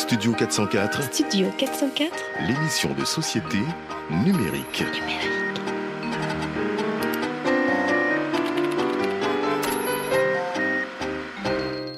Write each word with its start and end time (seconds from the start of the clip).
Studio 0.00 0.32
404, 0.32 1.02
Studio 1.12 1.50
404 1.58 2.12
l'émission 2.46 2.94
de 2.94 3.04
société 3.04 3.58
numérique. 4.10 4.84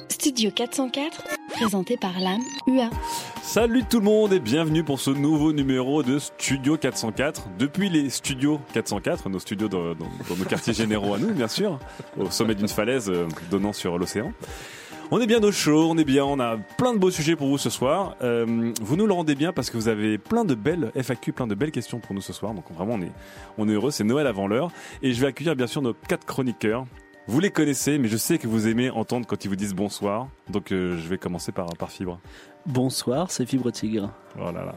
Studio 0.09 0.51
404 0.51 1.23
présenté 1.53 1.97
par 1.97 2.19
l'âme 2.19 2.41
UA. 2.67 2.89
Salut 3.41 3.83
tout 3.89 3.99
le 3.99 4.05
monde 4.05 4.33
et 4.33 4.39
bienvenue 4.39 4.83
pour 4.83 4.99
ce 4.99 5.11
nouveau 5.11 5.53
numéro 5.53 6.01
de 6.01 6.17
Studio 6.17 6.77
404. 6.77 7.43
Depuis 7.59 7.89
les 7.89 8.09
studios 8.09 8.59
404, 8.73 9.29
nos 9.29 9.39
studios 9.39 9.67
dans, 9.67 9.93
dans- 9.93 10.05
dans 10.29 10.35
nos 10.37 10.45
quartiers 10.45 10.73
généraux 10.73 11.13
à 11.13 11.19
nous, 11.19 11.31
bien 11.33 11.47
sûr, 11.47 11.77
au 12.17 12.29
sommet 12.31 12.55
d'une 12.55 12.67
falaise 12.67 13.09
euh, 13.09 13.27
donnant 13.51 13.73
sur 13.73 13.97
l'océan. 13.97 14.31
On 15.15 15.21
est 15.21 15.27
bien 15.27 15.43
au 15.43 15.51
chaud, 15.51 15.91
on 15.91 15.97
est 15.99 16.05
bien, 16.05 16.25
on 16.25 16.39
a 16.39 16.57
plein 16.57 16.91
de 16.91 16.97
beaux 16.97 17.11
sujets 17.11 17.35
pour 17.35 17.47
vous 17.47 17.59
ce 17.59 17.69
soir. 17.69 18.15
Euh, 18.23 18.73
vous 18.81 18.95
nous 18.95 19.05
le 19.05 19.13
rendez 19.13 19.35
bien 19.35 19.53
parce 19.53 19.69
que 19.69 19.77
vous 19.77 19.87
avez 19.87 20.17
plein 20.17 20.43
de 20.43 20.55
belles 20.55 20.91
FAQ, 20.99 21.33
plein 21.33 21.45
de 21.45 21.53
belles 21.53 21.69
questions 21.69 21.99
pour 21.99 22.15
nous 22.15 22.21
ce 22.21 22.33
soir. 22.33 22.55
Donc 22.55 22.63
vraiment, 22.73 22.95
on 22.95 23.01
est, 23.03 23.11
on 23.59 23.69
est 23.69 23.73
heureux, 23.73 23.91
c'est 23.91 24.03
Noël 24.03 24.25
avant 24.25 24.47
l'heure. 24.47 24.71
Et 25.03 25.13
je 25.13 25.21
vais 25.21 25.27
accueillir 25.27 25.55
bien 25.55 25.67
sûr 25.67 25.83
nos 25.83 25.93
quatre 25.93 26.25
chroniqueurs. 26.25 26.87
Vous 27.27 27.39
les 27.39 27.51
connaissez, 27.51 27.99
mais 27.99 28.07
je 28.07 28.17
sais 28.17 28.39
que 28.39 28.47
vous 28.47 28.67
aimez 28.67 28.89
entendre 28.89 29.27
quand 29.27 29.45
ils 29.45 29.49
vous 29.49 29.55
disent 29.55 29.75
bonsoir. 29.75 30.29
Donc 30.49 30.71
euh, 30.71 30.97
je 30.97 31.07
vais 31.07 31.19
commencer 31.19 31.51
par, 31.51 31.67
par 31.77 31.91
Fibre. 31.91 32.19
Bonsoir, 32.65 33.29
c'est 33.29 33.45
Fibre 33.45 33.69
Tigre. 33.69 34.09
Oh 34.39 34.45
là 34.45 34.65
là. 34.65 34.73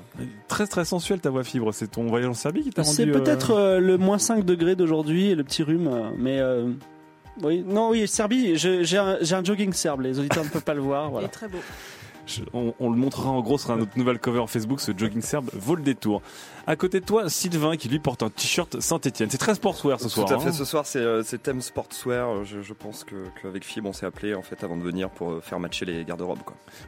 Très 0.48 0.66
très 0.66 0.84
sensuel 0.84 1.18
ta 1.18 1.30
voix 1.30 1.44
fibre, 1.44 1.72
c'est 1.72 1.92
ton 1.92 2.08
voyage 2.08 2.28
en 2.28 2.34
Serbie 2.34 2.62
qui 2.62 2.70
t'a 2.70 2.82
rendu... 2.82 2.94
C'est 2.94 3.06
peut-être 3.06 3.52
euh, 3.52 3.80
le 3.80 3.96
moins 3.96 4.18
5 4.18 4.44
degrés 4.44 4.76
d'aujourd'hui 4.76 5.30
et 5.30 5.34
le 5.34 5.44
petit 5.44 5.62
rhume, 5.62 6.12
mais 6.18 6.40
oui, 7.42 7.64
non, 7.66 7.90
oui, 7.90 8.06
Serbie, 8.08 8.56
j'ai 8.56 8.98
un, 8.98 9.18
j'ai 9.20 9.34
un 9.34 9.44
jogging 9.44 9.72
serbe, 9.72 10.02
les 10.02 10.18
auditeurs 10.18 10.44
ne 10.44 10.48
peuvent 10.48 10.62
pas 10.62 10.74
le 10.74 10.80
voir. 10.80 11.10
Voilà. 11.10 11.28
très 11.28 11.48
beau. 11.48 11.58
Je- 12.26 12.42
on, 12.52 12.74
on 12.80 12.90
le 12.90 12.96
montrera 12.96 13.30
en 13.30 13.40
gros, 13.40 13.56
ce 13.58 13.64
sera 13.64 13.76
notre 13.76 13.96
nouvelle 13.98 14.18
cover 14.18 14.44
Facebook, 14.48 14.80
ce 14.80 14.92
jogging 14.96 15.22
serbe 15.22 15.48
vaut 15.54 15.74
le 15.76 15.82
détour. 15.82 16.22
À 16.68 16.74
côté 16.74 16.98
de 16.98 17.04
toi, 17.04 17.28
Sylvain 17.28 17.76
qui 17.76 17.88
lui 17.88 18.00
porte 18.00 18.24
un 18.24 18.28
t-shirt 18.30 18.80
Saint-Etienne. 18.80 19.30
C'est 19.30 19.38
très 19.38 19.54
sportswear 19.54 20.00
ce 20.00 20.08
soir. 20.08 20.26
Tout 20.26 20.34
à 20.34 20.38
fait, 20.40 20.48
hein. 20.48 20.52
ce 20.52 20.64
soir 20.64 20.84
c'est 20.84 20.98
euh, 20.98 21.22
c'est 21.22 21.40
thème 21.40 21.60
sportswear. 21.60 22.44
Je, 22.44 22.60
je 22.60 22.72
pense 22.74 23.04
que 23.04 23.14
qu'avec 23.40 23.64
Fibre 23.64 23.88
on 23.88 23.92
s'est 23.92 24.06
appelé 24.06 24.34
en 24.34 24.42
fait 24.42 24.64
avant 24.64 24.76
de 24.76 24.82
venir 24.82 25.08
pour 25.10 25.30
euh, 25.30 25.40
faire 25.40 25.60
matcher 25.60 25.84
les 25.84 26.04
garde-robes. 26.04 26.40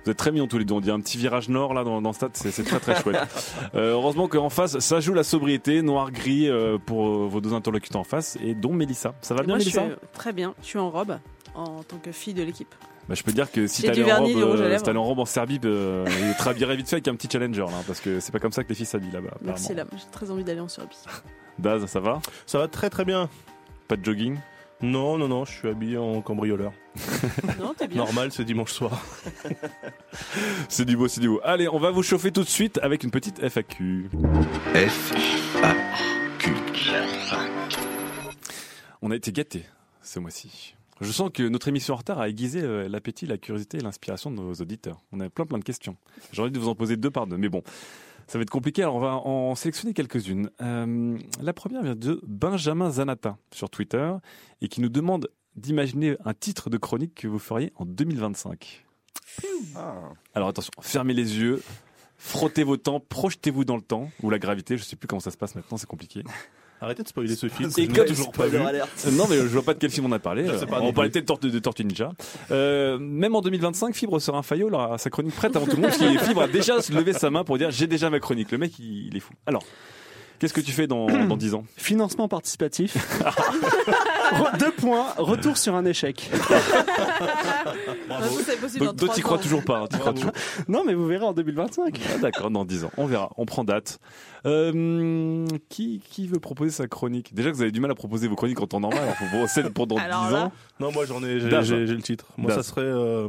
Vous 0.05 0.11
êtes 0.11 0.17
très 0.17 0.33
mignons 0.33 0.49
tous 0.49 0.59
les 0.59 0.65
deux. 0.65 0.75
On 0.75 0.81
dit 0.81 0.91
un 0.91 1.01
petit 1.01 1.17
virage 1.17 1.49
nord 1.49 1.75
là 1.75 1.85
dans, 1.85 2.03
dans 2.03 2.11
le 2.11 2.15
stade, 2.15 2.33
c'est 2.35 2.65
très 2.65 2.81
très 2.81 3.01
chouette. 3.01 3.19
Euh, 3.75 3.93
heureusement 3.93 4.29
qu'en 4.29 4.49
face, 4.49 4.79
ça 4.79 4.99
joue 5.01 5.13
la 5.15 5.23
sobriété, 5.23 5.83
noir-gris 5.83 6.49
euh, 6.49 6.79
pour 6.79 7.07
euh, 7.07 7.29
vos 7.29 7.41
deux 7.41 7.53
interlocuteurs 7.53 8.01
en 8.01 8.05
face, 8.05 8.37
et 8.43 8.55
dont 8.55 8.73
Mélissa. 8.73 9.15
Ça 9.21 9.35
va 9.35 9.43
bien 9.43 9.55
Moi, 9.55 9.59
je 9.59 9.65
Mélissa? 9.65 9.85
suis 9.85 9.95
très 10.13 10.33
bien. 10.33 10.55
Je 10.63 10.67
suis 10.67 10.79
en 10.79 10.91
robe 10.91 11.19
en 11.55 11.83
tant 11.83 11.99
que 11.99 12.11
fille 12.13 12.35
de 12.35 12.43
l'équipe. 12.43 12.75
Bah, 13.09 13.15
je 13.15 13.23
peux 13.23 13.31
te 13.31 13.37
dire 13.37 13.51
que 13.51 13.67
si 13.67 13.81
J'ai 13.83 13.89
t'allais 13.89 14.13
en, 14.13 14.23
robe, 14.23 14.37
euh, 14.37 14.79
si 14.79 14.91
en 14.91 15.03
robe 15.03 15.19
en 15.19 15.25
Serbie, 15.25 15.59
euh, 15.65 16.05
il 16.07 16.37
te 16.37 16.43
rhabillerait 16.43 16.77
vite 16.77 16.89
fait 16.89 16.97
avec 16.97 17.09
un 17.09 17.15
petit 17.15 17.29
challenger 17.31 17.63
là, 17.63 17.83
parce 17.87 18.01
que 18.01 18.21
c'est 18.21 18.33
pas 18.33 18.39
comme 18.39 18.53
ça 18.53 18.65
que 18.65 18.69
les 18.69 18.75
filles 18.75 18.85
s'habillent 18.85 19.13
là-bas. 19.13 19.39
Merci. 19.41 19.75
Lame, 19.75 19.89
j'ai 19.93 20.11
très 20.13 20.31
envie 20.31 20.45
d'aller 20.45 20.61
en 20.61 20.69
Serbie. 20.69 20.99
Daz, 21.59 21.87
ça 21.87 22.01
va? 22.01 22.21
Ça 22.45 22.59
va 22.59 22.69
très 22.69 22.91
très 22.91 23.07
bien. 23.07 23.31
Pas 23.89 23.97
de 23.97 24.05
jogging? 24.05 24.37
Non, 24.83 25.17
non, 25.17 25.27
non, 25.27 25.45
je 25.47 25.53
suis 25.53 25.69
habillé 25.69 25.97
en 25.97 26.21
cambrioleur. 26.21 26.73
Non, 27.61 27.75
t'es 27.77 27.89
bien. 27.89 28.05
Normal, 28.05 28.31
c'est 28.31 28.45
dimanche 28.45 28.73
soir. 28.73 29.03
C'est 30.69 30.85
du 30.85 30.97
beau, 30.97 31.09
c'est 31.09 31.21
du 31.21 31.29
beau. 31.29 31.41
Allez, 31.43 31.69
on 31.69 31.79
va 31.79 31.91
vous 31.91 32.03
chauffer 32.03 32.31
tout 32.31 32.43
de 32.43 32.49
suite 32.49 32.79
avec 32.83 33.03
une 33.05 33.11
petite 33.11 33.41
FAQ. 33.49 34.09
F 34.75 35.13
A 35.63 35.75
Q. 36.39 36.53
On 39.03 39.11
a 39.11 39.17
été 39.17 39.33
gâtés 39.33 39.65
ce 40.03 40.21
mois-ci. 40.21 40.75
Je 41.01 41.13
sens 41.13 41.31
que 41.33 41.43
notre 41.45 41.69
émission 41.69 41.95
en 41.95 41.99
retard 41.99 42.19
a 42.19 42.29
aiguisé 42.29 42.61
euh, 42.63 42.89
l'appétit, 42.89 43.27
la 43.27 43.39
curiosité 43.39 43.79
et 43.79 43.81
l'inspiration 43.81 44.31
de 44.31 44.37
nos 44.37 44.53
auditeurs. 44.55 45.01
On 45.13 45.21
a 45.21 45.31
plein 45.31 45.47
plein 45.47 45.59
de 45.59 45.65
questions. 45.65 45.97
J'ai 46.33 46.43
envie 46.43 46.51
de 46.51 46.59
vous 46.59 46.69
en 46.69 46.75
poser 46.75 46.97
deux 46.97 47.11
par 47.11 47.27
deux, 47.27 47.37
mais 47.37 47.49
bon, 47.49 47.63
ça 48.27 48.39
va 48.39 48.43
être 48.43 48.51
compliqué. 48.51 48.83
Alors 48.83 48.97
on 48.97 49.01
va 49.01 49.15
en 49.17 49.55
sélectionner 49.55 49.95
quelques-unes. 49.95 50.51
Euh, 50.61 51.19
la 51.41 51.53
première 51.53 51.83
vient 51.83 51.95
de 51.95 52.21
Benjamin 52.27 52.91
Zanata 52.91 53.39
sur 53.53 53.71
Twitter 53.71 54.13
et 54.61 54.69
qui 54.69 54.81
nous 54.81 54.89
demande 54.89 55.29
d'imaginer 55.57 56.17
un 56.25 56.35
titre 56.35 56.71
de 56.71 56.77
chronique 56.79 57.15
que 57.15 57.29
vous 57.29 57.39
feriez 57.39 57.73
en 57.77 57.85
2025. 57.85 58.85
Alors 60.35 60.49
attention, 60.49 60.73
fermez 60.81 61.15
les 61.15 61.39
yeux, 61.39 61.63
frottez 62.17 62.65
vos 62.65 62.77
temps, 62.77 63.01
projetez-vous 63.01 63.65
dans 63.65 63.77
le 63.77 63.83
temps 63.83 64.11
ou 64.23 64.31
la 64.31 64.39
gravité. 64.39 64.77
Je 64.77 64.83
sais 64.85 64.97
plus 64.97 65.07
comment 65.07 65.21
ça 65.21 65.31
se 65.31 65.37
passe 65.37 65.55
maintenant, 65.55 65.77
c'est 65.77 65.87
compliqué. 65.87 66.25
Arrêtez 66.81 67.03
de 67.03 67.09
spoiler 67.09 67.35
ce 67.35 67.49
film. 67.49 67.71
Et 67.77 67.87
l'ai 67.87 68.05
toujours 68.07 68.31
pas 68.33 68.47
vu. 68.47 68.57
Euh, 68.59 68.85
Non, 69.13 69.27
mais 69.29 69.37
je 69.37 69.47
vois 69.47 69.63
pas 69.63 69.75
de 69.75 69.79
quel 69.79 69.91
film 69.91 70.07
on 70.07 70.13
a 70.13 70.19
parlé. 70.19 70.47
On 70.81 70.93
parlait 70.93 71.11
peut-être 71.11 71.25
de 71.25 71.27
Tortue, 71.27 71.51
de 71.51 71.59
Tortue 71.59 71.85
Ninja. 71.85 72.13
Euh, 72.51 72.99
même 72.99 73.35
en 73.35 73.41
2025, 73.41 73.95
Fibre 73.95 74.21
sera 74.21 74.39
un 74.39 74.43
faillot, 74.43 74.69
là, 74.69 74.97
sa 74.99 75.11
chronique 75.11 75.35
prête 75.35 75.57
avant 75.57 75.67
tout 75.67 75.77
le 75.77 75.83
monde. 75.83 75.91
Que 75.91 76.25
Fibre 76.25 76.43
a 76.43 76.49
déjà 76.49 76.77
levé 76.93 77.13
sa 77.13 77.31
main 77.31 77.45
pour 77.45 77.59
dire 77.59 77.71
j'ai 77.71 77.87
déjà 77.87 78.11
ma 78.11 78.21
chronique. 78.21 78.51
Le 78.53 78.59
mec, 78.59 78.79
il, 78.79 79.09
il 79.09 79.17
est 79.17 79.21
fou. 79.21 79.33
Alors, 79.47 79.65
qu'est-ce 80.39 80.53
que 80.55 80.61
tu 80.61 80.73
fais 80.73 80.87
dans, 80.87 81.07
dans 81.07 81.37
10 81.37 81.55
ans? 81.55 81.65
Financement 81.77 82.29
participatif. 82.29 82.97
Deux 84.59 84.71
points, 84.73 85.07
retour 85.17 85.57
sur 85.57 85.75
un 85.75 85.85
échec. 85.85 86.31
Possible 88.61 88.87
Donc, 88.87 88.97
toi, 88.97 89.09
t'y 89.15 89.21
crois 89.21 89.39
toujours 89.39 89.65
pas. 89.65 89.79
hein, 89.81 89.87
t'y 89.89 89.99
crois 89.99 90.13
toujours. 90.13 90.33
Non, 90.69 90.83
mais 90.85 90.95
vous 90.95 91.07
verrez 91.07 91.25
en 91.25 91.33
2025. 91.33 91.99
Ah, 92.15 92.19
D'accord, 92.19 92.51
dans 92.51 92.65
10 92.65 92.85
ans. 92.85 92.91
On 92.97 93.07
verra. 93.07 93.31
On 93.37 93.45
prend 93.47 93.65
date. 93.65 93.99
Euh, 94.47 95.47
qui, 95.69 96.01
qui 96.01 96.27
veut 96.27 96.41
proposer 96.41 96.71
sa 96.71 96.87
chronique? 96.89 97.35
Déjà 97.35 97.51
que 97.51 97.57
vous 97.57 97.63
avez 97.63 97.71
du 97.73 97.81
mal 97.81 97.91
à 97.91 97.95
proposer 97.95 98.29
vos 98.29 98.37
chroniques 98.37 98.61
en 98.61 98.67
temps 98.67 98.81
normal. 98.81 99.01
Alors, 99.03 99.15
faut 99.15 99.25
vous 99.39 99.47
celle 99.49 99.71
pour 99.73 99.87
dans 99.87 99.97
10 99.97 100.01
Alors 100.03 100.31
là, 100.31 100.45
ans. 100.47 100.53
Non, 100.81 100.93
moi 100.93 101.05
j'en 101.07 101.23
ai, 101.23 101.41
j'ai, 101.41 101.49
Daz. 101.49 101.67
j'ai- 101.67 101.87
j'ai 101.87 101.95
le 101.95 102.03
titre. 102.03 102.27
Moi, 102.37 102.49
Daz. 102.49 102.57
ça 102.59 102.63
serait 102.63 102.83
euh, 102.83 103.29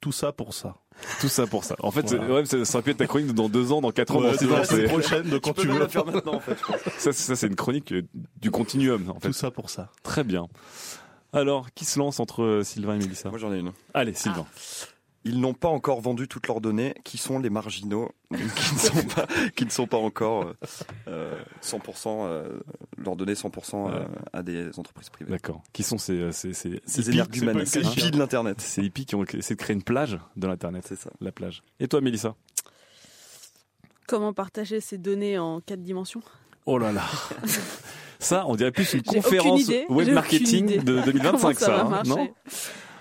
tout 0.00 0.12
ça 0.12 0.32
pour 0.32 0.54
ça. 0.54 0.74
Tout 1.20 1.28
ça 1.28 1.46
pour 1.46 1.64
ça. 1.64 1.76
En 1.80 1.90
fait, 1.90 2.08
c'est- 2.08 2.16
Voilà. 2.16 2.34
ouais, 2.34 2.44
ça, 2.46 2.64
ça 2.64 2.78
aurait 2.78 2.82
pu 2.84 2.90
être 2.90 2.96
ta 2.98 3.06
chronique 3.06 3.32
dans 3.34 3.48
2 3.48 3.72
ans, 3.72 3.80
dans 3.80 3.90
4 3.90 4.16
ans, 4.16 4.20
Ouais, 4.22 4.32
dans 4.32 4.38
6 4.38 4.46
de 4.46 4.52
ans. 4.52 4.56
la 4.58 4.64
semaine 4.64 4.80
c'est- 4.82 4.88
prochaine, 4.92 5.22
de 5.28 5.38
quand 5.38 5.50
Tu 5.50 5.54
peux 5.56 5.62
tu 5.62 5.68
même 5.68 5.76
veux. 5.76 5.82
la 5.82 5.88
faire 5.88 6.06
maintenant 6.06 6.34
en 6.36 6.40
fait. 6.40 6.56
Ça, 6.98 7.12
c'est- 7.12 7.12
ça, 7.12 7.36
c'est 7.36 7.46
une 7.46 7.56
chronique 7.56 7.92
euh, 7.92 8.02
du 8.40 8.50
continuum, 8.50 9.10
en 9.10 9.20
fait. 9.20 9.28
Tout 9.28 9.32
ça 9.34 9.50
pour 9.50 9.70
ça. 9.70 9.90
Très 10.02 10.24
bien. 10.24 10.46
Alors, 11.32 11.66
qui 11.74 11.84
se 11.84 11.98
lance 11.98 12.20
entre 12.20 12.42
euh, 12.42 12.62
Sylvain 12.62 12.94
et 12.94 12.98
Mélissa? 12.98 13.28
Moi 13.28 13.38
j'en 13.38 13.52
ai 13.52 13.58
une. 13.58 13.72
Allez, 13.92 14.14
Sylvain. 14.14 14.46
Ils 15.24 15.40
n'ont 15.40 15.54
pas 15.54 15.68
encore 15.68 16.00
vendu 16.00 16.28
toutes 16.28 16.46
leurs 16.48 16.60
données. 16.60 16.94
Qui 17.04 17.18
sont 17.18 17.38
les 17.38 17.50
marginaux 17.50 18.10
qui 18.34 18.74
ne 18.74 18.78
sont 18.78 19.06
pas, 19.14 19.26
qui 19.56 19.64
ne 19.64 19.70
sont 19.70 19.86
pas 19.86 19.96
encore 19.96 20.44
euh, 20.44 20.54
euh, 21.08 21.42
100% 21.62 22.08
euh, 22.08 22.60
leurs 22.98 23.16
données 23.16 23.34
100% 23.34 23.90
euh, 23.90 24.04
à 24.32 24.42
des 24.42 24.78
entreprises 24.78 25.08
privées. 25.08 25.30
D'accord. 25.30 25.62
Qui 25.72 25.82
sont 25.82 25.98
ces, 25.98 26.18
euh, 26.18 26.32
ces, 26.32 26.52
ces, 26.52 26.82
Ces 26.84 27.00
hippies 27.02 27.12
énergumènes, 27.12 27.64
c'est 27.64 27.82
ces 27.82 27.82
pas 27.82 27.90
hippies 27.90 28.10
de 28.10 28.18
l'internet. 28.18 28.60
Ces 28.60 28.82
hippies 28.82 29.06
qui 29.06 29.14
ont 29.14 29.24
essayé 29.24 29.56
de 29.56 29.60
créer 29.60 29.74
une 29.74 29.82
plage 29.82 30.18
de 30.36 30.46
l'Internet. 30.46 30.84
C'est 30.86 30.98
ça. 30.98 31.10
La 31.20 31.32
plage. 31.32 31.62
Et 31.80 31.88
toi, 31.88 32.00
Mélissa? 32.00 32.34
Comment 34.06 34.32
partager 34.34 34.80
ces 34.80 34.98
données 34.98 35.38
en 35.38 35.60
quatre 35.60 35.82
dimensions? 35.82 36.22
Oh 36.66 36.78
là 36.78 36.92
là 36.92 37.04
Ça, 38.18 38.44
on 38.46 38.56
dirait 38.56 38.72
plus 38.72 38.94
une 38.94 39.02
conférence 39.02 39.62
idée, 39.62 39.84
web 39.90 40.08
marketing 40.08 40.82
de 40.82 41.00
2025, 41.02 41.40
Comment 41.40 41.54
ça 41.54 41.80
hein, 41.82 42.02
non? 42.06 42.28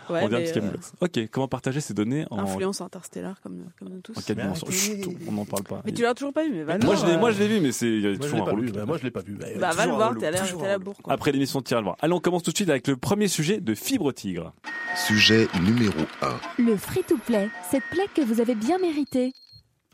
Ouais, 0.09 0.21
On 0.23 0.27
dirait 0.27 0.57
un 0.57 0.63
euh. 0.63 0.71
Ok, 1.01 1.19
comment 1.31 1.47
partager 1.47 1.81
ces 1.81 1.93
données 1.93 2.25
en, 2.29 2.39
influence 2.39 2.81
interstellaire 2.81 3.39
comme, 3.41 3.65
comme 3.79 3.89
nous 3.89 4.01
tous. 4.01 4.17
en. 4.17 4.71
Chut, 4.71 5.07
On 5.27 5.31
n'en 5.31 5.45
parle 5.45 5.63
pas. 5.63 5.81
Mais 5.85 5.91
tu 5.91 6.01
l'as 6.01 6.13
toujours 6.13 6.33
pas 6.33 6.43
vu, 6.43 6.51
mais 6.51 6.63
va 6.63 6.77
le 6.77 6.85
moi, 6.85 6.95
voir, 6.95 7.05
je 7.05 7.11
l'ai, 7.11 7.17
euh, 7.17 7.19
moi, 7.19 7.31
je 7.31 7.39
l'ai 7.39 7.47
vu, 7.47 7.59
mais 7.61 7.71
c'est, 7.71 8.17
toujours 8.21 8.35
l'ai 8.35 8.41
un 8.41 8.45
pas 8.45 8.51
relou 8.51 8.71
Bah, 8.71 8.85
moi, 8.85 8.97
je 8.97 9.03
l'ai 9.03 9.11
pas 9.11 9.21
vu. 9.21 9.35
Bah, 9.35 9.47
Bah, 9.59 9.71
va 9.71 9.85
le 9.85 9.93
voir, 9.93 10.13
t'as 10.19 10.29
un 10.29 10.63
la 10.63 10.79
bourre. 10.79 10.95
Après 11.07 11.31
l'émission, 11.31 11.61
tu 11.61 11.71
iras 11.71 11.81
le 11.81 11.85
voir. 11.85 11.97
Allez, 12.01 12.13
on 12.13 12.19
commence 12.19 12.43
tout 12.43 12.51
de 12.51 12.55
suite 12.55 12.69
avec 12.69 12.87
le 12.87 12.97
premier 12.97 13.27
sujet 13.27 13.59
de 13.59 13.75
Fibre 13.75 14.11
Tigre. 14.11 14.53
Sujet 14.95 15.47
numéro 15.63 15.99
1. 16.21 16.63
Le 16.63 16.77
free-to-play, 16.77 17.49
cette 17.71 17.83
plaie 17.91 18.07
que 18.13 18.21
vous 18.21 18.41
avez 18.41 18.55
bien 18.55 18.77
méritée. 18.77 19.33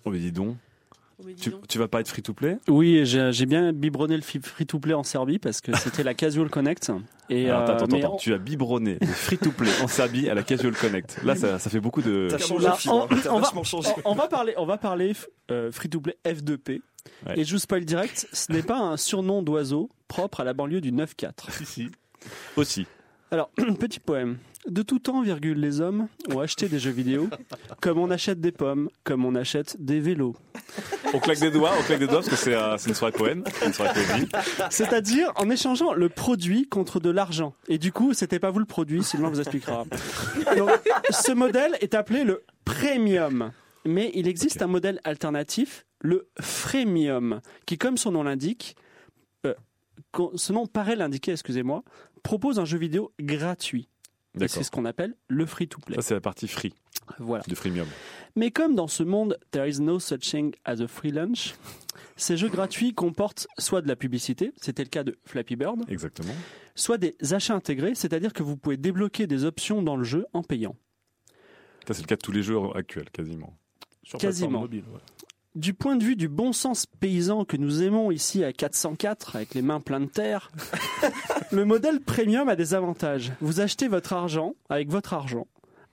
Oh, 0.05 0.12
mais 0.12 0.19
dis 0.19 0.31
donc. 0.31 0.55
Tu, 1.68 1.77
vas 1.77 1.88
pas 1.88 2.00
être 2.00 2.07
free 2.07 2.21
to 2.21 2.33
play? 2.33 2.57
Oui, 2.68 3.01
j'ai 3.06 3.45
bien 3.45 3.74
biberonné 3.74 4.16
le 4.16 4.21
free 4.21 4.66
to 4.66 4.80
play 4.80 4.94
en 4.94 5.04
Serbie 5.04 5.38
parce 5.39 5.60
que 5.62 5.75
c'était 5.77 6.04
la 6.04 6.13
Casual 6.13 6.50
Connect. 6.50 6.92
Et, 7.30 7.50
Alors, 7.50 7.62
attends, 7.63 7.71
euh, 7.71 7.75
attends, 7.75 7.98
attends. 7.98 8.13
on- 8.13 8.18
Tu 8.18 8.33
as 8.33 8.38
biberonné 8.38 8.98
le 9.01 9.07
free 9.07 9.38
to 9.38 9.51
play 9.51 9.69
en 9.83 9.88
Serbie 9.88 10.30
à 10.30 10.33
la 10.33 10.44
Casual 10.44 10.74
Connect. 10.75 11.21
Là, 11.24 11.36
ça, 11.36 11.60
ça 11.60 11.69
fait 11.69 11.80
beaucoup 11.81 12.01
de. 12.01 12.30
Changé, 12.38 12.66
Là, 12.66 12.74
Fibre, 12.74 13.07
on- 13.12 13.16
t'as 13.16 13.30
on 13.31 13.36
va- 13.36 13.42
vachement 13.42 13.63
changé. 13.63 13.89
on, 14.06 14.12
on 14.12 14.16
va 14.16 14.27
parler, 14.27 14.54
on 14.57 14.66
va 14.66 14.77
parler 14.77 15.13
euh, 15.51 15.71
free 15.71 15.89
to 15.89 16.00
play 16.00 16.16
F2P. 16.25 16.81
Ouais. 17.27 17.39
Et 17.39 17.44
je 17.44 17.51
vous 17.54 17.60
spoil 17.60 17.83
direct, 17.86 18.27
ce 18.31 18.51
n'est 18.51 18.62
pas 18.63 18.77
un 18.80 18.98
surnom 18.98 19.42
d'oiseau 19.42 19.89
propre 20.07 20.39
à 20.42 20.44
la 20.44 20.54
banlieue 20.54 20.81
du 20.81 20.92
9-4. 20.92 21.50
Si, 21.51 21.65
si. 21.65 21.88
Aussi. 22.56 22.86
Alors, 23.31 23.51
petit 23.79 23.99
poème. 23.99 24.37
De 24.67 24.81
tout 24.81 24.99
temps, 24.99 25.21
virgule, 25.21 25.59
les 25.59 25.81
hommes 25.81 26.07
ont 26.29 26.39
acheté 26.39 26.67
des 26.67 26.79
jeux 26.79 26.91
vidéo, 26.91 27.29
comme 27.81 27.97
on 27.97 28.11
achète 28.11 28.41
des 28.41 28.51
pommes, 28.51 28.89
comme 29.03 29.23
on 29.23 29.35
achète 29.35 29.77
des 29.79 29.99
vélos. 29.99 30.35
On 31.13 31.19
claque 31.19 31.39
des 31.39 31.51
doigts, 31.51 31.71
on 31.79 31.83
claque 31.83 31.99
des 31.99 32.07
doigts 32.07 32.17
parce 32.17 32.29
que 32.29 32.35
c'est 32.35 32.53
euh, 32.53 32.77
une 32.77 32.93
soirée 32.93 33.13
poème, 33.13 33.43
une 33.65 33.73
soirée 33.73 33.93
poésie. 33.93 34.27
C'est-à-dire 34.69 35.31
en 35.37 35.49
échangeant 35.49 35.93
le 35.93 36.09
produit 36.09 36.67
contre 36.67 36.99
de 36.99 37.09
l'argent. 37.09 37.53
Et 37.67 37.77
du 37.77 37.91
coup, 37.91 38.13
c'était 38.13 38.39
pas 38.39 38.51
vous 38.51 38.59
le 38.59 38.65
produit, 38.65 39.03
Sylvain 39.03 39.29
vous 39.29 39.39
expliquera. 39.39 39.85
Donc, 40.57 40.69
ce 41.09 41.31
modèle 41.31 41.77
est 41.81 41.93
appelé 41.93 42.23
le 42.23 42.43
premium. 42.65 43.51
Mais 43.85 44.11
il 44.13 44.27
existe 44.27 44.61
un 44.61 44.67
modèle 44.67 44.99
alternatif, 45.03 45.85
le 46.01 46.27
freemium, 46.39 47.41
qui, 47.65 47.77
comme 47.77 47.97
son 47.97 48.11
nom 48.11 48.23
l'indique, 48.23 48.75
euh, 49.45 49.53
ce 50.35 50.53
nom 50.53 50.67
paraît 50.67 50.95
l'indiquer, 50.95 51.31
excusez-moi, 51.31 51.83
propose 52.24 52.60
un 52.60 52.66
jeu 52.66 52.77
vidéo 52.77 53.12
gratuit. 53.19 53.89
C'est 54.48 54.63
ce 54.63 54.71
qu'on 54.71 54.86
appelle 54.86 55.16
le 55.27 55.45
free-to-play. 55.45 55.95
Ça, 55.95 56.01
c'est 56.01 56.13
la 56.13 56.21
partie 56.21 56.48
free 56.48 56.74
Voilà. 57.18 57.44
du 57.48 57.56
freemium. 57.56 57.88
Mais 58.36 58.51
comme 58.51 58.75
dans 58.75 58.88
ce 58.88 59.01
monde, 59.04 59.38
there 59.51 59.68
is 59.68 59.81
no 59.81 60.00
such 60.00 60.30
thing 60.30 60.54
as 60.66 60.81
a 60.81 60.88
free 60.88 61.12
lunch, 61.12 61.56
ces 62.16 62.38
jeux 62.38 62.48
gratuits 62.50 62.94
comportent 62.94 63.48
soit 63.57 63.81
de 63.81 63.88
la 63.88 63.95
publicité, 63.95 64.51
c'était 64.62 64.83
le 64.83 64.89
cas 64.89 65.04
de 65.04 65.18
Flappy 65.25 65.56
Bird, 65.56 65.83
Exactement. 65.89 66.33
soit 66.75 66.98
des 67.00 67.16
achats 67.31 67.56
intégrés, 67.56 67.95
c'est-à-dire 67.95 68.31
que 68.31 68.44
vous 68.44 68.56
pouvez 68.56 68.77
débloquer 68.77 69.25
des 69.25 69.45
options 69.45 69.81
dans 69.81 69.95
le 69.98 70.04
jeu 70.04 70.25
en 70.33 70.44
payant. 70.44 70.75
Ça, 71.88 71.95
c'est 71.95 72.01
le 72.01 72.07
cas 72.07 72.15
de 72.15 72.22
tous 72.22 72.31
les 72.31 72.44
jeux 72.44 72.57
actuels, 72.75 73.10
quasiment. 73.10 73.57
Sur 74.04 74.19
Quasiment. 74.19 74.62
mobile, 74.62 74.83
ouais. 74.94 75.00
Du 75.59 75.73
point 75.73 75.97
de 75.97 76.06
vue 76.06 76.15
du 76.15 76.29
bon 76.29 76.53
sens 76.53 76.85
paysan 76.85 77.44
que 77.44 77.57
nous 77.57 77.83
aimons 77.83 78.11
ici 78.11 78.45
à 78.45 78.53
404, 78.53 79.35
avec 79.35 79.53
les 79.53 79.61
mains 79.61 79.81
pleines 79.81 80.06
de 80.06 80.09
terre, 80.09 80.53
le 81.51 81.65
modèle 81.65 82.00
premium 82.00 82.47
a 82.47 82.56
des 82.56 82.73
avantages. 82.73 83.33
Vous 83.41 83.59
achetez 83.59 83.89
votre 83.89 84.13
argent 84.13 84.53
avec 84.69 84.89
votre 84.89 85.13
argent. 85.13 85.47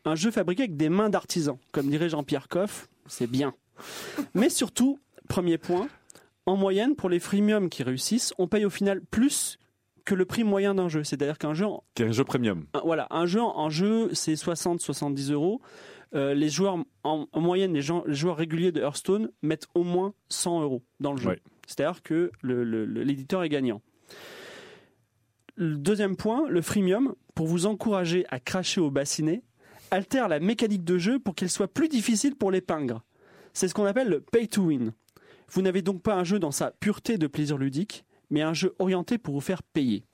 Un 0.05 0.15
jeu 0.15 0.31
fabriqué 0.31 0.63
avec 0.63 0.77
des 0.77 0.89
mains 0.89 1.11
d'artisan, 1.11 1.59
comme 1.73 1.91
dirait 1.91 2.09
Jean-Pierre 2.09 2.47
Coff, 2.47 2.89
c'est 3.09 3.27
bien. 3.27 3.55
Mais 4.35 4.51
surtout, 4.51 5.01
premier 5.27 5.59
point, 5.59 5.89
en 6.47 6.57
moyenne, 6.57 6.95
pour 6.95 7.11
les 7.11 7.19
freemiums 7.19 7.69
qui 7.69 7.83
réussissent, 7.83 8.35
on 8.39 8.47
paye 8.47 8.67
au 8.67 8.71
final 8.71 9.01
plus 9.11 9.59
que 10.07 10.15
le 10.15 10.25
prix 10.25 10.43
moyen 10.45 10.75
d'un 10.75 10.89
jeu. 10.89 11.05
C'est-à-dire 11.05 11.37
qu'un 11.37 11.53
jeu, 11.53 11.67
en- 11.67 11.85
Qui 11.95 12.03
est 12.03 12.07
un 12.07 12.13
jeu 12.13 12.25
premium. 12.25 12.65
un- 12.73 12.81
voilà, 12.81 13.07
un 13.11 13.27
jeu 13.27 13.43
en 13.43 13.69
jeu, 13.69 14.09
c'est 14.15 14.37
60-70 14.37 15.31
euros. 15.33 15.61
Euh, 16.15 16.33
les 16.33 16.49
joueurs, 16.49 16.79
en, 17.05 17.27
en 17.31 17.41
moyenne, 17.43 17.75
les, 17.75 17.83
gens, 17.83 18.03
les 18.07 18.15
joueurs 18.15 18.37
réguliers 18.37 18.73
de 18.73 18.81
Hearthstone 18.81 19.31
mettent 19.43 19.67
au 19.75 19.83
moins 19.83 20.15
100 20.31 20.63
euros 20.63 20.83
dans 21.01 21.13
le 21.13 21.19
jeu. 21.21 21.29
Ouais. 21.31 21.41
C'est-à-dire 21.67 22.03
que 22.03 22.31
l'éditeur 22.45 23.43
est 23.43 23.49
gagnant. 23.51 23.83
Le 25.57 25.77
deuxième 25.77 26.17
point, 26.17 26.49
le 26.49 26.61
freemium, 26.63 27.15
pour 27.35 27.47
vous 27.47 27.67
encourager 27.67 28.25
à 28.29 28.39
cracher 28.41 28.81
au 28.81 28.91
bassinet, 28.91 29.43
altère 29.91 30.29
la 30.29 30.39
mécanique 30.39 30.85
de 30.85 30.99
jeu 30.99 31.19
pour 31.19 31.35
qu'elle 31.35 31.51
soit 31.51 31.69
plus 31.73 31.89
difficile 31.89 32.37
pour 32.37 32.51
les 32.51 32.61
pingres. 32.61 33.03
C'est 33.53 33.69
ce 33.69 33.75
qu'on 33.75 33.87
appelle 33.87 34.09
le 34.09 34.21
pay 34.21 34.49
to 34.49 34.63
win. 34.63 34.93
Vous 35.49 35.63
n'avez 35.63 35.81
donc 35.83 36.03
pas 36.03 36.15
un 36.15 36.25
jeu 36.25 36.39
dans 36.39 36.51
sa 36.51 36.71
pureté 36.73 37.19
de 37.19 37.27
plaisir 37.27 37.57
ludique, 37.57 38.05
mais 38.31 38.43
un 38.43 38.53
jeu 38.53 38.75
orienté 38.79 39.19
pour 39.19 39.35
vous 39.35 39.41
faire 39.41 39.63
payer. 39.63 40.05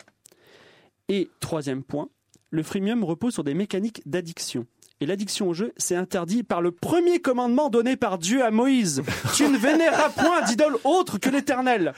Et 1.08 1.30
troisième 1.40 1.82
point, 1.82 2.08
le 2.50 2.62
freemium 2.62 3.04
repose 3.04 3.34
sur 3.34 3.44
des 3.44 3.54
mécaniques 3.54 4.02
d'addiction. 4.06 4.66
Et 5.00 5.06
l'addiction 5.06 5.48
au 5.48 5.52
jeu, 5.52 5.72
c'est 5.76 5.96
interdit 5.96 6.44
par 6.44 6.62
le 6.62 6.70
premier 6.70 7.20
commandement 7.20 7.70
donné 7.70 7.96
par 7.96 8.18
Dieu 8.18 8.44
à 8.44 8.52
Moïse. 8.52 9.02
Tu 9.34 9.48
ne 9.48 9.58
vénéreras 9.58 10.10
point 10.10 10.42
d'idole 10.42 10.76
autre 10.84 11.18
que 11.18 11.28
l'éternel. 11.28 11.92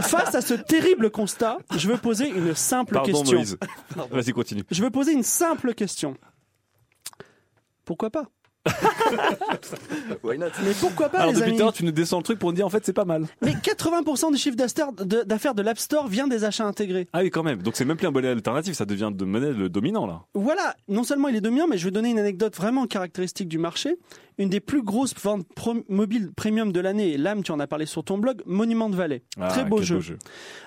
Face 0.00 0.34
à 0.34 0.42
ce 0.42 0.52
terrible 0.52 1.10
constat, 1.10 1.56
je 1.74 1.88
veux 1.88 1.96
poser 1.96 2.28
une 2.28 2.54
simple 2.54 2.92
Pardon, 2.92 3.12
question. 3.12 3.36
Moïse. 3.38 3.58
Vas-y, 4.10 4.32
continue. 4.32 4.64
Je 4.70 4.82
veux 4.82 4.90
poser 4.90 5.12
une 5.12 5.22
simple 5.22 5.72
question. 5.72 6.14
Pourquoi 7.86 8.10
pas? 8.10 8.26
Why 10.22 10.38
not? 10.38 10.46
Mais 10.62 10.72
pourquoi 10.80 11.08
pas, 11.08 11.18
Alors, 11.20 11.32
les 11.32 11.40
depuis 11.40 11.60
amis 11.60 11.72
tu 11.72 11.84
nous 11.84 11.90
descends 11.90 12.18
le 12.18 12.22
truc 12.22 12.38
pour 12.38 12.50
nous 12.50 12.56
dire 12.56 12.66
en 12.66 12.70
fait, 12.70 12.84
c'est 12.84 12.92
pas 12.92 13.04
mal. 13.04 13.26
Mais 13.42 13.52
80% 13.52 14.32
du 14.32 14.38
chiffre 14.38 14.56
d'affaires 14.56 14.92
de, 14.92 15.22
d'affaires 15.22 15.54
de 15.54 15.62
l'App 15.62 15.78
Store 15.78 16.06
vient 16.08 16.28
des 16.28 16.44
achats 16.44 16.66
intégrés. 16.66 17.08
Ah 17.12 17.20
oui, 17.22 17.30
quand 17.30 17.42
même. 17.42 17.62
Donc, 17.62 17.76
c'est 17.76 17.84
même 17.84 17.96
plus 17.96 18.06
un 18.06 18.10
modèle 18.10 18.32
alternatif, 18.32 18.74
ça 18.74 18.84
devient 18.84 19.10
de 19.14 19.24
modèle 19.24 19.68
dominant, 19.68 20.06
là. 20.06 20.22
Voilà, 20.34 20.74
non 20.88 21.04
seulement 21.04 21.28
il 21.28 21.36
est 21.36 21.40
dominant, 21.40 21.66
mais 21.68 21.78
je 21.78 21.84
vais 21.84 21.90
donner 21.90 22.10
une 22.10 22.18
anecdote 22.18 22.54
vraiment 22.56 22.86
caractéristique 22.86 23.48
du 23.48 23.58
marché. 23.58 23.96
Une 24.38 24.48
des 24.48 24.60
plus 24.60 24.82
grosses 24.82 25.14
ventes 25.20 25.46
pro- 25.54 25.84
mobiles 25.88 26.30
premium 26.34 26.72
de 26.72 26.80
l'année, 26.80 27.12
et 27.12 27.16
l'âme, 27.18 27.42
tu 27.42 27.52
en 27.52 27.60
as 27.60 27.66
parlé 27.66 27.86
sur 27.86 28.04
ton 28.04 28.18
blog, 28.18 28.42
Monument 28.46 28.88
de 28.88 28.96
Valley. 28.96 29.22
Ah, 29.40 29.48
Très 29.48 29.64
beau 29.64 29.76
quel 29.76 29.84
jeu. 30.02 30.18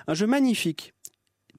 Un 0.08 0.14
jeu 0.14 0.26
magnifique, 0.26 0.92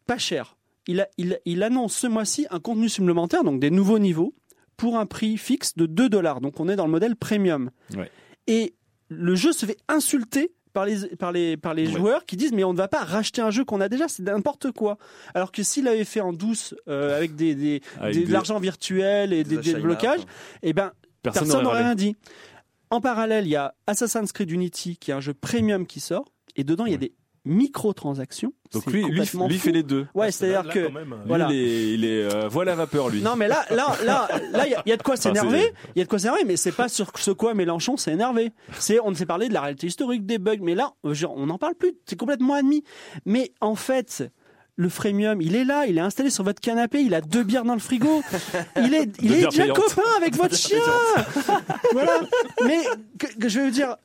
pas 0.06 0.18
cher. 0.18 0.56
Il, 0.85 1.00
a- 1.00 1.07
il, 1.18 1.39
il 1.45 1.63
annonce 1.63 1.95
ce 1.95 2.07
mois-ci 2.07 2.45
un 2.51 2.59
contenu 2.59 2.89
supplémentaire, 2.89 3.44
donc 3.44 3.59
des 3.62 3.71
nouveaux 3.71 4.00
niveaux, 4.00 4.35
pour 4.78 4.98
un 4.98 5.06
prix 5.06 5.38
fixe 5.38 5.75
de 5.75 5.86
2 5.86 6.10
dollars. 6.10 6.42
Donc 6.42 6.60
on 6.60 6.68
est 6.70 6.75
dans 6.75 6.86
le 6.86 6.92
modèle 6.92 7.16
premium. 7.16 7.70
Ouais. 7.96 8.10
Et 8.48 8.74
le 9.10 9.36
jeu 9.36 9.52
se 9.54 9.66
fait 9.66 9.78
insulter 9.88 10.52
par 10.74 10.86
les, 10.86 11.08
par 11.18 11.31
les, 11.31 11.56
par 11.56 11.74
les 11.75 11.86
Ouais. 11.88 11.94
joueurs 11.94 12.25
qui 12.25 12.36
disent 12.36 12.52
mais 12.52 12.64
on 12.64 12.74
ne 12.74 12.78
va 12.78 12.88
pas 12.88 13.04
racheter 13.04 13.42
un 13.42 13.52
jeu 13.52 13.64
qu'on 13.64 13.80
a 13.80 13.90
déjà, 13.90 14.08
c'est 14.08 14.24
n'importe 14.24 14.72
quoi. 14.72 14.98
Alors 15.36 15.52
que 15.52 15.62
s'il 15.62 15.88
avait 15.88 16.04
fait 16.04 16.20
en 16.22 16.34
douce 16.34 16.74
euh, 16.88 17.16
avec 17.16 17.36
des, 17.36 17.54
des, 17.54 17.81
Avec 18.00 18.14
des- 18.16 18.20
des- 18.22 18.28
de 18.28 18.34
l'argent 18.34 18.60
virtuel 18.60 19.34
et 19.34 19.44
des, 19.44 19.58
Des 19.58 19.70
achats 19.70 19.74
des 19.78 19.84
blocages, 19.84 20.20
in-app. 20.22 20.30
eh 20.64 20.74
ben 20.74 20.92
Personne 21.22 21.48
n'aurait 21.62 21.84
rien 21.84 21.96
dit. 21.96 22.16
En 22.90 23.02
parallèle, 23.02 23.46
il 23.46 23.52
y 23.52 23.56
a 23.56 23.74
Assassin's 23.88 24.31
Creed 24.34 24.52
Unity 24.52 24.98
qui 24.98 25.12
est 25.12 25.14
un 25.14 25.19
jeu 25.22 25.34
premium 25.34 25.86
qui 25.88 26.00
sort 26.00 26.26
et 26.56 26.64
dedans 26.64 26.86
il 26.86 26.92
y 26.92 26.96
a 26.96 26.98
des 26.98 27.14
microtransactions. 27.45 28.54
Donc, 28.72 28.86
lui, 28.88 29.04
lui, 29.04 29.22
lui 29.48 29.57
fait 29.60 29.72
les 29.72 29.84
deux. 29.84 30.07
Ouais, 30.13 30.31
c'est-à-dire 30.31 30.72
que 30.72 30.88
même, 30.90 31.13
euh, 31.13 31.16
Lui, 31.18 31.24
Voilà. 31.28 31.48
il 31.51 31.56
est, 31.56 31.94
il 31.94 32.06
est 32.06 32.24
euh, 32.34 32.48
voilà 32.48 32.74
vapeur, 32.75 33.10
lui. 33.10 33.22
non 33.22 33.36
mais 33.36 33.48
là 33.48 33.63
là 33.69 33.95
là 34.04 34.28
là 34.51 34.66
il 34.68 34.72
y, 34.72 34.75
a- 34.75 34.81
il 34.86 34.90
y 34.90 34.94
a 34.94 34.98
de 34.98 35.04
quoi 35.04 35.16
s'énerver, 35.16 35.74
il 35.95 36.00
y 36.00 36.01
a 36.01 36.06
de 36.06 36.10
quoi 36.10 36.18
s'énerver 36.19 36.44
mais 36.45 36.57
c'est 36.57 36.72
pas 36.72 36.90
sur 36.90 37.12
ce 37.18 37.31
quoi 37.31 37.54
Mélenchon 37.54 37.98
s'est 37.98 38.12
énervé. 38.13 38.51
C'est 38.80 39.00
on 39.00 39.13
s'est 39.13 39.25
parlé 39.28 39.48
de 39.50 39.54
la 39.54 39.62
réalité 39.62 39.88
historique 39.88 40.25
des 40.25 40.40
bugs 40.40 40.57
mais 40.62 40.74
là 40.75 40.94
euh, 41.06 41.13
genre, 41.13 41.34
on 41.38 41.45
n'en 41.45 41.57
parle 41.57 41.75
plus, 41.75 41.94
c'est 42.06 42.18
complètement 42.18 42.54
admis. 42.56 42.84
Mais 43.25 43.51
en 43.62 43.75
fait 43.75 44.24
le 44.75 44.90
freemium, 44.90 45.40
il 45.40 45.56
est 45.56 45.66
là, 45.66 45.86
il 45.86 46.00
est 46.00 46.01
installé 46.01 46.31
sur 46.31 46.44
votre 46.44 46.60
canapé, 46.60 47.00
il 47.01 47.13
a 47.13 47.22
deux 47.22 47.44
bières 47.44 47.63
dans 47.63 47.75
le 47.75 47.80
frigo. 47.80 48.24
Il 48.78 48.95
est, 48.95 49.07
il 49.22 49.30
Deux 49.30 49.36
est 49.36 49.45
déjà 49.51 49.68
copain 49.68 50.01
avec 50.18 50.36
votre 50.36 50.56
chien. 50.56 50.80
voilà. 51.92 52.19
Mais 52.66 52.80
que, 53.19 53.28
que 53.40 53.50
je 53.50 53.60
vais 53.60 53.66
vous 53.66 53.72
dire, 53.72 53.98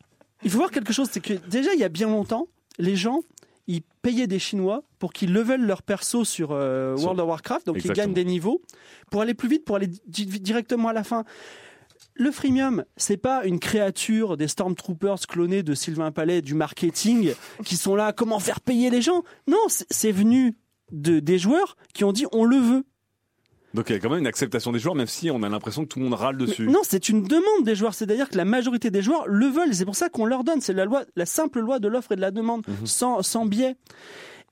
il 0.45 0.51
faut 0.51 0.59
voir 0.59 0.71
quelque 0.71 0.93
chose, 0.93 1.09
c'est 1.11 1.21
que 1.21 1.33
déjà 1.49 1.73
il 1.73 1.81
y 1.81 1.85
a 1.85 1.89
bien 1.89 2.09
longtemps, 2.09 2.49
les 2.79 2.97
gens, 2.97 3.21
ils 3.67 3.83
payaient 4.03 4.27
des 4.27 4.39
Chinois 4.39 4.83
pour 4.99 5.13
qu'ils 5.13 5.33
level 5.33 5.61
leur 5.65 5.83
perso 5.83 6.25
sur 6.25 6.53
euh, 6.53 6.97
World 6.97 7.21
of 7.21 7.29
Warcraft, 7.29 7.67
donc 7.67 7.77
ils 7.77 7.79
Exactement. 7.81 8.07
gagnent 8.07 8.15
des 8.15 8.25
niveaux 8.25 8.63
pour 9.11 9.21
aller 9.23 9.35
plus 9.35 9.49
vite, 9.49 9.65
pour 9.65 9.77
aller 9.77 9.89
di- 10.07 10.27
directement 10.41 10.89
à 10.89 10.93
la 10.93 11.05
fin. 11.05 11.25
Le 12.15 12.31
freemium, 12.33 12.85
c'est 12.97 13.17
pas 13.17 13.45
une 13.45 13.61
créature 13.61 14.37
des 14.37 14.49
Stormtroopers 14.49 15.21
clonés 15.29 15.63
de 15.63 15.75
Sylvain 15.75 16.11
Palais 16.11 16.43
du 16.43 16.55
marketing 16.55 17.33
qui 17.65 17.77
sont 17.77 17.95
là, 17.95 18.13
comment 18.13 18.41
faire 18.41 18.61
payer 18.61 18.91
les 18.91 19.03
gens? 19.03 19.23
Non, 19.47 19.59
c'est- 19.69 19.87
c'est 19.91 20.13
venu 20.13 20.57
de, 20.91 21.21
des 21.21 21.39
joueurs 21.39 21.77
qui 21.95 22.05
ont 22.05 22.13
dit 22.13 22.27
on 22.33 22.45
le 22.45 22.57
veut. 22.57 22.85
Donc, 23.79 23.91
il 23.91 23.93
y 23.93 23.97
a 23.97 24.01
quand 24.01 24.11
même 24.11 24.19
une 24.19 24.27
acceptation 24.27 24.73
des 24.73 24.79
joueurs, 24.81 24.95
même 24.97 25.07
si 25.07 25.31
on 25.31 25.43
a 25.45 25.49
l'impression 25.49 25.83
que 25.85 25.89
tout 25.89 25.99
le 26.01 26.05
monde 26.07 26.15
râle 26.15 26.37
dessus. 26.37 26.67
Non, 26.67 26.81
c'est 26.83 27.09
une 27.09 27.23
demande 27.23 27.65
des 27.65 27.75
joueurs. 27.77 27.95
C'est-à-dire 27.95 28.29
que 28.29 28.37
la 28.37 28.45
majorité 28.45 28.91
des 28.91 29.03
joueurs 29.03 29.29
le 29.29 29.47
veulent. 29.47 29.73
C'est 29.75 29.85
pour 29.85 29.95
ça 29.97 30.09
qu'on 30.09 30.25
leur 30.27 30.43
donne. 30.43 30.61
C'est 30.61 30.73
la 30.73 30.85
loi, 30.85 31.05
la 31.15 31.27
simple 31.27 31.61
loi 31.61 31.79
de 31.79 31.87
l'offre 31.87 32.11
et 32.13 32.17
de 32.17 32.21
la 32.21 32.31
demande, 32.33 32.65
Mhm. 32.67 32.87
sans, 32.87 33.23
sans 33.23 33.47
biais. 33.47 33.77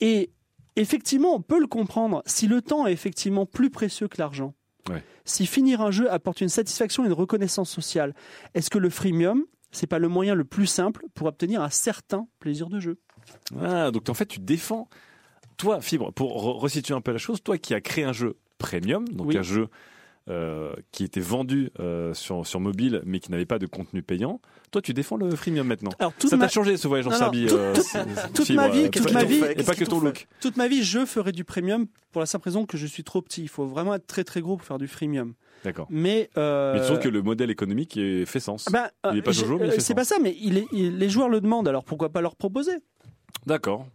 Et 0.01 0.31
effectivement, 0.77 1.35
on 1.35 1.41
peut 1.43 1.59
le 1.59 1.67
comprendre. 1.67 2.23
Si 2.27 2.47
le 2.47 2.63
temps 2.63 2.87
est 2.87 2.93
effectivement 2.93 3.47
plus 3.47 3.71
précieux 3.71 4.09
que 4.09 4.17
l'argent, 4.19 4.55
Ouais. 4.89 5.03
si 5.25 5.47
finir 5.47 5.81
un 5.81 5.91
jeu 5.91 6.11
apporte 6.13 6.41
une 6.41 6.49
satisfaction 6.49 7.03
et 7.05 7.09
une 7.09 7.13
reconnaissance 7.13 7.71
sociale, 7.71 8.15
est-ce 8.55 8.71
que 8.71 8.79
le 8.79 8.91
freemium, 8.91 9.45
c'est 9.73 9.89
pas 9.89 9.99
le 9.99 10.07
moyen 10.09 10.35
le 10.37 10.45
plus 10.45 10.67
simple 10.67 11.05
pour 11.15 11.27
obtenir 11.27 11.61
un 11.63 11.71
certain 11.71 12.29
plaisir 12.39 12.69
de 12.69 12.79
jeu? 12.79 12.99
Ah, 13.61 13.91
donc 13.91 14.09
en 14.09 14.15
fait, 14.15 14.27
tu 14.27 14.39
défends. 14.39 14.89
Toi, 15.57 15.81
Fibre, 15.81 16.13
pour 16.13 16.37
re- 16.41 16.59
resituer 16.61 16.95
un 16.95 17.01
peu 17.01 17.11
la 17.13 17.19
chose, 17.19 17.43
toi 17.43 17.59
qui 17.59 17.75
as 17.75 17.81
créé 17.81 18.05
un 18.05 18.13
jeu 18.13 18.37
premium, 18.59 19.07
donc 19.09 19.29
Oui. 19.29 19.39
un 19.39 19.43
jeu 19.43 19.69
euh, 20.29 20.73
qui 20.91 21.05
étaient 21.05 21.21
vendus 21.21 21.71
euh, 21.79 22.13
sur, 22.13 22.45
sur 22.45 22.59
mobile, 22.59 23.01
mais 23.07 23.21
qui 23.21 23.31
n'avaient 23.31 23.47
pas 23.47 23.61
de 23.61 23.67
contenu 23.67 24.03
payant. 24.03 24.41
Toi, 24.73 24.83
tu 24.83 24.93
défends 24.93 25.17
le 25.17 25.31
freemium 25.37 25.69
maintenant. 25.69 25.93
Alors, 26.01 26.13
Ça 26.19 26.37
ma- 26.37 26.47
t'a 26.47 26.49
changé 26.53 26.77
ce 26.77 26.89
voyage 26.89 27.07
en 27.07 27.11
Non, 27.11 27.15
non, 27.15 27.21
Serbie 27.21 27.47
toute- 27.47 27.59
euh, 27.59 28.45
fibre, 28.45 28.63
ma 28.63 28.69
vie, 28.69 28.91
toute 28.91 29.13
ma 29.13 29.23
vie- 29.23 29.41
et 29.57 29.63
pas 29.63 29.75
que 29.75 29.85
ton 29.85 30.01
look. 30.01 30.27
Toute 30.41 30.57
ma 30.57 30.67
vie, 30.67 30.83
je 30.83 31.07
ferai 31.07 31.31
du 31.31 31.45
premium 31.45 31.87
pour 32.11 32.19
la 32.21 32.27
simple 32.27 32.47
raison 32.47 32.67
que 32.67 32.77
je 32.77 32.87
suis 32.87 33.05
trop 33.05 33.23
petit. 33.23 33.43
Il 33.43 33.49
faut 33.49 33.67
vraiment 33.67 33.95
être 33.95 34.09
très 34.09 34.25
très 34.25 34.41
gros 34.41 34.57
pour 34.57 34.67
faire 34.67 34.79
du 34.79 34.89
freemium. 34.89 35.35
D'accord. 35.65 35.87
Mais, 35.91 36.29
euh, 36.37 36.75
Mais 36.75 36.81
tu 36.81 36.87
trouves 36.87 36.99
que 36.99 37.09
le 37.09 37.23
modèle 37.23 37.51
économique 37.53 37.99
fait 38.27 38.41
sens. 38.41 38.67
bah, 38.73 38.91
il 39.13 39.19
est 39.19 39.23
pas 39.23 39.31
Jojo, 39.31 39.59
mais 39.59 39.79
c'est 39.79 39.95
pas 39.95 40.05
ça, 40.05 40.17
mais 40.21 40.37
il 40.41 40.59
est- 40.59 40.67
il- 40.73 40.99
les 40.99 41.09
joueurs 41.09 41.29
le 41.29 41.41
demandent, 41.41 41.69
alors 41.69 41.85
pourquoi 41.85 42.09
pas 42.09 42.21
leur 42.21 42.35
proposer? 42.35 42.73
D'accord. 43.47 43.87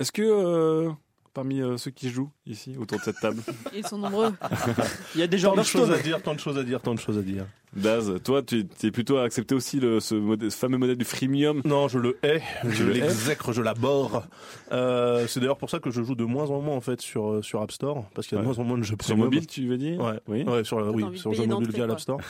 Est-ce 0.00 0.12
que 0.12 0.90
parmi 1.38 1.60
euh, 1.62 1.76
ceux 1.76 1.92
qui 1.92 2.08
jouent 2.10 2.30
ici 2.46 2.74
autour 2.80 2.98
de 2.98 3.04
cette 3.04 3.20
table, 3.20 3.40
Ils 3.76 3.86
sont 3.86 3.98
nombreux. 3.98 4.32
Il 5.14 5.20
y 5.20 5.22
a 5.22 5.28
des 5.28 5.38
joueurs 5.38 5.54
Tant 5.54 5.60
de 5.60 5.66
choses 5.66 5.90
à 5.92 5.98
dire, 5.98 6.20
tant 6.22 6.34
de 6.34 6.40
choses 6.40 6.58
à 6.58 6.64
dire, 6.64 6.80
tant 6.82 6.94
de 6.94 6.98
choses 6.98 7.16
à 7.18 7.22
dire. 7.22 7.46
Daz, 7.76 8.12
toi, 8.24 8.42
tu 8.42 8.66
es 8.82 8.90
plutôt 8.90 9.18
à 9.18 9.22
accepter 9.22 9.54
aussi 9.54 9.78
le, 9.78 10.00
ce, 10.00 10.14
modèle- 10.16 10.50
ce 10.50 10.56
fameux 10.56 10.78
modèle 10.78 10.96
du 10.96 11.04
freemium? 11.04 11.60
Non, 11.64 11.86
je 11.86 11.98
le 12.00 12.18
hais, 12.24 12.42
je 12.68 12.82
l'exècre, 12.84 13.52
je 13.52 13.62
l'aborde. 13.62 14.24
Euh, 14.72 15.26
c'est 15.28 15.38
d'ailleurs 15.38 15.58
pour 15.58 15.70
ça 15.70 15.78
que 15.78 15.90
je 15.90 16.02
joue 16.02 16.14
de 16.16 16.24
moins 16.24 16.50
en 16.50 16.60
moins 16.60 16.74
en 16.76 16.80
fait 16.80 17.00
sur 17.00 17.28
euh, 17.30 17.42
sur 17.42 17.60
App 17.62 17.70
Store 17.70 18.04
parce 18.14 18.26
qu'il 18.26 18.36
y 18.36 18.40
a 18.40 18.42
de 18.42 18.48
Ouais. 18.48 18.54
moins 18.54 18.64
en 18.64 18.66
moins 18.66 18.78
de 18.78 18.82
jeux 18.82 18.96
sur 19.00 19.14
premium. 19.14 19.26
mobile, 19.26 19.46
tu 19.46 19.66
veux 19.68 19.78
dire? 19.78 20.00
Ouais. 20.00 20.18
Oui. 20.28 20.42
Ouais, 20.44 20.64
sur, 20.64 20.78
T'as 20.78 20.90
oui, 20.90 21.18
sur 21.18 21.32
jeu 21.34 21.46
mobile 21.46 21.70
via 21.72 21.86
l'App 21.86 22.00
Store. 22.00 22.20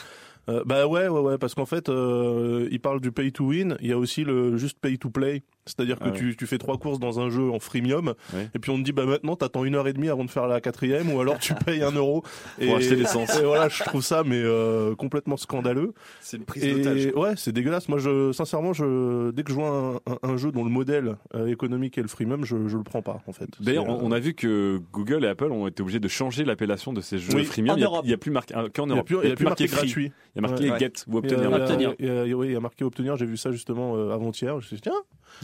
Euh, 0.49 0.63
bah 0.65 0.87
ouais, 0.87 1.07
ouais, 1.07 1.19
ouais, 1.19 1.37
parce 1.37 1.53
qu'en 1.53 1.65
fait, 1.67 1.89
euh, 1.89 2.67
il 2.71 2.79
parle 2.79 2.99
du 3.01 3.11
pay 3.11 3.31
to 3.31 3.45
win. 3.45 3.77
Il 3.81 3.87
y 3.87 3.91
a 3.91 3.97
aussi 3.97 4.23
le 4.23 4.57
juste 4.57 4.79
pay 4.79 4.97
to 4.97 5.09
play, 5.09 5.43
c'est-à-dire 5.69 5.97
que 5.99 6.05
Ah 6.05 6.11
ouais. 6.11 6.17
tu, 6.17 6.35
tu 6.35 6.45
fais 6.47 6.57
trois 6.57 6.77
courses 6.77 6.99
dans 6.99 7.19
un 7.19 7.29
jeu 7.29 7.49
en 7.51 7.59
freemium, 7.59 8.13
Ouais. 8.33 8.49
et 8.53 8.59
puis 8.59 8.71
on 8.71 8.77
te 8.77 8.83
dit 8.83 8.91
bah 8.91 9.05
maintenant 9.05 9.35
t'attends 9.35 9.63
une 9.65 9.75
heure 9.75 9.87
et 9.87 9.93
demie 9.93 10.09
avant 10.09 10.25
de 10.25 10.29
faire 10.31 10.47
la 10.47 10.59
quatrième, 10.61 11.11
ou 11.13 11.19
alors 11.19 11.37
tu 11.39 11.53
payes 11.65 11.83
un 11.83 11.91
euro 11.91 12.23
Pour 12.59 12.75
acheter 12.75 12.95
l'essence. 12.95 13.37
Et 13.39 13.43
voilà, 13.43 13.69
je 13.69 13.83
trouve 13.83 14.01
ça 14.01 14.23
mais 14.25 14.41
euh, 14.41 14.95
complètement 14.95 15.37
scandaleux. 15.37 15.93
C'est 16.21 16.37
une 16.37 16.43
prise 16.45 16.63
d'otage. 16.75 17.05
Et 17.05 17.13
ouais, 17.13 17.33
c'est 17.37 17.51
dégueulasse. 17.51 17.87
Moi, 17.89 17.99
je, 17.99 18.31
sincèrement, 18.31 18.73
je, 18.73 19.31
dès 19.31 19.43
que 19.43 19.49
je 19.49 19.55
vois 19.55 19.69
un, 20.07 20.11
un- 20.11 20.19
un 20.33 20.37
jeu 20.37 20.51
dont 20.51 20.63
le 20.63 20.69
modèle 20.69 21.15
euh, 21.35 21.47
économique 21.47 21.97
est 21.97 22.01
le 22.01 22.07
freemium, 22.07 22.43
je, 22.45 22.67
je 22.67 22.77
le 22.77 22.83
prends 22.83 23.01
pas, 23.01 23.21
en 23.27 23.31
fait. 23.33 23.49
D'ailleurs, 23.59 23.87
on, 23.87 23.95
euh, 23.95 24.01
on 24.03 24.11
a 24.11 24.19
vu 24.19 24.33
que 24.33 24.79
Google 24.93 25.25
et 25.25 25.27
Apple 25.27 25.51
ont 25.51 25.67
été 25.67 25.81
obligés 25.81 25.99
de 25.99 26.07
changer 26.07 26.43
l'appellation 26.45 26.93
de 26.93 27.01
ces 27.01 27.17
jeux 27.19 27.33
Oui, 27.35 27.45
freemium. 27.45 27.75
en 27.75 27.77
Il 27.77 27.81
y 27.81 27.83
a- 27.83 27.87
Europe. 27.87 28.01
il 28.05 28.11
y 28.11 28.13
a 28.13 28.17
plus 28.17 28.31
marqué 28.31 28.53
qu'en 28.73 28.89
a 28.89 28.93
Europe. 28.93 29.09
il 29.23 29.29
y 29.29 29.31
a 29.31 29.35
plus 29.35 29.45
marqué, 29.45 29.65
gratuit. 29.67 30.11
Il 30.35 30.41
y 30.41 30.45
a 30.45 30.47
marqué 30.47 30.69
Ouais. 30.71 30.79
get 30.79 30.93
ou 31.07 31.15
a- 31.15 31.19
obtenir. 31.19 31.49
il 31.77 31.83
y 31.83 31.85
a- 31.85 31.95
il 31.99 32.05
y 32.05 32.09
a- 32.09 32.25
il 32.25 32.29
y 32.29 32.33
a- 32.33 32.37
oui, 32.37 32.47
il 32.47 32.53
y 32.53 32.55
a 32.55 32.59
marqué 32.59 32.83
obtenir. 32.83 33.15
J'ai 33.17 33.25
vu 33.25 33.37
ça 33.37 33.51
justement 33.51 33.93
avant-hier. 34.11 34.51
Je 34.53 34.57
me 34.57 34.61
suis 34.61 34.75
dit, 34.75 34.81
tiens, 34.81 34.93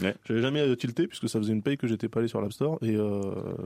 Ouais. 0.02 0.14
j'avais 0.26 0.42
jamais 0.42 0.76
tilté 0.76 1.06
puisque 1.06 1.28
ça 1.28 1.38
faisait 1.38 1.52
une 1.52 1.62
paye 1.62 1.76
que 1.76 1.86
j'étais 1.86 2.08
pas 2.08 2.20
allé 2.20 2.28
sur 2.28 2.40
l'App 2.40 2.52
Store. 2.52 2.78
Et 2.82 2.94
euh, 2.96 3.20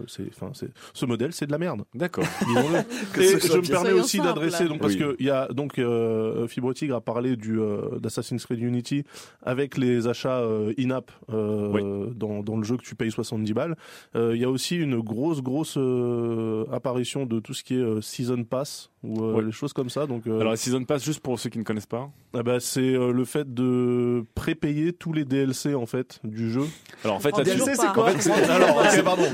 c'est, 0.07 0.27
enfin, 0.29 0.51
c'est, 0.55 0.71
ce 0.95 1.07
modèle, 1.07 1.33
c'est 1.33 1.47
de 1.47 1.53
la 1.53 1.59
merde. 1.59 1.83
D'accord. 1.95 2.25
Et 3.19 3.23
je 3.23 3.57
me 3.57 3.69
permets 3.69 3.93
aussi 3.93 4.19
d'adresser 4.19 4.65
là. 4.65 4.69
donc 4.71 4.81
parce 4.81 4.95
Oui. 4.95 4.99
que 5.01 5.17
il 5.19 5.27
y 5.27 5.31
a 5.31 5.49
donc 5.49 5.79
euh, 5.79 6.47
Fibre 6.49 6.73
Tigre 6.75 6.97
a 6.97 7.01
parlé 7.01 7.37
du 7.37 7.59
euh, 7.61 7.99
d'Assassin's 7.99 8.45
Creed 8.45 8.61
Unity 8.61 9.05
avec 9.43 9.77
les 9.77 10.07
achats 10.07 10.41
euh, 10.41 10.73
in-app 10.79 11.11
euh, 11.33 12.07
dans, 12.15 12.43
dans 12.43 12.57
le 12.57 12.65
jeu 12.65 12.77
que 12.77 12.83
tu 12.83 12.95
payes 12.95 13.11
70 13.11 13.53
balles. 13.55 13.77
Euh, 14.17 14.33
Il 14.35 14.41
y 14.41 14.45
a 14.45 14.51
aussi 14.51 14.77
une 14.77 14.99
grosse 15.01 15.43
grosse 15.43 15.77
euh, 15.77 16.65
apparition 16.73 17.27
de 17.27 17.41
tout 17.41 17.55
ce 17.55 17.63
qui 17.63 17.75
est 17.75 17.79
euh, 17.79 18.01
season 18.01 18.45
pass 18.45 18.91
ou 19.03 19.23
euh, 19.23 19.35
Ouais. 19.35 19.45
les 19.45 19.53
choses 19.53 19.73
comme 19.73 19.91
ça. 19.91 20.07
Donc 20.07 20.27
euh, 20.27 20.41
Alors, 20.41 20.51
la 20.53 20.57
Season 20.57 20.85
Pass, 20.85 21.05
juste 21.05 21.21
pour 21.21 21.39
ceux 21.39 21.49
qui 21.51 21.59
ne 21.59 21.63
connaissent 21.65 21.87
pas. 21.87 22.11
ah 22.35 22.43
bah, 22.43 22.61
c'est 22.61 22.81
euh, 22.95 23.13
le 23.13 23.25
fait 23.25 23.53
de 23.55 24.25
prépayer 24.35 24.93
tous 24.93 25.13
les 25.13 25.25
DLC 25.25 25.75
en 25.75 25.87
fait 25.87 26.10
du 26.25 26.51
jeu. 26.51 26.63
Alors, 27.05 27.17
en 27.17 27.21
fait, 27.21 27.31
là-dessus. 27.37 27.53
toujours 27.59 27.67
DLC, 27.67 27.81
c'est 27.83 27.93
quoi 27.93 28.05
En 28.05 28.13
fait, 28.13 28.91
c'est- 28.91 29.03
pardon. 29.03 29.25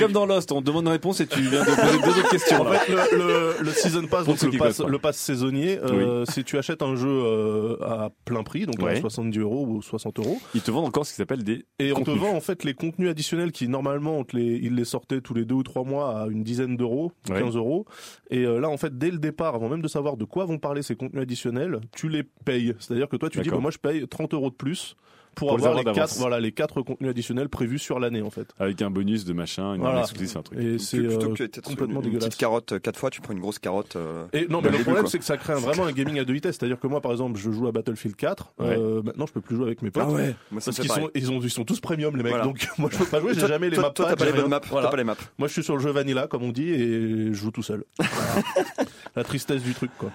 Comme 0.00 0.12
dans 0.12 0.26
Lost, 0.26 0.52
on 0.52 0.60
te 0.60 0.66
demande 0.66 0.84
une 0.86 0.92
réponse 0.92 1.20
et 1.20 1.26
tu 1.26 1.40
viens 1.42 1.60
de 1.60 1.64
poser 1.66 1.98
deux 2.02 2.18
autres 2.20 2.30
questions. 2.30 2.60
En 2.60 2.64
là. 2.64 2.78
fait, 2.78 2.92
le, 2.92 3.18
le, 3.18 3.54
le 3.62 3.70
season 3.70 4.06
pass, 4.06 4.26
donc 4.26 4.42
le 4.42 4.58
pass, 4.58 4.80
le 4.80 5.12
saisonnier, 5.12 5.78
euh, 5.78 6.24
si 6.26 6.44
tu 6.44 6.58
achètes 6.58 6.82
un 6.82 6.96
jeu 6.96 7.08
euh, 7.08 7.76
à 7.82 8.10
plein 8.24 8.42
prix, 8.42 8.66
donc 8.66 8.80
Ouais. 8.82 8.96
à 8.96 9.00
70 9.00 9.38
euros 9.38 9.66
ou 9.66 9.82
60 9.82 10.18
euros, 10.18 10.38
Ils 10.54 10.60
te 10.62 10.70
vendent 10.70 10.86
encore 10.86 11.06
ce 11.06 11.12
qui 11.12 11.16
s'appelle 11.16 11.44
des. 11.44 11.64
et 11.78 11.92
on 11.92 12.02
te 12.02 12.10
vend 12.10 12.34
en 12.34 12.40
fait 12.40 12.64
les 12.64 12.74
contenus 12.74 13.08
additionnels 13.10 13.52
qui 13.52 13.68
normalement 13.68 14.18
on 14.18 14.24
te 14.24 14.36
les, 14.36 14.58
ils 14.62 14.74
les 14.74 14.84
sortaient 14.84 15.20
tous 15.20 15.34
les 15.34 15.44
deux 15.44 15.54
ou 15.54 15.62
trois 15.62 15.84
mois 15.84 16.22
à 16.22 16.26
une 16.28 16.42
dizaine 16.42 16.76
d'euros, 16.76 17.12
Ouais. 17.30 17.40
15 17.40 17.56
euros. 17.56 17.86
Et 18.30 18.44
euh, 18.44 18.58
là 18.60 18.68
en 18.68 18.76
fait 18.76 18.96
dès 18.98 19.10
le 19.10 19.18
départ, 19.18 19.54
avant 19.54 19.68
même 19.68 19.82
de 19.82 19.88
savoir 19.88 20.16
de 20.16 20.24
quoi 20.24 20.44
vont 20.46 20.58
parler 20.58 20.82
ces 20.82 20.96
contenus 20.96 21.22
additionnels, 21.22 21.80
tu 21.94 22.08
les 22.08 22.22
payes. 22.22 22.74
C'est-à-dire 22.80 23.08
que 23.08 23.16
toi 23.16 23.28
tu 23.30 23.40
dis 23.40 23.50
bah, 23.50 23.58
moi 23.58 23.70
je 23.70 23.78
paye 23.78 24.06
30 24.08 24.34
euros 24.34 24.50
de 24.50 24.54
plus 24.54 24.96
pour, 25.34 25.48
Pour 25.48 25.58
les 25.58 25.64
avoir 25.64 25.78
les 25.78 25.84
d'avance. 25.84 25.98
quatre, 26.10 26.18
voilà, 26.18 26.40
les 26.40 26.52
quatre 26.52 26.82
contenus 26.82 27.10
additionnels 27.10 27.48
prévus 27.48 27.78
sur 27.78 27.98
l'année 27.98 28.22
en 28.22 28.30
fait. 28.30 28.48
Avec 28.58 28.82
un 28.82 28.90
bonus 28.90 29.24
de 29.24 29.32
machin, 29.32 29.74
une 29.74 29.80
Voilà. 29.80 30.00
exclusive, 30.02 30.36
un 30.38 30.42
truc. 30.42 30.58
Et 30.58 30.78
c'est 30.78 30.98
Plutôt 30.98 31.32
euh, 31.32 31.34
que 31.34 31.60
complètement 31.60 32.00
une, 32.00 32.06
une 32.06 32.10
dégueulasse. 32.12 32.28
petite 32.28 32.40
carotte 32.40 32.72
euh, 32.72 32.78
quatre 32.78 32.98
fois, 32.98 33.10
tu 33.10 33.20
prends 33.20 33.32
une 33.32 33.40
grosse 33.40 33.58
carotte. 33.58 33.96
euh, 33.96 34.26
Et 34.32 34.46
non, 34.48 34.60
mais 34.60 34.66
le 34.68 34.72
début, 34.72 34.84
problème, 34.84 35.06
c'est 35.06 35.18
que 35.18 35.24
ça 35.24 35.36
crée 35.36 35.52
un- 35.54 35.56
vraiment 35.60 35.84
un 35.86 35.92
gaming 35.92 36.18
à 36.18 36.24
deux 36.24 36.32
vitesses. 36.34 36.56
C'est-à-dire 36.58 36.78
que 36.78 36.86
moi, 36.86 37.00
par 37.00 37.12
exemple, 37.12 37.38
je 37.38 37.50
joue 37.50 37.66
à 37.66 37.72
Battlefield 37.72 38.16
4. 38.16 38.52
Ouais. 38.58 38.76
euh, 38.78 39.02
maintenant, 39.02 39.26
je 39.26 39.32
peux 39.32 39.40
plus 39.40 39.56
jouer 39.56 39.66
avec 39.66 39.82
mes 39.82 39.90
potes. 39.90 40.06
Moi, 40.06 40.20
ça 40.60 40.70
Parce 40.70 40.80
qu'ils 40.80 40.90
sont, 40.90 41.10
ils, 41.14 41.30
ont, 41.32 41.40
ils 41.40 41.50
sont 41.50 41.64
tous 41.64 41.80
premium, 41.80 42.16
les 42.16 42.22
mecs. 42.22 42.30
Voilà. 42.32 42.44
Donc, 42.44 42.66
moi, 42.78 42.90
je 42.92 42.98
peux 42.98 43.04
pas 43.06 43.20
jouer. 43.20 43.34
J'ai 43.34 43.46
jamais 43.46 43.70
les 43.70 43.76
maps. 43.78 43.90
Toi, 43.90 44.06
t'as 44.08 44.16
pas 44.16 44.24
les 44.26 44.32
pas 44.32 44.96
les 44.96 45.04
maps. 45.04 45.16
Moi, 45.38 45.48
je 45.48 45.52
suis 45.52 45.62
sur 45.64 45.76
le 45.76 45.82
jeu 45.82 45.90
vanilla, 45.90 46.26
comme 46.26 46.42
on 46.42 46.52
dit, 46.52 46.68
et 46.70 47.28
je 47.28 47.32
joue 47.32 47.50
tout 47.50 47.62
seul. 47.62 47.84
La 49.16 49.24
tristesse 49.24 49.62
du 49.62 49.74
truc, 49.74 49.90
quoi. 49.98 50.10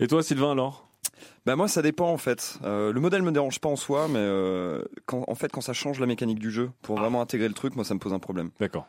Et 0.00 0.06
toi, 0.06 0.22
Sylvain, 0.22 0.52
alors? 0.52 0.88
Bah 1.48 1.56
moi 1.56 1.66
ça 1.66 1.80
dépend 1.80 2.10
en 2.10 2.18
fait. 2.18 2.58
Euh, 2.62 2.92
le 2.92 3.00
modèle 3.00 3.22
me 3.22 3.32
dérange 3.32 3.58
pas 3.58 3.70
en 3.70 3.76
soi, 3.76 4.06
mais 4.06 4.18
euh, 4.18 4.82
quand, 5.06 5.24
en 5.28 5.34
fait 5.34 5.50
quand 5.50 5.62
ça 5.62 5.72
change 5.72 5.98
la 5.98 6.04
mécanique 6.04 6.38
du 6.38 6.50
jeu 6.50 6.70
pour 6.82 6.98
vraiment 6.98 7.22
intégrer 7.22 7.48
le 7.48 7.54
truc, 7.54 7.74
moi 7.74 7.86
ça 7.86 7.94
me 7.94 7.98
pose 7.98 8.12
un 8.12 8.18
problème. 8.18 8.50
D'accord. 8.60 8.86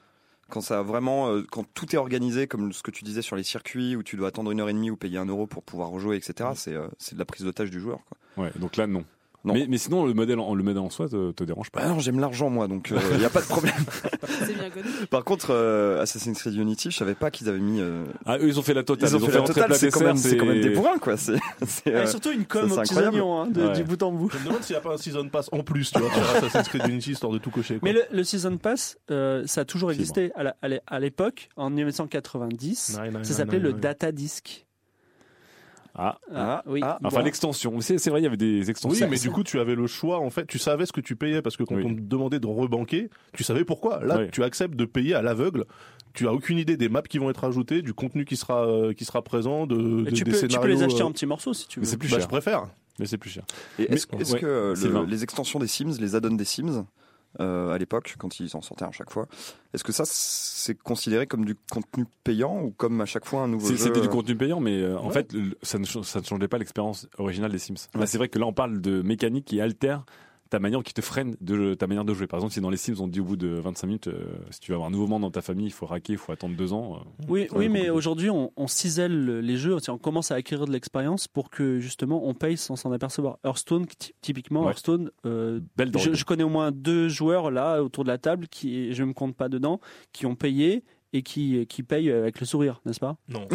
Quand 0.49 0.59
ça 0.59 0.81
vraiment, 0.81 1.29
euh, 1.29 1.45
quand 1.49 1.63
tout 1.73 1.95
est 1.95 1.97
organisé 1.97 2.47
comme 2.47 2.73
ce 2.73 2.83
que 2.83 2.91
tu 2.91 3.05
disais 3.05 3.21
sur 3.21 3.37
les 3.37 3.43
circuits 3.43 3.95
où 3.95 4.03
tu 4.03 4.17
dois 4.17 4.27
attendre 4.27 4.51
une 4.51 4.59
heure 4.59 4.67
et 4.67 4.73
demie 4.73 4.91
ou 4.91 4.97
payer 4.97 5.17
un 5.17 5.25
euro 5.25 5.47
pour 5.47 5.63
pouvoir 5.63 5.87
rejouer, 5.87 6.17
etc. 6.17 6.49
C'est 6.55 6.75
c'est 6.97 7.13
de 7.15 7.19
la 7.19 7.23
prise 7.23 7.45
d'otage 7.45 7.71
du 7.71 7.79
joueur. 7.79 7.99
Quoi. 8.09 8.43
Ouais, 8.43 8.51
donc 8.57 8.75
là, 8.75 8.87
non. 8.87 9.05
Non. 9.45 9.53
Mais, 9.53 9.67
mais 9.69 9.77
sinon, 9.77 10.05
le 10.05 10.13
modèle, 10.13 10.37
en, 10.39 10.53
le 10.53 10.63
modèle 10.63 10.79
en 10.81 10.89
soi 10.89 11.07
te, 11.07 11.31
te 11.31 11.43
dérange 11.45 11.69
pas. 11.71 11.79
Bah 11.81 11.87
non, 11.87 11.99
j'aime 11.99 12.19
l'argent 12.19 12.49
moi, 12.49 12.67
donc 12.67 12.93
il 13.15 13.21
y 13.21 13.25
a 13.25 13.29
pas 13.29 13.39
de 13.41 13.45
problème. 13.47 13.73
C'est 14.45 14.53
bien 14.53 14.69
connu. 14.69 14.87
Par 15.09 15.23
contre, 15.23 15.51
euh, 15.51 16.01
Assassin's 16.01 16.37
Creed 16.37 16.55
Unity, 16.55 16.91
je 16.91 16.97
savais 16.97 17.15
pas 17.15 17.31
qu'ils 17.31 17.47
avaient 17.47 17.59
mis. 17.59 17.79
euh, 17.79 18.03
Ah, 18.25 18.37
eux, 18.37 18.47
ils 18.47 18.59
ont 18.59 18.63
fait 18.63 18.73
la 18.73 18.83
totale. 18.83 19.09
ils 19.09 19.15
ont 19.15 19.19
fait 19.19 19.31
la 19.31 19.39
rentrer 19.39 19.53
totale. 19.61 19.75
C'est 19.75 19.91
quand 19.91 20.01
même, 20.03 20.17
c'est 20.17 20.35
quand 20.37 20.45
même 20.45 20.59
des 20.61 20.71
bourrins 20.71 20.97
quoi. 20.99 21.15
C'est, 21.15 21.37
c'est, 21.65 21.89
Et 21.89 21.95
euh, 21.95 22.05
surtout 22.07 22.31
une 22.31 22.45
com 22.45 22.67
ça, 22.69 22.75
aux 22.75 22.81
petits 22.81 22.95
oignons, 22.97 23.41
hein, 23.41 23.47
de- 23.47 23.67
Ouais. 23.67 23.73
du 23.73 23.83
bout 23.83 24.01
en 24.03 24.11
bout. 24.11 24.29
Je 24.31 24.37
me 24.39 24.45
demande 24.45 24.63
s'il 24.63 24.73
n'y 24.75 24.77
a 24.77 24.81
pas 24.81 24.93
un 24.93 24.97
season 24.97 25.27
pass 25.29 25.47
en 25.53 25.63
plus, 25.63 25.91
tu 25.91 25.99
vois, 25.99 26.11
sur 26.11 26.21
Assassin's 26.35 26.67
Creed 26.67 26.87
Unity, 26.87 27.11
histoire 27.11 27.31
de 27.31 27.37
tout 27.37 27.49
cocher. 27.51 27.79
Quoi. 27.79 27.87
Mais 27.89 27.93
le, 27.93 28.03
le 28.11 28.23
Season 28.23 28.57
Pass, 28.57 28.97
euh, 29.11 29.43
ça 29.47 29.61
a 29.61 29.65
toujours 29.65 29.91
existé. 29.91 30.31
À 30.35 30.43
la- 30.43 30.55
à 30.61 30.67
l'é- 30.67 30.81
à 30.87 30.99
l'époque, 30.99 31.49
en 31.55 31.69
1990, 31.69 32.97
Ouais, 32.99 33.07
ouais, 33.07 33.11
ça 33.11 33.17
ouais, 33.19 33.23
s'appelait 33.25 33.57
ouais, 33.57 33.63
le 33.63 33.71
ouais. 33.73 33.79
Data 33.79 34.11
Disc. 34.11 34.65
Ah, 35.95 36.17
Ah, 36.33 36.63
oui. 36.67 36.79
ah, 36.83 36.99
enfin, 37.03 37.19
Bon. 37.19 37.25
l'extension. 37.25 37.81
C'est 37.81 37.97
c'est 37.97 38.09
vrai, 38.09 38.21
il 38.21 38.23
y 38.23 38.27
avait 38.27 38.37
des 38.37 38.69
extensions. 38.69 39.05
Oui, 39.05 39.11
mais 39.11 39.17
du 39.17 39.31
coup, 39.31 39.43
tu 39.43 39.59
avais 39.59 39.75
le 39.75 39.87
choix. 39.87 40.19
En 40.19 40.29
fait, 40.29 40.45
tu 40.45 40.59
savais 40.59 40.85
ce 40.85 40.93
que 40.93 41.01
tu 41.01 41.15
payais 41.15 41.41
parce 41.41 41.57
que 41.57 41.63
quand 41.63 41.75
Oui. 41.75 41.83
on 41.85 41.93
te 41.95 41.99
demandait 42.01 42.39
de 42.39 42.47
rebanquer, 42.47 43.09
tu 43.33 43.43
savais 43.43 43.65
pourquoi. 43.65 44.03
Là, 44.03 44.19
Oui. 44.19 44.27
tu 44.31 44.43
acceptes 44.43 44.75
de 44.75 44.85
payer 44.85 45.15
à 45.15 45.21
l'aveugle. 45.21 45.65
Tu 46.13 46.27
as 46.27 46.33
aucune 46.33 46.57
idée 46.57 46.77
des 46.77 46.89
maps 46.89 47.01
qui 47.01 47.17
vont 47.17 47.29
être 47.29 47.43
ajoutées, 47.43 47.81
du 47.81 47.93
contenu 47.93 48.25
qui 48.25 48.35
sera 48.37 48.65
euh, 48.67 48.93
qui 48.93 49.05
sera 49.05 49.21
présent, 49.21 49.67
de, 49.67 49.75
tu, 49.75 49.83
des 49.83 50.03
peux, 50.09 50.13
tu 50.13 50.23
peux 50.25 50.31
scénarios. 50.37 50.67
les 50.75 50.83
acheter 50.83 51.01
euh, 51.01 51.05
en 51.05 51.11
petits 51.11 51.25
morceaux 51.25 51.53
si 51.53 51.67
tu 51.67 51.79
veux. 51.79 51.85
Mais 51.85 51.89
c'est 51.89 51.97
plus 51.97 52.09
bah, 52.09 52.15
cher. 52.17 52.23
je 52.23 52.27
préfère. 52.27 52.67
Mais 52.99 53.05
c'est 53.05 53.17
plus 53.17 53.29
cher. 53.29 53.43
Et 53.77 53.83
est-ce 53.93 54.07
Mais- 54.13 54.21
est-ce 54.21 54.33
ouais, 54.33 54.39
que 54.39 54.73
le- 54.75 55.05
les 55.05 55.23
extensions 55.23 55.59
des 55.59 55.67
Sims, 55.67 55.97
les 55.99 56.15
add-ons 56.15 56.35
des 56.35 56.45
Sims, 56.45 56.85
euh, 57.39 57.71
à 57.71 57.77
l'époque, 57.77 58.15
quand 58.17 58.39
ils 58.39 58.55
en 58.55 58.61
sortaient 58.61 58.85
à 58.85 58.91
chaque 58.91 59.11
fois, 59.11 59.27
est-ce 59.73 59.83
que 59.83 59.91
ça 59.91 60.03
c'est 60.05 60.77
considéré 60.77 61.27
comme 61.27 61.45
du 61.45 61.55
contenu 61.71 62.05
payant 62.23 62.61
ou 62.61 62.71
comme 62.71 62.99
à 63.01 63.05
chaque 63.05 63.25
fois 63.25 63.41
un 63.41 63.47
nouveau 63.47 63.67
C'est- 63.67 63.75
jeu 63.77 63.83
C'était 63.85 64.01
du 64.01 64.09
contenu 64.09 64.35
payant, 64.35 64.59
mais 64.59 64.81
euh, 64.81 64.97
en 64.97 65.09
fait, 65.11 65.31
ça 65.61 65.77
ne, 65.77 65.85
ch- 65.85 66.03
ça 66.05 66.19
ne 66.21 66.25
changeait 66.25 66.47
pas 66.47 66.57
l'expérience 66.57 67.07
originale 67.17 67.51
des 67.51 67.59
Sims. 67.59 67.75
Là, 67.93 68.05
c'est 68.07 68.17
vrai 68.17 68.29
que 68.29 68.39
là, 68.39 68.45
on 68.47 68.53
parle 68.53 68.81
de 68.81 69.01
mécanique 69.03 69.45
qui 69.45 69.61
altère 69.61 70.05
ta 70.49 70.59
manière, 70.59 70.81
qui 70.83 70.93
te 70.93 71.01
freine 71.01 71.35
de 71.41 71.73
ta 71.75 71.85
manière 71.87 72.05
de 72.05 72.13
jouer. 72.13 72.27
Par 72.27 72.39
exemple, 72.39 72.53
si 72.53 72.61
dans 72.61 72.69
les 72.69 72.77
Sims, 72.77 72.95
on 72.99 73.07
te 73.07 73.11
dit 73.11 73.19
au 73.19 73.23
bout 73.23 73.35
de 73.37 73.47
25 73.47 73.87
minutes, 73.87 74.07
euh, 74.07 74.23
si 74.49 74.59
tu 74.59 74.71
veux 74.71 74.75
avoir 74.75 74.87
un 74.89 74.91
nouveau 74.91 75.07
membre 75.07 75.27
dans 75.27 75.31
ta 75.31 75.41
famille, 75.41 75.67
il 75.67 75.71
faut 75.71 75.85
raquer, 75.85 76.13
il 76.13 76.17
faut 76.19 76.31
attendre 76.31 76.55
deux 76.55 76.73
ans. 76.73 76.95
euh, 76.97 77.23
Oui, 77.27 77.47
oui 77.55 77.69
mais 77.69 77.89
aujourd'hui, 77.89 78.29
on, 78.29 78.51
on 78.57 78.67
cisèle 78.67 79.39
les 79.39 79.57
jeux, 79.57 79.77
on 79.89 79.97
commence 79.97 80.31
à 80.31 80.35
acquérir 80.35 80.65
de 80.65 80.71
l'expérience 80.71 81.27
pour 81.27 81.49
que 81.49 81.79
justement 81.79 82.25
on 82.27 82.33
paye 82.33 82.57
sans 82.57 82.75
s'en 82.75 82.91
apercevoir. 82.91 83.37
Hearthstone, 83.43 83.85
ty- 83.85 84.13
typiquement, 84.21 84.61
Ouais. 84.61 84.67
Hearthstone, 84.69 85.11
euh, 85.25 85.59
belle 85.77 85.91
je, 85.97 86.13
je 86.13 86.25
connais 86.25 86.43
au 86.43 86.49
moins 86.49 86.71
deux 86.71 87.09
joueurs 87.09 87.51
là 87.51 87.83
autour 87.83 88.03
de 88.03 88.09
la 88.09 88.17
table 88.17 88.47
qui, 88.47 88.93
je 88.93 89.03
me 89.03 89.13
compte 89.13 89.35
pas 89.35 89.49
dedans, 89.49 89.79
qui 90.13 90.25
ont 90.25 90.35
payé 90.35 90.83
et 91.11 91.23
qui, 91.23 91.65
qui 91.67 91.81
payent 91.81 92.11
avec 92.11 92.39
le 92.39 92.45
sourire, 92.45 92.81
n'est-ce 92.85 92.99
pas? 92.99 93.17
Non. 93.29 93.47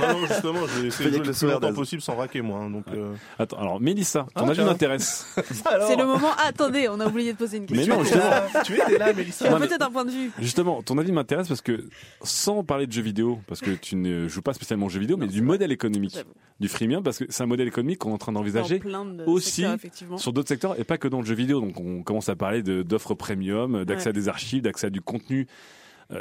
non, 0.00 0.20
non, 0.20 0.26
justement, 0.26 0.66
je 0.66 0.80
vais 0.80 0.88
essayer 0.88 1.10
de 1.10 1.10
jouer 1.10 1.18
le 1.18 1.24
plus 1.24 1.34
sourire 1.34 1.60
longtemps 1.60 1.74
possible 1.74 2.00
sans 2.00 2.16
raquer, 2.16 2.40
moi. 2.40 2.60
hein, 2.60 2.70
donc, 2.70 2.84
euh, 2.94 3.12
Attends, 3.38 3.58
alors 3.58 3.80
Mélissa, 3.80 4.26
ton 4.34 4.44
Ah, 4.44 4.48
avis 4.48 4.54
tiens. 4.54 4.64
m'intéresse. 4.64 5.26
C'est 5.50 5.96
le 5.96 6.06
moment. 6.06 6.30
Ah, 6.38 6.46
attendez, 6.46 6.88
on 6.88 6.98
a 7.00 7.06
oublié 7.06 7.32
de 7.34 7.36
poser 7.38 7.58
une 7.58 7.64
Mais 7.70 7.76
question. 7.84 7.96
non, 7.98 8.02
justement, 8.04 8.30
tu 8.64 8.74
étais 8.80 8.96
là, 8.98 9.10
Tu 9.10 9.16
Mélissa. 9.18 9.46
as 9.46 9.50
Non, 9.50 9.58
mais- 9.58 9.66
peut-être 9.68 9.82
un 9.82 9.90
point 9.90 10.04
de 10.06 10.10
vue. 10.10 10.30
justement, 10.38 10.82
ton 10.82 10.96
avis 10.96 11.12
m'intéresse 11.12 11.48
parce 11.48 11.60
que 11.60 11.84
sans 12.22 12.64
parler 12.64 12.86
de 12.86 12.92
jeux 12.92 13.02
vidéo, 13.02 13.40
parce 13.46 13.60
que 13.60 13.72
tu 13.72 13.96
ne 13.96 14.26
joues 14.28 14.40
pas 14.42 14.54
spécialement 14.54 14.86
aux 14.86 14.90
jeux 14.90 15.00
vidéo, 15.00 15.18
mais 15.18 15.26
Non, 15.26 15.32
du 15.32 15.42
modèle 15.42 15.70
économique, 15.72 16.16
du 16.60 16.68
freemium, 16.68 17.02
parce 17.02 17.18
que 17.18 17.24
c'est 17.28 17.42
un 17.42 17.46
modèle 17.46 17.68
économique 17.68 17.98
qu'on 17.98 18.10
est 18.10 18.14
en 18.14 18.18
train 18.18 18.32
d'envisager 18.32 18.78
de 18.78 19.24
aussi 19.26 19.64
secteurs, 19.78 20.18
sur 20.18 20.32
d'autres 20.32 20.48
secteurs 20.48 20.80
et 20.80 20.84
pas 20.84 20.96
que 20.96 21.08
dans 21.08 21.20
le 21.20 21.26
jeu 21.26 21.34
vidéo. 21.34 21.60
Donc 21.60 21.78
on 21.78 22.02
commence 22.02 22.30
à 22.30 22.36
parler 22.36 22.62
d'offres 22.62 23.14
premium, 23.14 23.84
d'accès 23.84 24.04
Ouais. 24.06 24.08
à 24.10 24.12
des 24.12 24.28
archives, 24.30 24.62
d'accès 24.62 24.86
à 24.86 24.90
du 24.90 25.02
contenu 25.02 25.42
euh, 25.42 25.44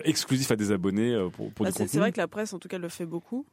exclusif 0.04 0.52
à 0.52 0.56
des 0.56 0.72
abonnés 0.72 1.14
euh, 1.14 1.30
pour, 1.30 1.52
pour 1.52 1.66
Ah, 1.66 1.70
du 1.70 1.74
contenu. 1.74 1.90
c'est 1.90 2.00
vrai 2.00 2.12
que 2.12 2.18
la 2.18 2.28
presse, 2.28 2.54
en 2.54 2.60
tout 2.60 2.68
cas, 2.68 2.78
le 2.78 2.90
fait 2.90 3.06
beaucoup. 3.06 3.46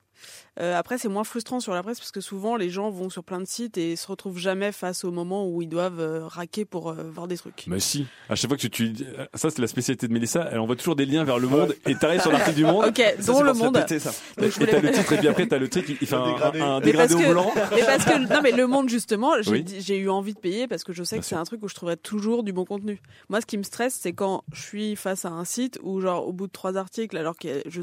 Euh, 0.60 0.76
après, 0.76 0.98
c'est 0.98 1.08
moins 1.08 1.22
frustrant 1.24 1.60
sur 1.60 1.72
la 1.72 1.82
presse 1.82 1.98
parce 2.00 2.10
que 2.10 2.20
souvent 2.20 2.56
les 2.56 2.68
gens 2.68 2.90
vont 2.90 3.10
sur 3.10 3.22
plein 3.22 3.40
de 3.40 3.46
sites 3.46 3.78
et 3.78 3.94
se 3.94 4.06
retrouvent 4.08 4.38
jamais 4.38 4.72
face 4.72 5.04
au 5.04 5.12
moment 5.12 5.46
où 5.48 5.62
ils 5.62 5.68
doivent 5.68 6.00
euh, 6.00 6.26
raquer 6.26 6.64
pour 6.64 6.90
euh, 6.90 7.10
voir 7.12 7.28
des 7.28 7.36
trucs. 7.36 7.64
Mais 7.68 7.78
si, 7.78 8.06
à 8.28 8.34
chaque 8.34 8.48
fois 8.50 8.56
que 8.56 8.62
tu, 8.66 8.70
tu 8.70 9.04
ça 9.34 9.50
c'est 9.50 9.58
la 9.60 9.68
spécialité 9.68 10.08
de 10.08 10.12
Mélissa, 10.12 10.48
elle 10.50 10.58
envoie 10.58 10.74
toujours 10.74 10.96
des 10.96 11.06
liens 11.06 11.22
vers 11.24 11.38
le 11.38 11.46
monde 11.46 11.76
et 11.86 11.94
t'arrives 11.94 12.22
sur 12.22 12.32
l'article 12.32 12.56
du 12.56 12.64
monde. 12.64 12.86
Ok, 12.86 13.02
dont 13.26 13.42
le 13.42 13.52
monde. 13.52 13.74
Péter, 13.74 13.98
ça. 14.00 14.10
Et 14.38 14.42
Donc, 14.42 14.50
je 14.50 14.62
et 14.62 14.66
t'as 14.66 14.80
le 14.80 14.90
titre 14.90 15.12
et 15.12 15.18
puis 15.18 15.28
après 15.28 15.46
t'as 15.46 15.58
le 15.58 15.68
truc, 15.68 15.88
il 15.88 16.06
fait 16.06 16.16
un, 16.16 16.26
dégradé. 16.32 16.60
un 16.60 16.80
Mais 16.80 16.86
dégradé 16.86 17.14
parce 17.14 17.22
au 17.24 17.26
que- 17.26 17.32
blanc. 17.32 17.52
Mais 17.76 17.84
parce 17.84 18.04
que 18.04 18.18
non 18.34 18.40
mais 18.42 18.50
le 18.52 18.66
monde 18.66 18.88
justement, 18.88 19.40
j'ai 19.42 19.50
Oui. 19.52 19.62
dit- 19.62 19.80
j'ai 19.80 19.98
eu 19.98 20.08
envie 20.10 20.34
de 20.34 20.40
payer 20.40 20.66
parce 20.66 20.82
que 20.82 20.92
je 20.92 21.04
sais 21.04 21.16
Bien 21.16 21.20
que 21.20 21.26
c'est 21.26 21.36
un 21.36 21.44
truc 21.44 21.62
où 21.62 21.68
je 21.68 21.74
trouverai 21.74 21.96
toujours 21.96 22.42
du 22.42 22.52
bon 22.52 22.64
contenu. 22.64 23.00
Moi, 23.28 23.40
ce 23.40 23.46
qui 23.46 23.58
me 23.58 23.62
stresse, 23.62 23.96
c'est 24.00 24.12
quand 24.12 24.42
je 24.52 24.60
suis 24.62 24.96
face 24.96 25.24
à 25.24 25.28
un 25.30 25.44
site 25.44 25.78
où 25.84 26.00
genre 26.00 26.26
au 26.26 26.32
bout 26.32 26.48
de 26.48 26.52
trois 26.52 26.76
articles, 26.76 27.16
alors 27.16 27.36
que 27.36 27.62
je 27.68 27.82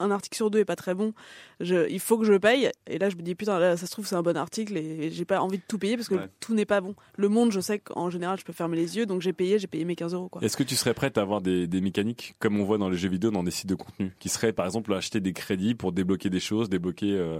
un 0.00 0.10
article 0.10 0.34
sur 0.36 0.50
deux 0.50 0.58
est 0.58 0.64
pas 0.64 0.74
très 0.76 0.94
bon, 0.94 1.12
je, 1.60 1.88
il 1.88 2.00
faut 2.00 2.18
que 2.18 2.24
je 2.24 2.32
paye. 2.34 2.70
Et 2.88 2.98
là, 2.98 3.08
je 3.10 3.16
me 3.16 3.22
dis 3.22 3.34
putain, 3.36 3.58
là, 3.60 3.76
ça 3.76 3.86
se 3.86 3.92
trouve 3.92 4.06
c'est 4.06 4.16
un 4.16 4.22
bon 4.22 4.36
article 4.36 4.76
et 4.76 5.10
j'ai 5.12 5.24
pas 5.24 5.40
envie 5.40 5.58
de 5.58 5.62
tout 5.68 5.78
payer 5.78 5.96
parce 5.96 6.08
que 6.08 6.14
Ouais. 6.16 6.28
tout 6.40 6.54
n'est 6.54 6.64
pas 6.64 6.80
bon. 6.80 6.94
Le 7.16 7.28
monde, 7.28 7.52
je 7.52 7.60
sais 7.60 7.78
qu'en 7.78 8.10
général, 8.10 8.38
je 8.38 8.44
peux 8.44 8.52
fermer 8.52 8.76
les 8.76 8.96
yeux, 8.96 9.06
donc 9.06 9.20
j'ai 9.22 9.32
payé, 9.32 9.58
j'ai 9.58 9.66
payé 9.68 9.84
mes 9.84 9.94
15 9.94 10.14
euros. 10.14 10.30
Est-ce 10.42 10.56
que 10.56 10.62
tu 10.64 10.74
serais 10.74 10.94
prête 10.94 11.16
à 11.18 11.20
avoir 11.22 11.40
des, 11.40 11.66
des 11.66 11.80
mécaniques 11.80 12.34
comme 12.40 12.58
on 12.60 12.64
voit 12.64 12.78
dans 12.78 12.88
les 12.88 12.96
jeux 12.96 13.08
vidéo, 13.10 13.30
dans 13.30 13.44
des 13.44 13.50
sites 13.52 13.68
de 13.68 13.74
contenu, 13.76 14.12
qui 14.18 14.28
seraient 14.28 14.52
par 14.52 14.66
exemple 14.66 14.92
acheter 14.94 15.20
des 15.20 15.32
crédits 15.32 15.74
pour 15.74 15.92
débloquer 15.92 16.30
des 16.30 16.40
choses, 16.40 16.68
débloquer. 16.68 17.12
euh, 17.12 17.38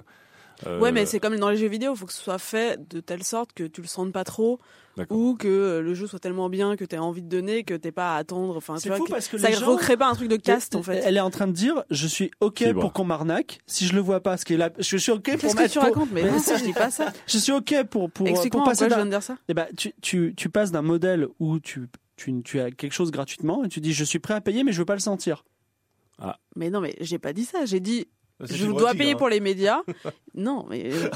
Ouais, 0.66 0.92
mais 0.92 1.06
c'est 1.06 1.20
comme 1.20 1.36
dans 1.36 1.50
les 1.50 1.56
jeux 1.56 1.68
vidéo, 1.68 1.92
il 1.94 1.98
faut 1.98 2.06
que 2.06 2.12
ce 2.12 2.22
soit 2.22 2.38
fait 2.38 2.78
de 2.88 3.00
telle 3.00 3.22
sorte 3.24 3.52
que 3.52 3.64
tu 3.64 3.80
le 3.80 3.86
sentes 3.86 4.12
pas 4.12 4.24
trop 4.24 4.58
ou 5.08 5.34
que 5.34 5.48
euh, 5.48 5.80
le 5.80 5.94
jeu 5.94 6.06
soit 6.06 6.18
tellement 6.18 6.50
bien 6.50 6.76
que 6.76 6.84
tu 6.84 6.94
as 6.94 7.02
envie 7.02 7.22
de 7.22 7.28
donner 7.28 7.64
que 7.64 7.72
t'es 7.72 7.92
pas 7.92 8.14
à 8.16 8.18
attendre. 8.18 8.56
Enfin, 8.56 8.74
tu 8.74 8.82
C'est 8.82 8.88
vois, 8.90 8.98
fou 8.98 9.06
parce 9.08 9.28
que 9.28 9.38
ça 9.38 9.50
gens- 9.50 9.64
recrée 9.72 9.96
pas 9.96 10.08
un 10.10 10.14
truc 10.14 10.28
de 10.28 10.36
caste 10.36 10.74
en 10.76 10.82
fait. 10.82 10.98
Elle 11.04 11.16
est 11.16 11.20
en 11.20 11.30
train 11.30 11.46
de 11.46 11.52
dire 11.52 11.84
je 11.90 12.06
suis 12.06 12.30
ok 12.40 12.72
pour 12.74 12.92
qu'on 12.92 13.04
m'arnaque 13.04 13.60
si 13.66 13.86
je 13.86 13.94
le 13.94 14.00
vois 14.00 14.20
pas 14.20 14.36
ce 14.36 14.44
qui 14.44 14.52
est 14.54 14.56
là 14.58 14.68
je 14.78 14.96
suis 14.98 15.10
ok 15.12 15.22
pour 15.22 15.40
Qu'est-ce 15.40 15.56
que 15.56 15.66
tu 15.68 15.78
pour- 15.78 15.82
racontes 15.84 16.10
Mais 16.12 16.22
non, 16.30 16.38
ça, 16.38 16.56
je 16.58 16.64
dis 16.64 16.74
pas 16.74 16.90
ça. 16.90 17.12
je 17.26 17.38
suis 17.38 17.52
ok 17.52 17.84
pour 17.88 18.10
pour, 18.10 18.28
Explique-moi 18.28 18.64
pour 18.64 18.70
pourquoi 18.70 18.72
passer 18.72 18.84
je 18.84 18.90
d'un- 18.90 18.96
viens 18.96 19.04
de 19.06 19.10
dire 19.10 19.22
ça. 19.22 19.38
Eh 19.48 19.54
ben, 19.54 19.66
tu, 19.76 19.94
tu, 20.02 20.34
tu 20.36 20.50
passes 20.50 20.70
d'un 20.72 20.82
modèle 20.82 21.28
où 21.38 21.58
tu, 21.60 21.88
tu, 22.16 22.42
tu 22.42 22.60
as 22.60 22.70
quelque 22.70 22.92
chose 22.92 23.10
gratuitement 23.10 23.64
et 23.64 23.68
tu 23.70 23.80
dis 23.80 23.94
je 23.94 24.04
suis 24.04 24.18
prêt 24.18 24.34
à 24.34 24.42
payer 24.42 24.64
mais 24.64 24.72
je 24.72 24.78
veux 24.78 24.84
pas 24.84 24.94
le 24.94 25.00
sentir. 25.00 25.44
Mais 26.56 26.68
non, 26.68 26.80
mais 26.80 26.94
j'ai 27.00 27.18
pas 27.18 27.32
dit 27.32 27.44
ça. 27.46 27.64
J'ai 27.64 27.80
dit 27.80 28.06
je 28.40 28.54
Fibre 28.54 28.78
dois 28.78 28.94
payer 28.94 29.12
hein. 29.12 29.16
pour 29.16 29.28
les 29.28 29.40
médias. 29.40 29.82
non, 30.34 30.66
mais 30.68 30.92
euh, 30.92 31.10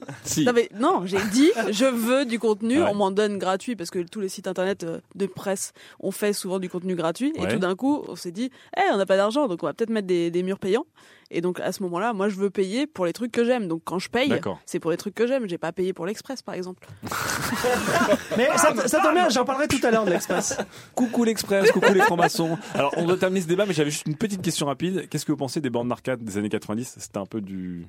Si. 0.24 0.44
non, 0.44 0.52
mais 0.54 0.68
non, 0.74 1.06
j'ai 1.06 1.22
dit 1.32 1.50
je 1.70 1.84
veux 1.84 2.24
du 2.24 2.38
contenu. 2.38 2.80
Ouais. 2.80 2.88
On 2.90 2.94
m'en 2.94 3.10
donne 3.10 3.38
gratuit 3.38 3.76
parce 3.76 3.90
que 3.90 4.00
tous 4.00 4.20
les 4.20 4.28
sites 4.28 4.46
internet 4.46 4.84
euh, 4.84 5.00
de 5.14 5.26
presse 5.26 5.72
ont 6.00 6.10
fait 6.10 6.32
souvent 6.32 6.58
du 6.58 6.68
contenu 6.68 6.94
gratuit. 6.94 7.32
Et 7.36 7.48
tout 7.48 7.58
d'un 7.58 7.74
coup, 7.74 8.04
on 8.08 8.16
s'est 8.16 8.32
dit, 8.32 8.50
eh, 8.76 8.92
on 8.92 8.96
n'a 8.96 9.06
pas 9.06 9.16
d'argent, 9.16 9.48
donc 9.48 9.62
on 9.62 9.66
va 9.66 9.74
peut-être 9.74 9.90
mettre 9.90 10.06
des, 10.06 10.30
des 10.30 10.42
murs 10.42 10.58
payants. 10.58 10.86
Et 11.30 11.40
donc 11.40 11.60
à 11.60 11.72
ce 11.72 11.82
moment-là, 11.84 12.12
moi, 12.12 12.28
je 12.28 12.36
veux 12.36 12.50
payer 12.50 12.86
pour 12.86 13.06
les 13.06 13.12
trucs 13.12 13.32
que 13.32 13.44
j'aime. 13.44 13.66
Donc 13.68 13.82
quand 13.84 13.98
je 13.98 14.08
paye, 14.08 14.32
c'est 14.66 14.78
pour 14.78 14.90
les 14.90 14.96
trucs 14.96 15.14
que 15.14 15.26
j'aime. 15.26 15.48
J'ai 15.48 15.58
pas 15.58 15.72
payé 15.72 15.92
pour 15.92 16.06
l'Express, 16.06 16.42
par 16.42 16.54
exemple. 16.54 16.86
Mais 18.36 18.48
ça, 18.56 18.74
ça 18.86 19.00
tombe 19.00 19.14
bien, 19.14 19.28
j'en 19.28 19.44
parlerai 19.44 19.68
tout 19.68 19.80
à 19.82 19.90
l'heure 19.90 20.04
de 20.04 20.10
l'Express. 20.10 20.58
Coucou 20.94 21.24
l'Express, 21.24 21.70
coucou 21.70 21.92
les 21.92 22.00
francs-maçons. 22.00 22.58
Alors, 22.74 22.92
on 22.96 23.04
doit 23.04 23.16
terminer 23.16 23.40
ce 23.42 23.46
débat, 23.46 23.66
mais 23.66 23.74
j'avais 23.74 23.90
juste 23.90 24.06
une 24.06 24.16
petite 24.16 24.42
question 24.42 24.66
rapide. 24.66 25.08
Qu'est-ce 25.08 25.24
que 25.24 25.32
vous 25.32 25.38
pensez 25.38 25.60
des 25.60 25.70
bornes 25.70 25.88
d'arcade 25.88 26.22
des 26.22 26.38
années 26.38 26.48
90 26.48 26.96
C'était 26.98 27.18
un 27.18 27.26
peu 27.26 27.40
du, 27.40 27.86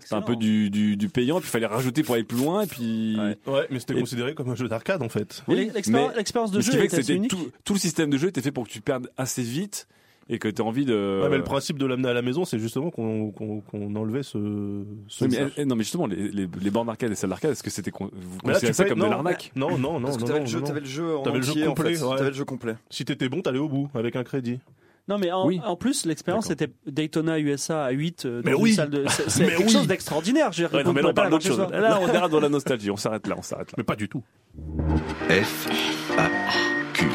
c'était 0.00 0.14
un 0.14 0.22
peu 0.22 0.36
du, 0.36 0.70
du, 0.70 0.96
du 0.96 1.08
payant, 1.08 1.38
puis 1.44 1.48
il 1.48 1.52
fallait 1.52 1.66
rajouter 1.66 2.02
pour 2.02 2.14
aller 2.14 2.24
plus 2.24 2.38
loin, 2.38 2.62
et 2.62 2.66
puis. 2.66 3.16
Ouais. 3.18 3.36
Ouais, 3.46 3.66
mais 3.70 3.78
c'était 3.78 3.94
Et- 3.94 4.00
considéré 4.00 4.34
comme 4.34 4.50
un 4.50 4.54
jeu 4.54 4.68
d'arcade 4.68 5.02
en 5.02 5.08
fait. 5.08 5.42
Mais 5.48 5.54
Oui, 5.54 5.70
l'expérience 5.74 6.50
de 6.50 6.56
Mais 6.58 6.62
ce 6.62 6.66
jeu 6.66 6.72
qui 6.72 6.78
fait 6.78 6.84
est 6.84 6.88
que 6.88 6.92
assez 6.94 7.02
c'était 7.02 7.14
unique. 7.16 7.30
tout, 7.30 7.50
tout 7.64 7.72
le 7.74 7.78
système 7.78 8.10
de 8.10 8.16
jeu 8.18 8.28
était 8.28 8.42
fait 8.42 8.52
pour 8.52 8.64
que 8.66 8.70
tu 8.72 8.80
perdes 8.80 9.08
assez 9.16 9.42
vite 9.42 9.86
et 10.30 10.38
que 10.38 10.48
tu 10.48 10.62
as 10.62 10.64
envie 10.64 10.86
de. 10.86 11.20
Ouais, 11.22 11.28
mais 11.28 11.36
le 11.36 11.44
principe 11.44 11.78
de 11.78 11.84
l'amener 11.84 12.08
à 12.08 12.14
la 12.14 12.22
maison, 12.22 12.44
c'est 12.46 12.58
justement 12.58 12.90
qu'on 12.90 13.30
qu'on 13.30 13.94
enlevait 13.94 14.22
ce. 14.22 14.82
ce 15.08 15.24
Oui, 15.26 15.36
mais, 15.56 15.64
non, 15.66 15.76
mais 15.76 15.82
justement, 15.84 16.06
les, 16.06 16.28
les, 16.30 16.48
les 16.60 16.70
bornes 16.70 16.86
d'arcade 16.86 17.12
et 17.12 17.14
salles 17.14 17.28
d'arcade, 17.30 17.50
est-ce 17.52 17.62
que 17.62 17.70
c'était 17.70 17.90
con- 17.90 18.10
vous 18.12 18.38
considérez 18.38 18.72
ça 18.72 18.84
comme 18.86 18.98
non, 19.00 19.04
de 19.06 19.10
l'arnaque 19.10 19.52
Non, 19.54 19.76
non, 19.76 20.00
non, 20.00 20.06
Parce 20.06 20.16
que 20.16 20.22
non, 20.22 20.26
t'avais 20.28 20.40
le 20.40 20.46
jeu, 20.46 20.62
t'avais 20.62 20.80
le 20.80 20.86
jeu 20.86 21.16
en 21.16 21.22
T'avais 21.22 21.36
le 21.38 21.44
jeu 21.44 21.50
entier, 21.50 21.64
en 21.66 21.74
complet, 21.74 21.94
fait. 21.94 22.02
ouais. 22.04 22.16
T'avais 22.16 22.30
le 22.30 22.36
jeu 22.36 22.44
complet. 22.46 22.74
Si 22.88 23.04
t'étais 23.04 23.28
bon, 23.28 23.42
t'allais 23.42 23.58
au 23.58 23.68
bout 23.68 23.90
avec 23.94 24.16
un 24.16 24.24
crédit. 24.24 24.60
Non, 25.06 25.18
mais 25.18 25.30
en, 25.32 25.46
Oui. 25.46 25.60
en 25.64 25.76
plus, 25.76 26.06
l'expérience 26.06 26.50
était 26.50 26.68
Daytona 26.86 27.38
USA 27.38 27.84
à 27.84 27.90
8 27.90 28.24
euh, 28.24 28.40
dans 28.42 28.50
Mais 28.50 28.56
une 28.56 28.62
oui. 28.62 28.72
salle 28.74 28.90
de. 28.90 29.04
C'est 29.28 29.46
quelque 29.46 29.62
oui. 29.64 29.68
chose 29.68 29.86
d'extraordinaire. 29.86 30.50
Ouais, 30.72 30.82
non, 30.82 30.92
mais 30.94 31.02
là, 31.02 31.08
on 31.10 31.14
parle 31.14 31.30
d'autre 31.30 31.44
chose. 31.46 31.58
Là, 31.58 31.98
on 32.00 32.06
dérape 32.06 32.30
dans 32.30 32.40
la 32.40 32.48
nostalgie. 32.48 32.90
On 32.90 32.96
s'arrête 32.96 33.26
là, 33.26 33.34
on 33.38 33.42
s'arrête 33.42 33.70
là. 33.72 33.74
Mais 33.78 33.84
pas 33.84 33.96
du 33.96 34.08
tout. 34.08 34.22
F, 35.28 35.68
A, 36.18 36.28
Q. 36.94 37.06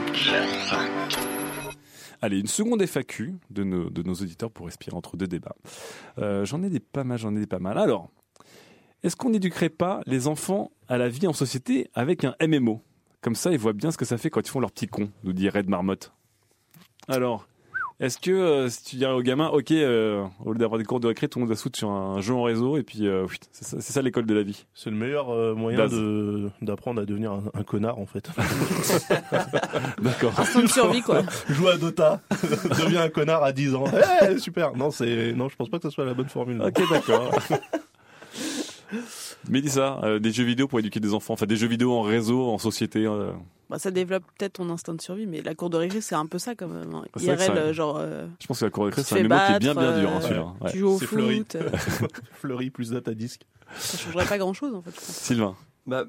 Allez, 2.22 2.39
une 2.39 2.48
seconde 2.48 2.81
FAQ 2.86 3.36
de 3.50 3.63
nos, 3.63 3.89
de 3.89 4.03
nos 4.03 4.13
auditeurs 4.13 4.51
pour 4.51 4.65
respirer 4.65 4.96
entre 4.96 5.15
deux 5.15 5.27
débats. 5.27 5.55
Euh, 6.17 6.43
j'en 6.46 6.62
ai 6.63 6.69
des 6.69 6.81
pas 6.81 7.03
mal, 7.05 7.17
j'en 7.17 7.34
ai 7.36 7.39
des 7.39 7.48
pas 7.48 7.60
mal. 7.60 7.77
Alors, 7.77 8.10
est-ce 9.03 9.15
qu'on 9.15 9.29
n'éduquerait 9.29 9.69
pas 9.69 10.01
les 10.05 10.27
enfants 10.27 10.72
à 10.89 10.98
la 10.98 11.08
vie 11.10 11.27
en 11.27 11.34
société 11.34 11.89
avec 11.93 12.25
un 12.25 12.36
MMO 12.46 12.81
Comme 13.22 13.36
ça, 13.36 13.51
ils 13.51 13.58
voient 13.58 13.74
bien 13.74 13.89
ce 13.91 13.98
que 13.98 14.03
ça 14.05 14.17
fait 14.17 14.29
quand 14.29 14.41
ils 14.46 14.50
font 14.51 14.60
leur 14.60 14.72
petit 14.72 14.88
con, 14.88 15.10
nous 15.24 15.31
dit 15.34 15.48
Red 15.50 15.69
Marmotte. 15.69 16.12
Alors, 17.08 17.48
est-ce 18.00 18.18
que 18.18 18.32
euh, 18.32 18.70
si 18.70 18.84
tu 18.84 18.96
dirais 18.96 19.12
aux 19.13 19.22
gamins, 19.22 19.48
ok, 19.50 19.72
euh, 19.72 20.24
au 20.45 20.54
lieu 20.54 20.60
d'avoir 20.60 20.78
des 20.78 20.86
cours 20.86 21.00
de 21.00 21.08
récré, 21.08 21.28
tout 21.28 21.39
le 21.39 21.43
monde 21.43 21.50
va 21.50 21.56
se 21.58 21.63
foutre 21.63 21.78
sur 21.78 21.89
un 21.89 22.21
jeu 22.21 22.34
en 22.34 22.43
réseau 22.43 22.78
et 22.78 22.84
puis 22.84 23.08
euh, 23.08 23.26
c'est 23.52 23.65
ça, 23.65 23.78
c'est 23.82 23.91
ça 23.93 24.02
l'école 24.02 24.26
de 24.26 24.34
la 24.34 24.43
vie. 24.43 24.65
C'est 24.74 24.89
le 24.89 24.95
meilleur 24.95 25.30
euh, 25.30 25.54
moyen 25.54 25.88
de 25.88 26.50
d'apprendre 26.62 27.02
à 27.02 27.06
devenir 27.06 27.32
un, 27.34 27.43
un 27.54 27.63
connard 27.63 28.00
en 28.00 28.06
fait. 28.06 28.30
D'accord. 30.02 30.39
Instinct 30.39 30.62
de 30.62 30.67
survie, 30.67 31.02
quoi. 31.02 31.24
Joue 31.50 31.67
à 31.67 31.78
Dota, 31.78 32.21
deviens 32.80 33.02
un 33.02 33.10
connard 33.10 33.43
à 33.43 33.52
10 33.52 33.76
ans. 33.76 33.84
Eh, 34.30 34.38
super. 34.38 34.76
Non, 34.76 34.91
c'est 34.91 35.34
non, 35.34 35.50
je 35.50 35.56
pense 35.56 35.69
pas 35.69 35.78
que 35.80 35.89
ce 35.89 35.93
soit 35.93 36.06
la 36.06 36.13
bonne 36.13 36.30
formule. 36.30 36.62
Ok, 36.62 36.82
d'accord. 36.89 37.32
Mélissa, 39.47 39.99
euh, 40.04 40.19
des 40.19 40.32
jeux 40.32 40.43
vidéo 40.43 40.67
pour 40.67 40.80
éduquer 40.80 40.99
des 40.99 41.13
enfants, 41.13 41.34
enfin 41.34 41.45
des 41.45 41.56
jeux 41.56 41.67
vidéo 41.67 41.93
en 41.93 42.02
réseau, 42.02 42.49
en 42.49 42.58
société. 42.58 43.06
euh, 43.06 43.32
Bah, 43.69 43.80
ça 43.80 43.91
développe 43.91 44.23
peut-être 44.38 44.54
ton 44.54 44.69
instinct 44.69 44.93
de 44.95 45.02
survie, 45.02 45.28
mais 45.28 45.41
la 45.41 45.54
cour 45.56 45.69
de 45.69 45.78
récré, 45.78 46.02
c'est 46.02 46.15
un 46.15 46.25
peu 46.25 46.39
ça 46.39 46.56
quand 46.56 46.67
même. 46.67 46.93
hein. 46.93 47.04
C'est 47.17 47.25
vrai 47.28 47.36
que 47.38 47.41
IRL, 47.43 47.56
ça- 47.56 47.62
euh, 47.62 47.73
genre. 47.73 47.97
euh, 47.99 48.28
Je 48.39 48.47
pense 48.47 48.60
que 48.60 48.65
la 48.65 48.71
cour 48.71 48.86
de 48.86 48.91
te 48.91 49.02
c'est 49.02 49.19
un 49.19 49.23
mémo 49.23 49.36
qui 49.47 49.52
est 49.54 49.60
bien 49.60 49.75
bien 49.75 49.99
dur, 49.99 50.10
hein, 50.12 50.21
celui-là. 50.21 50.54
Ouais. 50.62 50.71
Tu 50.71 50.80
joues 50.80 50.89
au 50.89 50.99
fleuri. 50.99 51.38
foot. 51.39 51.56
euh, 51.56 51.69
Fleury 52.41 52.69
plus 52.71 52.91
data 52.91 53.13
disque. 53.13 53.41
ça 53.78 53.97
changerait 53.97 54.25
pas 54.25 54.38
grand 54.38 54.54
chose 54.54 54.73
en 54.73 54.82
fait. 54.82 54.91
je 54.91 54.95
pense. 54.95 55.06
Sylvain. 55.15 55.56
Bah, 55.88 56.06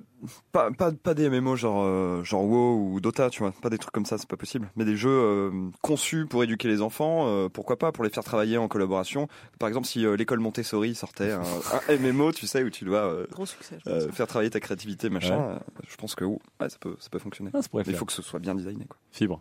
pas, 0.53 0.71
pas, 0.73 0.93
pas 0.93 1.15
des 1.15 1.31
MMO 1.31 1.57
genre, 1.57 1.83
euh, 1.85 2.23
genre 2.23 2.45
WoW 2.45 2.93
ou 2.93 3.01
Dota, 3.01 3.31
tu 3.31 3.39
vois. 3.41 3.53
Pas 3.63 3.71
des 3.71 3.79
trucs 3.79 3.93
comme 3.93 4.05
ça, 4.05 4.19
c'est 4.19 4.29
pas 4.29 4.37
possible. 4.37 4.71
Mais 4.77 4.85
des 4.85 4.97
jeux 4.97 5.09
euh, 5.11 5.71
conçus 5.81 6.27
pour 6.27 6.45
éduquer 6.45 6.69
les 6.69 6.83
enfants, 6.83 7.27
euh, 7.29 7.49
pourquoi 7.49 7.79
pas, 7.79 7.91
pour 7.91 8.05
les 8.05 8.11
faire 8.11 8.25
travailler 8.25 8.59
en 8.59 8.69
collaboration. 8.69 9.27
Par 9.59 9.69
exemple, 9.69 9.87
si 9.87 10.05
euh, 10.05 10.17
l'école 10.17 10.41
Montessori 10.41 10.95
sortait 10.95 11.33
un, 11.33 11.41
un 11.89 11.97
MMO, 11.97 12.33
tu 12.33 12.47
sais, 12.47 12.63
où 12.63 12.69
tu 12.69 12.85
dois 12.85 12.99
euh, 13.11 13.27
succès. 13.47 13.79
euh, 13.87 14.11
faire 14.13 14.27
travailler 14.27 14.51
ta 14.51 14.61
créativité, 14.61 15.09
machin, 15.09 15.39
Ouais. 15.39 15.55
euh, 15.55 15.59
je 15.89 15.97
pense 15.97 16.15
que 16.15 16.25
ouh, 16.27 16.39
ouais, 16.61 16.69
ça, 16.69 16.77
peut, 16.79 16.97
ça 16.99 17.09
peut 17.09 17.19
fonctionner. 17.19 17.51
Ah, 17.55 17.63
ça 17.63 17.69
Mais 17.73 17.83
il 17.87 17.95
faut 17.95 18.05
que 18.05 18.13
ce 18.13 18.23
soit 18.23 18.41
bien 18.41 18.55
designé. 18.55 18.85
Quoi. 18.87 18.99
Fibre. 19.13 19.41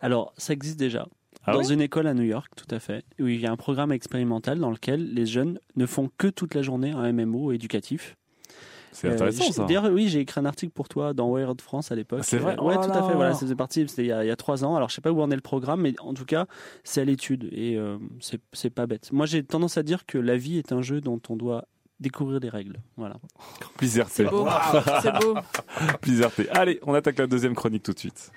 Alors, 0.00 0.32
ça 0.38 0.52
existe 0.54 0.78
déjà. 0.78 1.06
Ah 1.46 1.52
dans 1.52 1.62
une 1.62 1.82
école 1.82 2.06
à 2.06 2.14
New 2.14 2.22
York, 2.22 2.50
tout 2.56 2.72
à 2.74 2.78
fait, 2.78 3.04
où 3.20 3.26
il 3.26 3.38
y 3.38 3.46
a 3.46 3.52
un 3.52 3.56
programme 3.56 3.92
expérimental 3.92 4.58
dans 4.58 4.70
lequel 4.70 5.12
les 5.12 5.26
jeunes 5.26 5.58
ne 5.76 5.84
font 5.84 6.10
que 6.16 6.28
toute 6.28 6.54
la 6.54 6.62
journée 6.62 6.92
un 6.92 7.12
MMO 7.12 7.52
éducatif. 7.52 8.16
C'est 8.96 9.08
Euh, 9.08 9.12
intéressant 9.12 9.44
j'ai- 9.44 9.52
ça. 9.52 9.64
D'ailleurs, 9.64 9.84
oui, 9.92 10.08
j'ai 10.08 10.20
écrit 10.20 10.40
un 10.40 10.44
article 10.46 10.72
pour 10.72 10.88
toi 10.88 11.12
dans 11.12 11.28
Wired 11.28 11.60
France 11.60 11.90
à 11.90 11.96
l'époque. 11.96 12.20
Ah, 12.22 12.24
c'est 12.26 12.38
vrai 12.38 12.56
Euh, 12.58 12.62
Ouais, 12.62 12.76
Oh 12.78 12.84
tout 12.84 12.90
à 12.90 13.02
fait. 13.02 13.08
là. 13.08 13.14
Voilà, 13.16 13.32
ça 13.34 13.40
faisait 13.40 13.56
partie. 13.56 13.86
C'était 13.88 14.02
il 14.04 14.08
y, 14.08 14.12
a, 14.12 14.24
il 14.24 14.28
y 14.28 14.30
a 14.30 14.36
trois 14.36 14.64
ans. 14.64 14.76
Alors, 14.76 14.88
je 14.88 14.94
sais 14.94 15.00
pas 15.00 15.10
où 15.10 15.20
en 15.20 15.30
est 15.30 15.34
le 15.34 15.40
programme, 15.40 15.80
mais 15.82 15.94
en 16.00 16.14
tout 16.14 16.24
cas, 16.24 16.46
c'est 16.84 17.00
à 17.00 17.04
l'étude 17.04 17.48
et 17.52 17.76
euh, 17.76 17.98
c'est 18.20 18.40
c'est 18.52 18.70
pas 18.70 18.86
bête. 18.86 19.10
Moi, 19.12 19.26
j'ai 19.26 19.42
tendance 19.42 19.76
à 19.78 19.82
dire 19.82 20.06
que 20.06 20.16
la 20.16 20.36
vie 20.36 20.58
est 20.58 20.72
un 20.72 20.80
jeu 20.80 21.00
dont 21.00 21.20
on 21.28 21.34
doit 21.36 21.64
découvrir 22.00 22.38
les 22.40 22.48
règles. 22.48 22.76
Voilà. 22.96 23.16
Plaisir, 23.76 24.06
C'est 24.08 24.24
beau. 24.24 24.46
C'est 25.02 25.12
beau. 25.20 25.34
Plaisir. 26.00 26.30
Allez, 26.52 26.78
on 26.86 26.94
attaque 26.94 27.18
la 27.18 27.26
deuxième 27.26 27.54
chronique 27.54 27.82
tout 27.82 27.92
de 27.92 27.98
suite. 27.98 28.30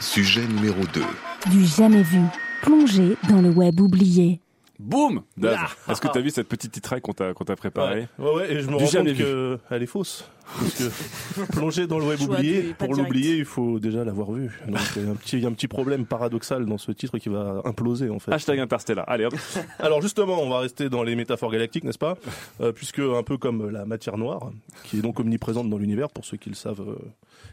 Sujet 0.00 0.46
numéro 0.46 0.80
2. 0.92 1.02
Du 1.50 1.64
jamais 1.64 2.02
vu. 2.02 2.20
Plongé 2.62 3.16
dans 3.28 3.40
le 3.42 3.50
web 3.50 3.80
oublié. 3.80 4.40
Boum 4.78 5.22
Daz, 5.36 5.58
est-ce 5.88 6.00
que 6.00 6.08
tu 6.08 6.18
as 6.18 6.20
vu 6.20 6.30
cette 6.30 6.48
petite 6.48 6.72
titraille 6.72 7.00
qu'on 7.00 7.12
t'a 7.12 7.32
qu'on 7.32 7.44
t'a 7.44 7.56
préparée 7.56 8.08
Ouais, 8.18 8.24
ouais, 8.26 8.34
ouais, 8.34 8.52
et 8.52 8.60
je 8.60 8.68
me 8.68 8.78
Du 8.78 8.84
rends 8.84 8.90
compte 9.04 9.60
qu'elle 9.68 9.82
est 9.82 9.86
fausse. 9.86 10.28
Parce 10.58 10.74
que 10.74 11.52
plonger 11.52 11.86
dans 11.86 11.98
le 11.98 12.06
web 12.06 12.20
oublié, 12.20 12.74
pour 12.78 12.94
l'oublier, 12.94 13.36
il 13.36 13.44
faut 13.44 13.78
déjà 13.78 14.04
l'avoir 14.04 14.32
vu. 14.32 14.50
Donc 14.68 14.80
il 14.96 15.04
y 15.04 15.06
a 15.06 15.10
un 15.10 15.14
petit, 15.14 15.36
il 15.36 15.42
y 15.42 15.46
a 15.46 15.48
un 15.48 15.52
petit 15.52 15.68
problème 15.68 16.06
paradoxal 16.06 16.66
dans 16.66 16.78
ce 16.78 16.92
titre 16.92 17.18
qui 17.18 17.28
va 17.28 17.62
imploser 17.64 18.10
en 18.10 18.18
fait. 18.18 18.32
Hashtag 18.32 18.58
Interstellar. 18.60 19.08
Allez 19.08 19.26
hop. 19.26 19.34
Alors 19.78 20.02
justement, 20.02 20.40
on 20.42 20.48
va 20.48 20.60
rester 20.60 20.88
dans 20.88 21.02
les 21.02 21.16
métaphores 21.16 21.50
galactiques, 21.50 21.84
n'est-ce 21.84 21.98
pas? 21.98 22.16
Euh, 22.60 22.72
Puisque 22.72 22.98
un 23.00 23.22
peu 23.22 23.36
comme 23.36 23.70
la 23.70 23.84
matière 23.84 24.18
noire, 24.18 24.50
qui 24.84 24.98
est 24.98 25.02
donc 25.02 25.20
omniprésente 25.20 25.68
dans 25.70 25.78
l'univers, 25.78 26.10
pour 26.10 26.24
ceux 26.24 26.36
qui 26.36 26.48
le 26.48 26.54
savent 26.54 26.80
euh, 26.86 26.98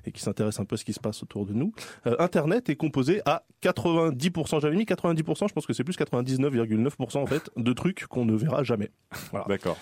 et 0.06 0.12
qui 0.12 0.22
s'intéressent 0.22 0.62
un 0.62 0.66
peu 0.66 0.76
à 0.76 0.78
ce 0.78 0.86
qui 0.86 0.94
se 0.94 1.00
passe 1.00 1.24
autour 1.24 1.46
de 1.46 1.54
nous, 1.54 1.74
euh, 2.08 2.16
Internet 2.20 2.70
est 2.70 2.76
composé 2.76 3.22
à 3.26 3.44
90%, 3.64 4.62
j'avais 4.62 4.76
mis 4.76 4.86
90%, 4.86 5.48
je 5.48 5.54
pense 5.54 5.66
que 5.66 5.74
c'est 5.74 5.84
plus 5.84 5.98
99,9% 5.98 7.18
en 7.18 7.26
fait, 7.26 7.50
de 7.56 7.74
trucs 7.74 8.06
qu'on 8.08 8.26
ne 8.26 8.36
verra 8.36 8.64
jamais. 8.64 8.92
Voilà. 9.32 9.46
D'accord. 9.48 9.78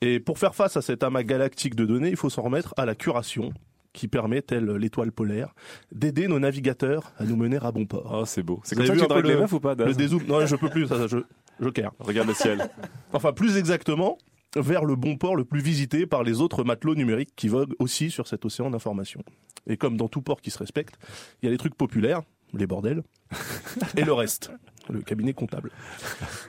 Et 0.00 0.20
pour 0.20 0.38
faire 0.38 0.54
face 0.54 0.76
à 0.76 0.82
cet 0.82 1.02
amas 1.02 1.22
galactique 1.22 1.74
de 1.74 1.84
données, 1.84 2.10
il 2.10 2.16
faut 2.16 2.30
s'en 2.30 2.42
remettre 2.42 2.72
à 2.76 2.86
la 2.86 2.94
curation 2.94 3.52
qui 3.92 4.06
permet, 4.06 4.42
telle 4.42 4.66
l'étoile 4.72 5.10
polaire, 5.10 5.54
d'aider 5.90 6.28
nos 6.28 6.38
navigateurs 6.38 7.12
à 7.18 7.24
nous 7.24 7.36
mener 7.36 7.58
à 7.60 7.72
bon 7.72 7.84
port. 7.86 8.18
Oh, 8.20 8.24
c'est 8.24 8.42
beau. 8.44 8.60
C'est 8.62 8.76
comme 8.76 8.86
ça 8.86 8.94
que 8.94 9.00
tu 9.00 9.06
dragues 9.06 9.26
les 9.26 9.34
le- 9.34 9.40
meufs 9.40 9.52
ou 9.52 9.60
pas, 9.60 9.74
Le 9.74 9.92
dézoom, 9.92 10.22
non, 10.28 10.46
je 10.46 10.54
peux 10.56 10.68
plus, 10.68 10.86
ça, 10.86 11.06
je, 11.08 11.18
Joker. 11.60 11.92
Regarde 11.98 12.28
le 12.28 12.34
ciel. 12.34 12.68
Enfin, 13.12 13.32
plus 13.32 13.56
exactement, 13.56 14.18
vers 14.54 14.84
le 14.84 14.94
bon 14.94 15.16
port 15.16 15.34
le 15.34 15.44
plus 15.44 15.60
visité 15.60 16.06
par 16.06 16.22
les 16.22 16.40
autres 16.40 16.62
matelots 16.62 16.94
numériques 16.94 17.34
qui 17.34 17.48
voguent 17.48 17.74
aussi 17.78 18.10
sur 18.10 18.28
cet 18.28 18.44
océan 18.44 18.70
d'informations. 18.70 19.22
Et 19.66 19.76
comme 19.76 19.96
dans 19.96 20.08
tout 20.08 20.22
port 20.22 20.40
qui 20.40 20.50
se 20.50 20.58
respecte, 20.58 20.96
il 21.42 21.46
y 21.46 21.48
a 21.48 21.50
les 21.52 21.58
trucs 21.58 21.74
populaires, 21.74 22.22
les 22.54 22.66
bordels, 22.66 23.02
et 23.96 24.04
le 24.04 24.12
reste, 24.12 24.50
le 24.92 25.00
cabinet 25.00 25.32
comptable. 25.32 25.70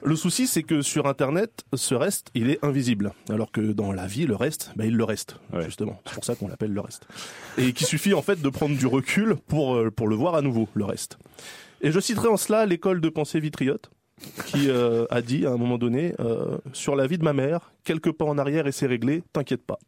Le 0.03 0.15
souci, 0.15 0.47
c'est 0.47 0.63
que 0.63 0.81
sur 0.81 1.07
Internet, 1.07 1.63
ce 1.73 1.95
reste, 1.95 2.29
il 2.35 2.49
est 2.49 2.63
invisible. 2.63 3.13
Alors 3.29 3.51
que 3.51 3.61
dans 3.61 3.91
la 3.91 4.07
vie, 4.07 4.25
le 4.25 4.35
reste, 4.35 4.71
bah, 4.75 4.85
il 4.85 4.95
le 4.95 5.03
reste, 5.03 5.35
Ouais. 5.53 5.63
justement. 5.65 5.99
C'est 6.05 6.13
pour 6.13 6.25
ça 6.25 6.35
qu'on 6.35 6.47
l'appelle 6.47 6.73
le 6.73 6.81
reste. 6.81 7.07
Et 7.57 7.73
qu'il 7.73 7.87
suffit 7.87 8.13
en 8.13 8.21
fait 8.21 8.41
de 8.41 8.49
prendre 8.49 8.75
du 8.77 8.85
recul 8.87 9.35
pour, 9.47 9.75
euh, 9.75 9.91
pour 9.91 10.07
le 10.07 10.15
voir 10.15 10.35
à 10.35 10.41
nouveau, 10.41 10.67
le 10.73 10.85
reste. 10.85 11.17
Et 11.81 11.91
je 11.91 11.99
citerai 11.99 12.27
en 12.27 12.37
cela 12.37 12.65
l'école 12.65 12.99
de 13.01 13.09
pensée 13.09 13.39
vitriote, 13.39 13.89
qui 14.47 14.69
euh, 14.69 15.05
a 15.09 15.21
dit 15.21 15.45
à 15.45 15.51
un 15.51 15.57
moment 15.57 15.77
donné 15.77 16.13
euh, 16.19 16.57
sur 16.73 16.95
la 16.95 17.07
vie 17.07 17.17
de 17.17 17.23
ma 17.23 17.31
mère, 17.33 17.71
quelques 17.83 18.11
pas 18.11 18.25
en 18.25 18.37
arrière 18.37 18.67
et 18.67 18.71
c'est 18.71 18.85
réglé, 18.87 19.23
t'inquiète 19.33 19.63
pas. 19.65 19.79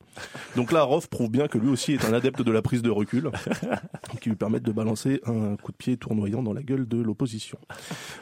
Donc 0.56 0.72
là, 0.72 0.84
Roth 0.84 1.08
prouve 1.08 1.30
bien 1.30 1.48
que 1.48 1.58
lui 1.58 1.70
aussi 1.70 1.94
est 1.94 2.06
un 2.06 2.14
adepte 2.14 2.42
de 2.42 2.52
la 2.52 2.62
prise 2.62 2.82
de 2.82 2.90
recul, 2.90 3.32
qui 4.22 4.30
lui 4.30 4.36
permettent 4.36 4.64
de 4.64 4.72
balancer 4.72 5.22
un 5.26 5.56
coup 5.56 5.72
de 5.72 5.78
pied 5.78 5.98
tournoyant 5.98 6.44
dans 6.44 6.54
la 6.54 6.64
gueule 6.64 6.88
de 6.88 7.02
l'opposition. 7.02 7.58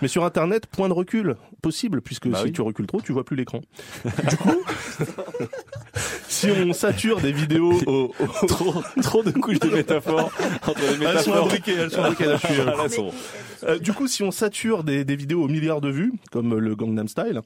Mais 0.01 0.07
sur 0.07 0.23
Internet, 0.25 0.67
point 0.67 0.87
de 0.89 0.93
recul 0.93 1.35
possible, 1.61 2.01
puisque 2.01 2.27
Bah 2.29 2.39
si 2.39 2.45
oui. 2.45 2.51
tu 2.51 2.61
recules 2.61 2.87
trop, 2.87 3.01
tu 3.01 3.11
vois 3.13 3.23
plus 3.25 3.35
l'écran. 3.35 3.61
Du 4.29 4.37
coup, 4.37 4.61
si 6.27 6.47
on 6.51 6.73
sature 6.73 7.19
des 7.21 7.31
vidéos 7.31 7.73
au, 7.87 8.11
au- 8.19 8.47
trop, 8.47 8.73
trop 9.01 9.23
de 9.23 9.31
couches 9.31 9.59
de 9.59 9.69
métaphores 9.69 10.31
entre 10.67 10.79
les 10.99 11.05
elles 11.05 11.19
sont 11.19 11.33
imbriquées, 11.33 11.73
elles 11.73 11.91
sont 11.91 12.03
imbriquées. 12.03 12.25
là, 12.25 12.37
je 12.41 12.47
suis, 12.47 12.59
euh, 12.59 12.65
là, 12.65 12.75
elles 12.83 12.89
sont- 12.91 13.11
du 13.81 13.91
coup, 13.93 14.07
si 14.07 14.23
on 14.23 14.31
sature 14.31 14.83
des, 14.83 15.03
des 15.03 15.15
vidéos 15.15 15.43
aux 15.43 15.47
milliards 15.47 15.81
de 15.81 15.89
vues, 15.89 16.13
comme 16.31 16.57
le 16.57 16.75
Gangnam 16.75 17.07
Style, 17.07 17.41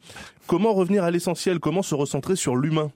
comment 0.48 0.74
revenir 0.74 1.04
à 1.04 1.12
l'essentiel? 1.12 1.60
Comment 1.60 1.82
se 1.82 1.96
recentrer 2.14 2.36
sur 2.36 2.56
l'humain 2.56 2.92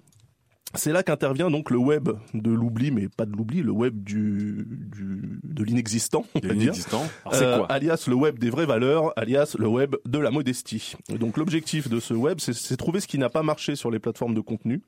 c'est 0.74 0.92
là 0.92 1.02
qu'intervient 1.02 1.50
donc 1.50 1.72
le 1.72 1.78
web 1.78 2.10
de 2.34 2.52
l'oubli, 2.52 2.92
mais 2.92 3.08
pas 3.08 3.26
de 3.26 3.32
l'oubli, 3.32 3.62
le 3.64 3.72
web 3.72 4.04
du, 4.04 4.68
du 4.68 5.40
de 5.42 5.64
l'inexistant, 5.64 6.26
de 6.36 6.50
l'inexistant. 6.50 7.04
Euh, 7.34 7.58
quoi 7.60 7.72
alias 7.72 8.04
le 8.10 8.16
web 8.16 8.38
des 8.38 8.50
vraies 8.50 8.66
valeurs, 8.66 9.14
alias 9.18 9.56
le 9.58 9.66
web 9.68 9.96
de 10.06 10.20
la 10.20 10.30
modestie. 10.30 10.96
Et 11.10 11.18
donc 11.18 11.38
l'objectif 11.38 11.88
de 11.90 12.02
ce 12.02 12.14
web, 12.14 12.40
c'est- 12.42 12.52
c'est 12.52 12.76
trouver 12.76 13.00
ce 13.00 13.08
qui 13.08 13.18
n'a 13.18 13.30
pas 13.30 13.44
marché 13.44 13.76
sur 13.78 13.90
les 13.92 14.00
plateformes 14.00 14.34
de 14.36 14.42
contenu. 14.42 14.82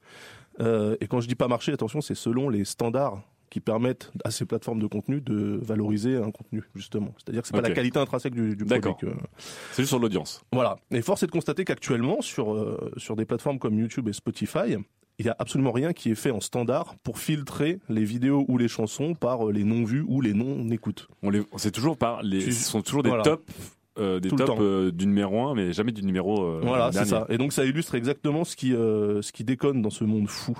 Euh, 0.60 0.98
et 1.00 1.08
quand 1.08 1.22
je 1.22 1.30
dis 1.30 1.36
pas 1.36 1.48
marché, 1.48 1.72
attention, 1.72 2.02
c'est 2.02 2.14
selon 2.14 2.50
les 2.50 2.66
standards 2.66 3.22
qui 3.50 3.60
permettent 3.60 4.12
à 4.24 4.32
ces 4.32 4.46
plateformes 4.46 4.80
de 4.80 4.88
contenu 4.88 5.22
de 5.22 5.60
valoriser 5.62 6.16
un 6.18 6.32
contenu 6.32 6.64
justement. 6.76 7.14
C'est-à-dire 7.18 7.42
que 7.42 7.48
c'est 7.48 7.54
pas 7.54 7.60
Ok. 7.60 7.68
la 7.70 7.74
qualité 7.74 8.00
intrinsèque 8.00 8.34
du, 8.34 8.56
du 8.56 8.66
produit. 8.66 8.92
Que- 9.00 9.08
C'est 9.72 9.84
juste 9.84 9.90
sur 9.90 10.00
l'audience. 10.00 10.42
voilà. 10.54 10.78
Et 10.92 11.02
force 11.02 11.24
est 11.24 11.28
de 11.28 11.32
constater 11.32 11.66
qu'actuellement, 11.66 12.22
sur, 12.22 12.54
euh, 12.54 12.92
sur 12.98 13.16
des 13.16 13.26
plateformes 13.26 13.60
comme 13.60 13.78
YouTube 13.80 14.08
et 14.08 14.14
Spotify, 14.14 14.76
il 15.22 15.26
n'y 15.26 15.30
a 15.30 15.36
absolument 15.38 15.72
rien 15.74 15.92
qui 15.92 16.12
est 16.12 16.16
fait 16.16 16.32
en 16.32 16.40
standard 16.40 16.96
pour 17.04 17.20
filtrer 17.20 17.80
les 17.90 18.06
vidéos 18.06 18.46
ou 18.48 18.58
les 18.58 18.70
chansons 18.70 19.16
par 19.16 19.50
euh, 19.50 19.52
les 19.52 19.64
non-vus 19.66 20.06
ou 20.08 20.22
les 20.22 20.34
non-écoutes. 20.34 21.08
On 21.24 21.30
les, 21.30 21.42
c'est 21.58 21.72
toujours 21.72 21.98
par 21.98 22.24
les, 22.24 22.40
ce 22.40 22.52
sont 22.70 22.82
toujours 22.82 23.04
des 23.04 23.10
voilà. 23.10 23.24
tops, 23.24 23.44
euh, 23.98 24.20
des 24.20 24.30
Tout 24.30 24.36
tops 24.38 24.62
euh, 24.62 24.92
du 24.92 25.08
numéro 25.08 25.48
1, 25.48 25.56
mais 25.56 25.74
jamais 25.74 25.92
du 25.92 26.04
numéro 26.04 26.44
euh, 26.44 26.62
Voilà, 26.64 26.92
c'est 26.92 27.06
ça. 27.06 27.26
Et 27.30 27.38
donc 27.38 27.52
ça 27.54 27.66
illustre 27.66 27.96
exactement 27.96 28.44
ce 28.44 28.56
qui 28.56 28.74
euh, 28.74 29.22
ce 29.22 29.32
qui 29.32 29.44
déconne 29.44 29.82
dans 29.82 29.90
ce 29.90 30.04
monde 30.04 30.28
fou, 30.30 30.58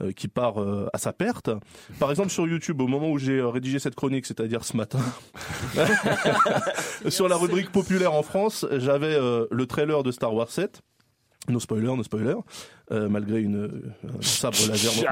euh, 0.00 0.12
qui 0.12 0.28
part 0.28 0.60
euh, 0.60 0.88
à 0.92 0.98
sa 0.98 1.12
perte. 1.12 1.50
Par 1.98 2.10
exemple 2.10 2.30
sur 2.30 2.46
YouTube, 2.46 2.80
au 2.80 2.86
moment 2.88 3.10
où 3.10 3.18
j'ai 3.18 3.38
euh, 3.38 3.48
rédigé 3.48 3.78
cette 3.78 3.94
chronique, 3.94 4.26
c'est-à-dire 4.26 4.64
ce 4.64 4.76
matin, 4.76 5.00
sur 7.08 7.28
la 7.28 7.36
rubrique 7.36 7.70
populaire 7.70 8.12
en 8.12 8.22
France, 8.22 8.66
j'avais 8.72 9.14
euh, 9.14 9.46
le 9.50 9.66
trailer 9.66 10.02
de 10.02 10.10
Star 10.10 10.34
Wars 10.34 10.50
7. 10.50 10.82
No 11.48 11.58
spoiler, 11.58 11.88
no 11.96 12.04
spoiler, 12.04 12.34
euh, 12.92 13.08
malgré 13.08 13.40
une 13.40 13.64
un 14.04 14.20
sabre 14.22 14.56
laser. 14.68 15.04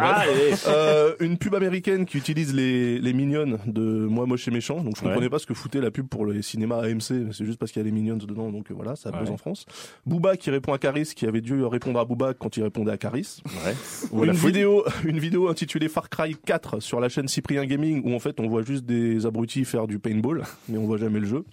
Euh, 0.69 1.15
une 1.19 1.37
pub 1.39 1.57
américaine 1.57 2.07
qui 2.07 2.19
utilise 2.19 2.55
les, 2.55 3.01
les 3.01 3.13
mignonnes 3.13 3.59
de 3.67 3.81
Moi 3.83 4.27
Moche 4.27 4.47
et 4.47 4.53
Méchant. 4.53 4.81
Donc 4.85 4.95
je 4.97 5.01
Ouais. 5.03 5.09
comprenais 5.09 5.29
pas 5.29 5.41
ce 5.41 5.47
que 5.47 5.55
foutait 5.55 5.81
la 5.81 5.91
pub 5.91 6.07
pour 6.07 6.27
les 6.27 6.41
cinémas 6.43 6.83
AMC. 6.85 7.33
C'est 7.33 7.45
juste 7.45 7.59
parce 7.59 7.73
qu'il 7.73 7.81
y 7.81 7.85
a 7.85 7.87
les 7.87 7.91
Minions 7.91 8.17
dedans. 8.17 8.53
Donc 8.53 8.71
euh, 8.71 8.75
voilà, 8.75 8.95
ça 8.95 9.11
buzz 9.11 9.23
Ouais. 9.23 9.31
en 9.31 9.37
France. 9.39 9.67
Booba 10.07 10.37
qui 10.37 10.51
répond 10.51 10.73
à 10.73 10.79
Caris, 10.79 11.11
qui 11.17 11.27
avait 11.27 11.41
dû 11.41 11.65
répondre 11.65 11.99
à 11.99 12.05
Booba 12.05 12.33
quand 12.33 12.57
il 12.57 12.63
répondait 12.63 12.93
à 12.93 12.97
Caris. 12.97 13.43
Ouais. 13.67 13.75
Ou 14.13 14.25
Une 14.25 14.31
vidéo, 14.33 14.85
une 15.05 15.19
vidéo 15.19 15.49
intitulée 15.49 15.89
Far 15.89 16.09
Cry 16.11 16.37
4 16.47 16.79
sur 16.79 17.01
la 17.01 17.09
chaîne 17.09 17.27
Cyprien 17.27 17.65
Gaming 17.67 18.03
où 18.05 18.15
en 18.15 18.21
fait 18.21 18.39
on 18.39 18.47
voit 18.49 18.63
juste 18.63 18.85
des 18.85 19.27
abrutis 19.27 19.65
faire 19.65 19.89
du 19.89 19.99
paintball, 19.99 20.45
mais 20.69 20.79
on 20.79 20.87
voit 20.87 20.99
jamais 20.99 21.19
le 21.19 21.27
jeu. 21.27 21.45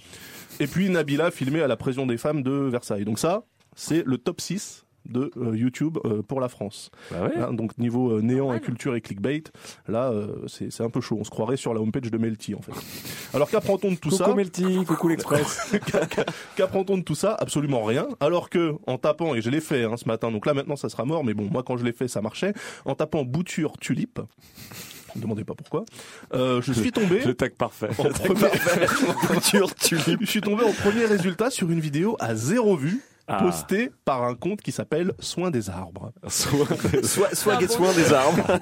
Et 0.60 0.68
puis 0.68 0.88
Nabila 0.92 1.32
filmée 1.32 1.62
à 1.62 1.68
la 1.68 1.78
pression 1.78 2.06
des 2.06 2.18
femmes 2.18 2.44
de 2.44 2.52
Versailles. 2.52 3.06
Donc 3.06 3.18
ça, 3.18 3.44
c'est 3.78 4.04
le 4.06 4.18
top 4.18 4.42
6 4.42 4.84
de 5.06 5.32
euh, 5.38 5.56
YouTube 5.56 5.98
euh, 6.04 6.22
pour 6.22 6.42
la 6.42 6.50
France. 6.50 6.92
Bah 7.12 7.24
ouais. 7.24 7.38
Hein, 7.38 7.54
donc 7.54 7.78
niveau 7.78 8.12
euh, 8.12 8.22
néant 8.22 8.54
et 8.54 8.60
culture 8.60 8.94
et 8.96 9.00
clickbait, 9.00 9.44
là 9.88 10.12
euh, 10.12 10.46
c'est 10.48 10.70
c'est 10.70 10.84
un 10.84 10.90
peu 10.90 11.00
chaud. 11.00 11.16
On 11.18 11.24
se 11.24 11.30
croirait 11.30 11.56
sur 11.56 11.74
la 11.74 11.80
homepage 11.80 12.12
de 12.12 12.18
Melty 12.18 12.56
en 12.56 12.62
fait. 12.62 12.74
Alors 13.34 13.50
qu'apprend-on 13.50 13.92
de 13.92 13.96
tout 13.96 14.10
coucou 14.10 14.24
ça 14.24 14.34
Melty, 14.34 14.84
coucou 14.86 15.08
l'Express. 15.08 15.76
Qu'apprend-on 16.58 16.98
de 16.98 17.04
tout 17.04 17.16
ça 17.16 17.36
Absolument 17.40 17.86
rien. 17.86 18.08
Alors 18.20 18.50
que 18.50 18.74
en 18.86 18.98
tapant 18.98 19.34
et 19.34 19.42
je 19.42 19.50
l'ai 19.50 19.62
fait 19.62 19.86
hein, 19.86 19.96
ce 19.96 20.10
matin, 20.10 20.30
donc 20.32 20.46
là 20.46 20.54
maintenant 20.54 20.76
ça 20.76 20.90
sera 20.90 21.06
mort, 21.06 21.24
mais 21.24 21.34
bon 21.34 21.48
moi 21.50 21.64
quand 21.64 21.78
je 21.78 21.86
l'ai 21.86 21.94
fait 21.94 22.10
ça 22.10 22.22
marchait. 22.22 22.54
En 22.84 22.96
tapant 22.96 23.24
bouture 23.24 23.78
tulipe, 23.78 24.20
ne 25.18 25.20
me 25.20 25.24
demandez 25.24 25.44
pas 25.44 25.56
pourquoi, 25.56 25.86
euh, 26.34 26.62
je 26.62 26.74
suis 26.74 26.92
tombé. 26.92 27.20
le 27.26 27.34
tag 27.34 27.54
parfait. 27.54 27.90
En 27.98 28.04
premier... 28.04 28.42
Je 30.20 30.26
suis 30.26 30.42
tombé 30.42 30.64
en 30.64 30.72
premier 30.72 31.06
résultat 31.06 31.50
sur 31.50 31.72
une 31.72 31.80
vidéo 31.80 32.16
à 32.20 32.36
zéro 32.36 32.76
vue 32.76 33.02
Ah. 33.30 33.44
postée 33.44 33.92
par 34.06 34.24
un 34.24 34.36
compte 34.36 34.62
qui 34.62 34.72
s'appelle 34.72 35.12
Soin 35.20 35.52
des 35.52 35.70
arbres. 35.70 36.14
Soit, 36.30 37.36
soit 37.36 37.60
get 37.60 37.68
bon 37.68 37.74
soin 37.74 37.94
des 37.94 38.14
arbres. 38.14 38.48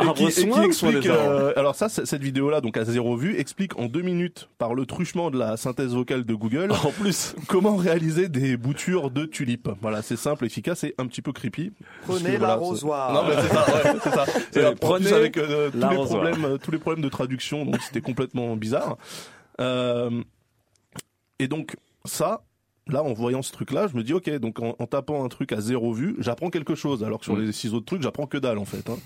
Et 0.00 0.12
qui, 0.14 0.24
et 0.24 0.26
qui 0.26 0.32
soin 0.40 0.66
ou 0.66 0.72
soin 0.72 0.90
explique, 0.90 1.02
des 1.02 1.10
arbres 1.10 1.30
euh, 1.30 1.52
alors 1.56 1.74
ça, 1.76 1.88
cette 1.88 2.22
vidéo-là, 2.22 2.60
donc 2.60 2.76
à 2.76 2.84
zéro 2.84 3.16
vue, 3.16 3.38
explique 3.38 3.78
en 3.78 3.86
deux 3.86 4.02
minutes 4.02 4.48
par 4.58 4.74
le 4.74 4.86
truchement 4.86 5.30
de 5.30 5.38
la 5.38 5.56
synthèse 5.56 5.94
vocale 5.94 6.24
de 6.24 6.34
Google 6.34 6.72
En 6.84 6.90
plus, 6.90 7.36
comment 7.46 7.76
réaliser 7.76 8.28
des 8.28 8.56
boutures 8.56 9.10
de 9.10 9.24
tulipes. 9.24 9.68
Voilà, 9.80 10.02
c'est 10.02 10.16
simple, 10.16 10.46
efficace 10.46 10.82
et 10.84 10.94
un 10.98 11.06
petit 11.06 11.22
peu 11.22 11.32
creepy. 11.32 11.72
Prenez 12.02 12.38
l'arrosoir. 12.38 13.12
Non, 13.12 13.22
mais 13.28 13.40
c'est 13.40 13.54
ça, 13.54 13.66
ouais, 13.66 13.98
c'est 14.02 14.62
ça. 14.62 14.74
Prenez 14.80 15.12
avec 15.12 15.36
euh, 15.36 15.70
tous 15.70 15.88
les 15.88 15.96
problèmes, 15.96 16.44
euh, 16.44 16.58
tous 16.58 16.70
les 16.70 16.78
problèmes 16.78 17.04
de 17.04 17.08
traduction, 17.08 17.64
donc 17.64 17.80
c'était 17.82 18.00
complètement 18.00 18.56
bizarre. 18.56 18.96
Euh, 19.60 20.22
et 21.38 21.48
donc 21.48 21.76
ça. 22.04 22.42
Là, 22.88 23.02
en 23.02 23.12
voyant 23.12 23.42
ce 23.42 23.52
truc-là, 23.52 23.86
je 23.90 23.96
me 23.96 24.02
dis, 24.02 24.12
ok, 24.14 24.30
donc 24.38 24.60
en, 24.60 24.74
en 24.78 24.86
tapant 24.86 25.24
un 25.24 25.28
truc 25.28 25.52
à 25.52 25.60
zéro 25.60 25.92
vue, 25.92 26.16
j'apprends 26.18 26.50
quelque 26.50 26.74
chose. 26.74 27.04
Alors 27.04 27.18
que 27.18 27.24
sur 27.26 27.36
Mm. 27.36 27.42
les 27.42 27.52
six 27.52 27.74
autres 27.74 27.86
trucs, 27.86 28.02
j'apprends 28.02 28.26
que 28.26 28.38
dalle, 28.38 28.58
en 28.58 28.64
fait. 28.64 28.88
hein. 28.90 28.96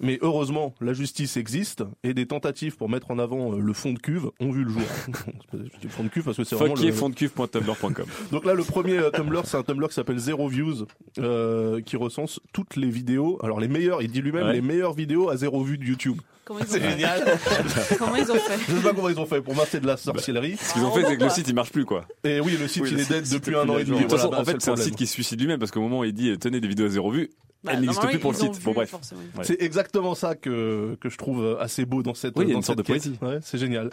Mais 0.00 0.18
heureusement, 0.22 0.74
la 0.80 0.92
justice 0.92 1.36
existe 1.36 1.84
et 2.02 2.14
des 2.14 2.26
tentatives 2.26 2.76
pour 2.76 2.88
mettre 2.88 3.10
en 3.10 3.18
avant 3.18 3.52
euh, 3.54 3.58
le 3.60 3.72
fond 3.72 3.92
de 3.92 3.98
cuve 3.98 4.30
ont 4.40 4.50
vu 4.50 4.64
le 4.64 4.70
jour. 4.70 4.82
je 5.52 5.58
dis 5.58 5.70
le 5.84 5.88
fond 5.88 6.04
de 6.04 6.08
cuve 6.08 6.24
parce 6.24 6.36
que 6.36 6.44
c'est 6.44 6.56
vraiment 6.56 6.74
le, 6.74 6.80
fuckierfondcuve.tumblr.com. 6.80 8.06
donc 8.32 8.44
là, 8.44 8.54
le 8.54 8.62
premier 8.64 8.98
euh, 8.98 9.10
Tumblr, 9.10 9.42
c'est 9.44 9.56
un 9.56 9.62
Tumblr 9.62 9.88
qui 9.88 9.94
s'appelle 9.94 10.18
Zero 10.18 10.48
Views, 10.48 10.86
euh, 11.18 11.80
qui 11.80 11.96
recense 11.96 12.40
toutes 12.52 12.76
les 12.76 12.88
vidéos. 12.90 13.38
Alors 13.42 13.60
les 13.60 13.68
meilleures, 13.68 14.02
il 14.02 14.10
dit 14.10 14.20
lui-même 14.22 14.46
Ouais. 14.46 14.52
les 14.54 14.60
meilleures 14.60 14.92
vidéos 14.94 15.28
à 15.30 15.36
zéro 15.36 15.62
vue 15.62 15.78
de 15.78 15.84
YouTube. 15.84 16.20
Comment 16.44 16.60
ils 16.60 16.62
ont 16.62 16.66
C'est 16.70 16.80
fait 16.80 16.90
génial. 16.92 17.38
Comment 17.98 18.16
ils 18.16 18.30
ont 18.32 18.34
fait 18.36 18.58
Je 18.68 18.76
sais 18.76 18.82
pas 18.82 18.94
comment 18.94 19.08
ils 19.10 19.20
ont 19.20 19.26
fait. 19.26 19.42
Pour 19.42 19.54
moi, 19.54 19.66
c'est 19.68 19.80
de 19.80 19.86
la 19.86 19.98
sorcellerie. 19.98 20.56
Ce 20.58 20.72
qu'ils 20.72 20.82
ont 20.82 20.92
fait, 20.92 21.04
c'est 21.04 21.18
que 21.18 21.24
le 21.24 21.28
site 21.28 21.46
il 21.46 21.54
marche 21.54 21.70
plus 21.72 21.84
quoi. 21.84 22.06
Et 22.24 22.40
oui, 22.40 22.56
le 22.58 22.66
site 22.68 22.84
Oui, 22.84 22.88
il 22.90 22.94
le 22.94 23.00
est 23.00 23.04
site, 23.04 23.12
dead 23.12 23.26
depuis 23.30 23.54
un 23.56 23.68
an 23.68 23.78
et 23.78 23.84
demi. 23.84 23.98
De 23.98 24.02
toute 24.02 24.12
façon, 24.12 24.28
Voilà, 24.28 24.42
en 24.42 24.44
fait, 24.44 24.56
c'est 24.60 24.70
un 24.70 24.76
site 24.76 24.96
qui 24.96 25.06
se 25.06 25.12
suicide 25.12 25.40
lui-même 25.40 25.58
parce 25.58 25.70
qu'au 25.70 25.80
moment 25.80 26.00
où 26.00 26.04
il 26.04 26.12
dit 26.12 26.36
tenez 26.38 26.60
des 26.60 26.68
vidéos 26.68 26.86
à 26.86 26.90
zéro 26.90 27.10
vue, 27.10 27.30
Bah, 27.64 27.72
elle 27.74 27.80
n'existe 27.80 28.06
plus 28.06 28.18
pour 28.18 28.32
le 28.32 28.36
site. 28.38 28.62
Bon 28.62 28.72
bref. 28.72 28.92
Ouais. 28.92 29.42
C'est 29.42 29.60
exactement 29.62 30.14
ça 30.14 30.34
que 30.36 30.96
que 31.00 31.08
je 31.08 31.16
trouve 31.18 31.56
assez 31.60 31.84
beau 31.84 32.02
dans 32.02 32.14
cette 32.14 32.36
Oui, 32.36 32.44
il 32.44 32.48
y 32.48 32.50
a 32.50 32.54
dans 32.54 32.60
une 32.60 32.62
sorte 32.64 32.78
cette 32.78 32.86
de 32.86 32.92
poésie. 32.92 33.18
Ouais, 33.20 33.38
c'est 33.42 33.58
génial. 33.58 33.90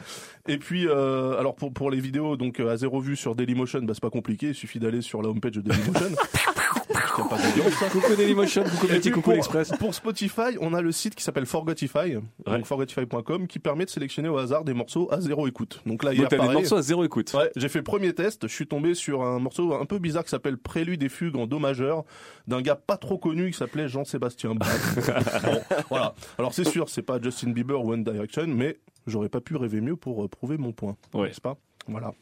Et 0.47 0.57
puis 0.57 0.87
euh, 0.87 1.39
alors 1.39 1.55
pour 1.55 1.73
pour 1.73 1.89
les 1.89 1.99
vidéos 1.99 2.37
donc 2.37 2.59
euh, 2.59 2.69
à 2.71 2.77
zéro 2.77 2.99
vue 2.99 3.15
sur 3.15 3.33
Dailymotion, 3.35 3.81
bah 3.83 3.93
c'est 3.95 4.01
pas 4.01 4.09
compliqué, 4.11 4.49
il 4.49 4.55
suffit 4.55 4.79
d'aller 4.79 5.01
sur 5.01 5.21
la 5.21 5.29
homepage 5.29 5.53
de 5.53 5.61
Dailymotion. 5.61 6.09
Pas. 7.29 7.37
Coucou 7.89 8.15
Dailymotion, 8.15 8.63
coucou 8.63 9.21
pour, 9.21 9.33
l'Express. 9.33 9.71
pour 9.79 9.93
Spotify, 9.93 10.57
on 10.61 10.73
a 10.73 10.81
le 10.81 10.91
site 10.91 11.15
qui 11.15 11.23
s'appelle 11.23 11.45
Forgotify, 11.45 11.97
Ouais. 12.15 12.21
donc 12.45 12.65
forgotify.com, 12.65 13.47
qui 13.47 13.59
permet 13.59 13.85
de 13.85 13.89
sélectionner 13.89 14.29
au 14.29 14.37
hasard 14.37 14.63
des 14.63 14.73
morceaux 14.73 15.07
à 15.11 15.21
zéro 15.21 15.47
écoute. 15.47 15.81
Donc 15.85 16.03
là, 16.03 16.11
Donc 16.13 16.23
t'as 16.29 16.29
des 16.29 16.37
pareil, 16.37 16.53
morceaux 16.53 16.75
à 16.77 16.81
zéro 16.81 17.03
écoute. 17.03 17.33
Ouais, 17.33 17.51
j'ai 17.55 17.69
fait 17.69 17.81
premier 17.81 18.13
test, 18.13 18.47
je 18.47 18.53
suis 18.53 18.67
tombé 18.67 18.93
sur 18.95 19.23
un 19.23 19.39
morceau 19.39 19.73
un 19.73 19.85
peu 19.85 19.99
bizarre 19.99 20.23
qui 20.23 20.29
s'appelle 20.29 20.57
Prélude 20.57 21.03
et 21.03 21.09
fugue 21.09 21.35
en 21.37 21.47
do 21.47 21.59
majeur 21.59 22.03
d'un 22.47 22.61
gars 22.61 22.75
pas 22.75 22.97
trop 22.97 23.17
connu 23.17 23.51
qui 23.51 23.57
s'appelait 23.57 23.87
Jean-Sébastien 23.87 24.55
Bach. 24.55 24.69
Bon, 25.45 25.61
voilà. 25.89 26.15
Alors 26.39 26.53
c'est 26.53 26.63
sûr, 26.67 26.89
c'est 26.89 27.01
pas 27.01 27.19
Justin 27.21 27.51
Bieber 27.51 27.83
ou 27.83 27.91
One 27.93 28.03
Direction, 28.03 28.45
mais 28.47 28.77
j'aurais 29.07 29.29
pas 29.29 29.41
pu 29.41 29.55
rêver 29.55 29.81
mieux 29.81 29.95
pour 29.95 30.23
euh, 30.23 30.27
prouver 30.27 30.57
mon 30.57 30.71
point, 30.71 30.95
Ouais. 31.13 31.27
n'est-ce 31.27 31.41
pas? 31.41 31.57
Voilà. 31.87 32.13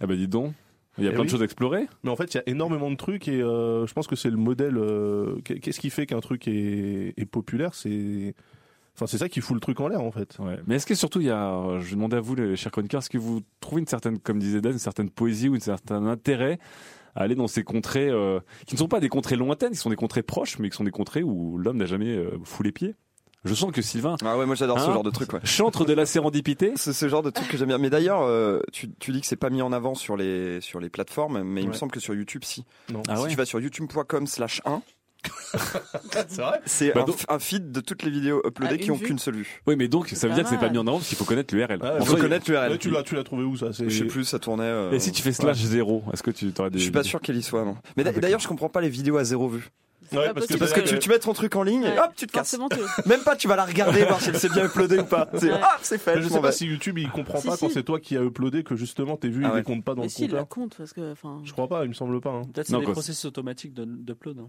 Ah 0.00 0.06
bah 0.06 0.14
dis 0.16 0.28
donc, 0.28 0.52
il 0.98 1.04
y 1.04 1.06
a 1.06 1.10
Eh 1.10 1.12
plein 1.12 1.20
oui. 1.22 1.26
de 1.26 1.30
choses 1.30 1.42
à 1.42 1.44
explorer. 1.44 1.86
Mais 2.02 2.10
en 2.10 2.16
fait, 2.16 2.32
il 2.34 2.36
y 2.36 2.40
a 2.40 2.42
énormément 2.46 2.90
de 2.90 2.96
trucs 2.96 3.28
et 3.28 3.40
euh, 3.42 3.86
je 3.86 3.92
pense 3.94 4.06
que 4.06 4.16
c'est 4.16 4.30
le 4.30 4.36
modèle. 4.36 4.76
euh, 4.78 5.36
qu'est- 5.44 5.58
Qu'est-ce 5.60 5.80
qui 5.80 5.90
fait 5.90 6.06
qu'un 6.06 6.20
truc 6.20 6.46
est, 6.48 7.14
est 7.16 7.24
populaire? 7.26 7.74
C'est, 7.74 8.34
enfin, 8.94 9.06
c'est 9.06 9.18
ça 9.18 9.28
qui 9.28 9.40
fout 9.40 9.54
le 9.54 9.60
truc 9.60 9.80
en 9.80 9.88
l'air 9.88 10.00
en 10.02 10.10
fait. 10.12 10.36
Ouais. 10.38 10.58
Mais 10.66 10.76
est-ce 10.76 10.86
que 10.86 10.94
surtout 10.94 11.20
il 11.20 11.26
y 11.26 11.30
a, 11.30 11.52
euh, 11.54 11.80
je 11.80 11.94
demandais 11.94 12.16
à 12.16 12.20
vous 12.20 12.34
les 12.36 12.56
chers 12.56 12.70
chroniqueurs, 12.72 13.00
est-ce 13.00 13.10
que 13.10 13.18
vous 13.18 13.40
trouvez 13.60 13.80
une 13.80 13.86
certaine, 13.88 14.18
comme 14.18 14.38
disait 14.38 14.60
Dan, 14.60 14.72
une 14.72 14.78
certaine 14.78 15.10
poésie 15.10 15.48
ou 15.48 15.54
un 15.56 15.60
certain 15.60 16.06
intérêt 16.06 16.58
à 17.16 17.22
aller 17.22 17.34
dans 17.36 17.46
ces 17.48 17.62
contrées 17.62 18.08
euh, 18.10 18.40
qui 18.66 18.74
ne 18.74 18.78
sont 18.78 18.88
pas 18.88 18.98
des 19.00 19.08
contrées 19.08 19.36
lointaines, 19.36 19.70
qui 19.70 19.76
sont 19.78 19.90
des 19.90 19.94
contrées 19.96 20.22
proches, 20.24 20.58
mais 20.58 20.68
qui 20.70 20.76
sont 20.76 20.82
des 20.84 20.90
contrées 20.90 21.22
où 21.22 21.58
l'homme 21.58 21.76
n'a 21.76 21.86
jamais 21.86 22.08
euh, 22.16 22.30
foulé 22.44 22.72
pied? 22.72 22.94
Je 23.44 23.54
sens 23.54 23.72
que 23.72 23.82
Sylvain, 23.82 24.16
Ah 24.24 24.38
ouais, 24.38 24.46
moi 24.46 24.54
j'adore 24.54 24.80
ce 24.80 24.88
Hein 24.88 24.94
genre 24.94 25.02
de 25.02 25.10
truc. 25.10 25.32
Ouais. 25.32 25.40
chantre 25.44 25.84
de 25.84 25.92
la 25.92 26.06
sérendipité. 26.06 26.72
C'est 26.76 26.92
ce 26.92 27.08
genre 27.08 27.22
de 27.22 27.30
truc 27.30 27.48
que 27.48 27.56
j'aime 27.56 27.68
bien. 27.68 27.78
Mais 27.78 27.90
d'ailleurs, 27.90 28.22
euh, 28.22 28.60
tu, 28.72 28.90
tu 28.98 29.12
dis 29.12 29.20
que 29.20 29.26
c'est 29.26 29.36
pas 29.36 29.50
mis 29.50 29.60
en 29.62 29.72
avant 29.72 29.94
sur 29.94 30.16
les 30.16 30.60
sur 30.60 30.80
les 30.80 30.88
plateformes, 30.88 31.42
mais 31.42 31.62
il 31.62 31.68
me 31.68 31.74
semble 31.74 31.92
que 31.92 32.00
sur 32.00 32.14
YouTube, 32.14 32.42
si. 32.44 32.64
Non. 32.92 33.02
Ah 33.08 33.16
si 33.16 33.22
ouais. 33.24 33.28
tu 33.30 33.36
vas 33.36 33.44
sur 33.44 33.60
youtube.com/slash 33.60 34.62
1, 34.64 34.82
C'est 36.28 36.42
vrai 36.42 36.60
c'est 36.66 36.92
Bah 36.94 37.04
un, 37.28 37.34
un 37.36 37.38
feed 37.38 37.72
de 37.72 37.80
toutes 37.80 38.02
les 38.02 38.10
vidéos 38.10 38.42
uploadées 38.46 38.76
Ah, 38.78 38.82
qui 38.82 38.90
ont 38.90 38.98
qu'une 38.98 39.18
seule 39.18 39.36
vue. 39.36 39.62
Oui, 39.66 39.74
mais 39.76 39.88
donc 39.88 40.08
ça 40.08 40.28
veut 40.28 40.34
dire 40.34 40.44
que 40.44 40.50
c'est 40.50 40.58
pas 40.58 40.68
mis 40.68 40.76
en 40.78 40.86
avant 40.86 40.98
parce 40.98 41.08
qu'il 41.08 41.16
faut 41.16 41.24
connaître 41.24 41.54
l'URL. 41.54 41.78
Il 41.82 42.04
faut 42.04 42.14
faut 42.14 42.16
connaître 42.20 42.50
l'URL. 42.50 42.72
Ouais, 42.72 42.78
tu 42.78 42.90
l'as, 42.90 43.02
tu 43.02 43.14
l'as 43.14 43.24
trouvé 43.24 43.42
où 43.44 43.56
ça 43.56 43.68
Je 43.72 43.88
sais 43.88 44.04
plus, 44.04 44.24
ça 44.24 44.38
tournait. 44.38 44.64
euh, 44.64 44.90
Et 44.92 44.98
si 45.00 45.12
tu 45.12 45.22
fais 45.22 45.32
slash 45.32 45.58
zéro, 45.58 46.02
est-ce 46.12 46.22
que 46.22 46.30
tu 46.30 46.52
aurais 46.58 46.70
des 46.70 46.78
Je 46.78 46.82
suis 46.82 46.92
pas 46.92 47.02
sûr 47.02 47.20
qu'elle 47.20 47.36
y 47.36 47.42
soit, 47.42 47.64
non. 47.64 47.76
Mais 47.96 48.04
Ah, 48.06 48.12
d'a- 48.12 48.20
d'ailleurs, 48.20 48.40
je 48.40 48.48
comprends 48.48 48.68
pas 48.68 48.80
les 48.82 48.88
vidéos 48.90 49.16
à 49.16 49.24
zéro 49.24 49.48
vue. 49.48 49.70
Ouais, 50.18 50.32
parce 50.34 50.46
que- 50.46 50.56
Parce 50.56 50.72
tu, 51.00 51.08
mets 51.08 51.18
ton 51.18 51.32
truc 51.32 51.54
en 51.56 51.62
ligne 51.62 51.82
et 51.84 51.88
Ouais. 51.88 51.98
hop, 51.98 52.10
tu 52.16 52.26
te 52.26 52.32
casses. 52.32 52.56
Même 53.06 53.20
pas, 53.22 53.36
tu 53.36 53.48
vas 53.48 53.56
la 53.56 53.64
regarder, 53.64 54.04
voir 54.04 54.20
si 54.20 54.28
elle 54.30 54.38
s'est 54.38 54.48
bien 54.48 54.64
uploadée 54.66 54.98
ou 54.98 55.04
pas. 55.04 55.28
C'est 55.34 55.50
Ouais. 55.52 55.58
ah, 55.62 55.76
c'est 55.82 55.98
fait. 55.98 56.16
Mais 56.16 56.22
je 56.22 56.28
sais 56.28 56.40
pas 56.40 56.52
si 56.52 56.66
YouTube 56.66 56.98
il 56.98 57.10
comprend 57.10 57.40
Si, 57.40 57.46
pas 57.48 57.56
quand 57.56 57.68
si. 57.68 57.74
c'est 57.74 57.82
toi 57.84 58.00
qui 58.00 58.16
as 58.16 58.22
uploadé 58.22 58.62
que 58.64 58.76
justement 58.76 59.16
tes 59.16 59.28
vues 59.28 59.44
Ah 59.44 59.52
les 59.56 59.62
comptent 59.62 59.84
pas 59.84 59.94
dans 59.94 60.02
Mais 60.02 60.06
le 60.08 60.12
si, 60.12 60.24
il 60.24 60.30
la 60.32 60.40
compteur. 60.40 60.48
compte 60.48 60.74
parce 60.76 60.92
que, 60.92 61.12
enfin, 61.12 61.40
Je 61.44 61.52
crois 61.52 61.68
pas, 61.68 61.84
il 61.84 61.88
me 61.88 61.94
semble 61.94 62.20
pas. 62.20 62.30
hein. 62.30 62.42
Peut-être 62.52 62.66
c'est 62.68 62.78
des 62.78 62.84
processus 62.92 63.24
automatiques 63.24 63.74
de- 63.74 63.84
d'upload. 63.84 64.38
hein. 64.38 64.48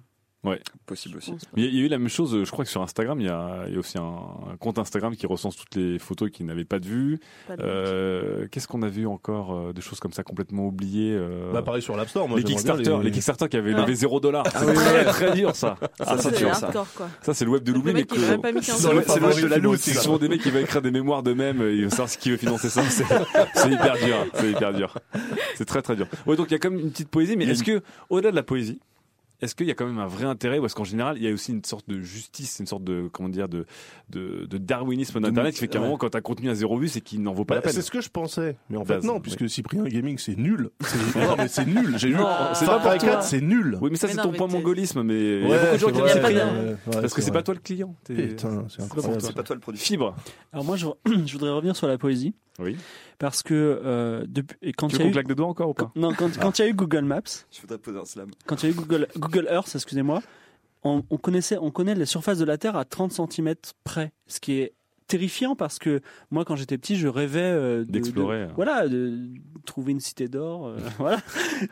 Possible 0.85 1.17
aussi. 1.17 1.33
Il 1.55 1.63
y 1.65 1.81
a- 1.81 1.85
eu 1.85 1.87
la 1.87 1.97
même 1.97 2.09
chose, 2.09 2.43
je 2.43 2.51
crois 2.51 2.63
que 2.65 2.69
sur 2.71 2.81
Instagram, 2.81 3.19
il 3.19 3.25
y 3.27 3.29
a, 3.29 3.63
il 3.67 3.73
y 3.73 3.75
a 3.75 3.79
aussi 3.79 3.97
un, 3.97 4.01
un 4.03 4.57
compte 4.59 4.77
Instagram 4.79 5.15
qui 5.15 5.25
recense 5.25 5.55
toutes 5.55 5.75
les 5.75 5.97
photos 5.99 6.29
qui 6.31 6.43
n'avaient 6.43 6.65
pas 6.65 6.79
de 6.79 6.85
vue. 6.85 7.19
De- 7.49 7.55
Euh, 7.59 8.47
Qu'est-ce 8.51 8.67
qu'on 8.67 8.81
a 8.83 8.87
vu 8.87 9.07
encore 9.07 9.53
euh, 9.55 9.73
Des 9.73 9.81
choses 9.81 9.99
comme 9.99 10.13
ça 10.13 10.23
complètement 10.23 10.65
oubliées. 10.67 11.13
euh, 11.13 11.51
Bah 11.51 11.61
pareil 11.61 11.81
sur 11.81 11.95
l'App 11.97 12.09
Store, 12.09 12.27
moi 12.29 12.37
les 12.37 12.43
Kickstarter, 12.43 12.97
les... 13.03 13.11
Kickstarter 13.11 13.47
qui 13.49 13.57
avaient 13.57 13.73
Ouais. 13.73 13.81
levé 13.81 13.95
0 13.95 14.19
dollar. 14.19 14.43
Ah 14.47 14.59
C'est 14.59 14.65
oui, 14.65 14.73
très 14.75 14.93
ouais. 14.95 15.05
très 15.05 15.31
dur 15.33 15.55
ça. 15.55 15.77
Ah, 15.81 15.87
Ça, 15.97 16.05
ça, 16.05 16.17
c'est 16.29 16.31
tu 16.37 16.43
dur, 16.45 16.55
ça. 16.55 16.67
quoi. 16.71 16.85
Ça, 17.21 17.33
c'est 17.33 17.45
le 17.45 17.51
web 17.51 17.63
de 17.63 17.71
l'oubli, 17.73 17.93
mais 17.93 17.99
même 17.99 18.05
15 18.61 18.77
C'est 18.77 18.89
le- 18.91 18.95
web 18.97 19.41
de 19.41 19.47
la 19.47 19.57
loose. 19.57 19.79
C'est 19.79 19.93
souvent 19.93 20.17
des 20.17 20.29
mecs 20.29 20.41
qui 20.41 20.51
veulent 20.51 20.63
écrire 20.63 20.81
des 20.81 20.91
mémoires 20.91 21.23
d'eux-mêmes, 21.23 21.61
et 21.61 21.73
ils 21.73 21.81
veulent 21.81 21.89
savoir 21.91 22.09
qui 22.09 22.29
veut 22.31 22.37
financer 22.37 22.69
ça. 22.69 22.81
C'est 22.83 23.71
hyper 23.71 23.95
dur. 23.97 24.15
C'est 24.35 24.51
hyper 24.51 24.73
dur. 24.73 24.97
C'est 25.55 25.65
très 25.65 25.81
très 25.81 25.95
dur. 25.95 26.07
Ouais, 26.25 26.35
donc 26.35 26.47
il 26.49 26.53
y 26.53 26.55
a 26.55 26.59
quand 26.59 26.69
même 26.69 26.79
une 26.79 26.91
petite 26.91 27.09
poésie, 27.09 27.35
mais 27.37 27.45
est-ce 27.45 27.63
que, 27.63 27.81
au-delà 28.09 28.31
de 28.31 28.35
la 28.35 28.43
poésie, 28.43 28.79
est-ce 29.41 29.55
qu'il 29.55 29.67
y 29.67 29.71
a 29.71 29.73
quand 29.73 29.85
même 29.85 29.99
un 29.99 30.07
vrai 30.07 30.25
intérêt 30.25 30.59
ou 30.59 30.65
est-ce 30.65 30.75
qu'en 30.75 30.83
général 30.83 31.17
il 31.17 31.23
y 31.23 31.27
a 31.27 31.31
aussi 31.33 31.51
une 31.51 31.63
sorte 31.63 31.87
de 31.89 31.99
justice, 32.01 32.57
une 32.59 32.65
sorte 32.67 32.83
de 32.83 33.09
comment 33.11 33.29
dire 33.29 33.47
de 33.49 33.65
de, 34.09 34.45
de 34.45 34.57
darwinisme 34.57 35.19
d'internet 35.19 35.53
qui 35.53 35.59
fait 35.59 35.67
qu'à 35.67 35.79
un 35.79 35.81
ouais. 35.81 35.87
moment 35.87 35.97
quand 35.97 36.09
t'as 36.09 36.19
un 36.19 36.21
contenu 36.21 36.49
à 36.49 36.55
zéro 36.55 36.77
vue 36.77 36.87
c'est 36.87 37.01
qu'il 37.01 37.21
n'en 37.21 37.33
vaut 37.33 37.43
pas 37.45 37.55
Bah, 37.55 37.57
la 37.57 37.61
peine. 37.63 37.73
c'est 37.73 37.81
ce 37.81 37.91
que 37.91 38.01
je 38.01 38.09
pensais, 38.09 38.57
mais 38.69 38.77
en 38.77 38.83
Bah, 38.83 38.99
fait 39.01 39.07
non, 39.07 39.19
puisque 39.19 39.49
Cyprien 39.49 39.83
Gaming 39.83 40.17
c'est 40.17 40.37
nul. 40.37 40.69
C'est- 40.81 41.19
Non 41.19 41.35
mais 41.37 41.47
c'est 41.47 41.65
nul. 41.65 41.97
J'ai 41.97 42.07
lu. 42.09 42.15
Non, 42.15 42.27
c'est 42.53 42.65
Far 42.65 42.77
pas 42.77 42.81
pour 42.81 42.89
Cry 42.91 42.99
toi. 42.99 43.09
4 43.17 43.23
c'est 43.23 43.41
nul. 43.41 43.77
Oui, 43.81 43.89
mais 43.91 43.97
ça 43.97 44.07
c'est 44.07 44.15
ton 44.21 44.31
point 44.31 44.47
mongolisme, 44.47 45.03
mais 45.03 45.41
il 45.41 45.47
y 45.49 45.53
a 45.53 45.57
beaucoup 45.59 45.73
de 45.73 45.77
gens 45.79 45.87
qui 45.87 45.99
vrai, 45.99 46.13
disent 46.13 46.21
Il 46.31 46.35
y 46.35 46.39
a 46.39 46.75
pas 46.93 47.01
Parce 47.01 47.13
que 47.13 47.21
c'est 47.21 47.31
pas 47.31 47.43
toi 47.43 47.53
le 47.53 47.59
client. 47.59 47.95
Putain, 48.05 48.65
c'est 48.69 48.81
incroyable. 48.83 49.17
toi. 49.17 49.27
C'est 49.27 49.35
pas 49.35 49.43
toi 49.43 49.55
le 49.55 49.59
produit. 49.59 49.81
Fibre. 49.81 50.15
Alors 50.53 50.63
moi, 50.65 50.75
je 50.77 50.85
voudrais 51.33 51.51
revenir 51.51 51.75
sur 51.75 51.87
la 51.87 51.97
poésie. 51.97 52.33
Oui. 52.59 52.77
Parce 53.19 53.43
que 53.43 53.53
euh, 53.53 54.25
depuis, 54.27 54.57
et 54.61 54.73
quand 54.73 54.87
Tu 54.89 54.95
il 54.97 55.01
y 55.01 55.05
a 55.05 55.07
eu, 55.07 55.11
claque 55.11 55.27
des 55.27 55.35
doigts 55.35 55.47
encore 55.47 55.69
ou 55.69 55.73
pas 55.73 55.91
non, 55.95 56.13
quand, 56.13 56.37
quand 56.39 56.59
il 56.59 56.61
y 56.63 56.65
a 56.65 56.67
eu 56.69 56.73
Google 56.73 57.05
Maps, 57.05 57.21
Je 57.51 57.61
voudrais 57.61 57.77
poser 57.77 57.99
un 57.99 58.05
slam. 58.05 58.29
quand 58.45 58.61
il 58.61 58.65
y 58.65 58.69
a 58.69 58.71
eu 58.71 58.75
Google, 58.77 59.07
Google 59.17 59.47
Earth, 59.49 59.73
excusez-moi, 59.73 60.21
on, 60.83 61.03
on 61.09 61.17
connaissait, 61.17 61.57
on 61.57 61.71
connaît 61.71 61.95
la 61.95 62.05
surface 62.05 62.37
de 62.37 62.45
la 62.45 62.57
Terre 62.57 62.75
à 62.75 62.85
30 62.85 63.11
cm 63.13 63.55
près, 63.83 64.11
ce 64.27 64.39
qui 64.39 64.53
est 64.59 64.73
terrifiant 65.07 65.55
parce 65.55 65.77
que 65.79 66.01
moi, 66.31 66.45
quand 66.45 66.55
j'étais 66.55 66.77
petit, 66.77 66.95
je 66.95 67.07
rêvais 67.07 67.39
euh, 67.41 67.85
de- 67.85 67.91
D'explorer. 67.91 68.47
de- 68.47 68.51
voilà, 68.53 68.87
de 68.87 69.19
trouver 69.65 69.91
une 69.93 69.99
cité 69.99 70.27
d'or, 70.27 70.67
euh, 70.67 70.77
voilà. 70.97 71.19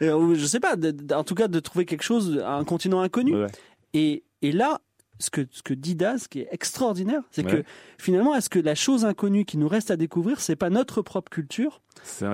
Et, 0.01 0.10
ou 0.12 0.36
je 0.36 0.45
sais 0.45 0.60
pas, 0.60 0.75
de- 0.75 0.91
de- 0.91 1.13
en 1.15 1.23
tout 1.23 1.36
cas, 1.36 1.47
de 1.47 1.60
trouver 1.60 1.86
quelque 1.86 2.03
chose, 2.03 2.41
un 2.45 2.63
continent 2.63 3.01
inconnu. 3.01 3.36
Ouais. 3.36 3.47
Et, 3.93 4.23
et 4.43 4.51
là, 4.51 4.79
ce 5.23 5.29
que, 5.29 5.41
ce 5.51 5.62
que 5.63 5.73
dit 5.73 5.95
Daz, 5.95 6.27
qui 6.27 6.39
est 6.41 6.47
extraordinaire, 6.51 7.21
c'est 7.31 7.45
Ouais. 7.45 7.62
que 7.62 7.63
finalement, 7.97 8.36
est-ce 8.36 8.49
que 8.49 8.59
la 8.59 8.75
chose 8.75 9.05
inconnue 9.05 9.45
qui 9.45 9.57
nous 9.57 9.67
reste 9.67 9.89
à 9.91 9.95
découvrir, 9.97 10.39
c'est 10.41 10.55
pas 10.55 10.69
notre 10.69 11.01
propre 11.01 11.29
culture 11.29 11.81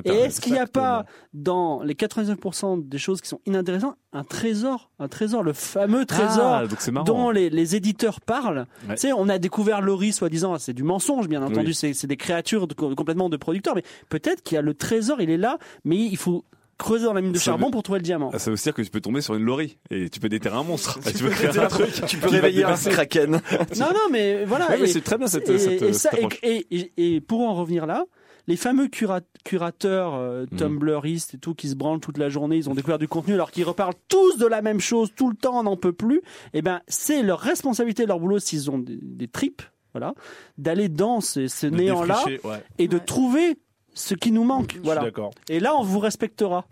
Et 0.05 0.09
est-ce 0.09 0.41
qu'il 0.41 0.53
n'y 0.53 0.59
a 0.59 0.67
pas 0.67 1.05
dans 1.33 1.81
les 1.83 1.93
99% 1.95 2.77
des 2.87 2.97
choses 2.97 3.21
qui 3.21 3.27
sont 3.29 3.41
inintéressantes 3.45 3.95
un 4.11 4.23
trésor, 4.23 4.89
un 4.97 5.07
trésor, 5.07 5.43
le 5.43 5.53
fameux 5.53 6.05
trésor 6.05 6.63
Ah, 6.63 6.91
marrant. 6.91 7.03
dont 7.03 7.29
les, 7.29 7.49
les 7.51 7.75
éditeurs 7.75 8.21
parlent. 8.21 8.65
Ouais. 8.87 8.95
Tu 8.95 9.01
sais, 9.01 9.13
on 9.13 9.29
a 9.29 9.37
découvert 9.37 9.81
Laurie, 9.81 10.11
soi-disant, 10.13 10.57
c'est 10.57 10.73
du 10.73 10.83
mensonge, 10.83 11.27
bien 11.27 11.43
entendu, 11.43 11.67
Oui. 11.67 11.75
c'est 11.75 11.93
c'est 11.93 12.07
des 12.07 12.17
créatures 12.17 12.65
de- 12.67 12.73
complètement 12.73 13.29
de 13.29 13.37
producteurs, 13.37 13.75
mais 13.75 13.83
peut-être 14.09 14.41
qu'il 14.41 14.55
y 14.55 14.57
a 14.57 14.61
le 14.63 14.73
trésor, 14.73 15.21
il 15.21 15.29
est 15.29 15.37
là, 15.37 15.59
mais 15.85 15.97
il 15.97 16.17
faut 16.17 16.43
creuser 16.79 17.05
dans 17.05 17.13
la 17.13 17.21
mine 17.21 17.33
de 17.33 17.37
Ça 17.37 17.43
charbon 17.45 17.65
veut- 17.67 17.71
pour 17.71 17.83
trouver 17.83 17.99
le 17.99 18.03
diamant. 18.03 18.31
Ah, 18.33 18.39
ça 18.39 18.49
veut 18.49 18.57
dire 18.57 18.73
que 18.73 18.81
tu 18.81 18.89
peux 18.89 19.01
tomber 19.01 19.21
sur 19.21 19.35
une 19.35 19.43
lorry 19.43 19.77
et 19.91 20.09
tu 20.09 20.19
peux 20.19 20.29
déterrer 20.29 20.57
un 20.57 20.63
monstre. 20.63 20.99
Tu 21.05 21.23
peux 21.23 21.29
créer 21.29 21.59
un 21.59 21.67
truc. 21.67 21.91
Tu 22.07 22.17
peux 22.17 22.29
réveiller 22.29 22.63
un 22.63 22.73
kraken. 22.75 23.31
non, 23.79 23.85
non, 23.93 24.09
mais 24.11 24.45
voilà. 24.45 24.69
Ouais, 24.79 24.87
c'est 24.87 25.01
très 25.03 25.17
bien 25.19 25.27
cette, 25.27 25.47
et, 25.49 25.59
cette, 25.59 25.81
et 25.83 25.93
ça- 25.93 26.09
cette 26.09 26.19
et- 26.19 26.23
approche. 26.23 26.39
et- 26.41 26.67
et- 26.97 27.15
et 27.15 27.21
pour 27.21 27.41
en 27.41 27.53
revenir 27.53 27.85
là, 27.85 28.05
les 28.47 28.55
fameux 28.55 28.87
cura- 28.87 29.21
curateurs 29.45 30.15
euh, 30.15 30.45
Mhm. 30.51 30.57
Tumblristes 30.57 31.35
et 31.35 31.37
tout 31.37 31.53
qui 31.53 31.69
se 31.69 31.75
branlent 31.75 31.99
toute 31.99 32.17
la 32.17 32.29
journée, 32.29 32.55
ils 32.57 32.67
ont 32.69 32.73
découvert 32.73 32.97
du 32.97 33.07
contenu 33.07 33.35
alors 33.35 33.51
qu'ils 33.51 33.63
reparlent 33.65 33.93
tous 34.07 34.37
de 34.37 34.47
la 34.47 34.61
même 34.63 34.79
chose 34.79 35.09
tout 35.15 35.29
le 35.29 35.35
temps, 35.35 35.59
on 35.59 35.63
n'en 35.63 35.77
peut 35.77 35.93
plus. 35.93 36.21
Eh 36.53 36.61
ben, 36.63 36.81
c'est 36.87 37.21
leur 37.21 37.39
responsabilité, 37.39 38.05
leur 38.07 38.19
boulot 38.19 38.39
s'ils 38.39 38.71
ont 38.71 38.79
des, 38.79 38.97
des 39.01 39.27
tripes, 39.27 39.61
voilà, 39.93 40.13
d'aller 40.57 40.89
dans 40.89 41.21
ce, 41.21 41.47
ce 41.47 41.67
défricher, 41.67 42.39
ouais, 42.43 42.63
et 42.79 42.87
de 42.87 42.95
Ouais. 42.97 43.03
trouver 43.05 43.57
ce 43.99 44.15
qui 44.15 44.31
nous 44.31 44.43
manque, 44.43 44.69
je 44.69 44.73
suis 44.75 44.81
voilà. 44.83 45.01
d'accord. 45.01 45.31
Et 45.49 45.59
là, 45.59 45.75
on 45.75 45.83
vous 45.83 45.99
respectera. 45.99 46.65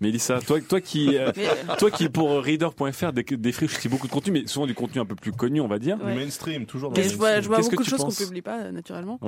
Mélissa, 0.00 0.40
toi, 0.40 0.60
toi 0.60 0.80
qui, 0.80 1.16
euh, 1.16 1.30
Mais- 1.36 1.76
toi 1.78 1.88
qui 1.88 2.08
pour 2.08 2.28
euh, 2.32 2.40
reader.fr 2.40 3.12
dé- 3.12 3.22
défriche 3.22 3.76
aussi 3.78 3.88
beaucoup 3.88 4.08
de 4.08 4.12
contenu, 4.12 4.32
mais 4.32 4.46
souvent 4.48 4.66
du 4.66 4.74
contenu 4.74 5.00
un 5.00 5.04
peu 5.04 5.14
plus 5.14 5.30
connu, 5.30 5.60
on 5.60 5.68
va 5.68 5.78
dire. 5.78 5.96
Ouais. 6.02 6.16
Mainstream, 6.16 6.66
toujours 6.66 6.90
dans 6.90 7.00
je 7.00 7.14
vois, 7.14 7.40
je 7.40 7.46
vois 7.46 7.60
beaucoup 7.60 7.84
de 7.84 7.88
choses 7.88 8.00
qu'on 8.00 8.10
publie 8.10 8.42
pas 8.42 8.62
euh, 8.62 8.72
naturellement. 8.72 9.20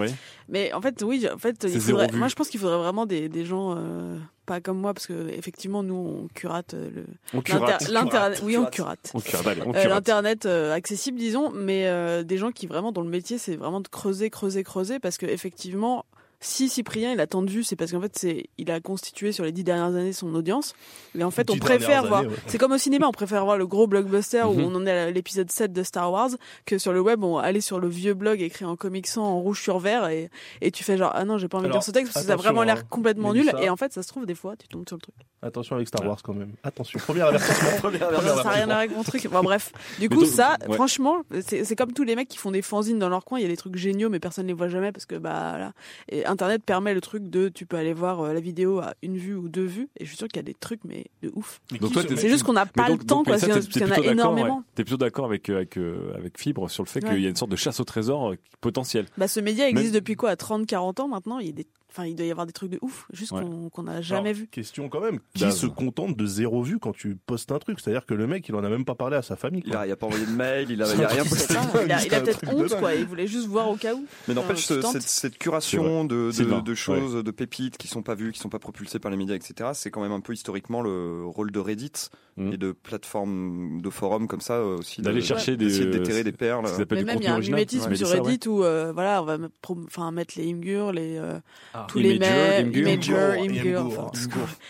Mais 0.49 0.73
en 0.73 0.81
fait, 0.81 1.01
oui, 1.07 1.29
en 1.33 1.39
fait, 1.39 1.65
il 1.73 1.81
faudrait, 1.81 2.09
moi 2.13 2.27
je 2.27 2.35
pense 2.35 2.49
qu'il 2.49 2.59
faudrait 2.59 2.79
vraiment 2.79 3.07
des, 3.07 3.29
des 3.29 3.45
gens 3.45 3.77
euh, 3.79 4.19
pas 4.47 4.61
comme 4.61 4.79
moi 4.81 4.93
parce 4.95 5.07
que 5.07 5.29
effectivement 5.29 5.85
nous 5.85 5.95
on 5.95 6.29
curate 6.35 6.75
euh, 6.75 6.91
le 6.93 7.05
On 7.35 7.41
curate. 7.41 7.89
l'internet. 7.89 8.43
Oui, 8.45 8.57
on 8.59 8.67
Curate. 8.67 9.13
On 9.15 9.21
curate, 9.21 9.47
allez, 9.47 9.63
on 9.65 9.71
Euh, 9.71 9.73
curate. 9.75 9.89
l'internet 9.89 10.45
euh, 10.47 10.75
accessible 10.75 11.19
disons 11.19 11.51
mais 11.55 11.87
euh, 11.87 12.25
des 12.25 12.37
gens 12.37 12.51
qui 12.51 12.67
vraiment 12.67 12.91
dont 12.93 13.01
le 13.03 13.09
métier 13.09 13.39
c'est 13.39 13.57
vraiment 13.57 13.81
de 13.81 13.89
creuser 13.89 14.29
creuser 14.29 14.63
creuser 14.65 14.99
parce 14.99 15.17
que 15.19 15.25
effectivement 15.25 16.05
si 16.45 16.69
Cyprien 16.69 17.13
il 17.13 17.21
a 17.21 17.27
tant 17.27 17.43
de 17.43 17.51
vues 17.51 17.65
c'est 17.65 17.75
parce 17.77 17.91
qu'en 17.91 18.01
fait 18.01 18.17
c'est 18.19 18.47
il 18.59 18.71
a 18.71 18.79
constitué 18.81 19.33
sur 19.33 19.45
les 19.45 19.53
dix 19.53 19.65
dernières 19.65 19.87
années 19.99 20.13
son 20.13 20.35
audience 20.35 20.75
et 21.19 21.25
en 21.25 21.31
fait 21.31 21.51
on 21.51 21.57
préfère 21.57 22.07
voir 22.07 22.23
ouais. 22.23 22.29
c'est 22.47 22.59
comme 22.59 22.73
au 22.73 22.79
cinéma 22.79 23.07
on 23.09 23.13
préfère 23.13 23.45
voir 23.45 23.57
le 23.57 23.67
gros 23.67 23.87
blockbuster 23.87 24.43
où 24.43 24.53
Mhm. 24.55 24.65
on 24.65 24.75
en 24.75 24.87
est 24.87 24.91
à 24.91 25.11
l'épisode 25.11 25.51
7 25.51 25.73
de 25.73 25.83
Star 25.83 26.13
Wars 26.13 26.31
que 26.67 26.77
sur 26.79 26.93
le 26.93 27.01
web 27.01 27.25
on 27.25 27.39
aller 27.39 27.61
sur 27.63 27.81
le 27.81 27.89
vieux 27.89 28.15
blog 28.15 28.43
écrit 28.43 28.65
en 28.67 28.77
comic 28.77 29.07
sans 29.07 29.25
en 29.25 29.41
rouge 29.41 29.63
sur 29.63 29.79
vert 29.79 30.07
et, 30.09 30.29
et 30.61 30.71
tu 30.71 30.85
fais 30.85 30.97
genre 30.99 31.13
ah 31.15 31.25
non 31.25 31.39
j'ai 31.39 31.49
pas 31.49 31.57
envie 31.59 31.65
de 31.65 31.71
Alors, 31.71 31.79
lire 31.79 31.83
ce 31.85 31.91
texte 31.93 32.13
parce 32.13 32.25
que 32.27 32.29
ça 32.29 32.35
a 32.35 32.37
vraiment 32.37 32.61
hein. 32.61 32.67
l'air 32.67 32.89
complètement 32.89 33.33
nul 33.33 33.51
et 33.61 33.71
en 33.71 33.77
fait 33.77 33.93
ça 33.93 34.03
se 34.03 34.09
trouve 34.09 34.27
des 34.27 34.35
fois 34.35 34.55
tu 34.57 34.69
tombes 34.69 34.87
sur 34.87 34.97
le 34.97 35.03
truc 35.03 35.15
Attention 35.45 35.77
avec 35.77 35.89
Star 35.89 36.07
Wars 36.07 36.23
quand 36.23 36.33
même. 36.33 36.53
Attention. 36.63 36.99
Premier 37.01 37.21
avertissement. 37.21 37.69
Premier 37.79 37.99
ça 37.99 38.11
n'a 38.11 38.51
rien 38.51 38.63
à 38.63 38.65
voir 38.65 38.79
avec 38.79 38.97
mon 38.97 39.03
truc. 39.03 39.29
Bon, 39.29 39.43
bref. 39.43 39.73
Du 39.99 40.09
Mais 40.09 40.17
coup, 40.17 40.23
donc, 40.23 40.33
ça, 40.33 40.57
ouais. 40.67 40.75
franchement, 40.75 41.19
c'est 41.47 41.65
c'est 41.67 41.77
comme 41.77 41.93
tous 41.93 42.03
les 42.05 42.17
mecs 42.17 42.29
qui 42.29 42.39
font 42.39 42.51
des 42.51 42.63
fanzines 42.63 42.99
dans 42.99 43.11
leur 43.11 43.27
coin. 43.27 43.39
Il 43.39 43.43
y 43.43 43.45
a 43.45 43.49
des 43.49 43.57
trucs 43.59 43.77
géniaux, 43.77 44.09
mais 44.09 44.21
personne 44.21 44.45
ne 44.47 44.49
les 44.49 44.55
voit 44.55 44.69
jamais 44.69 44.91
parce 44.91 45.05
que, 45.05 45.17
bah, 45.17 45.51
voilà. 45.51 45.73
Et 46.09 46.25
Internet 46.35 46.63
permet 46.65 46.93
le 46.95 47.01
truc 47.01 47.29
de, 47.31 47.49
tu 47.49 47.65
peux 47.67 47.77
aller 47.77 47.95
voir 47.95 48.21
euh, 48.21 48.33
la 48.33 48.41
vidéo 48.41 48.79
à 48.81 48.95
une 49.03 49.17
vue 49.17 49.35
ou 49.35 49.49
deux 49.49 49.65
vues. 49.65 49.89
Et 49.99 50.05
je 50.05 50.11
suis 50.11 50.17
sûr 50.19 50.29
qu'il 50.29 50.37
y 50.37 50.41
a 50.41 50.43
des 50.43 50.55
trucs, 50.55 50.81
mais 50.85 51.07
de 51.23 51.31
ouf. 51.35 51.61
C'est 51.71 52.29
juste 52.29 52.43
qu'on 52.45 52.53
n'a 52.53 52.67
pas 52.67 52.89
donc- 52.89 53.01
le 53.01 53.07
temps, 53.07 53.17
donc, 53.17 53.25
quoi. 53.27 53.35
Mélissa, 53.37 53.55
Parce 53.55 53.67
qu'il 53.69 53.83
y 53.83 53.85
en 53.85 53.91
a 53.91 53.99
énormément. 54.13 54.57
ouais. 54.59 54.63
T'es 54.75 54.85
plutôt 54.85 54.97
d'accord 54.99 55.25
avec, 55.25 55.49
euh, 55.49 55.57
avec, 55.57 55.79
euh, 55.79 56.13
avec 56.17 56.39
Fibre 56.39 56.69
sur 56.71 56.83
le 56.85 56.89
fait 56.89 57.03
Ouais. 57.05 57.11
qu'il 57.15 57.23
y 57.23 57.27
a 57.27 57.31
une 57.31 57.37
sorte 57.37 57.51
de 57.51 57.57
chasse 57.57 57.81
au 57.81 57.85
trésor 57.85 58.33
euh, 58.33 58.37
potentiel. 58.61 59.07
Bah, 59.19 59.29
ce 59.29 59.41
média 59.41 59.69
existe 59.69 59.93
Même- 59.93 60.01
depuis 60.01 60.15
quoi? 60.17 60.31
À 60.31 60.37
30, 60.37 60.67
40 60.67 61.01
ans 61.01 61.09
maintenant. 61.09 61.39
Il 61.39 61.47
y 61.47 61.51
a 61.51 61.53
des, 61.53 61.67
enfin, 61.97 62.07
il 62.07 62.17
doit 62.17 62.27
y 62.27 62.31
avoir 62.31 62.47
des 62.47 62.53
trucs 62.53 62.71
de 62.71 62.79
ouf. 62.83 63.07
Juste 63.13 63.33
Ouais. 63.33 63.43
qu'on 63.73 63.83
n'a 63.85 64.01
jamais 64.01 64.31
Alors, 64.31 64.41
vu. 64.41 64.47
Question 64.49 64.89
quand 64.89 65.01
même. 65.01 65.21
Qui 65.35 65.51
se 65.53 65.67
contente 65.67 66.17
de 66.17 66.27
zéro 66.27 66.63
vue 66.63 66.79
quand 66.79 66.93
tu 66.93 67.17
postes 67.27 67.53
un 67.53 67.59
truc? 67.59 67.79
C'est-à-dire 67.81 68.05
que 68.07 68.15
le 68.15 68.27
mec, 68.27 68.49
il 68.49 68.55
en 68.55 68.65
a 68.65 68.69
même 68.69 68.85
pas 68.85 68.95
parlé 68.95 69.17
à 69.17 69.23
sa 69.23 69.37
famille. 69.37 69.63
Il 69.65 69.71
quoi. 69.73 69.81
a, 69.83 69.87
il 69.87 69.93
a 69.93 69.97
pas 69.97 70.07
envoyé 70.07 70.27
de 70.27 70.31
mail, 70.33 70.71
il 70.71 70.83
a, 70.83 70.93
il 70.95 71.05
a 71.05 71.09
rien 71.09 71.25
posté. 71.25 71.55
Il 71.85 71.93
a, 71.93 72.21
peut-être 72.21 72.41
honte, 72.53 72.79
quoi. 72.79 72.95
Il 72.95 73.07
voulait 73.07 73.27
juste 73.27 73.47
voir 73.47 73.69
au 73.69 73.77
cas 73.77 73.95
où. 73.95 74.05
Mais 74.29 74.35
n'empêche, 74.35 74.65
cette, 74.67 75.03
cette 75.03 75.39
curation 75.39 76.05
de, 76.05 76.31
Sylvain, 76.33 76.59
de, 76.59 76.63
de 76.63 76.75
choses, 76.75 77.23
de 77.23 77.31
pépites 77.31 77.77
qui 77.79 77.89
sont 77.89 78.03
pas 78.03 78.15
vues, 78.15 78.33
qui 78.33 78.39
sont 78.41 78.49
pas 78.49 78.59
propulsées 78.59 78.99
par 78.99 79.11
les 79.11 79.17
médias, 79.17 79.35
etc., 79.37 79.71
c'est 79.75 79.91
quand 79.91 80.03
même 80.03 80.13
un 80.13 80.21
peu 80.21 80.33
historiquement 80.33 80.83
le 80.83 81.25
rôle 81.27 81.51
de 81.51 81.59
Reddit 81.59 81.93
Mhm. 82.37 82.53
et 82.53 82.57
de 82.57 82.73
plateformes 82.73 83.81
de 83.81 83.91
forums 83.91 84.27
comme 84.27 84.41
ça 84.41 84.55
euh, 84.55 84.79
aussi. 84.79 85.03
D'aller 85.03 85.21
de- 85.21 85.25
chercher 85.25 85.57
des, 85.57 85.67
d'essayer 85.67 85.87
de 85.87 85.93
déterrer 85.99 86.25
des 86.25 86.33
perles. 86.33 86.67
Mais 86.91 87.05
même 87.05 87.19
il 87.21 87.25
y 87.25 87.27
a 87.29 87.35
un 87.35 87.39
mimétisme 87.39 87.95
sur. 87.95 88.09
Reddit 88.09 88.49
où 88.49 88.65
euh, 88.65 88.91
voilà 88.93 89.23
on 89.23 89.25
va 89.25 90.11
mettre 90.11 90.35
les 90.37 90.51
Imgur, 90.51 90.93
les 90.93 91.17
euh, 91.17 91.39
Ah. 91.85 91.87
tous 91.89 91.99
les 91.99 92.15
Imgur. 92.17 92.81
Imager, 92.81 93.15
Imgur. 93.41 94.11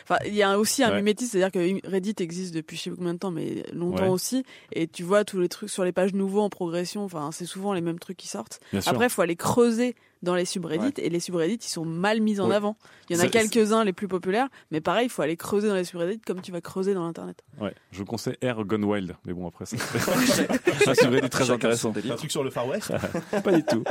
Enfin, 0.03 0.17
il 0.27 0.35
y 0.35 0.43
a 0.43 0.59
aussi 0.59 0.83
un 0.83 0.91
Ouais. 0.91 0.97
mimétisme, 0.97 1.33
c'est-à-dire 1.33 1.53
que 1.53 1.89
Reddit 1.89 2.15
existe 2.19 2.55
depuis 2.55 2.77
je 2.77 2.83
sais 2.83 2.91
pas 2.91 2.97
combien 2.97 3.15
de 3.15 3.19
temps, 3.19 3.31
mais 3.31 3.63
longtemps 3.73 4.05
Ouais. 4.05 4.09
aussi. 4.11 4.45
Et 4.73 4.87
tu 4.87 5.03
vois 5.03 5.25
tous 5.25 5.41
les 5.41 5.49
trucs 5.49 5.71
sur 5.71 5.85
les 5.85 5.93
pages 5.93 6.15
nouveaux 6.15 6.41
en 6.43 6.51
progression. 6.51 7.05
Enfin, 7.05 7.31
c'est 7.33 7.47
souvent 7.47 7.73
les 7.73 7.81
mêmes 7.81 7.99
trucs 7.99 8.17
qui 8.17 8.29
sortent. 8.29 8.61
Bien. 8.73 8.81
Après, 8.87 9.07
il 9.07 9.11
faut 9.11 9.23
aller 9.23 9.37
creuser 9.37 9.95
dans 10.25 10.35
les 10.35 10.45
subreddits 10.45 10.93
et 11.01 11.09
les 11.11 11.21
subreddits 11.21 11.59
ils 11.63 11.69
sont 11.69 11.85
mal 11.85 12.21
mis 12.21 12.41
en 12.41 12.49
Ouais. 12.49 12.57
avant. 12.57 12.77
Il 13.11 13.17
y 13.17 13.21
en 13.21 13.23
a 13.23 13.29
quelques-uns 13.29 13.85
les 13.85 13.93
plus 13.93 14.09
populaires, 14.09 14.49
mais 14.71 14.81
pareil, 14.81 15.07
il 15.07 15.11
faut 15.11 15.23
aller 15.23 15.37
creuser 15.37 15.69
dans 15.69 15.75
les 15.75 15.85
subreddits 15.85 16.21
comme 16.21 16.41
tu 16.41 16.51
vas 16.53 16.61
creuser 16.61 16.95
dans 16.95 17.05
l'internet. 17.05 17.43
Ouais, 17.61 17.75
je 17.93 17.99
vous 17.99 18.05
conseille 18.05 18.37
Air 18.41 18.65
Gone 18.65 18.85
Wild, 18.85 19.15
mais 19.27 19.33
bon 19.35 19.47
après 19.47 19.67
ça. 19.67 19.77
c'est 20.95 21.07
vrai, 21.07 21.29
très 21.29 21.51
intéressant. 21.51 21.93
Un 22.11 22.17
truc 22.17 22.31
sur 22.31 22.43
le 22.43 22.51
Far 22.51 22.67
West 22.67 22.93
Pas 23.45 23.53
du 23.53 23.63
tout. 23.63 23.85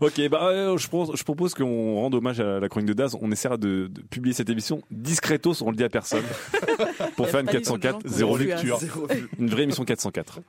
Ok, 0.00 0.20
bah 0.28 0.48
euh, 0.48 0.76
je, 0.76 0.88
propose, 0.88 1.16
je 1.16 1.22
propose 1.24 1.54
qu'on 1.54 1.94
rende 1.96 2.14
hommage 2.14 2.40
à 2.40 2.58
la 2.60 2.68
chronique 2.68 2.88
de 2.88 2.92
Daz. 2.94 3.16
On 3.20 3.30
essaiera 3.30 3.56
de, 3.56 3.86
de 3.90 4.02
publier 4.02 4.34
cette 4.34 4.50
émission 4.50 4.82
discretos, 4.90 5.62
on 5.62 5.70
le 5.70 5.76
dit 5.76 5.84
à 5.84 5.88
personne, 5.88 6.24
pour 7.16 7.28
faire 7.28 7.40
une 7.40 7.46
pas 7.46 7.52
du 7.52 7.62
tout 7.62 7.76
de 7.76 7.78
404 7.78 7.92
gens 7.94 7.98
qui 8.00 8.08
zéro 8.14 8.36
lecture, 8.36 8.78
Zéro 8.78 9.06
vue. 9.06 9.28
une 9.38 9.48
vraie 9.48 9.62
émission 9.62 9.84
404. 9.84 10.40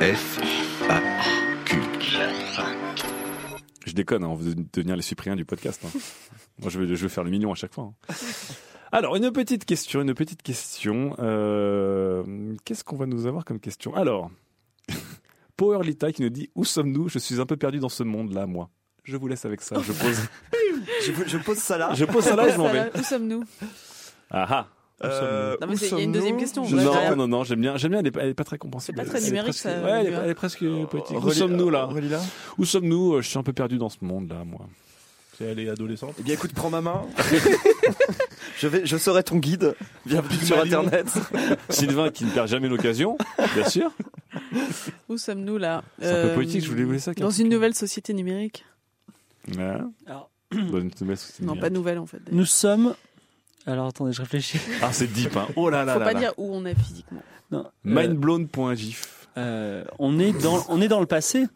F, 0.00 0.38
A, 0.90 1.00
déconne, 3.96 4.22
hein, 4.22 4.28
on 4.28 4.34
veut 4.36 4.54
devenir 4.72 4.94
les 4.94 5.02
Cypriens 5.02 5.34
du 5.34 5.44
podcast. 5.44 5.82
hein. 5.84 5.98
Moi, 6.60 6.70
je 6.70 6.78
veux, 6.78 6.86
je 6.94 7.02
veux 7.02 7.08
faire 7.08 7.24
le 7.24 7.30
million 7.30 7.50
à 7.50 7.54
chaque 7.56 7.74
fois. 7.74 7.92
hein. 8.08 8.14
Alors, 8.92 9.16
une 9.16 9.32
petite 9.32 9.64
question, 9.64 10.00
une 10.02 10.14
petite 10.14 10.42
question. 10.42 11.16
Euh, 11.18 12.54
Qu'est-ce 12.64 12.84
qu'on 12.84 12.96
va 12.96 13.06
nous 13.06 13.26
avoir 13.26 13.44
comme 13.44 13.58
question? 13.58 13.94
Alors, 13.96 14.30
Power 15.56 15.82
Lita 15.84 16.12
qui 16.12 16.22
nous 16.22 16.30
dit 16.30 16.48
Où 16.54 16.64
sommes-nous? 16.64 17.08
Je 17.08 17.18
suis 17.18 17.40
un 17.40 17.46
peu 17.46 17.56
perdu 17.56 17.78
dans 17.80 17.88
ce 17.88 18.04
monde-là, 18.04 18.46
moi. 18.46 18.70
Je 19.04 19.16
vous 19.16 19.26
laisse 19.28 19.44
avec 19.44 19.60
ça. 19.60 19.76
Je 19.82 19.92
pose, 19.92 20.20
Je, 21.04 21.12
je 21.26 21.38
pose 21.38 21.58
ça 21.58 21.76
là. 21.78 21.90
je 21.94 22.04
pose 22.04 22.24
ça 22.24 22.36
là 22.36 22.48
et 22.48 22.52
je 22.52 22.58
m'en 22.58 22.68
vais? 22.68 22.90
Où 22.98 23.02
sommes-nous? 23.02 23.44
Ah 24.30 24.46
ah 24.50 24.66
Euh, 25.04 25.56
Non, 25.60 25.66
mais 25.68 25.76
il 25.76 25.90
y 25.90 25.94
a 25.94 25.98
une 26.00 26.12
deuxième 26.12 26.38
question. 26.38 26.64
Je 26.64 26.74
non, 26.76 27.16
non, 27.16 27.28
non, 27.28 27.44
j'aime 27.44 27.60
bien, 27.60 27.76
j'aime 27.76 27.90
bien, 27.90 28.00
elle 28.00 28.06
est, 28.06 28.16
elle 28.18 28.28
est 28.30 28.34
pas 28.34 28.44
très 28.44 28.56
compréhensible. 28.56 28.98
C'est 28.98 29.04
pas 29.04 29.10
très 29.18 29.20
numérique, 29.26 29.50
presque- 29.50 29.62
ça, 29.62 29.82
Ouais, 29.82 29.90
elle 29.90 29.98
est, 30.00 30.04
Guillaume. 30.08 30.20
elle 30.24 30.30
est 30.30 30.34
presque 30.34 30.64
poétique. 30.90 31.22
Où 31.22 31.30
sommes-nous 31.32 31.68
là 31.70 31.88
là 31.92 32.20
Où 32.56 32.64
sommes-nous 32.64 33.14
Euh, 33.16 33.20
Je 33.22 33.28
suis 33.28 33.38
un 33.38 33.42
peu 33.42 33.52
perdu 33.52 33.76
dans 33.76 33.90
ce 33.90 33.98
monde-là, 34.00 34.44
moi. 34.46 34.66
Si 35.36 35.44
elle 35.44 35.58
est 35.60 35.68
adolescente. 35.68 36.14
Eh 36.18 36.22
bien, 36.22 36.32
écoute, 36.32 36.52
prends 36.54 36.70
ma 36.70 36.80
main. 36.80 37.02
je 38.58 38.68
vais, 38.68 38.86
je 38.86 38.96
serai 38.96 39.22
ton 39.22 39.36
guide. 39.36 39.74
Bienvenue 40.06 40.38
sur. 40.42 40.58
Internet. 40.58 41.06
Sylvain 41.68 42.10
qui 42.10 42.24
ne 42.24 42.30
perd 42.30 42.48
jamais 42.48 42.68
l'occasion, 42.68 43.18
bien 43.54 43.68
sûr. 43.68 43.92
Où 45.10 45.18
sommes-nous 45.18 45.58
là 45.58 45.82
C'est 46.00 46.06
un 46.08 46.10
peu 46.22 46.28
Euh, 46.30 46.34
poétique, 46.34 46.64
je 46.64 46.70
voulais 46.70 46.84
vous 46.84 47.08
un 47.08 47.12
Dans 47.12 47.30
une 47.30 47.50
nouvelle 47.50 47.74
société 47.74 48.14
numérique 48.14 48.64
Ouais. 49.56 49.76
Alors, 50.06 50.30
Dans 50.52 50.78
une 50.80 50.90
nouvelle 51.00 51.16
société 51.18 51.42
Non, 51.44 51.52
numérique. 51.52 51.60
pas 51.60 51.70
nouvelle 51.70 51.98
en 51.98 52.06
fait. 52.06 52.20
nous 52.32 52.44
sommes. 52.46 52.94
Alors 53.66 53.86
attendez, 53.88 54.12
je 54.12 54.20
réfléchis. 54.22 54.58
Ah, 54.82 54.92
c'est 54.92 55.06
deep, 55.12 55.36
hein. 55.36 55.46
Oh 55.56 55.68
là 55.70 55.84
là 55.84 55.94
Faut 55.94 55.98
là 56.00 56.04
pas 56.06 56.12
là. 56.12 56.20
dire 56.20 56.32
où 56.36 56.54
on 56.54 56.64
est 56.64 56.74
physiquement. 56.74 57.20
Non, 57.50 57.64
euh, 57.64 57.70
Mindblown.gif. 57.84 59.28
euh, 59.36 59.84
on 59.98 60.18
est 60.18 60.32
dans 60.42 60.64
on 60.68 60.80
est 60.80 60.88
dans 60.88 61.00
le 61.00 61.06
passé 61.06 61.46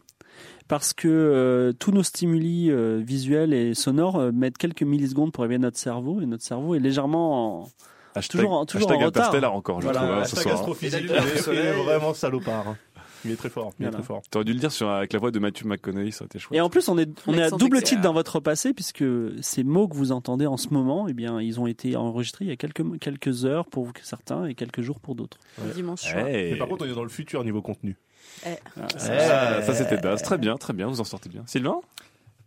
parce 0.67 0.93
que 0.93 1.07
euh, 1.09 1.73
tous 1.73 1.91
nos 1.91 2.03
stimuli 2.03 2.69
euh, 2.71 3.01
visuels 3.03 3.53
et 3.53 3.73
sonores 3.73 4.17
euh, 4.19 4.31
mettent 4.31 4.57
quelques 4.57 4.83
millisecondes 4.83 5.31
pour 5.33 5.43
arriver 5.43 5.55
à 5.55 5.59
notre 5.59 5.77
cerveau 5.79 6.21
et 6.21 6.25
notre 6.25 6.43
cerveau 6.43 6.75
est 6.75 6.79
légèrement 6.79 7.61
en... 7.63 7.69
Hashtag, 8.13 8.41
Toujours 8.41 8.51
en- 8.53 8.65
toujours 8.65 8.89
hashtag 8.91 9.03
en 9.03 9.05
retard. 9.05 9.23
Interstellar 9.23 9.53
encore, 9.55 9.79
je 9.81 9.85
Voilà, 9.85 9.99
trouve, 10.01 10.11
hein, 10.11 10.23
ce 10.25 10.35
hashtag 10.35 10.43
soir. 10.43 10.53
hein. 10.55 10.57
astrophysique, 10.59 11.09
le 11.09 11.41
soleil- 11.41 11.65
est 11.67 11.83
vraiment 11.83 12.13
salopard. 12.13 12.75
Il 13.25 13.31
est 13.31 13.35
très 13.35 13.49
fort, 13.49 13.71
il 13.79 13.85
est 13.85 13.91
très 13.91 14.01
fort. 14.03 14.21
T'aurais 14.31 14.45
dû 14.45 14.53
le 14.53 14.59
dire 14.59 14.71
sur, 14.71 14.89
avec 14.89 15.13
la 15.13 15.19
voix 15.19 15.31
de 15.31 15.39
Matthew 15.39 15.65
McConaughey, 15.65 16.11
ça 16.11 16.21
aurait 16.23 16.27
été 16.27 16.39
chouette. 16.39 16.57
Et 16.57 16.61
en 16.61 16.69
plus, 16.69 16.87
on 16.89 16.97
est, 16.97 17.09
on 17.27 17.33
est 17.37 17.43
à 17.43 17.49
double 17.51 17.81
titre 17.83 18.01
dans 18.01 18.13
votre 18.13 18.39
passé, 18.39 18.73
puisque 18.73 19.03
ces 19.41 19.63
mots 19.63 19.87
que 19.87 19.95
vous 19.95 20.11
entendez 20.11 20.47
en 20.47 20.57
ce 20.57 20.69
moment, 20.69 21.07
eh 21.07 21.13
bien, 21.13 21.39
ils 21.41 21.59
ont 21.59 21.67
été 21.67 21.95
enregistrés 21.95 22.45
il 22.45 22.49
y 22.49 22.51
a 22.51 22.55
quelques, 22.55 22.99
quelques 22.99 23.45
heures 23.45 23.65
pour 23.67 23.91
certains 24.03 24.45
et 24.45 24.55
quelques 24.55 24.81
jours 24.81 24.99
pour 24.99 25.15
d'autres. 25.15 25.37
Ouais. 25.59 25.73
Dimanche 25.73 26.01
soir. 26.01 26.27
Hey. 26.27 26.51
Mais 26.53 26.57
par 26.57 26.67
contre, 26.67 26.85
on 26.85 26.89
est 26.89 26.93
dans 26.95 27.03
le 27.03 27.09
futur 27.09 27.43
niveau 27.43 27.61
contenu. 27.61 27.97
ça, 28.97 29.61
ça, 29.61 29.73
c'était 29.73 29.97
Daz. 29.97 30.21
Très 30.21 30.37
bien, 30.37 30.57
très 30.57 30.73
bien, 30.73 30.87
vous 30.87 31.01
en 31.01 31.05
sortez 31.05 31.29
bien. 31.29 31.43
Sylvain? 31.45 31.79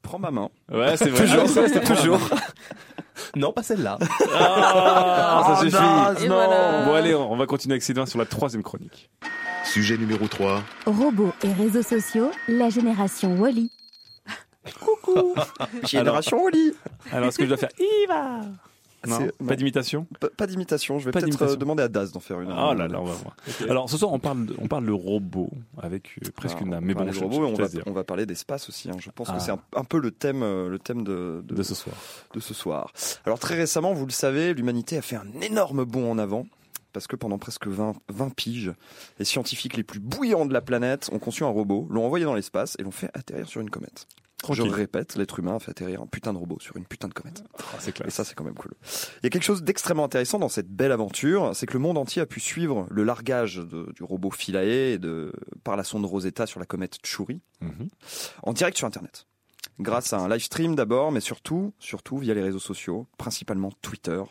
Prends 0.03 0.19
ma 0.19 0.31
main. 0.31 0.51
Ouais, 0.71 0.97
c'est 0.97 1.09
vrai. 1.09 1.25
Toujours, 1.25 1.43
Ah, 1.45 1.49
c'est 1.49 1.61
vrai, 1.61 1.69
c'était 1.69 1.95
toujours. 1.95 2.21
Non, 3.37 3.53
pas 3.53 3.63
celle-là. 3.63 3.99
Ah, 4.35 5.45
ça 5.47 5.57
suffit. 5.61 5.73
Daz, 5.73 6.23
Et 6.23 6.29
non. 6.29 6.35
voilà. 6.35 6.85
Bon, 6.85 6.95
allez, 6.95 7.15
on 7.15 7.37
va 7.37 7.47
continuer 7.47 7.75
avec 7.75 7.83
Sylvain 7.83 8.07
sur 8.07 8.19
la 8.19 8.27
troisième 8.27 8.63
chronique. 8.63 9.11
Sujet 9.65 9.97
numéro 9.97 10.27
3. 10.27 10.63
Robots 10.87 11.33
et 11.43 11.53
réseaux 11.53 11.83
sociaux, 11.83 12.31
la 12.49 12.71
génération 12.71 13.37
Wally. 13.41 13.71
Génération 15.85 16.43
Oli. 16.43 16.73
Alors, 17.13 17.29
est-ce 17.29 17.39
que 17.39 17.45
je 17.45 17.49
dois 17.49 17.57
faire 17.59 17.71
Iva 17.79 18.41
Non, 19.07 19.47
pas 19.47 19.57
d'imitation? 19.57 20.07
Pas, 20.21 20.29
pas 20.31 20.47
d'imitation. 20.47 20.99
Je 20.99 21.07
vais 21.07 21.11
Pas 21.11 21.21
peut-être 21.21 21.43
euh, 21.43 21.57
demander 21.57 21.83
à 21.83 21.89
Daz 21.89 22.13
d'en 22.13 22.21
faire 22.21 22.41
une. 22.41 22.51
Oh 22.51 22.75
là 22.75 22.89
là, 22.89 23.01
on 23.01 23.05
va 23.05 23.13
voir. 23.15 23.37
Alors, 23.69 23.89
ce 23.91 23.97
soir, 23.97 24.13
on 24.13 24.19
parle, 24.19 24.47
de- 24.47 24.57
on 24.61 24.67
parle 24.69 24.87
de 24.87 24.93
robot 24.93 25.51
avec 25.81 26.17
euh, 26.25 26.31
presque 26.35 26.57
Alors, 26.57 26.69
une 26.69 26.75
âme. 26.75 26.85
on 26.85 26.87
Mais 26.87 26.93
va 26.95 27.01
bon, 27.01 27.05
parler 27.07 27.19
je, 27.19 27.25
robots, 27.25 27.37
on, 27.87 27.93
va, 27.93 28.01
on 28.01 28.05
parler 28.05 28.27
d'espace 28.27 28.69
aussi. 28.69 28.91
hein. 28.91 28.97
Je 28.99 29.11
pense 29.11 29.29
Ah. 29.31 29.37
que 29.37 29.43
c'est 29.43 29.51
un, 29.53 29.61
un 29.77 29.85
peu 29.85 29.99
le 29.99 30.11
thème, 30.11 30.43
euh, 30.43 30.69
le 30.69 30.79
thème 30.79 31.03
de, 31.05 31.43
de, 31.47 31.55
de 31.55 31.63
ce 31.63 31.75
soir. 31.75 31.95
de 32.35 32.41
ce 32.41 32.55
soir. 32.55 32.93
Alors 33.27 33.39
très 33.39 33.55
récemment, 33.57 33.93
vous 33.93 34.07
le 34.07 34.13
savez, 34.13 34.55
l'humanité 34.55 34.97
a 34.97 35.03
fait 35.03 35.17
un 35.17 35.27
énorme 35.43 35.85
bond 35.85 36.11
en 36.11 36.19
avant. 36.19 36.47
Parce 36.93 37.09
que 37.09 37.17
pendant 37.17 37.39
presque 37.39 37.67
20, 37.67 37.95
20 38.09 38.33
piges, 38.33 38.73
les 39.19 39.25
scientifiques 39.25 39.77
les 39.77 39.83
plus 39.83 39.99
bouillants 39.99 40.47
de 40.47 40.53
la 40.53 40.61
planète 40.61 41.11
ont 41.13 41.19
conçu 41.19 41.43
un 41.43 41.49
robot, 41.49 41.89
l'ont 41.91 42.05
envoyé 42.07 42.25
dans 42.25 42.35
l'espace 42.35 42.77
et 42.79 42.85
l'ont 42.85 42.93
fait 42.93 43.11
atterrir 43.15 43.49
sur 43.49 43.61
une 43.61 43.69
comète. 43.69 44.07
Tranquille. 44.45 44.65
Je 44.71 44.75
répète, 44.75 45.17
l'être 45.17 45.39
humain 45.39 45.57
a 45.57 45.59
fait 45.59 45.71
atterrir 45.71 46.03
un 46.03 46.07
putain 46.07 46.33
de 46.33 46.39
robot 46.39 46.59
sur 46.61 46.77
une 46.77 46.85
putain 46.85 47.09
de 47.09 47.15
comète. 47.15 47.43
Ah, 47.59 47.63
c'est 47.79 47.99
Et 48.07 48.11
ça, 48.11 48.25
c'est 48.25 48.35
quand 48.35 48.45
même 48.45 48.55
cool. 48.55 48.73
Il 49.23 49.25
y 49.25 49.27
a 49.27 49.31
quelque 49.31 49.43
chose 49.45 49.63
d'extrêmement 49.63 50.05
intéressant 50.05 50.39
dans 50.39 50.49
cette 50.49 50.69
belle 50.69 50.93
aventure, 50.93 51.51
c'est 51.55 51.67
que 51.67 51.73
le 51.73 51.79
monde 51.79 51.99
entier 51.99 52.23
a 52.23 52.27
pu 52.27 52.41
suivre 52.41 52.87
le 52.91 53.05
largage 53.05 53.57
de- 53.57 53.91
du 53.95 54.03
robot 54.03 54.31
Philae 54.31 54.65
et 54.93 54.99
de, 54.99 55.33
par 55.65 55.77
la 55.77 55.85
sonde 55.85 56.05
Rosetta 56.05 56.47
sur 56.47 56.61
la 56.61 56.67
comète 56.67 56.99
Chury 57.05 57.41
Mhm. 57.61 57.89
en 58.43 58.53
direct 58.53 58.77
sur 58.77 58.87
Internet. 58.87 59.27
Grâce 59.81 60.13
à 60.13 60.19
un 60.19 60.29
live 60.29 60.43
stream 60.43 60.77
d'abord, 60.77 61.11
mais 61.11 61.21
surtout, 61.21 61.73
surtout 61.79 62.19
via 62.19 62.35
les 62.35 62.43
réseaux 62.43 62.59
sociaux, 62.61 63.07
principalement 63.19 63.73
Twitter, 63.83 64.23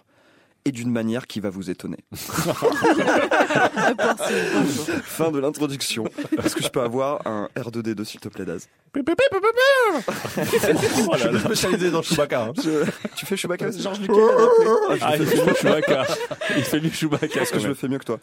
et 0.66 0.72
d'une 0.72 0.92
manière 0.92 1.28
qui 1.28 1.40
va 1.42 1.50
vous 1.50 1.70
étonner. 1.70 1.98
fin 5.04 5.32
de 5.32 5.40
l'introduction. 5.40 6.06
Est-ce 6.44 6.56
que 6.56 6.64
je 6.64 6.70
peux 6.70 6.82
avoir 6.82 7.26
un 7.28 7.50
R2D2 7.58 8.04
s'il 8.06 8.20
te 8.20 8.30
plaît, 8.30 8.46
Daz? 8.46 8.68
Oh 8.96 9.02
là 11.18 11.32
là, 11.32 11.40
spécialisé 11.40 11.92
dans 11.92 12.02
Chewbacca. 12.02 12.44
hein. 12.46 12.54
Je- 12.64 12.86
Tu 13.16 13.26
fais 13.26 13.36
Chewbacca 13.36 13.68
aussi 13.68 13.82
Georges 13.82 14.00
Ah, 15.02 15.18
il 15.18 15.26
fait 15.26 15.46
mieux 15.46 15.54
Chewbacca. 15.54 16.06
Il 16.58 16.64
fait 16.64 16.80
mieux 16.80 16.90
Chewbacca. 16.92 17.42
Est-ce 17.42 17.52
que 17.52 17.60
je 17.60 17.68
le 17.68 17.74
fais 17.74 17.88
mieux 17.88 17.98
que 18.00 18.06
toi? 18.06 18.20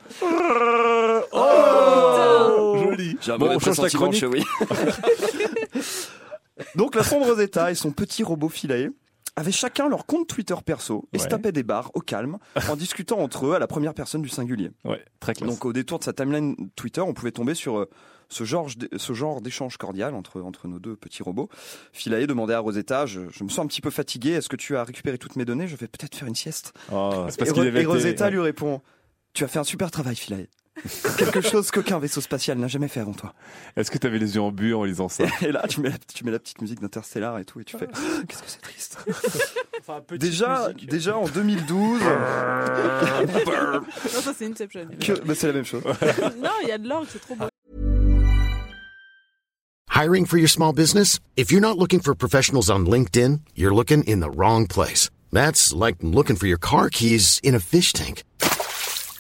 Oh, 1.32 2.76
joli. 2.84 3.16
J'ai 3.20 3.32
un 3.32 3.38
Bon, 3.38 3.50
on 3.54 3.58
change 3.58 3.80
ta 3.80 3.88
chronique. 3.88 4.20
chérie. 4.20 4.44
Donc 6.74 6.94
la 6.94 7.02
sonde 7.02 7.24
Rosetta 7.24 7.70
et 7.70 7.74
son 7.74 7.90
petit 7.90 8.22
robot 8.22 8.48
Philae 8.50 8.90
avaient 9.36 9.52
chacun 9.52 9.88
leur 9.88 10.06
compte 10.06 10.26
Twitter 10.28 10.54
perso 10.64 11.08
et 11.12 11.18
se 11.18 11.26
tapaient 11.28 11.52
des 11.52 11.62
barres 11.62 11.90
au 11.94 12.00
calme 12.00 12.38
en 12.68 12.76
discutant 12.76 13.18
entre 13.18 13.46
eux 13.46 13.54
à 13.54 13.58
la 13.58 13.66
première 13.66 13.94
personne 13.94 14.22
du 14.22 14.28
singulier. 14.28 14.70
Ouais, 14.84 15.04
très 15.20 15.34
classe. 15.34 15.48
Donc 15.48 15.64
au 15.64 15.72
détour 15.72 15.98
de 15.98 16.04
sa 16.04 16.12
timeline 16.12 16.56
Twitter, 16.76 17.00
on 17.00 17.14
pouvait 17.14 17.30
tomber 17.32 17.54
sur 17.54 17.78
euh, 17.78 17.88
ce 18.28 18.44
genre, 18.44 18.68
ce 18.96 19.12
genre 19.12 19.40
d'échange 19.40 19.76
cordial 19.76 20.14
entre, 20.14 20.40
entre 20.40 20.68
nos 20.68 20.78
deux 20.78 20.96
petits 20.96 21.22
robots. 21.22 21.48
Philae 21.92 22.26
demandait 22.26 22.54
à 22.54 22.60
Rosetta, 22.60 23.06
je, 23.06 23.22
je 23.30 23.44
me 23.44 23.48
sens 23.48 23.64
un 23.64 23.66
petit 23.66 23.80
peu 23.80 23.90
fatigué, 23.90 24.30
est-ce 24.32 24.48
que 24.48 24.56
tu 24.56 24.76
as 24.76 24.84
récupéré 24.84 25.18
toutes 25.18 25.36
mes 25.36 25.44
données? 25.44 25.66
Je 25.68 25.76
vais 25.76 25.88
peut-être 25.88 26.14
faire 26.14 26.28
une 26.28 26.34
sieste. 26.34 26.72
Oh, 26.92 27.10
parce 27.12 27.36
et, 27.38 27.50
Ro- 27.50 27.62
et 27.64 27.84
Rosetta 27.84 28.30
lui 28.30 28.40
répond, 28.40 28.82
tu 29.32 29.44
as 29.44 29.48
fait 29.48 29.58
un 29.58 29.64
super 29.64 29.90
travail 29.90 30.16
Philae. 30.16 30.46
Quelque 31.18 31.40
chose 31.40 31.70
qu'aucun 31.70 31.98
vaisseau 31.98 32.20
spatial 32.20 32.58
n'a 32.58 32.68
jamais 32.68 32.88
fait 32.88 33.00
avant 33.00 33.12
toi. 33.12 33.34
Est-ce 33.76 33.90
que 33.90 33.98
t'avais 33.98 34.18
les 34.18 34.34
yeux 34.34 34.40
en 34.40 34.50
bu 34.52 34.74
en 34.74 34.84
lisant 34.84 35.08
ça? 35.08 35.24
Et 35.42 35.52
là, 35.52 35.66
tu 35.68 35.80
mets 35.80 35.90
la, 35.90 35.98
tu 35.98 36.24
mets 36.24 36.30
la 36.30 36.38
petite 36.38 36.60
musique 36.60 36.80
d'Interstellar 36.80 37.38
et 37.38 37.44
tout, 37.44 37.60
et 37.60 37.64
tu 37.64 37.76
fais 37.78 37.88
Ah, 37.92 37.98
Qu'est-ce 38.28 38.42
que 38.42 38.50
c'est 38.50 38.62
triste 38.62 38.98
Enfin, 39.80 40.00
déjà, 40.18 40.68
musique. 40.74 40.88
déjà 40.90 41.16
en 41.16 41.26
2012, 41.26 42.00
Non, 42.00 42.00
ça 44.20 44.32
c'est 44.36 44.46
Inception. 44.46 44.88
que- 45.00 45.20
bah, 45.24 45.34
c'est 45.34 45.46
la 45.48 45.52
même 45.54 45.64
chose. 45.64 45.82
non, 46.38 46.50
il 46.62 46.68
y 46.68 46.72
a 46.72 46.78
de 46.78 46.88
l'orgue, 46.88 47.06
c'est 47.10 47.20
trop 47.20 47.34
beau. 47.34 47.46
Hiring 49.92 50.24
for 50.26 50.38
your 50.38 50.48
small 50.48 50.72
business? 50.72 51.18
If 51.36 51.50
you're 51.50 51.60
not 51.60 51.76
looking 51.78 52.00
for 52.00 52.14
professionals 52.14 52.70
on 52.70 52.86
LinkedIn, 52.86 53.40
you're 53.54 53.74
looking 53.74 54.02
in 54.06 54.20
the 54.20 54.30
wrong 54.34 54.66
place. 54.66 55.10
That's 55.32 55.72
like 55.74 55.96
looking 56.02 56.36
for 56.36 56.46
your 56.46 56.58
car 56.58 56.88
keys 56.90 57.38
in 57.42 57.54
a 57.54 57.60
fish 57.60 57.92
tank. 57.92 58.22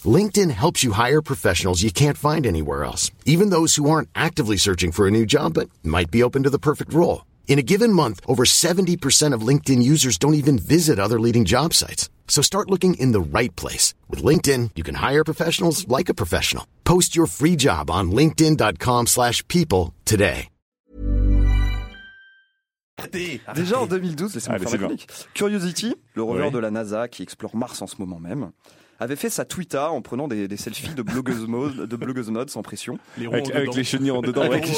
LinkedIn 0.06 0.50
helps 0.50 0.82
you 0.82 0.92
hire 0.92 1.20
professionals 1.20 1.82
you 1.82 1.90
can't 1.92 2.16
find 2.16 2.46
anywhere 2.46 2.84
else, 2.84 3.10
even 3.26 3.50
those 3.50 3.74
who 3.76 3.90
aren't 3.90 4.08
actively 4.14 4.56
searching 4.56 4.92
for 4.92 5.06
a 5.06 5.10
new 5.10 5.26
job 5.26 5.52
but 5.54 5.68
might 5.82 6.10
be 6.10 6.22
open 6.22 6.42
to 6.44 6.50
the 6.50 6.58
perfect 6.58 6.94
role. 6.94 7.26
In 7.48 7.58
a 7.58 7.62
given 7.62 7.92
month, 7.92 8.20
over 8.26 8.44
70% 8.44 9.34
of 9.34 9.42
LinkedIn 9.46 9.82
users 9.82 10.16
don't 10.16 10.34
even 10.34 10.56
visit 10.58 10.98
other 10.98 11.20
leading 11.20 11.44
job 11.44 11.74
sites. 11.74 12.08
So 12.28 12.40
start 12.42 12.70
looking 12.70 12.94
in 12.94 13.10
the 13.12 13.20
right 13.20 13.54
place. 13.56 13.92
With 14.08 14.22
LinkedIn, 14.22 14.70
you 14.76 14.84
can 14.84 14.94
hire 14.94 15.24
professionals 15.24 15.86
like 15.88 16.08
a 16.08 16.14
professional. 16.14 16.64
Post 16.84 17.14
your 17.16 17.26
free 17.26 17.56
job 17.56 17.90
on 17.90 18.12
linkedin.com/people 18.12 19.06
slash 19.06 19.46
people 19.48 19.92
today. 20.06 20.48
Arrêtez, 22.98 23.40
Déjà 23.54 23.80
en 23.80 23.86
2012, 23.86 24.34
laissez-moi 24.34 24.56
Allez, 24.56 24.66
faire 24.66 24.80
ma 24.80 24.88
c'est 24.90 24.94
bon. 25.06 25.30
Curiosity, 25.34 25.94
le 26.14 26.22
rover 26.22 26.44
Ouais. 26.44 26.50
de 26.50 26.58
la 26.58 26.70
NASA 26.70 27.08
qui 27.08 27.22
explore 27.22 27.56
Mars 27.56 27.80
en 27.82 27.86
ce 27.86 27.96
moment 27.98 28.20
même, 28.20 28.50
avait 29.00 29.16
fait 29.16 29.30
sa 29.30 29.44
Twitter 29.44 29.78
en 29.78 30.02
prenant 30.02 30.28
des, 30.28 30.46
des 30.46 30.56
selfies 30.56 30.94
de 30.94 31.02
blogueuse 31.02 31.46
mode, 31.46 31.76
de 31.88 31.96
blogueuse 31.96 32.30
mode 32.30 32.50
sans 32.50 32.62
pression. 32.62 32.98
Les 33.18 33.26
Avec, 33.26 33.74
les 33.74 33.84
chenilles 33.84 34.10
en 34.12 34.20
dedans. 34.20 34.42
Avec 34.42 34.66
les. 34.66 34.74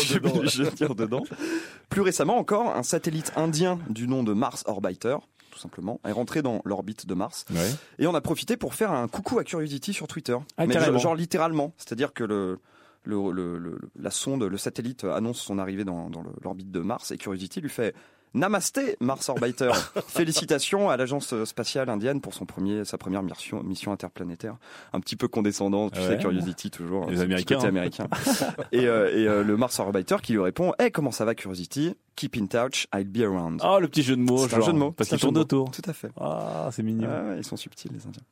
Plus 1.89 2.01
récemment 2.01 2.39
encore, 2.39 2.75
un 2.75 2.83
satellite 2.83 3.33
indien 3.37 3.79
du 3.91 4.09
nom 4.09 4.23
de 4.23 4.33
Mars 4.33 4.65
Orbiter, 4.67 5.17
tout 5.51 5.59
simplement, 5.59 6.01
est 6.07 6.13
rentré 6.13 6.41
dans 6.43 6.63
l'orbite 6.65 7.07
de 7.07 7.15
Mars. 7.15 7.45
Ouais. 7.51 7.59
Et 7.99 8.07
on 8.07 8.15
a 8.15 8.21
profité 8.21 8.57
pour 8.57 8.75
faire 8.75 8.93
un 8.93 9.09
coucou 9.09 9.39
à 9.39 9.45
Curiosity 9.45 9.93
sur 9.93 10.07
Twitter. 10.07 10.37
Ah, 10.57 10.67
Mais 10.67 10.75
genre, 10.81 10.99
genre 10.99 11.15
littéralement. 11.15 11.75
C'est-à-dire 11.77 12.13
que 12.13 12.25
le, 12.25 12.59
le, 13.05 13.33
le- 13.33 13.59
le- 13.59 13.79
la 13.99 14.11
sonde, 14.11 14.45
le 14.45 14.57
satellite 14.57 15.05
annonce 15.05 15.41
son 15.41 15.59
arrivée 15.59 15.85
dans, 15.85 16.09
l'orbite 16.43 16.71
de 16.71 16.81
Mars 16.81 17.11
et 17.11 17.19
Curiosity 17.19 17.61
lui 17.61 17.69
fait 17.71 17.95
Namasté 18.35 18.97
Mars 19.01 19.29
Orbiter. 19.29 19.71
Félicitations 20.07 20.89
à 20.91 20.97
l'agence 20.97 21.45
spatiale 21.45 21.89
indienne 21.91 22.21
pour 22.21 22.35
son 22.35 22.47
premier, 22.47 22.85
sa 22.85 22.97
première 22.99 23.23
mission, 23.23 23.63
mission 23.63 23.93
interplanétaire. 23.93 24.57
Un 24.93 25.01
petit 25.01 25.17
peu 25.17 25.29
condescendant, 25.29 25.91
tu 25.91 26.01
Ouais. 26.01 26.07
sais, 26.09 26.19
Curiosity 26.19 26.71
toujours. 26.71 27.11
Les 27.11 27.21
Américains, 27.21 27.57
côté 27.57 27.67
hein. 27.67 27.71
américain. 27.71 28.07
et 28.73 28.87
euh, 28.87 29.17
et 29.17 29.27
euh, 29.29 29.43
le 29.45 29.57
Mars 29.57 29.79
Orbiter 29.79 30.17
qui 30.23 30.33
lui 30.33 30.41
répond 30.41 30.73
Hey, 30.79 30.91
comment 30.91 31.11
ça 31.11 31.25
va 31.25 31.35
Curiosity 31.35 31.95
Keep 32.17 32.37
in 32.37 32.47
touch, 32.47 32.87
I'll 32.95 33.05
be 33.05 33.23
around. 33.23 33.61
Oh, 33.65 33.79
le 33.81 33.89
petit 33.89 34.03
jeu 34.03 34.17
de 34.17 34.21
mots. 34.21 34.47
C'est 34.47 34.55
un 34.57 34.61
jeu 34.61 34.73
de 34.73 34.79
mots. 34.79 34.93
Parce 34.93 35.09
qu'ils 35.09 35.19
tournent 35.19 35.39
autour. 35.39 35.71
Tout 35.71 35.83
à 35.89 35.93
fait. 35.95 36.11
Ah, 36.21 36.69
c'est 36.71 36.83
mignon. 36.83 37.09
Ah 37.11 37.37
ils 37.39 37.45
sont 37.45 37.57
subtils 37.57 37.91
les 37.93 38.07
Indiens. 38.07 38.23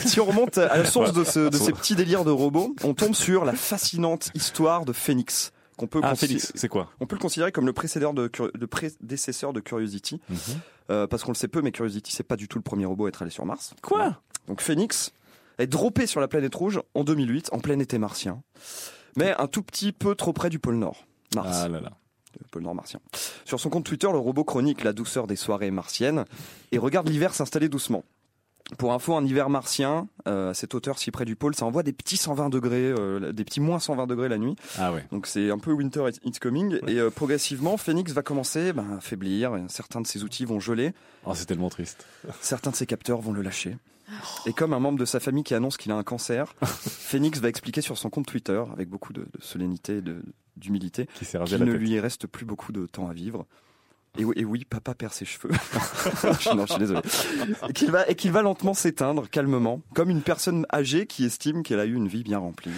si 0.06 0.18
on 0.20 0.24
remonte 0.24 0.56
à 0.58 0.78
la 0.78 0.84
source 0.86 1.12
de, 1.12 1.24
ce- 1.24 1.48
de 1.50 1.56
ces 1.56 1.72
petits 1.72 1.94
délires 1.94 2.24
de 2.24 2.30
robots, 2.30 2.74
on 2.84 2.94
tombe 2.94 3.14
sur 3.14 3.44
la 3.44 3.52
fascinante 3.52 4.30
histoire 4.34 4.84
de 4.86 4.92
Phoenix. 4.92 5.52
Qu'on 5.78 5.86
peut, 5.86 6.00
Ah, 6.02 6.12
consi- 6.12 6.18
Félix, 6.26 6.52
c'est 6.54 6.68
quoi 6.68 6.90
on 7.00 7.06
peut 7.06 7.16
le 7.16 7.20
considérer 7.20 7.52
comme 7.52 7.64
le 7.64 7.72
précédeur 7.72 8.12
de, 8.12 8.26
prédécesseur 8.66 9.52
de 9.52 9.60
Curiosity, 9.60 10.20
Mhm. 10.28 10.36
euh, 10.90 11.06
parce 11.06 11.22
qu'on 11.24 11.30
le 11.30 11.36
sait 11.36 11.48
peu, 11.48 11.62
mais 11.62 11.72
Curiosity 11.72 12.12
c'est 12.12 12.22
pas 12.24 12.36
du 12.36 12.48
tout 12.48 12.58
le 12.58 12.62
premier 12.62 12.84
robot 12.84 13.06
à 13.06 13.08
être 13.08 13.22
allé 13.22 13.30
sur 13.30 13.46
Mars. 13.46 13.74
Quoi 13.82 14.20
Donc 14.48 14.60
Phoenix 14.60 15.12
est 15.58 15.66
droppé 15.66 16.06
sur 16.06 16.20
la 16.20 16.28
planète 16.28 16.54
rouge 16.54 16.80
en 16.94 17.04
2008, 17.04 17.48
en 17.52 17.58
plein 17.60 17.78
été 17.78 17.98
martien, 17.98 18.42
mais 19.16 19.34
un 19.38 19.46
tout 19.46 19.62
petit 19.62 19.92
peu 19.92 20.14
trop 20.14 20.32
près 20.32 20.50
du 20.50 20.58
pôle 20.58 20.76
Nord, 20.76 21.04
Mars 21.34 21.48
Ah 21.64 21.68
là 21.68 21.80
là. 21.80 21.92
le 22.40 22.46
pôle 22.50 22.62
Nord 22.62 22.74
martien. 22.74 23.00
Sur 23.44 23.58
son 23.60 23.70
compte 23.70 23.84
Twitter, 23.84 24.08
le 24.10 24.18
robot 24.18 24.44
chronique 24.44 24.84
la 24.84 24.92
douceur 24.92 25.26
des 25.26 25.36
soirées 25.36 25.70
martiennes 25.70 26.24
et 26.72 26.78
regarde 26.78 27.08
l'hiver 27.08 27.34
s'installer 27.34 27.68
doucement. 27.68 28.04
Pour 28.76 28.92
info, 28.92 29.14
un 29.14 29.24
hiver 29.24 29.48
martien, 29.48 30.08
euh, 30.26 30.50
à 30.50 30.54
cette 30.54 30.74
hauteur 30.74 30.98
si 30.98 31.10
près 31.10 31.24
du 31.24 31.36
pôle, 31.36 31.54
ça 31.54 31.64
envoie 31.64 31.82
des 31.82 31.94
petits 31.94 32.18
120 32.18 32.50
degrés, 32.50 32.92
euh, 32.98 33.32
des 33.32 33.44
petits 33.44 33.60
moins 33.60 33.78
120 33.78 34.06
degrés 34.06 34.28
la 34.28 34.36
nuit. 34.36 34.56
Ah 34.78 34.92
ouais. 34.92 35.06
Donc 35.10 35.26
c'est 35.26 35.50
un 35.50 35.58
peu 35.58 35.72
winter 35.72 36.04
it's 36.22 36.38
coming. 36.38 36.78
Et 36.86 36.98
euh, 37.00 37.08
progressivement, 37.08 37.78
Phoenix 37.78 38.12
va 38.12 38.22
commencer 38.22 38.74
ben, 38.74 38.98
à 38.98 39.00
faiblir. 39.00 39.58
Certains 39.68 40.02
de 40.02 40.06
ses 40.06 40.22
outils 40.22 40.44
vont 40.44 40.60
geler, 40.60 40.92
Oh, 41.24 41.32
c'est 41.34 41.46
tellement 41.46 41.70
triste. 41.70 42.06
certains 42.42 42.70
de 42.70 42.76
ses 42.76 42.84
capteurs 42.86 43.20
vont 43.22 43.32
le 43.32 43.40
lâcher. 43.40 43.78
Et 44.46 44.52
comme 44.52 44.72
un 44.74 44.80
membre 44.80 44.98
de 44.98 45.04
sa 45.06 45.20
famille 45.20 45.44
qui 45.44 45.54
annonce 45.54 45.76
qu'il 45.78 45.92
a 45.92 45.96
un 45.96 46.02
cancer, 46.02 46.54
Phoenix 46.62 47.40
va 47.40 47.48
expliquer 47.48 47.80
sur 47.80 47.96
son 47.96 48.10
compte 48.10 48.26
Twitter, 48.26 48.62
avec 48.72 48.88
beaucoup 48.88 49.12
de, 49.14 49.20
de 49.20 49.40
solennité 49.42 49.98
et 49.98 50.02
d'humilité, 50.56 51.06
qu'il 51.18 51.28
ne 51.40 51.44
tête. 51.44 51.74
lui 51.74 51.98
reste 52.00 52.26
plus 52.26 52.44
beaucoup 52.44 52.72
de 52.72 52.86
temps 52.86 53.08
à 53.08 53.12
vivre. 53.14 53.46
Et 54.16 54.24
oui, 54.24 54.34
et 54.36 54.44
oui, 54.44 54.64
papa 54.64 54.94
perd 54.94 55.12
ses 55.12 55.24
cheveux. 55.24 55.50
Non, 56.54 56.64
je 56.66 56.72
suis 56.72 56.78
désolé. 56.80 57.00
Et 57.68 57.72
qu'il 57.72 57.90
va, 57.90 58.08
et 58.08 58.14
qu'il 58.14 58.32
va 58.32 58.42
lentement 58.42 58.74
s'éteindre, 58.74 59.28
calmement, 59.28 59.80
comme 59.94 60.10
une 60.10 60.22
personne 60.22 60.66
âgée 60.72 61.06
qui 61.06 61.24
estime 61.24 61.62
qu'elle 61.62 61.78
a 61.80 61.84
eu 61.84 61.94
une 61.94 62.08
vie 62.08 62.22
bien 62.24 62.38
remplie 62.38 62.72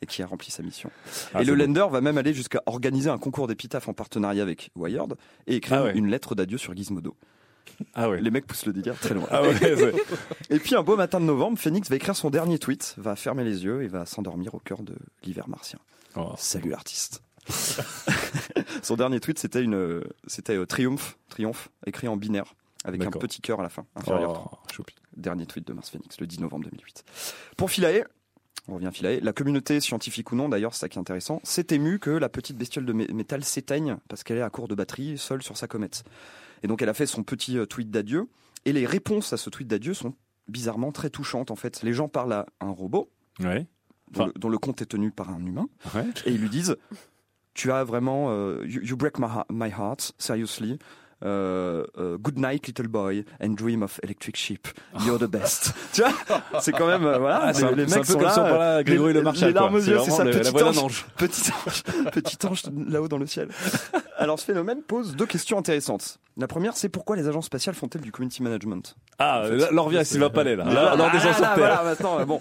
et 0.00 0.06
qui 0.06 0.22
a 0.22 0.26
rempli 0.26 0.50
sa 0.50 0.62
mission. 0.62 0.90
Ah, 1.34 1.42
et 1.42 1.44
le 1.44 1.54
lender 1.54 1.86
va 1.90 2.00
même 2.00 2.16
aller 2.16 2.32
jusqu'à 2.32 2.62
organiser 2.66 3.10
un 3.10 3.18
concours 3.18 3.48
d'épitaphe 3.48 3.88
en 3.88 3.92
partenariat 3.92 4.42
avec 4.42 4.70
Wired 4.76 5.14
et 5.46 5.56
écrire 5.56 5.78
Ah 5.78 5.84
ouais. 5.84 5.96
une 5.96 6.08
lettre 6.08 6.34
d'adieu 6.34 6.58
sur 6.58 6.74
Gizmodo. 6.74 7.16
Ah 7.94 8.08
ouais. 8.08 8.20
Les 8.20 8.30
mecs 8.30 8.46
poussent 8.46 8.66
le 8.66 8.72
délire 8.72 8.98
très 8.98 9.14
loin. 9.14 9.26
Ah 9.30 9.42
ouais, 9.42 9.54
Et 10.50 10.58
puis 10.58 10.74
un 10.74 10.82
beau 10.82 10.96
matin 10.96 11.20
de 11.20 11.24
novembre, 11.24 11.58
Phoenix 11.58 11.88
va 11.90 11.96
écrire 11.96 12.14
son 12.16 12.30
dernier 12.30 12.58
tweet, 12.58 12.94
va 12.98 13.16
fermer 13.16 13.44
les 13.44 13.64
yeux 13.64 13.82
et 13.82 13.88
va 13.88 14.06
s'endormir 14.06 14.54
au 14.54 14.58
cœur 14.58 14.82
de 14.82 14.94
l'hiver 15.24 15.48
martien. 15.48 15.78
Oh. 16.16 16.32
Salut 16.36 16.70
l'artiste. 16.70 17.22
Son 18.82 18.96
dernier 18.96 19.20
tweet, 19.20 19.38
c'était 19.38 19.62
une, 19.62 20.02
c'était 20.26 20.56
euh, 20.56 20.66
triomphe, 20.66 21.18
triomphe, 21.28 21.68
écrit 21.86 22.08
en 22.08 22.16
binaire, 22.16 22.54
avec 22.84 23.02
un 23.04 23.10
petit 23.10 23.40
cœur 23.40 23.60
à 23.60 23.62
la 23.62 23.68
fin, 23.68 23.86
inférieur. 23.96 24.50
Oh. 24.78 24.82
Dernier 25.16 25.46
tweet 25.46 25.66
de 25.66 25.72
Mars 25.72 25.90
Phoenix, 25.90 26.18
le 26.20 26.26
10 26.26 26.40
novembre 26.40 26.64
2008. 26.64 27.04
Pour 27.56 27.70
Philae, 27.70 28.04
on 28.68 28.74
revient 28.74 28.86
à 28.86 28.92
Philae, 28.92 29.20
la 29.20 29.32
communauté 29.32 29.80
scientifique 29.80 30.32
ou 30.32 30.36
non, 30.36 30.48
d'ailleurs, 30.48 30.72
c'est 30.74 30.80
ça 30.80 30.88
qui 30.88 30.98
est 30.98 31.00
intéressant, 31.00 31.40
s'est 31.44 31.66
émue 31.70 31.98
que 31.98 32.10
la 32.10 32.28
petite 32.28 32.56
bestiole 32.56 32.86
de 32.86 32.92
mé- 32.92 33.12
métal 33.12 33.44
s'éteigne 33.44 33.96
parce 34.08 34.22
qu'elle 34.24 34.38
est 34.38 34.42
à 34.42 34.50
court 34.50 34.68
de 34.68 34.74
batterie, 34.74 35.18
seule 35.18 35.42
sur 35.42 35.56
sa 35.56 35.66
comète. 35.68 36.04
Et 36.62 36.68
donc 36.68 36.80
elle 36.82 36.88
a 36.88 36.94
fait 36.94 37.06
son 37.06 37.22
petit 37.24 37.58
euh, 37.58 37.66
tweet 37.66 37.90
d'adieu, 37.90 38.28
et 38.64 38.72
les 38.72 38.86
réponses 38.86 39.32
à 39.32 39.36
ce 39.36 39.50
tweet 39.50 39.68
d'adieu 39.68 39.94
sont 39.94 40.14
bizarrement 40.48 40.92
très 40.92 41.10
touchantes 41.10 41.50
en 41.50 41.56
fait. 41.56 41.82
Les 41.82 41.92
gens 41.92 42.08
parlent 42.08 42.32
à 42.32 42.46
un 42.60 42.70
robot, 42.70 43.10
Ouais. 43.40 43.66
dont, 44.12 44.26
le, 44.26 44.32
dont 44.36 44.48
le 44.48 44.58
compte 44.58 44.80
est 44.82 44.86
tenu 44.86 45.10
par 45.10 45.30
un 45.30 45.44
humain, 45.44 45.66
Ouais. 45.94 46.04
et 46.26 46.30
ils 46.32 46.40
lui 46.40 46.50
disent 46.50 46.76
Tu 47.54 47.70
as 47.72 47.84
vraiment. 47.84 48.28
euh, 48.30 48.62
you, 48.66 48.80
you 48.82 48.96
break 48.96 49.18
my, 49.18 49.26
my 49.50 49.70
heart, 49.70 50.12
seriously. 50.18 50.78
Euh, 51.24 51.84
euh, 51.98 52.18
good 52.18 52.36
night, 52.36 52.66
little 52.66 52.88
boy, 52.88 53.24
and 53.40 53.50
dream 53.50 53.84
of 53.84 54.00
electric 54.02 54.36
sheep. 54.36 54.66
You're 55.06 55.20
the 55.20 55.30
best. 55.30 55.72
tu 55.92 56.02
vois? 56.02 56.10
C'est 56.60 56.72
quand 56.72 56.88
même. 56.88 57.04
euh, 57.06 57.16
voilà, 57.18 57.42
Ah, 57.44 57.52
les, 57.52 57.60
les 57.76 57.86
mecs 57.86 58.04
sont 58.04 58.14
comme 58.14 58.22
là. 58.22 58.32
voilà, 58.34 58.78
les- 58.78 58.84
Grégory 58.84 59.12
les- 59.12 59.20
Le 59.20 59.22
Marchal. 59.22 59.48
les 59.50 59.54
larmes 59.54 59.74
aux 59.76 59.78
yeux, 59.78 59.98
C'est 60.04 60.10
ça, 60.10 60.24
le- 60.24 60.32
petit 60.32 60.62
ange. 60.64 60.78
ange. 60.78 61.06
Petit 61.16 61.52
ange, 61.64 61.82
petit 62.12 62.44
ange 62.44 62.62
là-haut 62.88 63.06
dans 63.06 63.18
le 63.18 63.26
ciel. 63.26 63.50
Alors 64.18 64.40
ce 64.40 64.46
phénomène 64.46 64.82
pose 64.82 65.14
deux 65.14 65.26
questions 65.26 65.58
intéressantes. 65.58 66.18
La 66.38 66.48
première, 66.48 66.76
c'est 66.76 66.88
pourquoi 66.88 67.14
les 67.14 67.28
agences 67.28 67.46
spatiales 67.46 67.76
font-elles 67.76 68.02
du 68.02 68.10
community 68.10 68.42
management? 68.42 68.96
Ah, 69.20 69.44
on 69.76 69.82
revient 69.84 69.98
à 69.98 70.04
Sylvain 70.04 70.30
Palais, 70.30 70.56
là. 70.56 70.64
Ah, 70.66 70.96
des 71.12 71.18
gens 71.20 71.32
sur 71.34 71.40
Terre. 71.42 71.54
voilà, 71.56 71.82
maintenant, 71.84 72.18
euh, 72.18 72.24
bon. 72.24 72.40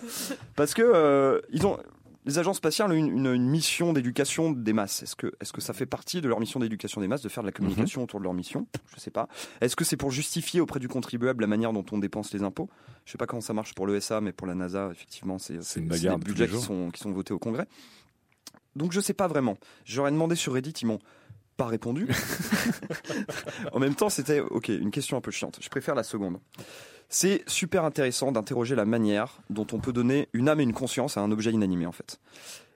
Parce 0.56 0.74
que 0.74 0.82
euh, 0.82 1.40
ils 1.52 1.68
ont. 1.68 1.78
Les 2.26 2.38
agences 2.38 2.58
spatiales 2.58 2.92
ont 2.92 2.96
une, 2.96 3.08
une- 3.18 3.26
une 3.34 3.50
mission 3.50 3.94
d'éducation 3.94 4.52
des 4.52 4.74
masses. 4.74 5.02
Est-ce 5.02 5.16
que, 5.16 5.32
est-ce 5.42 5.52
que 5.54 5.62
ça 5.62 5.74
fait 5.74 5.86
partie 5.88 6.22
de 6.22 6.28
leur 6.30 6.40
mission 6.40 6.60
d'éducation 6.60 7.02
des 7.02 7.08
masses 7.08 7.22
de 7.24 7.30
faire 7.30 7.42
de 7.44 7.48
la 7.48 7.52
communication 7.52 8.04
autour 8.04 8.20
de 8.20 8.26
leur 8.26 8.34
mission? 8.34 8.68
Je 8.96 9.00
sais 9.00 9.10
pas. 9.12 9.28
Est-ce 9.60 9.76
que 9.76 9.84
c'est 9.84 9.98
pour 9.98 10.12
justifier 10.12 10.62
auprès 10.62 10.80
du 10.80 10.88
contribuable 10.88 11.42
la 11.42 11.48
manière 11.48 11.74
dont 11.74 11.86
on 11.92 11.98
dépense 11.98 12.32
les 12.34 12.44
impôts? 12.44 12.70
Je 13.06 13.12
sais 13.12 13.18
pas 13.18 13.26
comment 13.26 13.42
ça 13.42 13.54
marche 13.54 13.74
pour 13.74 13.88
l'ESA, 13.88 14.22
mais 14.22 14.32
pour 14.34 14.46
la 14.46 14.54
NASA, 14.56 14.90
effectivement, 14.92 15.40
c'est 15.40 15.60
des 15.90 15.98
budgets 16.26 16.46
qui 16.48 16.62
sont, 16.66 16.92
qui 16.92 17.00
sont 17.02 17.12
votés 17.12 17.34
au 17.34 17.40
Congrès. 17.40 17.66
Donc 18.76 18.92
je 18.92 19.00
sais 19.02 19.14
pas 19.14 19.28
vraiment. 19.28 19.58
J'aurais 19.84 20.12
demandé 20.12 20.36
sur 20.36 20.54
Reddit, 20.54 20.72
ils 20.82 20.86
m'ont 20.86 21.00
pas 21.58 21.66
répondu. 21.66 22.08
en 23.74 23.80
même 23.80 23.96
temps, 23.96 24.10
c'était 24.10 24.40
ok, 24.40 24.70
une 24.70 24.92
question 24.92 25.18
un 25.18 25.22
peu 25.22 25.32
chiante. 25.32 25.60
Je 25.62 25.70
préfère 25.70 25.96
la 25.96 26.04
seconde. 26.04 26.38
C'est 27.14 27.44
super 27.46 27.84
intéressant 27.84 28.32
d'interroger 28.32 28.74
la 28.76 28.86
manière 28.86 29.42
dont 29.50 29.68
on 29.74 29.80
peut 29.80 29.92
donner 29.92 30.30
une 30.32 30.48
âme 30.48 30.62
et 30.62 30.64
une 30.64 30.72
conscience 30.74 31.18
à 31.18 31.22
un 31.22 31.30
objet 31.32 31.52
inanimé 31.52 31.86
en 31.86 31.92
fait. 31.92 32.20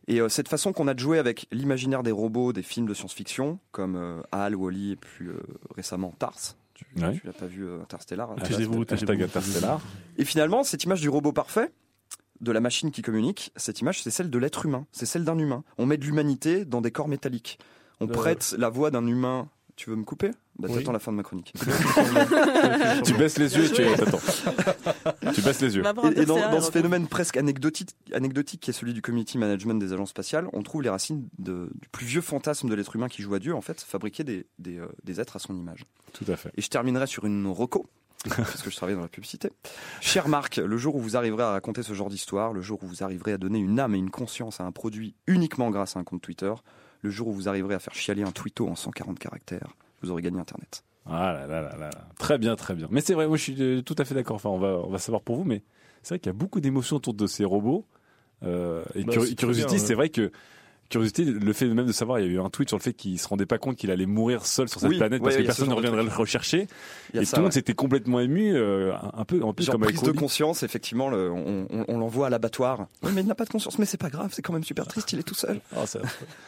Et 0.08 0.20
euh, 0.20 0.28
cette 0.30 0.50
façon 0.50 0.74
qu'on 0.74 0.88
a 0.90 0.94
de 0.94 1.00
jouer 1.00 1.18
avec 1.20 1.48
l'imaginaire 1.52 2.04
des 2.04 2.12
robots, 2.12 2.52
des 2.54 2.62
films 2.62 2.86
de 2.86 2.94
science-fiction, 2.94 3.60
comme 3.72 3.96
euh, 3.96 4.22
Hal, 4.34 4.54
Wally 4.56 4.92
et 4.92 4.96
plus 4.98 5.30
euh, 5.30 5.40
récemment 5.76 6.14
Tars. 6.20 6.36
Tu, 6.74 6.86
Ouais. 6.98 7.18
tu 7.18 7.26
l'as 7.26 7.32
pas 7.34 7.46
vu 7.48 7.66
euh, 7.66 7.82
Interstellar 7.82 8.30
hein, 8.32 8.36
Taisez-vous, 8.44 8.82
Hashtag 8.82 9.00
taisez-vous. 9.00 9.24
Interstellar. 9.24 9.82
et 10.18 10.26
finalement, 10.26 10.64
cette 10.66 10.84
image 10.84 11.00
du 11.00 11.08
robot 11.08 11.32
parfait, 11.32 11.72
de 12.42 12.52
la 12.52 12.60
machine 12.60 12.92
qui 12.92 13.02
communique, 13.02 13.54
cette 13.56 13.80
image, 13.80 14.04
c'est 14.04 14.12
celle 14.12 14.30
de 14.30 14.38
l'être 14.38 14.66
humain. 14.66 14.86
C'est 14.92 15.06
celle 15.06 15.24
d'un 15.24 15.40
humain. 15.40 15.64
On 15.78 15.86
met 15.86 15.96
de 15.98 16.04
l'humanité 16.04 16.66
dans 16.66 16.82
des 16.82 16.92
corps 16.92 17.08
métalliques. 17.08 17.58
On 18.02 18.08
prête 18.08 18.54
la 18.58 18.68
voix 18.68 18.92
d'un 18.92 19.08
humain. 19.08 19.48
Tu 19.76 19.90
veux 19.90 19.96
me 19.98 20.04
couper? 20.06 20.32
Bah, 20.58 20.68
Oui. 20.72 20.78
T'attends 20.78 20.94
la 20.94 21.00
fin 21.00 21.12
de 21.12 21.18
ma 21.18 21.24
chronique. 21.24 21.54
Tu 23.04 23.14
baisses 23.14 23.38
les 23.38 23.56
yeux 23.58 23.66
et 23.66 23.72
tu 23.72 23.84
Attends. 23.84 24.20
Tu 25.34 25.42
baisses 25.42 25.62
les 25.62 25.76
yeux. 25.76 25.84
Et, 26.16 26.22
et 26.22 26.26
dans, 26.26 26.62
ce 26.62 26.72
phénomène 26.72 27.08
presque 27.08 27.36
anecdotique, 27.38 27.90
anecdotique 28.14 28.62
qui 28.62 28.70
est 28.70 28.74
celui 28.74 28.94
du 28.94 29.02
community 29.02 29.38
management 29.38 29.76
des 29.80 29.92
agences 29.94 30.10
spatiales, 30.12 30.48
on 30.54 30.64
trouve 30.64 30.82
les 30.82 30.90
racines 30.90 31.28
de- 31.40 31.70
du 31.82 31.90
plus 31.90 32.06
vieux 32.06 32.22
fantasme 32.22 32.70
de 32.70 32.76
l'être 32.76 32.96
humain 32.96 33.10
qui 33.10 33.22
joue 33.22 33.34
à 33.36 33.40
Dieu, 33.40 33.54
en 33.54 33.62
fait, 33.62 33.82
fabriquer 33.82 34.24
des, 34.24 34.46
des, 34.60 34.78
euh, 34.80 34.88
des 35.04 35.20
êtres 35.20 35.36
à 35.36 35.40
son 35.40 35.56
image. 35.56 35.86
Tout 36.14 36.26
à 36.30 36.36
fait. 36.38 36.52
Et 36.56 36.62
je 36.62 36.70
terminerai 36.70 37.08
sur 37.08 37.26
une 37.26 37.46
roco, 37.48 37.86
parce 38.30 38.62
que 38.62 38.70
je 38.70 38.76
travaille 38.78 38.96
dans 38.96 39.02
la 39.02 39.08
publicité. 39.10 39.50
Cher 40.00 40.30
Marc, 40.30 40.56
le 40.58 40.78
jour 40.78 40.96
où 40.96 41.00
vous 41.02 41.18
arriverez 41.18 41.44
à 41.44 41.52
raconter 41.52 41.84
ce 41.84 41.94
genre 41.94 42.10
d'histoire, 42.10 42.54
le 42.54 42.62
jour 42.62 42.82
où 42.82 42.88
vous 42.88 43.04
arriverez 43.04 43.34
à 43.34 43.38
donner 43.38 43.60
une 43.60 43.80
âme 43.80 43.94
et 43.94 43.98
une 44.00 44.10
conscience 44.12 44.62
à 44.62 44.64
un 44.64 44.72
produit 44.72 45.16
uniquement 45.28 45.70
grâce 45.70 45.98
à 45.98 46.00
un 46.00 46.04
compte 46.06 46.22
Twitter, 46.22 46.54
le 47.06 47.12
jour 47.12 47.28
où 47.28 47.34
vous 47.34 47.48
arriverez 47.48 47.76
à 47.76 47.80
faire 47.80 47.94
chialer 47.94 48.24
un 48.24 48.32
twitto 48.32 48.68
en 48.68 48.76
140 48.76 49.20
caractères, 49.20 49.76
vous 50.02 50.10
aurez 50.12 50.24
gagné 50.24 50.40
Internet. 50.40 50.84
Ah 51.06 51.32
là 51.34 51.46
là 51.46 51.62
là 51.62 51.78
là. 51.78 51.90
là. 51.92 52.08
Très 52.18 52.40
bien, 52.40 52.56
très 52.56 52.74
bien. 52.74 52.88
Mais 52.90 53.00
c'est 53.00 53.14
vrai, 53.14 53.28
moi 53.28 53.38
je 53.38 53.44
suis 53.44 53.62
euh, 53.62 53.82
tout 53.84 53.96
à 54.00 54.06
fait 54.06 54.16
d'accord. 54.16 54.36
Enfin, 54.38 54.50
on 54.50 54.58
va, 54.58 54.80
on 54.84 54.90
va 54.90 54.98
savoir 54.98 55.22
pour 55.22 55.36
vous, 55.36 55.44
mais 55.44 55.64
c'est 56.02 56.16
vrai 56.16 56.20
qu'il 56.20 56.30
y 56.30 56.36
a 56.36 56.38
beaucoup 56.38 56.60
d'émotions 56.60 56.96
autour 56.96 57.14
de 57.14 57.28
ces 57.28 57.46
robots. 57.46 57.86
Euh, 58.44 58.84
et 58.96 59.04
Bah, 59.04 59.14
Curiosity, 59.38 59.80
c'est 59.80 59.94
vrai 59.94 60.10
que 60.10 60.32
curiosité, 60.90 61.26
le 61.26 61.54
fait 61.54 61.66
même 61.68 61.86
de 61.86 61.92
savoir, 61.92 62.20
il 62.20 62.26
y 62.26 62.30
a 62.30 62.32
eu 62.34 62.40
un 62.40 62.50
tweet 62.50 62.70
sur 62.70 62.78
le 62.78 62.82
fait 62.84 62.94
qu'il 62.94 63.20
se 63.20 63.28
rendait 63.28 63.46
pas 63.46 63.58
compte 63.58 63.76
qu'il 63.76 63.92
allait 63.92 64.06
mourir 64.06 64.46
seul 64.46 64.70
sur 64.70 64.80
cette 64.80 64.90
Oui, 64.90 64.98
planète 64.98 65.20
ouais, 65.22 65.26
parce 65.26 65.36
que 65.38 65.44
personne 65.44 65.66
ne 65.66 65.72
de 65.72 65.76
reviendrait 65.76 66.04
le 66.04 66.10
rechercher. 66.10 66.68
Et 67.14 67.26
ça, 67.26 67.32
tout 67.32 67.36
le 67.38 67.42
monde 67.44 67.46
ouais. 67.46 67.52
s'était 67.52 67.74
complètement 67.74 68.20
ému, 68.20 68.54
euh, 68.56 68.94
un 69.14 69.26
peu, 69.26 69.42
un 69.44 69.54
peu 69.54 69.64
Genre 69.64 69.74
comme 69.74 69.84
avec 69.84 69.96
prise 69.96 70.06
de 70.08 70.12
Kobe. 70.12 70.20
conscience, 70.20 70.64
effectivement, 70.64 71.10
le- 71.10 71.32
on, 71.32 71.68
on- 71.72 71.86
on 71.88 71.98
l'envoie 71.98 72.28
à 72.28 72.30
l'abattoir. 72.30 72.88
Oui, 73.04 73.12
mais 73.14 73.22
il 73.22 73.28
n'a 73.28 73.36
pas 73.36 73.46
de 73.46 73.50
conscience, 73.50 73.80
mais 73.80 73.86
c'est 73.86 73.98
pas 74.00 74.10
grave, 74.10 74.30
c'est 74.34 74.42
quand 74.42 74.54
même 74.54 74.64
super 74.64 74.86
triste, 74.88 75.12
il 75.14 75.20
est 75.20 75.24
tout 75.24 75.34
seul. 75.36 75.60
Ah, 75.76 75.86
ça- 75.86 76.00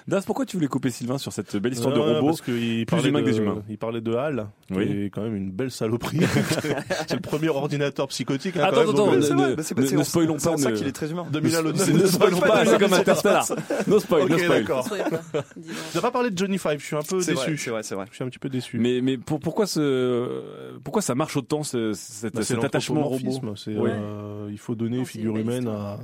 Das, 0.07 0.21
pourquoi 0.25 0.45
tu 0.45 0.57
voulais 0.57 0.67
couper 0.67 0.89
Sylvain 0.91 1.17
sur 1.17 1.33
cette 1.33 1.55
belle 1.57 1.73
histoire 1.73 1.93
de 1.93 1.99
Ouais, 1.99 2.13
robot 2.15 2.27
parce 2.27 2.41
qu'il 2.41 2.53
plus 2.53 2.85
parlait 2.85 3.09
humain 3.09 3.21
que 3.21 3.25
de- 3.25 3.31
des 3.31 3.38
humains? 3.38 3.63
Il 3.69 3.77
parlait 3.77 4.01
de 4.01 4.13
HAL, 4.13 4.47
Oui. 4.71 4.85
qui 4.88 5.01
est 5.05 5.09
quand 5.09 5.21
même 5.21 5.35
une 5.35 5.51
belle 5.51 5.71
saloperie. 5.71 6.19
c'est 7.07 7.15
le 7.15 7.21
premier 7.21 7.49
ordinateur 7.49 8.07
psychotique. 8.07 8.57
hein, 8.57 8.65
Attends, 8.65 8.89
attends, 8.89 9.11
ne- 9.15 9.21
c'est 9.61 9.75
pas- 9.75 9.81
c'est 9.85 10.03
spoilons 10.03 10.38
ça 10.39 10.71
qu'il 10.71 10.88
est 10.88 10.91
très 10.91 11.09
humain. 11.11 11.25
2000 11.31 11.55
à 11.55 11.61
l'Odyssée. 11.61 11.93
Ne 11.93 12.05
spoilons 12.05 12.39
pas, 12.39 12.65
c'est 12.65 12.79
comme 12.79 12.93
Interstellar. 12.93 13.45
No 13.88 13.99
spoil, 13.99 14.26
Ok, 14.34 14.39
spoil. 14.39 14.63
d'accord. 14.63 14.89
Tu 14.89 15.95
n'as 15.95 16.01
pas 16.01 16.11
parlé 16.11 16.30
de 16.32 16.38
Johnny 16.38 16.57
Five, 16.57 16.80
je 16.80 16.86
suis 16.86 16.95
un 16.95 17.01
peu 17.01 17.21
C'est 17.21 17.34
vrai, 17.34 17.45
déçu. 17.45 17.57
c'est 17.57 17.69
vrai, 17.71 17.84
c'est 17.84 17.95
vrai. 17.95 18.05
Je 18.09 18.15
suis 18.15 18.23
un 18.23 18.30
petit 18.30 18.39
peu 18.39 18.49
déçu. 18.49 18.78
Mais, 18.80 19.01
mais 19.01 19.17
pour, 19.17 19.39
pourquoi, 19.39 19.67
ce, 19.67 20.78
pourquoi 20.84 21.01
ça 21.01 21.15
marche 21.15 21.38
autant 21.38 21.63
ce, 21.63 21.91
Bah, 21.91 21.93
c'est 22.41 22.43
cet 22.43 22.63
attachement 22.63 23.01
au 23.01 23.03
robot 23.09 23.25
l'anthropomorphisme, 23.25 23.71
c'est, 23.73 23.80
Ouais. 23.80 23.91
euh, 23.93 24.47
il 24.51 24.57
faut 24.57 24.75
donner 24.75 24.97
Non, 24.97 25.05
c'est 25.05 25.11
figure 25.11 25.38
une 25.38 25.43
belle 25.45 25.57
humaine 25.61 25.67
à, 25.67 25.99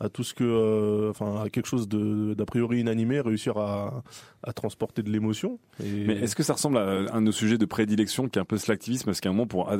à 0.00 0.08
tout 0.08 0.24
ce 0.24 0.32
que, 0.34 0.44
euh, 0.44 1.10
enfin, 1.10 1.42
à 1.44 1.50
quelque 1.50 1.66
chose 1.66 1.88
de, 1.88 2.34
d'a 2.34 2.44
priori 2.46 2.80
inanimé, 2.80 3.20
réussir 3.20 3.58
à, 3.58 4.02
à 4.42 4.52
transporter 4.52 5.02
de 5.02 5.10
l'émotion. 5.10 5.58
Et... 5.84 6.04
Mais 6.06 6.14
est-ce 6.14 6.34
que 6.34 6.42
ça 6.42 6.54
ressemble 6.54 6.78
à 6.78 6.88
un 7.12 7.20
de 7.20 7.26
nos 7.26 7.32
sujets 7.32 7.58
de 7.58 7.66
prédilection 7.66 8.28
qui 8.28 8.38
est 8.38 8.42
un 8.42 8.46
peu 8.46 8.56
l'activisme 8.66 9.04
Parce 9.06 9.20
qu'à 9.20 9.28
un 9.28 9.32
moment, 9.32 9.46
pour, 9.46 9.70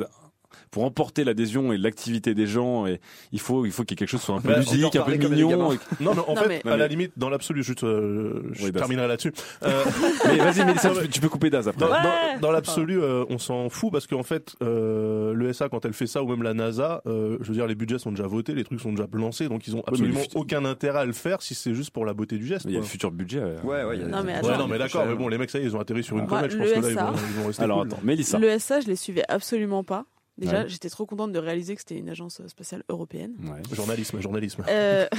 pour 0.71 0.83
emporter 0.83 1.23
l'adhésion 1.23 1.73
et 1.73 1.77
l'activité 1.77 2.33
des 2.33 2.47
gens, 2.47 2.85
et 2.87 2.99
il 3.31 3.39
faut, 3.39 3.65
il 3.65 3.71
faut 3.71 3.83
qu'il 3.83 3.91
y 3.91 3.95
ait 3.95 3.97
quelque 3.99 4.09
chose 4.09 4.19
qui 4.21 4.25
soit 4.27 4.35
un 4.35 4.41
peu 4.41 4.49
Bah, 4.49 4.59
ludique, 4.59 4.93
on 4.95 4.99
un 5.01 5.03
peu 5.03 5.27
mignon. 5.29 5.73
et- 5.73 5.77
Non, 5.99 6.13
mais 6.15 6.21
en 6.27 6.35
Non, 6.35 6.41
fait, 6.41 6.61
mais- 6.65 6.71
à 6.71 6.77
la 6.77 6.87
limite, 6.87 7.11
dans 7.17 7.29
l'absolu, 7.29 7.63
juste, 7.63 7.83
euh, 7.83 8.43
je 8.53 8.65
Oui, 8.65 8.71
Daz. 8.71 8.81
terminerai 8.81 9.07
là-dessus. 9.07 9.31
Euh, 9.63 9.83
Mais 10.25 10.37
vas-y, 10.37 10.65
Mélissa, 10.65 10.87
Non, 10.89 10.93
tu, 10.95 10.99
mais- 11.01 11.05
peux- 11.05 11.07
tu 11.11 11.21
peux 11.21 11.29
couper 11.29 11.49
Daz 11.49 11.67
après. 11.67 11.79
Dans, 11.85 11.91
Ouais. 11.91 11.97
dans- 12.35 12.39
dans 12.41 12.51
l'absolu, 12.51 13.01
euh, 13.01 13.25
on 13.29 13.37
s'en 13.37 13.69
fout 13.69 13.91
parce 13.91 14.07
qu'en 14.07 14.23
fait, 14.23 14.55
euh, 14.63 15.35
l'ESA 15.35 15.69
quand 15.69 15.85
elle 15.85 15.93
fait 15.93 16.07
ça 16.07 16.23
ou 16.23 16.27
même 16.27 16.43
la 16.43 16.53
NASA, 16.53 17.01
euh, 17.07 17.37
je 17.41 17.47
veux 17.47 17.53
dire, 17.53 17.67
les 17.67 17.75
budgets 17.75 17.99
sont 17.99 18.11
déjà 18.11 18.27
votés, 18.27 18.53
les 18.53 18.63
trucs 18.63 18.79
sont 18.79 18.91
déjà 18.91 19.07
lancés, 19.13 19.47
donc 19.49 19.67
ils 19.67 19.75
ont 19.75 19.83
absolument 19.87 20.19
futur- 20.19 20.39
aucun 20.39 20.65
intérêt 20.65 20.99
à 20.99 21.05
le 21.05 21.13
faire 21.13 21.41
si 21.41 21.53
c'est 21.55 21.73
juste 21.73 21.91
pour 21.91 22.05
la 22.05 22.13
beauté 22.13 22.37
du 22.37 22.45
geste. 22.47 22.65
Il 22.65 22.71
y 22.71 22.77
a 22.77 22.79
le 22.79 22.85
futur 22.85 23.11
budget. 23.11 23.39
euh, 23.41 23.61
Ouais, 23.63 23.83
ouais, 23.83 23.97
il 23.97 24.01
y 24.01 24.03
a- 24.03 24.07
Non, 24.07 24.23
mais 24.23 24.41
Ouais, 24.41 24.57
non, 24.57 24.67
mais 24.67 24.77
d'accord, 24.77 25.05
mais 25.05 25.15
bon, 25.15 25.27
les 25.27 25.37
mecs, 25.37 25.49
ça 25.49 25.59
y 25.59 25.61
est, 25.61 25.65
ils 25.65 25.75
ont 25.75 25.79
atterri 25.79 26.03
sur 26.03 26.17
une 26.17 26.27
comète. 26.27 26.51
Je 26.51 26.57
pense 26.57 26.67
que 26.67 26.71
là, 26.73 26.77
ils 26.79 26.83
l'ESA. 26.89 27.11
vont, 27.41 27.47
rester 27.47 27.63
Alors 27.63 27.81
attends, 27.83 27.99
Mélissa. 28.03 28.39
Le 28.39 28.49
SA, 28.59 28.79
je 28.81 28.87
les 28.87 28.95
suivais 28.95 29.23
absolument 29.29 29.83
pas. 29.83 30.05
Déjà, 30.37 30.61
Ouais. 30.61 30.69
j'étais 30.69 30.89
trop 30.89 31.05
contente 31.05 31.31
de 31.33 31.39
réaliser 31.39 31.75
que 31.75 31.81
c'était 31.81 31.97
une 31.97 32.09
agence 32.09 32.41
spatiale 32.47 32.83
européenne. 32.89 33.33
Ouais. 33.43 33.61
Journalisme, 33.75 34.19
journalisme. 34.21 34.63
Euh... 34.69 35.07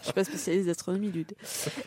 je 0.00 0.04
suis 0.04 0.12
pas 0.12 0.24
spécialiste 0.24 0.66
d'astronomie, 0.66 1.10
dude. 1.10 1.32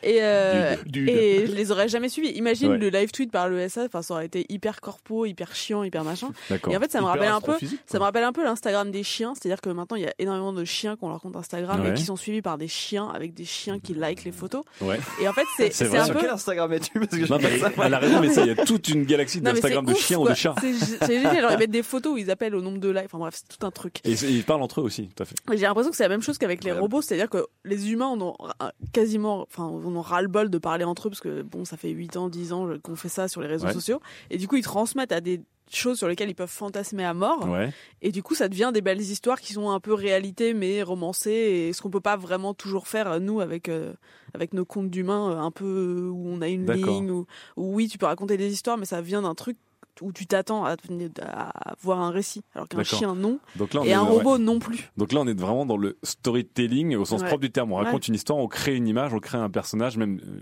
Et, 0.04 0.20
euh, 0.22 0.76
Dude. 0.86 1.10
et 1.10 1.46
je 1.48 1.52
les 1.52 1.72
aurais 1.72 1.88
jamais 1.90 2.10
suivis. 2.10 2.30
Imagine 2.30 2.72
Ouais. 2.72 2.78
le 2.78 2.90
live 2.90 3.12
tweet 3.12 3.32
par 3.32 3.50
l'ESA, 3.50 3.86
enfin, 3.86 4.02
ça 4.02 4.14
aurait 4.14 4.26
été 4.28 4.46
hyper 4.50 4.80
corpo, 4.80 5.26
hyper 5.26 5.56
chiant, 5.56 5.84
hyper 5.84 6.04
machin. 6.04 6.30
D'accord. 6.50 6.72
Et 6.72 6.78
en 6.78 6.80
fait, 6.80 6.92
ça 6.92 7.00
me 7.00 7.04
Hyper 7.06 7.14
rappelle 7.14 7.32
un 7.32 7.42
peu, 7.42 7.66
ça 7.86 7.98
me 8.00 8.04
rappelle 8.04 8.24
un 8.24 8.32
peu 8.32 8.44
l'Instagram 8.44 8.90
des 8.92 9.04
chiens. 9.04 9.34
C'est-à-dire 9.36 9.60
que 9.62 9.70
maintenant, 9.70 9.98
il 9.98 10.04
y 10.04 10.08
a 10.08 10.14
énormément 10.20 10.54
de 10.54 10.64
chiens 10.64 10.96
qui 10.96 11.04
ont 11.04 11.10
leur 11.10 11.20
compte 11.22 11.36
Instagram 11.36 11.82
Ouais. 11.82 11.90
et 11.90 11.94
qui 11.94 12.04
sont 12.04 12.16
suivis 12.16 12.42
par 12.42 12.58
des 12.58 12.68
chiens 12.68 13.08
avec 13.10 13.34
des 13.34 13.46
chiens 13.46 13.80
qui 13.80 13.94
like 13.96 14.24
les 14.24 14.32
photos. 14.32 14.64
Ouais. 14.82 15.00
Et 15.22 15.28
en 15.28 15.34
fait, 15.34 15.46
c'est 15.58 15.74
C'est 15.74 15.96
un 15.98 16.06
Sur 16.06 16.14
peu. 16.14 16.22
quel 16.22 16.30
Instagram 16.30 16.72
es-tu? 16.74 17.00
Parce 17.00 17.08
que 17.12 17.26
je 17.26 17.32
Non, 17.32 17.40
mais 17.42 17.50
sais 17.52 17.60
pas 17.60 17.72
ça. 17.72 17.86
elle 17.86 17.94
a 17.94 18.00
raison, 18.00 18.22
mais 18.22 18.30
ça, 18.30 18.42
il 18.42 18.48
y 18.48 18.52
a 18.60 18.66
toute 18.66 18.88
une 18.90 19.04
galaxie 19.04 19.42
d'Instagram 19.42 19.86
de 19.86 19.92
ouf, 19.94 20.00
chiens 20.00 20.20
ou 20.20 20.28
de 20.30 20.34
chats. 20.34 20.56
C'est 20.62 21.20
génial. 21.20 21.48
Ils 21.52 21.58
mettent 21.58 21.72
des 21.72 21.84
photos 21.84 22.03
où 22.12 22.18
ils 22.18 22.30
appellent 22.32 22.56
au 22.56 22.62
nombre 22.62 22.78
de 22.80 22.90
likes. 22.90 23.06
Enfin 23.06 23.18
bref, 23.20 23.36
c'est 23.38 23.58
tout 23.58 23.66
un 23.66 23.72
truc. 23.72 24.00
Et 24.06 24.12
ils 24.14 24.44
parlent 24.44 24.62
entre 24.62 24.82
eux 24.82 24.84
aussi, 24.84 25.08
tout 25.10 25.24
à 25.24 25.26
fait. 25.26 25.36
J'ai 25.52 25.58
l'impression 25.66 25.92
que 25.92 25.98
c'est 25.98 26.04
la 26.04 26.10
même 26.10 26.22
chose 26.22 26.38
qu'avec 26.38 26.64
les 26.64 26.72
robots, 26.72 27.02
c'est-à-dire 27.02 27.30
que 27.30 27.46
les 27.66 27.92
humains 27.92 28.08
en 28.08 28.22
ont 28.22 28.36
ra- 28.40 28.74
quasiment, 28.92 29.42
enfin, 29.44 29.66
on 29.66 29.96
en 29.96 30.02
ras-le-bol 30.02 30.50
de 30.50 30.58
parler 30.58 30.84
entre 30.84 31.08
eux 31.08 31.10
parce 31.12 31.22
que 31.22 31.42
bon, 31.42 31.66
ça 31.66 31.78
fait 31.78 31.90
8 31.90 32.18
ans, 32.18 32.30
10 32.30 32.54
ans 32.54 32.68
qu'on 32.82 32.96
fait 32.96 33.10
ça 33.10 33.28
sur 33.28 33.42
les 33.42 33.48
réseaux 33.48 33.68
Ouais. 33.68 33.74
sociaux, 33.74 34.00
et 34.30 34.38
du 34.38 34.48
coup, 34.48 34.56
ils 34.58 34.64
transmettent 34.64 35.12
à 35.12 35.22
des 35.22 35.42
choses 35.72 35.98
sur 35.98 36.08
lesquelles 36.08 36.30
ils 36.30 36.36
peuvent 36.36 36.50
fantasmer 36.50 37.04
à 37.06 37.14
mort, 37.14 37.50
Ouais. 37.50 37.72
et 38.02 38.12
du 38.12 38.22
coup, 38.22 38.36
ça 38.36 38.48
devient 38.50 38.70
des 38.74 38.82
belles 38.82 39.02
histoires 39.02 39.40
qui 39.40 39.54
sont 39.54 39.72
un 39.72 39.80
peu 39.80 39.94
réalité 39.94 40.54
mais 40.54 40.84
romancées, 40.84 41.32
et 41.32 41.74
ce 41.74 41.82
qu'on 41.82 41.90
peut 41.90 42.02
pas 42.02 42.18
vraiment 42.18 42.54
toujours 42.54 42.88
faire 42.88 43.10
euh, 43.12 43.20
nous 43.20 43.40
avec 43.40 43.70
euh, 43.70 43.94
avec 44.36 44.54
nos 44.54 44.66
contes 44.66 44.90
d'humains, 44.90 45.32
euh, 45.32 45.40
un 45.40 45.52
peu 45.52 46.10
où 46.12 46.28
on 46.28 46.42
a 46.42 46.48
une 46.50 46.70
ligne, 46.72 47.12
où 47.12 47.26
oui, 47.58 47.88
tu 47.88 47.98
peux 47.98 48.06
raconter 48.06 48.36
des 48.38 48.52
histoires, 48.52 48.78
mais 48.78 48.86
ça 48.86 49.02
vient 49.02 49.22
d'un 49.22 49.36
truc 49.36 49.58
où 50.02 50.12
tu 50.12 50.26
t'attends 50.26 50.66
à, 50.66 50.76
à 51.22 51.76
voir 51.82 52.00
un 52.02 52.10
récit, 52.12 52.44
alors 52.56 52.68
qu'un 52.68 52.84
chien 52.84 53.16
non, 53.16 53.40
Donc 53.56 53.74
là, 53.74 53.82
on 53.82 53.84
et 53.86 53.90
est, 53.90 53.94
un 53.94 54.04
ouais. 54.04 54.10
robot 54.10 54.38
non 54.38 54.60
plus. 54.60 54.92
Donc 54.98 55.12
là, 55.14 55.20
on 55.22 55.28
est 55.28 55.40
vraiment 55.40 55.66
dans 55.66 55.78
le 55.78 55.98
storytelling 56.04 56.96
au 56.96 57.06
sens 57.06 57.22
Ouais. 57.22 57.28
propre 57.28 57.42
du 57.42 57.52
terme. 57.52 57.72
On 57.72 57.76
raconte 57.76 58.02
Ouais. 58.04 58.08
une 58.08 58.16
histoire, 58.16 58.40
on 58.40 58.48
crée 58.48 58.76
une 58.76 58.88
image, 58.88 59.14
on 59.14 59.20
crée 59.20 59.38
un 59.38 59.50
personnage, 59.50 59.98
même 59.98 60.20
euh, 60.26 60.40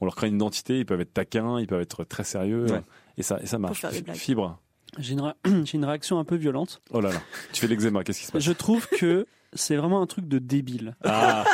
on 0.00 0.04
leur 0.04 0.14
crée 0.14 0.28
une 0.28 0.36
identité. 0.36 0.78
Ils 0.78 0.86
peuvent 0.86 1.00
être 1.00 1.12
taquins, 1.14 1.58
ils 1.60 1.66
peuvent 1.66 1.80
être 1.82 2.04
très 2.04 2.24
sérieux, 2.24 2.66
Ouais. 2.70 2.82
et 3.18 3.22
ça, 3.22 3.38
et 3.42 3.46
ça 3.46 3.58
marche. 3.58 3.84
Fibre. 4.14 4.58
J'ai 4.98 5.14
une, 5.14 5.20
ré- 5.22 5.32
j'ai 5.64 5.78
une 5.78 5.84
réaction 5.84 6.18
un 6.18 6.24
peu 6.24 6.36
violente. 6.36 6.80
Oh 6.92 7.00
là 7.00 7.10
là, 7.10 7.20
tu 7.52 7.60
fais 7.60 7.66
l'eczéma. 7.66 8.04
Qu'est-ce 8.04 8.20
qui 8.20 8.26
se 8.26 8.32
passe? 8.32 8.42
Je 8.42 8.52
trouve 8.52 8.86
que 8.88 9.26
c'est 9.54 9.76
vraiment 9.76 10.00
un 10.02 10.06
truc 10.06 10.28
de 10.28 10.38
débile. 10.38 10.96
Ah, 11.04 11.44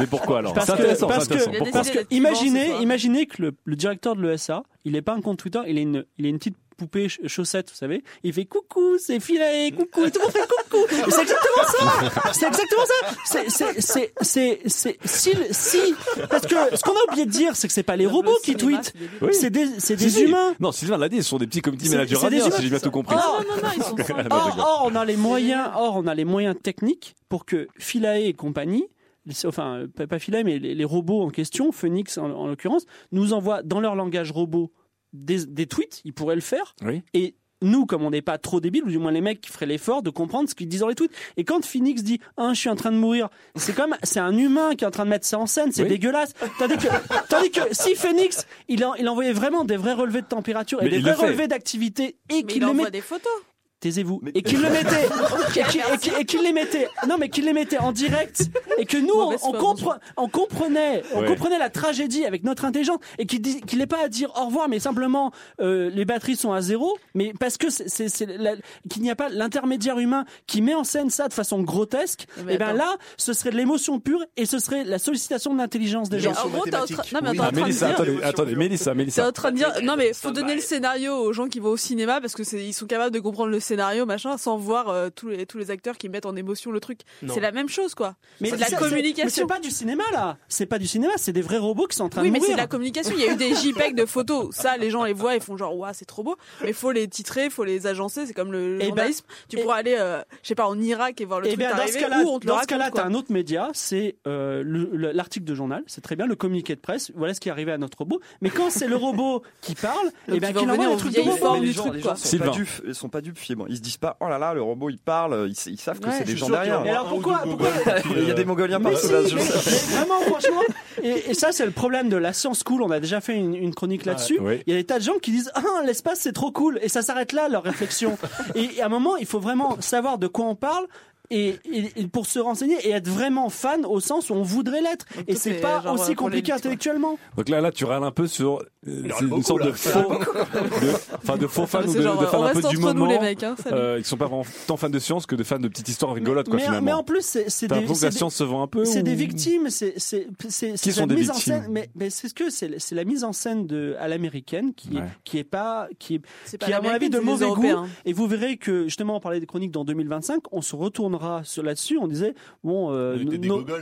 mais 0.00 0.06
pourquoi 0.06 0.38
alors? 0.38 0.54
Parce 0.54 0.66
C'est 0.66 0.72
que- 0.72 0.78
intéressant. 0.78 1.06
parce 1.06 1.28
que- 1.28 1.44
Pourquoi? 1.58 1.70
Parce 1.72 1.90
que 1.90 1.98
imaginez, 2.10 2.66
soir. 2.68 2.82
imaginez 2.82 3.26
que 3.26 3.42
le, 3.42 3.54
le 3.64 3.76
directeur 3.76 4.16
de 4.16 4.22
l'ESA, 4.22 4.62
il 4.84 4.92
n'est 4.92 5.02
pas 5.02 5.14
un 5.14 5.20
compte 5.20 5.38
Twitter, 5.38 5.60
il 5.66 5.78
a 5.78 5.80
une, 5.80 6.04
il 6.18 6.26
a 6.26 6.28
une 6.30 6.38
petite 6.38 6.56
poupée 6.78 7.08
ch- 7.10 7.20
chaussette, 7.26 7.68
vous 7.70 7.76
savez. 7.76 8.02
Il 8.22 8.32
fait 8.32 8.46
coucou, 8.46 8.96
c'est 8.98 9.20
Philae, 9.20 9.70
coucou, 9.76 10.06
et 10.06 10.10
tout 10.10 10.20
le 10.20 10.24
monde 10.24 10.32
fait 10.32 10.48
coucou. 10.48 10.86
C'est 11.10 11.22
exactement 11.22 11.64
ça. 11.66 12.32
C'est 12.32 12.46
exactement 12.46 12.84
ça. 12.86 13.14
C'est, 13.26 13.50
c'est, 13.50 14.12
c'est, 14.20 14.60
c'est, 14.66 14.98
si, 15.04 15.32
si, 15.50 15.94
parce 16.30 16.46
que 16.46 16.54
ce 16.76 16.82
qu'on 16.82 16.92
a 16.92 17.04
oublié 17.08 17.26
de 17.26 17.30
dire, 17.30 17.56
c'est 17.56 17.66
que 17.68 17.74
c'est 17.74 17.82
pas 17.82 17.96
les 17.96 18.06
robots 18.06 18.38
qui 18.44 18.54
tweetent. 18.56 18.92
c'est 19.32 19.50
des, 19.50 19.66
c'est 19.78 19.96
des 19.96 20.22
humains. 20.22 20.54
Non, 20.60 20.72
Sylvain 20.72 20.96
l'a 20.98 21.08
dit, 21.08 21.16
ce 21.22 21.28
sont 21.28 21.38
des 21.38 21.46
petits 21.46 21.60
community 21.62 21.90
managers 21.90 22.16
si 22.16 22.62
j'ai 22.62 22.68
bien 22.70 22.78
tout 22.78 22.90
compris. 22.90 23.16
Oh 23.18 23.42
non, 23.42 23.56
non, 23.56 23.62
non, 23.62 23.68
ils 23.76 23.82
sont 23.82 23.96
Ah, 24.30 24.52
non, 24.56 24.62
Or, 24.62 24.82
on 24.90 24.94
a 24.94 25.04
les 25.04 25.16
moyens, 25.16 25.68
or, 25.74 25.96
on 25.96 26.06
a 26.06 26.14
les 26.14 26.24
moyens 26.24 26.54
techniques 26.62 27.14
pour 27.28 27.44
que 27.44 27.66
Philae 27.78 28.20
et 28.26 28.32
compagnie, 28.34 28.86
les- 29.26 29.46
enfin, 29.46 29.84
pas, 29.96 30.06
pas 30.06 30.18
Philae, 30.18 30.44
mais 30.44 30.58
les, 30.58 30.74
les 30.74 30.84
robots 30.84 31.22
en 31.22 31.30
question, 31.30 31.72
Phoenix 31.72 32.18
en, 32.18 32.30
en 32.30 32.46
l'occurrence, 32.46 32.84
nous 33.12 33.32
envoient 33.32 33.62
dans 33.62 33.80
leur 33.80 33.94
langage 33.96 34.30
robot 34.32 34.70
des, 35.12 35.46
des 35.46 35.66
tweets, 35.66 36.00
ils 36.04 36.12
pourraient 36.12 36.34
le 36.34 36.40
faire. 36.40 36.74
Oui. 36.82 37.02
Et 37.14 37.34
nous, 37.60 37.86
comme 37.86 38.04
on 38.04 38.10
n'est 38.10 38.22
pas 38.22 38.38
trop 38.38 38.60
débiles, 38.60 38.84
ou 38.84 38.88
du 38.88 38.98
moins 38.98 39.10
les 39.10 39.20
mecs 39.20 39.40
qui 39.40 39.50
feraient 39.50 39.66
l'effort 39.66 40.00
de 40.02 40.10
comprendre 40.10 40.48
ce 40.48 40.54
qu'ils 40.54 40.68
disent 40.68 40.78
dans 40.80 40.88
les 40.88 40.94
tweets. 40.94 41.10
Et 41.36 41.42
quand 41.44 41.64
Phoenix 41.64 42.04
dit 42.04 42.20
ah, 42.36 42.50
je 42.54 42.60
suis 42.60 42.68
en 42.68 42.76
train 42.76 42.92
de 42.92 42.96
mourir, 42.96 43.28
c'est 43.56 43.74
comme 43.74 43.96
c'est 44.04 44.20
un 44.20 44.36
humain 44.36 44.76
qui 44.76 44.84
est 44.84 44.86
en 44.86 44.92
train 44.92 45.04
de 45.04 45.10
mettre 45.10 45.26
ça 45.26 45.40
en 45.40 45.46
scène, 45.46 45.72
c'est 45.72 45.82
Oui. 45.82 45.88
dégueulasse. 45.88 46.34
Tandis 46.60 46.76
que, 46.76 46.86
tandis 47.28 47.50
que 47.50 47.60
si 47.72 47.96
Phoenix, 47.96 48.46
il, 48.68 48.84
en- 48.84 48.94
il 48.94 49.08
envoyait 49.08 49.32
vraiment 49.32 49.64
des 49.64 49.76
vrais 49.76 49.94
relevés 49.94 50.22
de 50.22 50.26
température 50.28 50.80
et 50.82 50.84
Mais 50.84 50.90
des 50.90 50.98
vrais 51.00 51.14
relevés 51.14 51.48
d'activité 51.48 52.16
et 52.30 52.44
qu'il 52.44 52.58
il 52.58 52.60
les 52.60 52.66
envoie 52.66 52.84
met 52.84 52.90
des 52.92 53.00
photos. 53.00 53.32
Taisez-vous. 53.80 54.20
Mais- 54.22 54.32
et 54.34 54.42
qu'il 54.42 54.60
le 54.60 54.70
mettait. 54.70 55.08
Et 55.58 55.62
qu'il- 55.64 55.80
et 55.80 55.98
qu'il- 55.98 56.12
et 56.20 56.24
qu'il 56.24 56.42
les 56.42 56.52
mettait. 56.52 56.88
Non 57.08 57.16
mais 57.18 57.28
qu'il 57.28 57.44
les 57.44 57.52
mettait 57.52 57.78
en 57.78 57.90
direct. 57.92 58.42
Et 58.78 58.84
que 58.84 58.96
nous 58.96 59.14
on, 59.14 59.34
on, 59.42 59.52
compre- 59.58 59.98
on 60.16 60.28
comprenait. 60.28 61.02
On 61.14 61.20
Ouais. 61.20 61.26
comprenait 61.26 61.58
la 61.58 61.70
tragédie 61.70 62.24
avec 62.24 62.44
notre 62.44 62.64
intelligence. 62.64 62.98
Et 63.18 63.26
qu'il 63.26 63.40
qu'il 63.64 63.78
n'ait 63.78 63.86
pas 63.86 64.04
à 64.04 64.08
dire 64.08 64.30
au 64.40 64.46
revoir 64.46 64.68
mais 64.68 64.78
simplement 64.78 65.32
euh, 65.60 65.90
les 65.90 66.04
batteries 66.04 66.36
sont 66.36 66.52
à 66.52 66.60
zéro. 66.60 66.96
Mais 67.14 67.32
parce 67.38 67.56
que 67.56 67.70
c'est 67.70 67.88
c'est- 67.88 68.08
c'est 68.08 68.26
la- 68.26 68.54
qu'il 68.90 69.02
n'y 69.02 69.10
a 69.10 69.16
pas 69.16 69.28
l'intermédiaire 69.28 69.98
humain 69.98 70.24
qui 70.46 70.62
met 70.62 70.74
en 70.74 70.84
scène 70.84 71.10
ça 71.10 71.28
de 71.28 71.32
façon 71.34 71.62
grotesque 71.62 72.26
Mais 72.44 72.54
et 72.54 72.58
ben 72.58 72.68
attends. 72.68 72.76
là 72.78 72.96
ce 73.16 73.32
serait 73.32 73.50
de 73.50 73.56
l'émotion 73.56 73.98
pure 74.00 74.24
et 74.36 74.46
ce 74.46 74.58
serait 74.58 74.84
la 74.84 74.98
sollicitation 74.98 75.52
de 75.54 75.58
l'intelligence 75.58 76.08
des 76.08 76.20
gens. 76.20 76.32
en 76.44 76.48
gros, 76.48 76.64
t'es 76.64 76.76
en 76.76 76.84
train- 76.84 77.02
non, 77.12 77.20
mais 77.22 77.30
Oui. 77.30 77.38
Ah, 77.40 77.50
Mélissa, 77.52 77.86
dire- 77.86 77.94
attendez, 77.94 78.18
attendez, 78.22 78.54
Mélissa, 78.54 78.90
T'es 78.92 78.96
Mélissa. 78.96 79.28
en 79.28 79.32
train 79.32 79.50
de 79.50 79.56
dire 79.56 79.72
non 79.82 79.96
mais 79.96 80.12
faut 80.12 80.30
donner 80.30 80.54
le 80.54 80.60
scénario 80.60 81.14
aux 81.16 81.32
gens 81.32 81.46
qui 81.48 81.58
vont 81.60 81.70
au 81.70 81.76
cinéma 81.76 82.20
parce 82.20 82.34
que 82.34 82.44
c'est 82.44 82.62
ils 82.64 82.72
sont 82.74 82.86
capables 82.86 83.14
de 83.14 83.20
comprendre 83.20 83.50
le 83.50 83.60
scénario 83.68 84.06
machin 84.06 84.36
sans 84.38 84.56
voir 84.56 84.88
euh, 84.88 85.08
tous 85.14 85.28
les 85.28 85.46
tous 85.46 85.58
les 85.58 85.70
acteurs 85.70 85.96
qui 85.98 86.08
mettent 86.08 86.26
en 86.26 86.34
émotion 86.36 86.70
le 86.70 86.80
truc. 86.80 87.00
C'est 87.28 87.40
la 87.40 87.52
même 87.52 87.68
chose 87.68 87.94
quoi. 87.94 88.16
mais 88.40 88.48
c'est 88.50 88.56
de 88.56 88.60
la 88.60 88.66
c'est- 88.66 88.72
Mais 88.74 88.88
communication. 88.88 89.28
c'est 89.30 89.46
pas 89.46 89.60
du 89.60 89.70
cinéma 89.70 90.04
là 90.12 90.36
c'est 90.48 90.66
pas 90.66 90.78
du 90.78 90.86
cinéma 90.86 91.12
c'est 91.16 91.32
des 91.32 91.42
vrais 91.42 91.58
robots 91.58 91.86
qui 91.86 91.96
sont 91.96 92.04
en 92.04 92.08
train 92.08 92.22
Oui 92.22 92.28
de 92.28 92.32
mais 92.32 92.38
mourir 92.38 92.50
c'est 92.50 92.56
de 92.56 92.60
la 92.60 92.66
communication. 92.66 93.14
Il 93.16 93.22
y 93.24 93.28
a 93.28 93.32
eu 93.32 93.36
des 93.36 93.54
JPEG 93.62 93.94
de 93.94 94.06
photos. 94.06 94.54
Ça 94.54 94.76
les 94.76 94.90
gens 94.90 95.04
les 95.04 95.12
voient 95.12 95.36
et 95.36 95.40
font 95.40 95.56
genre 95.56 95.76
waouh 95.76 95.92
c'est 95.94 96.04
trop 96.04 96.22
beau. 96.22 96.36
Mais 96.62 96.72
faut 96.72 96.90
les 96.92 97.06
titrer, 97.08 97.50
faut 97.50 97.64
les 97.64 97.86
agencer. 97.86 98.26
C'est 98.26 98.34
comme 98.34 98.52
le 98.52 98.78
Eh 98.80 98.90
ben, 98.92 99.10
tu 99.48 99.58
et- 99.58 99.62
pourras 99.62 99.76
aller 99.76 99.96
euh, 99.98 100.20
je 100.42 100.48
sais 100.48 100.54
pas 100.54 100.66
en 100.66 100.78
Irak 100.80 101.20
et 101.20 101.24
voir 101.24 101.40
le 101.40 101.46
Eh 101.46 101.50
truc 101.50 101.58
bien, 101.58 101.70
dans 101.70 101.76
ce 101.76 101.80
arriver 101.82 102.24
dans 102.44 102.60
ce 102.62 102.66
cas-là, 102.66 102.90
t'as 102.92 103.04
un 103.04 103.14
autre 103.14 103.32
média, 103.32 103.68
c'est 103.74 104.16
euh, 104.26 104.62
le- 104.64 104.90
le- 104.92 105.12
l'article 105.12 105.44
de 105.44 105.54
journal, 105.54 105.82
c'est 105.86 106.00
très 106.00 106.16
bien, 106.16 106.26
le 106.26 106.36
communiqué 106.36 106.74
de 106.74 106.80
presse. 106.80 107.12
Voilà 107.14 107.34
ce 107.34 107.40
qui 107.40 107.48
est 107.48 107.52
arrivé 107.52 107.72
à 107.72 107.78
notre 107.78 107.98
robot. 107.98 108.20
Mais 108.40 108.50
quand 108.50 108.70
c'est 108.70 108.86
le 108.88 108.96
robot 108.96 109.42
qui 109.60 109.74
parle, 109.74 110.10
eh 110.28 110.40
bien, 110.40 110.52
qu'il 110.52 110.70
envoie 110.70 110.86
les 110.88 110.96
trucs 110.96 111.14
de 111.14 111.20
robot. 111.20 111.54
Mais 111.60 111.66
les 111.66 111.72
gens, 111.72 111.92
sont 112.16 112.38
pas 112.38 112.48
dupes, 112.50 112.68
ils 112.86 112.94
sont 112.94 113.08
pas 113.08 113.20
dupes 113.20 113.38
fibre. 113.64 113.70
Ils 113.70 113.76
se 113.76 113.82
disent 113.82 113.96
pas 113.96 114.16
oh 114.20 114.28
là 114.28 114.38
là 114.38 114.54
le 114.54 114.62
robot 114.62 114.90
il 114.90 114.98
parle, 114.98 115.48
ils, 115.48 115.72
ils 115.72 115.80
savent 115.80 116.00
que 116.00 116.08
Ouais, 116.08 116.14
c'est 116.18 116.24
des 116.24 116.36
gens 116.36 116.48
derrière. 116.48 116.84
Et 116.84 116.90
alors 116.90 117.08
pourquoi, 117.08 117.42
Il 118.16 118.28
y 118.28 118.30
a 118.30 118.34
des 118.34 118.42
euh, 118.42 118.46
Mongoliens 118.46 118.80
partout 118.80 118.98
si, 118.98 119.12
là. 119.12 119.20
je 119.26 119.36
vraiment, 119.36 120.20
franchement, 120.20 120.62
et, 121.02 121.30
et 121.30 121.34
ça 121.34 121.52
c'est 121.52 121.64
le 121.66 121.70
problème 121.72 122.08
de 122.08 122.16
la 122.16 122.32
science 122.32 122.62
cool. 122.62 122.82
On 122.82 122.90
a 122.90 123.00
déjà 123.00 123.20
fait 123.20 123.34
une, 123.36 123.54
une 123.54 123.74
chronique 123.74 124.04
là-dessus. 124.04 124.38
Ouais. 124.40 124.62
Il 124.66 124.72
y 124.72 124.76
a 124.76 124.78
des 124.80 124.86
tas 124.86 124.98
de 124.98 125.04
gens 125.04 125.18
qui 125.20 125.30
disent 125.30 125.50
ah 125.54 125.82
l'espace 125.84 126.20
c'est 126.20 126.32
trop 126.32 126.50
cool 126.52 126.78
et 126.82 126.88
ça 126.88 127.02
s'arrête 127.02 127.32
là 127.32 127.48
leur 127.48 127.62
réflexion. 127.62 128.16
et, 128.54 128.76
et 128.76 128.82
à 128.82 128.86
un 128.86 128.90
moment, 128.90 129.16
il 129.16 129.26
faut 129.26 129.40
vraiment 129.40 129.76
savoir 129.80 130.18
de 130.18 130.26
quoi 130.26 130.46
on 130.46 130.54
parle. 130.54 130.86
Et, 131.30 131.56
et- 131.70 131.92
et 131.96 132.06
pour 132.06 132.26
se 132.26 132.38
renseigner 132.38 132.76
et 132.86 132.90
être 132.90 133.08
vraiment 133.08 133.48
fan 133.50 133.84
au 133.86 134.00
sens 134.00 134.30
où 134.30 134.34
on 134.34 134.42
voudrait 134.42 134.80
l'être. 134.80 135.06
Et 135.26 135.34
c'est 135.34 135.54
pas 135.60 135.82
genre, 135.82 135.94
aussi 135.94 136.12
euh, 136.12 136.14
compliqué 136.14 136.52
intellectuellement. 136.52 137.18
Donc 137.36 137.48
là, 137.48 137.60
là, 137.60 137.70
tu 137.72 137.84
râles 137.84 138.04
un 138.04 138.10
peu 138.10 138.26
sur. 138.26 138.62
euh, 138.86 139.02
une 139.20 139.28
beaucoup, 139.28 139.42
sorte 139.42 139.60
là. 139.60 139.66
de 139.66 139.72
faux. 139.72 140.00
de- 140.00 140.92
Enfin, 141.22 141.36
de 141.36 141.46
faux 141.46 141.66
fans 141.66 141.82
ou 141.84 141.88
c'est 141.92 141.98
de, 141.98 142.02
genre, 142.02 142.18
de 142.20 142.26
fans 142.26 142.42
un 142.44 142.52
peu 142.52 142.62
du 142.62 142.76
nous 142.76 142.80
moment. 142.82 143.06
les 143.06 143.18
mecs, 143.18 143.42
hein, 143.42 143.54
euh, 143.72 143.98
qui 144.00 144.08
sont 144.08 144.16
pas 144.16 144.26
vraiment 144.26 144.44
tant 144.66 144.76
fans 144.76 144.88
de 144.88 144.98
science 144.98 145.26
que 145.26 145.34
de 145.34 145.44
fans 145.44 145.58
de 145.58 145.68
petites 145.68 145.88
histoires 145.88 146.14
rigolotes, 146.14 146.46
quoi, 146.48 146.56
mais, 146.56 146.62
finalement. 146.64 146.84
mais 146.84 146.92
en 146.92 147.02
plus, 147.04 147.22
c'est 147.48 147.66
des, 147.66 147.74
la 147.74 147.80
des- 147.86 148.10
science 148.10 148.34
se 148.36 148.44
vend 148.44 148.62
un 148.62 148.66
peu 148.66 148.84
c'est 148.84 149.00
ou- 149.00 149.02
des 149.02 149.14
victimes, 149.14 149.68
c'est 149.70 149.94
c'est 149.98 150.26
c'est 150.48 150.96
la 150.96 151.06
des 151.06 151.14
mise 151.16 151.30
en 151.30 151.34
victimes 151.34 151.54
scène, 151.62 151.66
mais 151.70 151.90
mais 151.94 152.10
c'est 152.10 152.28
ce 152.28 152.34
que 152.34 152.48
c'est 152.50 152.78
c'est 152.78 152.94
la 152.94 153.04
mise 153.04 153.24
en 153.24 153.32
scène 153.32 153.66
de 153.66 153.96
à 153.98 154.08
l'américaine 154.08 154.72
qui 154.74 154.90
Ouais. 154.96 155.02
qui 155.24 155.38
est 155.38 155.44
pas 155.44 155.88
qui 155.98 156.14
est 156.16 156.22
qui 156.58 156.72
à 156.72 156.80
mon 156.80 156.88
avis 156.88 157.10
de 157.10 157.18
mauvais 157.18 157.48
goût. 157.48 157.66
Et 158.04 158.12
vous 158.12 158.26
verrez 158.26 158.56
que 158.56 158.84
justement 158.84 159.16
on 159.16 159.20
parlait 159.20 159.40
des 159.40 159.46
chroniques 159.46 159.72
dans 159.72 159.84
2025, 159.84 160.42
on 160.52 160.62
se 160.62 160.74
retournera 160.76 161.17
sur 161.44 161.62
là-dessus. 161.62 161.98
On 161.98 162.08
disait 162.08 162.34
bon, 162.62 162.92
euh, 162.92 163.16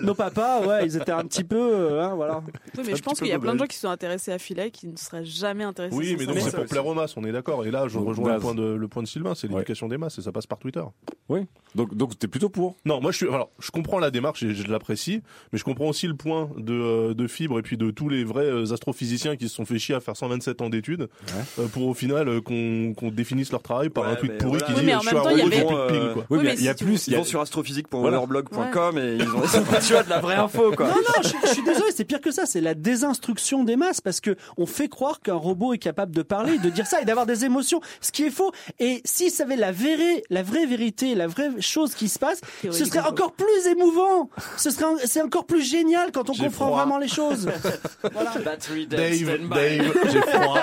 nos, 0.03 0.15
papas, 0.15 0.67
ouais, 0.67 0.87
ils 0.87 0.97
étaient 0.97 1.13
un 1.13 1.25
petit 1.25 1.45
peu, 1.45 1.57
euh, 1.75 2.03
hein, 2.03 2.15
voilà. 2.15 2.43
Oui, 2.77 2.85
mais 2.87 2.97
je 2.97 3.03
pense 3.03 3.19
qu'il 3.19 3.29
y 3.29 3.33
a 3.33 3.39
plein 3.39 3.55
de 3.55 3.59
gens 3.59 3.67
qui 3.67 3.77
sont 3.77 3.89
intéressés 3.89 4.33
à 4.33 4.39
Filet 4.39 4.71
qui 4.71 4.89
ne 4.89 4.97
seraient 4.97 5.25
jamais 5.25 5.65
intéressés. 5.65 5.97
Oui, 5.97 6.17
mais 6.19 6.27
donc 6.27 6.39
c'est 6.41 6.55
pour 6.55 6.67
plaire 6.67 6.87
aux 6.87 6.95
masses, 6.95 7.17
on 7.17 7.25
est 7.25 7.33
d'accord. 7.33 7.65
Et 7.67 7.71
là, 7.71 7.89
je 7.89 7.99
rejoins 7.99 8.35
le 8.35 8.41
point 8.41 8.55
de, 8.55 8.75
le 8.75 8.89
point 8.89 9.03
de 9.03 9.09
Sylvain, 9.09 9.35
c'est 9.35 9.47
Ouais. 9.49 9.55
l'éducation 9.55 9.89
des 9.89 9.97
masses 9.97 10.19
et 10.19 10.23
ça 10.23 10.33
passe 10.33 10.47
par 10.47 10.59
Twitter. 10.59 10.83
Donc, 11.75 11.95
donc 11.95 12.19
t'es 12.19 12.27
plutôt 12.29 12.49
pour. 12.49 12.77
Non, 12.87 13.01
moi 13.03 13.11
je 13.11 13.19
suis. 13.19 13.27
Alors, 13.29 13.51
je 13.59 13.71
comprends 13.71 13.99
la 13.99 14.11
démarche 14.11 14.43
et 14.43 14.55
je 14.55 14.67
l'apprécie, 14.71 15.21
mais 15.53 15.59
je 15.59 15.65
comprends 15.65 15.89
aussi 15.89 16.07
le 16.07 16.15
point 16.15 16.49
de, 16.57 16.73
euh, 16.73 17.15
de 17.15 17.27
Fibre 17.27 17.59
et 17.59 17.63
puis 17.63 17.77
de 17.77 17.91
tous 17.91 18.09
les 18.09 18.25
vrais 18.25 18.47
euh, 18.47 18.73
astrophysiciens 18.73 19.37
qui 19.37 19.49
se 19.51 19.55
sont 19.55 19.67
fait 19.67 19.79
chier 19.79 19.95
à 19.95 20.01
faire 20.01 20.17
127 20.17 20.63
ans 20.63 20.71
d'études 20.71 21.09
euh, 21.59 21.67
pour 21.69 21.87
au 21.89 21.93
final 21.93 22.29
euh, 22.29 22.41
qu'on 22.41 22.95
qu'on 22.97 23.11
définisse 23.11 23.53
leur 23.53 23.61
travail 23.63 23.91
par 23.91 24.05
Ouais, 24.05 24.11
un 24.13 24.15
tweet 24.17 24.33
mais 24.33 24.39
pourri 24.39 24.59
voilà. 24.59 24.67
qui 24.67 24.73
Oui, 24.73 24.81
dit 24.81 24.87
mais 24.87 24.95
en 24.95 25.01
je 25.01 25.05
même 25.05 25.15
suis 25.15 25.19
un 25.19 25.31
robot, 25.31 25.47
avait- 25.77 25.93
pile, 25.93 26.13
quoi. 26.15 26.25
Oui, 26.31 26.39
Oui, 26.39 26.45
mais 26.45 26.55
il 26.55 26.63
y 26.65 26.69
a 26.69 26.77
si 26.77 26.85
plus. 26.85 27.07
il 27.07 27.11
Ils 27.11 27.13
y 27.13 27.15
a- 27.17 27.19
vont 27.19 27.25
sur 27.25 27.41
astrophysique.overblog.com 27.43 28.99
et 28.99 29.17
ils 29.17 29.23
ont 29.29 29.41
tu 29.87 29.93
vois 29.93 30.03
de 30.03 30.11
la 30.11 30.21
vraie 30.21 30.37
info 30.37 30.73
quoi. 30.73 30.87
Non, 30.89 30.95
non, 30.95 31.23
je, 31.23 31.49
je 31.49 31.53
suis 31.53 31.63
désolé, 31.65 31.91
c'est 31.95 32.05
pire 32.05 32.21
que 32.21 32.31
ça. 32.31 32.47
C'est 32.47 32.61
la 32.63 32.75
désinstruction 32.75 33.65
des 33.65 33.77
masses 33.77 34.01
parce 34.01 34.21
que 34.21 34.37
on 34.57 34.65
fait 34.67 34.89
croire 34.89 35.21
qu'un 35.21 35.35
robot 35.35 35.75
est 35.75 35.79
capable 35.79 36.15
de 36.15 36.23
parler, 36.23 36.59
de 36.59 36.71
dire 36.71 36.87
ça 36.87 37.03
et 37.03 37.05
d'avoir 37.05 37.27
des 37.27 37.45
émotions, 37.45 37.81
ce 38.01 38.13
qui 38.13 38.23
est 38.25 38.31
faux. 38.31 38.53
Et 38.79 39.03
s'il 39.05 39.31
savait 39.31 39.57
la 39.57 39.73
vraie, 39.73 40.23
la 40.31 40.43
vraie 40.43 40.65
vérité, 40.67 41.15
la 41.17 41.27
vraie 41.27 41.51
chose 41.61 41.95
qui 41.95 42.09
se 42.09 42.19
passe, 42.19 42.41
ce 42.63 42.85
serait 42.85 43.01
encore 43.01 43.33
plus 43.33 43.67
émouvant. 43.71 44.31
Ce 44.57 44.71
serait, 44.71 44.85
c'est 45.07 45.23
encore 45.23 45.47
plus 45.47 45.63
génial 45.63 46.13
quand 46.13 46.31
on 46.31 46.35
comprend 46.35 46.51
froid. 46.51 46.77
vraiment 46.77 46.99
les 46.99 47.09
choses. 47.09 47.49
Voilà. 48.13 48.33
Battery 48.45 48.87
Dave, 48.87 49.49
Dave, 49.49 49.93
j'ai 50.13 50.21
froid. 50.21 50.59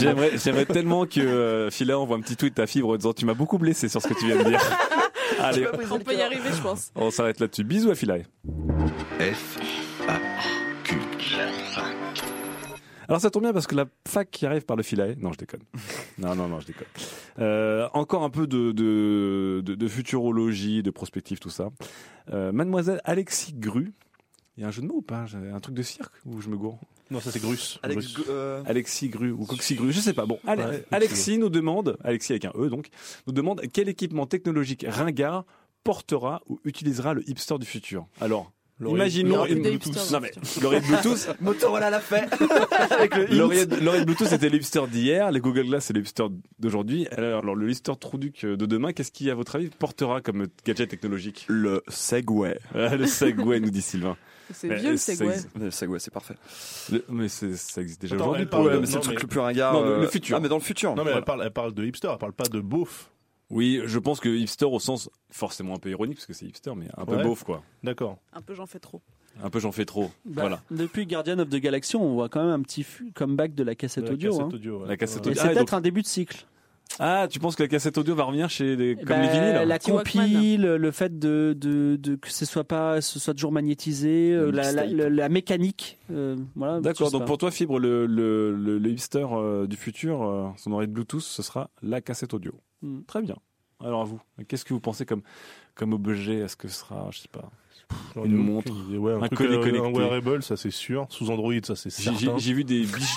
J'aimerais, 0.00 0.30
j'aimerais 0.42 0.66
tellement 0.66 1.06
que 1.06 1.20
euh, 1.20 1.70
Philae 1.70 1.94
envoie 1.98 2.16
un 2.16 2.20
petit 2.20 2.36
tweet 2.36 2.58
à 2.58 2.66
Fibre 2.66 2.90
en 2.90 2.96
disant 2.96 3.12
Tu 3.12 3.24
m'as 3.26 3.34
beaucoup 3.34 3.58
blessé 3.58 3.88
sur 3.88 4.00
ce 4.00 4.08
que 4.08 4.14
tu 4.14 4.26
viens 4.26 4.36
de 4.36 4.44
dire. 4.44 4.60
Allez, 5.40 5.66
On 5.90 5.98
peut 5.98 6.14
y 6.14 6.22
arriver, 6.22 6.50
je 6.54 6.62
pense. 6.62 6.90
on 6.94 7.10
s'arrête 7.10 7.40
là-dessus. 7.40 7.64
Bisous 7.64 7.90
à 7.90 7.94
Philae. 7.94 8.22
F, 9.20 9.58
A. 10.08 10.14
Alors 13.08 13.20
ça 13.20 13.30
tombe 13.30 13.42
bien 13.42 13.52
parce 13.52 13.66
que 13.66 13.74
la 13.74 13.86
fac 14.08 14.30
qui 14.30 14.46
arrive 14.46 14.64
par 14.64 14.76
le 14.76 14.82
Philae. 14.82 15.14
Non, 15.18 15.32
je 15.32 15.38
déconne. 15.38 15.60
Non, 16.18 16.34
non, 16.34 16.48
non, 16.48 16.60
je 16.60 16.66
déconne. 16.66 16.86
Euh, 17.40 17.88
encore 17.92 18.22
un 18.22 18.30
peu 18.30 18.46
de, 18.46 18.70
de, 18.72 19.62
de, 19.64 19.74
de 19.74 19.88
futurologie, 19.88 20.82
de 20.82 20.90
prospective, 20.90 21.38
tout 21.40 21.50
ça. 21.50 21.70
Euh, 22.32 22.52
Mademoiselle 22.52 23.00
Alexis 23.04 23.52
Gru. 23.54 23.92
Il 24.56 24.60
y 24.60 24.64
a 24.64 24.68
un 24.68 24.70
jeu 24.70 24.82
de 24.82 24.86
mots 24.86 24.98
ou 24.98 25.02
pas? 25.02 25.26
J'ai 25.26 25.36
Un 25.38 25.58
truc 25.60 25.74
de 25.74 25.82
cirque 25.82 26.14
ou 26.24 26.40
je 26.40 26.48
me 26.48 26.56
gourre? 26.56 26.78
Non, 27.10 27.20
ça 27.20 27.30
c'est 27.32 27.40
Grus. 27.42 27.78
Alex, 27.82 28.14
Grus. 28.14 28.26
euh, 28.30 28.62
Alexis 28.66 29.08
Gru 29.08 29.30
ou 29.32 29.44
Coxy 29.44 29.74
Gru, 29.74 29.92
je 29.92 30.00
sais 30.00 30.14
pas. 30.14 30.24
Bon, 30.24 30.38
Ale- 30.46 30.58
Ouais, 30.60 30.84
Alexis 30.90 31.36
nous 31.38 31.50
demande, 31.50 31.98
Alexis 32.02 32.32
avec 32.32 32.44
un 32.46 32.52
E 32.56 32.68
donc, 32.70 32.88
nous 33.26 33.32
demande 33.32 33.60
quel 33.72 33.88
équipement 33.88 34.26
technologique 34.26 34.86
ringard 34.88 35.44
portera 35.82 36.40
ou 36.48 36.60
utilisera 36.64 37.12
le 37.12 37.28
hipster 37.28 37.58
du 37.58 37.66
futur? 37.66 38.06
Alors, 38.20 38.52
imaginons 38.80 39.44
une 39.46 39.62
Bluetooth. 39.62 40.10
Non 40.12 40.20
mais 40.20 40.32
l'oreille 40.62 40.80
Bluetooth, 40.82 41.28
Motorola 41.40 41.90
l'a 41.90 42.00
fait 42.00 42.24
avec 42.90 43.16
le 43.16 43.26
l'oreille 43.26 43.66
l'oreille 43.82 44.04
Bluetooth 44.04 44.26
c'était 44.28 44.48
le 44.48 44.56
hipster 44.56 44.82
d'hier, 44.90 45.30
les 45.30 45.40
Google 45.40 45.66
Glass 45.66 45.84
c'est 45.86 45.92
le 45.92 46.00
hipster 46.00 46.24
d'aujourd'hui. 46.58 47.06
Alors, 47.12 47.42
alors, 47.42 47.54
le 47.54 47.70
hipster 47.70 47.92
Trouduc 47.98 48.44
de 48.44 48.66
demain, 48.66 48.92
qu'est-ce 48.92 49.12
qui 49.12 49.30
à 49.30 49.34
votre 49.34 49.56
avis 49.56 49.68
portera 49.68 50.20
comme 50.20 50.46
gadget 50.66 50.88
technologique 50.90 51.44
le 51.48 51.82
Segway. 51.88 52.58
Euh, 52.74 52.96
Le 52.96 53.06
Segway 53.06 53.60
nous 53.60 53.70
dit 53.70 53.82
Sylvain. 53.82 54.16
C'est 54.52 54.68
vieux 54.74 54.90
le 54.92 54.96
ça 54.98 55.14
Segway. 55.14 55.36
Le 55.58 55.70
Segway 55.70 55.98
c'est 55.98 56.12
parfait. 56.12 56.34
le- 56.92 57.04
mais 57.08 57.28
c'est- 57.28 57.56
ça 57.56 57.80
existe 57.80 58.02
déjà 58.02 58.16
aujourd'hui. 58.16 58.46
c'est 58.50 58.56
non, 58.56 58.64
le 58.64 58.86
truc 59.00 59.14
mais- 59.16 59.22
le 59.22 59.28
plus 59.28 59.40
ringard. 59.40 59.72
Non, 59.74 59.82
le- 59.84 59.96
le 60.00 60.02
euh, 60.02 60.08
futur. 60.08 60.36
Ah 60.36 60.40
mais 60.40 60.48
dans 60.48 60.58
le 60.58 60.62
futur. 60.62 60.90
Non, 60.90 60.96
mais 60.96 61.02
Voilà. 61.04 61.18
elle, 61.18 61.24
parle, 61.24 61.42
elle 61.44 61.50
parle 61.52 61.72
de 61.74 61.84
hipster, 61.84 62.08
elle 62.12 62.18
parle 62.18 62.32
pas 62.34 62.44
de 62.44 62.60
beauf. 62.60 63.10
Oui, 63.50 63.80
je 63.84 63.98
pense 63.98 64.20
que 64.20 64.28
hipster 64.28 64.64
au 64.64 64.78
sens 64.80 65.10
forcément 65.30 65.74
un 65.74 65.78
peu 65.78 65.90
ironique 65.90 66.16
parce 66.16 66.26
que 66.26 66.32
c'est 66.32 66.46
hipster, 66.46 66.72
mais 66.76 66.86
un 66.96 67.04
peu 67.04 67.16
Ouais. 67.16 67.22
beauf 67.22 67.44
quoi. 67.44 67.62
D'accord. 67.82 68.18
Un 68.32 68.40
peu, 68.42 68.54
j'en 68.54 68.66
fais 68.66 68.78
trop. 68.80 69.00
Un 69.42 69.50
peu 69.50 69.58
j'en 69.60 69.72
fais 69.72 69.84
trop. 69.84 70.10
Bah, 70.24 70.42
Voilà. 70.42 70.62
Depuis 70.70 71.06
Guardian 71.06 71.38
of 71.40 71.48
the 71.50 71.56
Galaxy, 71.56 71.96
on 71.96 72.14
voit 72.14 72.28
quand 72.28 72.40
même 72.42 72.52
un 72.52 72.62
petit 72.62 72.86
comeback 73.14 73.54
de 73.54 73.62
la 73.64 73.74
cassette 73.74 74.04
De 74.04 74.08
la 74.08 74.14
audio. 74.14 74.30
cassette 74.30 74.44
hein. 74.44 74.54
audio, 74.54 74.80
ouais. 74.82 74.88
La 74.88 74.96
cassette 74.96 75.26
Et 75.26 75.30
audio. 75.30 75.40
c'est 75.42 75.48
Ah, 75.48 75.50
peut-être 75.52 75.58
donc- 75.60 75.72
un 75.72 75.80
début 75.80 76.02
de 76.02 76.06
cycle. 76.06 76.46
Ah, 77.00 77.26
tu 77.28 77.40
penses 77.40 77.56
que 77.56 77.62
la 77.64 77.68
cassette 77.68 77.98
audio 77.98 78.14
va 78.14 78.22
revenir 78.22 78.48
chez 78.48 78.76
les, 78.76 78.94
comme 78.94 79.06
Bah, 79.06 79.20
les 79.22 79.28
vinyles 79.28 79.66
La 79.68 79.78
compile, 79.80 80.62
le 80.62 80.90
fait 80.92 81.18
de, 81.18 81.52
de, 81.58 81.96
de- 81.96 82.14
que 82.14 82.30
ce 82.30 82.44
soit 82.44 82.62
pas, 82.62 83.00
ce 83.00 83.18
soit 83.18 83.34
toujours 83.34 83.50
magnétisé, 83.50 84.30
euh, 84.32 84.52
la, 84.52 84.70
la, 84.70 84.82
mixtape. 84.84 84.98
la- 85.00 85.10
la 85.10 85.28
mécanique. 85.28 85.98
euh, 86.12 86.36
voilà. 86.54 86.80
D'accord, 86.80 87.10
donc 87.10 87.22
pas. 87.22 87.26
pour 87.26 87.38
toi, 87.38 87.50
Fibre, 87.50 87.80
le, 87.80 88.06
le, 88.06 88.54
le, 88.54 88.78
le 88.78 88.90
hipster 88.90 89.26
euh, 89.32 89.66
du 89.66 89.74
futur, 89.76 90.22
euh, 90.22 90.46
son 90.56 90.70
oreille 90.70 90.86
Bluetooth, 90.86 91.20
ce 91.20 91.42
sera 91.42 91.68
la 91.82 92.00
cassette 92.00 92.32
audio. 92.32 92.52
Mm. 92.82 93.00
Très 93.08 93.22
bien. 93.22 93.36
Alors 93.80 94.02
à 94.02 94.04
vous, 94.04 94.20
qu'est-ce 94.46 94.64
que 94.64 94.72
vous 94.72 94.80
pensez 94.80 95.04
comme, 95.04 95.22
comme 95.74 95.92
objet? 95.94 96.36
Est-ce 96.38 96.56
que 96.56 96.68
ce 96.68 96.78
sera, 96.78 97.08
je 97.10 97.18
sais 97.18 97.28
pas, 97.28 97.50
Une 98.24 98.36
montre, 98.36 98.68
idée. 98.88 98.96
Ouais, 98.96 99.12
un, 99.12 99.16
un 99.22 99.26
truc, 99.26 99.38
collier 99.38 99.56
euh, 99.56 99.60
connecté. 99.60 99.86
Un 99.86 99.92
wearable, 99.92 100.42
ça 100.42 100.56
c'est 100.56 100.70
sûr. 100.70 101.06
Sous 101.10 101.30
Android, 101.30 101.52
ça 101.64 101.74
c'est 101.74 101.90
certain. 101.90 102.38
j'ai 102.38 102.52
vu 102.52 102.62
des 102.64 102.80
biches. 102.84 103.16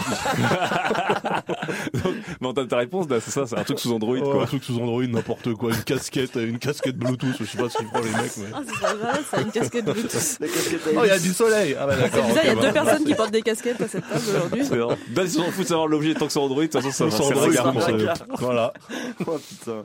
Donc, 1.94 2.16
mais 2.42 2.48
on 2.48 2.54
t'a 2.54 2.66
ta 2.66 2.78
réponse, 2.78 3.06
c'est 3.10 3.22
ça, 3.32 3.46
c'est 3.46 3.58
un 3.58 3.64
truc 3.64 3.80
sous 3.80 3.94
Android, 3.94 4.18
Oh, 4.22 4.32
quoi. 4.32 4.44
un 4.44 4.46
truc 4.48 4.64
sous 4.64 4.80
Android, 4.80 5.04
n'importe 5.06 5.54
quoi. 5.54 5.72
Une 5.72 5.84
casquette, 5.84 6.36
une 6.36 6.58
casquette 6.60 6.98
Bluetooth. 6.98 7.36
Je 7.40 7.46
sais 7.46 7.58
pas 7.58 7.70
ce 7.70 7.78
qu'ils 7.78 7.88
font 7.88 8.02
les 8.02 8.10
mecs, 8.10 8.38
mais. 8.38 8.46
Ah, 8.54 8.62
c'est 8.66 8.82
pas 8.82 8.94
vrai, 8.96 9.20
ça 9.30 9.38
a 9.38 9.42
une 9.42 9.52
casquette 9.52 9.86
Bluetooth. 9.86 10.38
Oh, 10.42 11.02
il 11.04 11.08
y 11.08 11.12
a 11.12 11.20
du 11.20 11.34
soleil. 11.34 11.76
Ah 11.80 11.86
bah 11.86 11.94
C'est 11.96 12.02
d'accord. 12.04 12.26
il 12.30 12.48
y 12.48 12.50
a 12.50 12.56
deux 12.56 12.62
bah. 12.62 12.72
personnes 12.72 13.06
qui 13.06 13.14
portent 13.16 13.32
des 13.32 13.42
casquettes 13.42 13.82
à 13.82 13.88
cette 13.88 14.08
table 14.10 14.24
aujourd'hui. 14.30 14.66
C'est 14.66 15.24
ils 15.24 15.30
s'en 15.30 15.44
foutent 15.52 15.64
de 15.64 15.68
savoir 15.68 15.88
l'objet 15.88 16.14
tant 16.14 16.26
que 16.28 16.32
c'est 16.34 16.40
Android, 16.40 16.62
de 16.64 16.68
toute 16.68 16.82
façon, 16.82 16.92
ça 16.92 17.10
c'est 17.12 17.52
c'est- 17.52 18.24
Voilà. 18.40 18.74
Oh 19.28 19.38
putain. 19.38 19.84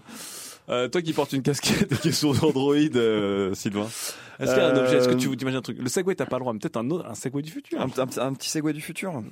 Euh, 0.68 0.88
toi 0.88 1.02
qui 1.02 1.12
portes 1.12 1.32
une 1.32 1.42
casquette 1.42 1.90
et 1.92 1.96
qui 1.96 2.08
est 2.08 2.12
sur 2.12 2.30
Android, 2.44 2.74
euh, 2.76 3.52
Sylvain. 3.54 3.88
Est-ce 4.38 4.52
qu'il 4.54 4.62
y 4.62 4.64
a 4.64 4.68
un 4.68 4.76
Euh, 4.76 4.84
objet 4.84 4.96
Est-ce 4.98 5.08
que 5.08 5.14
tu 5.14 5.36
t'imagines 5.36 5.58
un 5.58 5.62
truc? 5.62 5.78
Le 5.78 5.88
Segway, 5.88 6.14
t'as 6.14 6.24
pas 6.26 6.36
le 6.36 6.40
droit, 6.40 6.52
mais 6.52 6.58
peut-être 6.60 6.76
un 6.76 6.88
autre, 6.90 7.06
un 7.08 7.14
Segway 7.14 7.42
du 7.42 7.50
futur. 7.50 7.80
Un, 7.80 7.86
un- 7.86 8.26
un 8.28 8.32
petit 8.34 8.48
Segway 8.48 8.72
du 8.72 8.80
futur. 8.80 9.22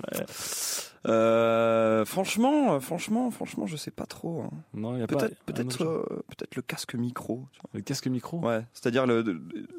Euh, 1.06 2.04
franchement, 2.04 2.78
franchement, 2.80 3.30
franchement, 3.30 3.66
je 3.66 3.76
sais 3.76 3.90
pas 3.90 4.04
trop. 4.06 4.42
hein. 4.42 4.50
Non, 4.74 4.96
il 4.96 5.00
y 5.00 5.02
a 5.02 5.06
pas. 5.06 5.16
Peut-être, 5.16 5.36
peut-être, 5.46 5.82
euh, 5.82 6.04
peut-être 6.28 6.56
le 6.56 6.62
casque 6.62 6.94
micro. 6.94 7.44
tu 7.52 7.60
Le 7.78 7.80
casque 7.82 8.06
micro? 8.08 8.38
Ouais, 8.38 8.62
c'est-à-dire 8.74 9.06
le, 9.06 9.24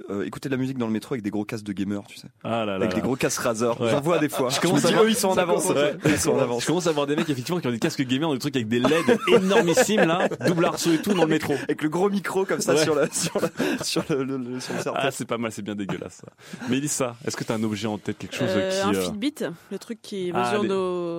euh, 0.10 0.26
écouter 0.26 0.50
de 0.50 0.56
la 0.56 0.58
musique 0.60 0.78
dans 0.80 0.88
le 0.88 0.92
métro 0.94 1.14
avec 1.14 1.24
des 1.24 1.30
gros 1.30 1.46
casques 1.46 1.64
de 1.66 1.74
gamer, 1.74 2.02
tu 2.08 2.18
sais, 2.18 2.28
Ah 2.44 2.66
là 2.66 2.66
là. 2.66 2.74
avec 2.76 2.90
là. 2.90 2.96
des 2.96 3.02
gros 3.02 3.16
casques 3.16 3.40
Razer. 3.42 3.80
Ouais. 3.80 3.90
J'en 3.92 4.02
vois 4.02 4.18
des 4.20 4.30
fois. 4.30 4.50
Je 4.50 4.56
Je, 4.56 4.62
commence 4.62 4.84
me 4.84 4.88
à 4.90 4.92
voir- 4.94 5.04
eux, 5.04 5.10
ils 5.10 5.16
sont 5.16 5.30
en 5.30 5.38
avance. 5.38 5.72
Ils 6.06 6.18
sont 6.18 6.32
en 6.32 6.40
avance. 6.40 6.62
Je 6.64 6.68
commence 6.68 6.88
à 6.88 6.92
voir 6.92 7.06
des 7.08 7.16
mecs 7.16 7.30
effectivement 7.30 7.60
qui 7.62 7.68
ont 7.68 7.72
des 7.72 7.80
casques 7.80 8.02
gamers, 8.02 8.32
des 8.34 8.40
trucs 8.40 8.56
avec 8.56 8.68
des 8.68 8.80
LED 8.80 9.18
énormissimes 9.28 10.02
là, 10.02 10.28
double 10.48 10.66
arceau 10.66 10.92
et 10.94 11.02
tout 11.02 11.14
dans 11.14 11.24
le 11.24 11.30
métro. 11.30 11.54
Avec 11.54 11.82
le 11.84 11.90
gros 11.90 12.10
micro 12.10 12.46
comme 12.46 12.62
ça 12.62 12.74
Ouais. 12.74 12.84
sur, 12.84 12.96
la, 12.96 13.08
sur, 13.12 13.40
la, 13.40 13.84
sur 13.84 14.04
le, 14.10 14.24
le, 14.24 14.38
le- 14.38 14.60
sur 14.60 14.74
le 14.74 14.80
serre-tête. 14.82 15.04
Ah, 15.06 15.12
c'est 15.12 15.26
pas 15.26 15.38
mal, 15.38 15.52
c'est 15.52 15.62
bien 15.62 15.76
dégueulasse. 15.76 16.22
Ça. 16.26 16.68
Mélissa, 16.70 17.16
est-ce 17.26 17.36
que 17.38 17.44
t'as 17.44 17.56
un 17.56 17.64
objet 17.64 17.88
en 17.88 17.98
tête, 17.98 18.18
quelque 18.18 18.36
chose 18.36 18.48
Euh, 18.50 18.72
qui. 18.72 18.82
un 18.88 18.94
euh, 18.94 19.02
Fitbit, 19.06 19.36
le 19.72 19.78
truc 19.80 20.02
qui 20.02 20.32
Ah, 20.34 20.46
mesure 20.46 20.64
les- 20.64 20.70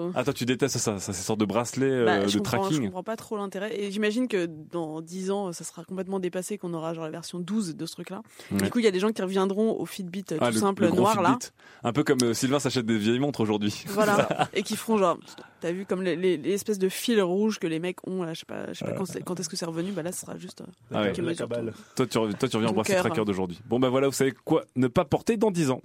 nos. 0.06 0.12
Ah, 0.14 0.24
toi, 0.24 0.32
tu 0.32 0.44
détestes 0.44 0.78
ça, 0.78 0.98
ça, 0.98 1.12
ces 1.12 1.22
sortes 1.22 1.40
de 1.40 1.44
bracelets 1.44 1.86
euh, 1.90 2.04
Bah, 2.04 2.18
de 2.26 2.32
comprends, 2.38 2.62
je 2.64 2.68
tracking. 2.68 2.84
comprends 2.86 3.02
pas 3.02 3.16
trop 3.16 3.36
l'intérêt. 3.36 3.78
Et 3.80 3.90
j'imagine 3.90 4.28
que 4.28 4.46
dans 4.46 5.00
10 5.00 5.30
ans, 5.30 5.52
ça 5.52 5.64
sera 5.64 5.84
complètement 5.84 6.20
dépassé, 6.20 6.58
qu'on 6.58 6.74
aura 6.74 6.94
genre 6.94 7.04
la 7.04 7.10
version 7.10 7.38
12 7.40 7.76
de 7.76 7.86
ce 7.86 7.92
truc-là. 7.92 8.22
Ouais. 8.50 8.58
Du 8.62 8.70
coup, 8.70 8.78
il 8.78 8.84
y 8.84 8.88
a 8.88 8.90
des 8.90 9.00
gens 9.00 9.10
qui 9.12 9.22
reviendront 9.22 9.78
au 9.78 9.86
Fitbit 9.86 10.24
euh, 10.32 10.38
Ah, 10.40 10.48
tout 10.48 10.54
le- 10.54 10.60
simple 10.60 10.82
le 10.82 10.90
noir 10.90 11.20
là. 11.22 11.38
Un 11.84 11.92
peu 11.92 12.04
comme 12.04 12.18
euh, 12.22 12.34
Sylvain 12.34 12.58
s'achète 12.60 12.86
des 12.86 12.98
vieilles 12.98 13.18
montres 13.18 13.40
aujourd'hui. 13.40 13.84
Voilà. 13.88 14.48
et 14.54 14.62
qui 14.62 14.76
feront 14.76 14.98
genre, 14.98 15.18
t'as 15.60 15.72
vu 15.72 15.84
comme 15.86 16.02
les, 16.02 16.16
les- 16.16 16.36
les 16.36 16.52
espèces 16.52 16.78
de 16.78 16.88
fils 16.88 17.20
rouges 17.20 17.58
que 17.58 17.66
les 17.66 17.78
mecs 17.78 18.06
ont 18.06 18.22
là, 18.22 18.34
je 18.34 18.40
sais 18.40 18.46
pas, 18.46 18.72
je 18.72 18.78
sais 18.78 18.84
pas 18.84 18.92
quand, 19.24 19.38
est-ce 19.40 19.48
que 19.48 19.56
c'est 19.56 19.66
revenu, 19.66 19.92
bah 19.92 20.02
là, 20.02 20.12
ce 20.12 20.20
sera 20.20 20.36
juste. 20.38 20.60
euh, 20.60 20.64
Ah 20.94 21.02
ouais. 21.02 21.12
La 21.22 21.34
cabale. 21.34 21.72
Toi, 21.96 22.06
tu, 22.06 22.18
toi, 22.18 22.48
tu 22.48 22.56
reviens 22.56 22.72
ces 22.84 22.92
cœur. 22.92 23.00
trackers 23.04 23.24
d'aujourd'hui. 23.24 23.60
Bon, 23.66 23.78
bah 23.80 23.88
voilà, 23.88 24.06
vous 24.08 24.12
savez 24.14 24.32
quoi 24.44 24.64
ne 24.76 24.88
pas 24.88 25.04
porter 25.04 25.36
dans 25.36 25.50
10 25.50 25.70
ans. 25.70 25.82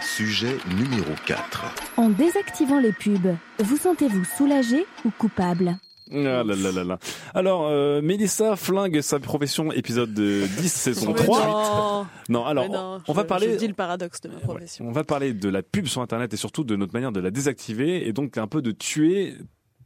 Sujet 0.00 0.56
numéro 0.76 1.12
4. 1.26 1.64
En 1.96 2.08
désactivant 2.10 2.78
les 2.78 2.92
pubs, 2.92 3.36
vous 3.58 3.76
sentez-vous 3.76 4.24
soulagé 4.36 4.86
ou 5.04 5.10
coupable 5.10 5.78
Ah 6.12 6.14
là 6.16 6.42
là 6.44 6.72
là 6.72 6.84
là. 6.84 6.98
Alors, 7.34 7.66
euh, 7.68 8.02
Mélissa 8.02 8.56
flingue 8.56 9.00
sa 9.00 9.18
profession, 9.18 9.72
épisode 9.72 10.12
de 10.12 10.46
10, 10.58 10.68
saison 10.72 11.12
Mais 11.12 11.22
3. 11.22 11.46
non, 11.46 12.06
Non, 12.28 12.44
alors, 12.46 12.68
non, 12.68 13.00
on 13.08 13.12
je- 13.12 13.16
va 13.16 13.24
parler. 13.24 13.52
Je 13.52 13.56
dis 13.58 13.68
le 13.68 13.74
paradoxe 13.74 14.20
de 14.20 14.28
ma 14.28 14.38
profession. 14.40 14.86
On 14.86 14.92
va 14.92 15.04
parler 15.04 15.32
de 15.32 15.48
la 15.48 15.62
pub 15.62 15.86
sur 15.86 16.02
Internet 16.02 16.32
et 16.34 16.36
surtout 16.36 16.64
de 16.64 16.76
notre 16.76 16.92
manière 16.92 17.12
de 17.12 17.20
la 17.20 17.30
désactiver 17.30 18.06
et 18.06 18.12
donc 18.12 18.36
un 18.38 18.46
peu 18.46 18.60
de 18.62 18.70
tuer 18.72 19.34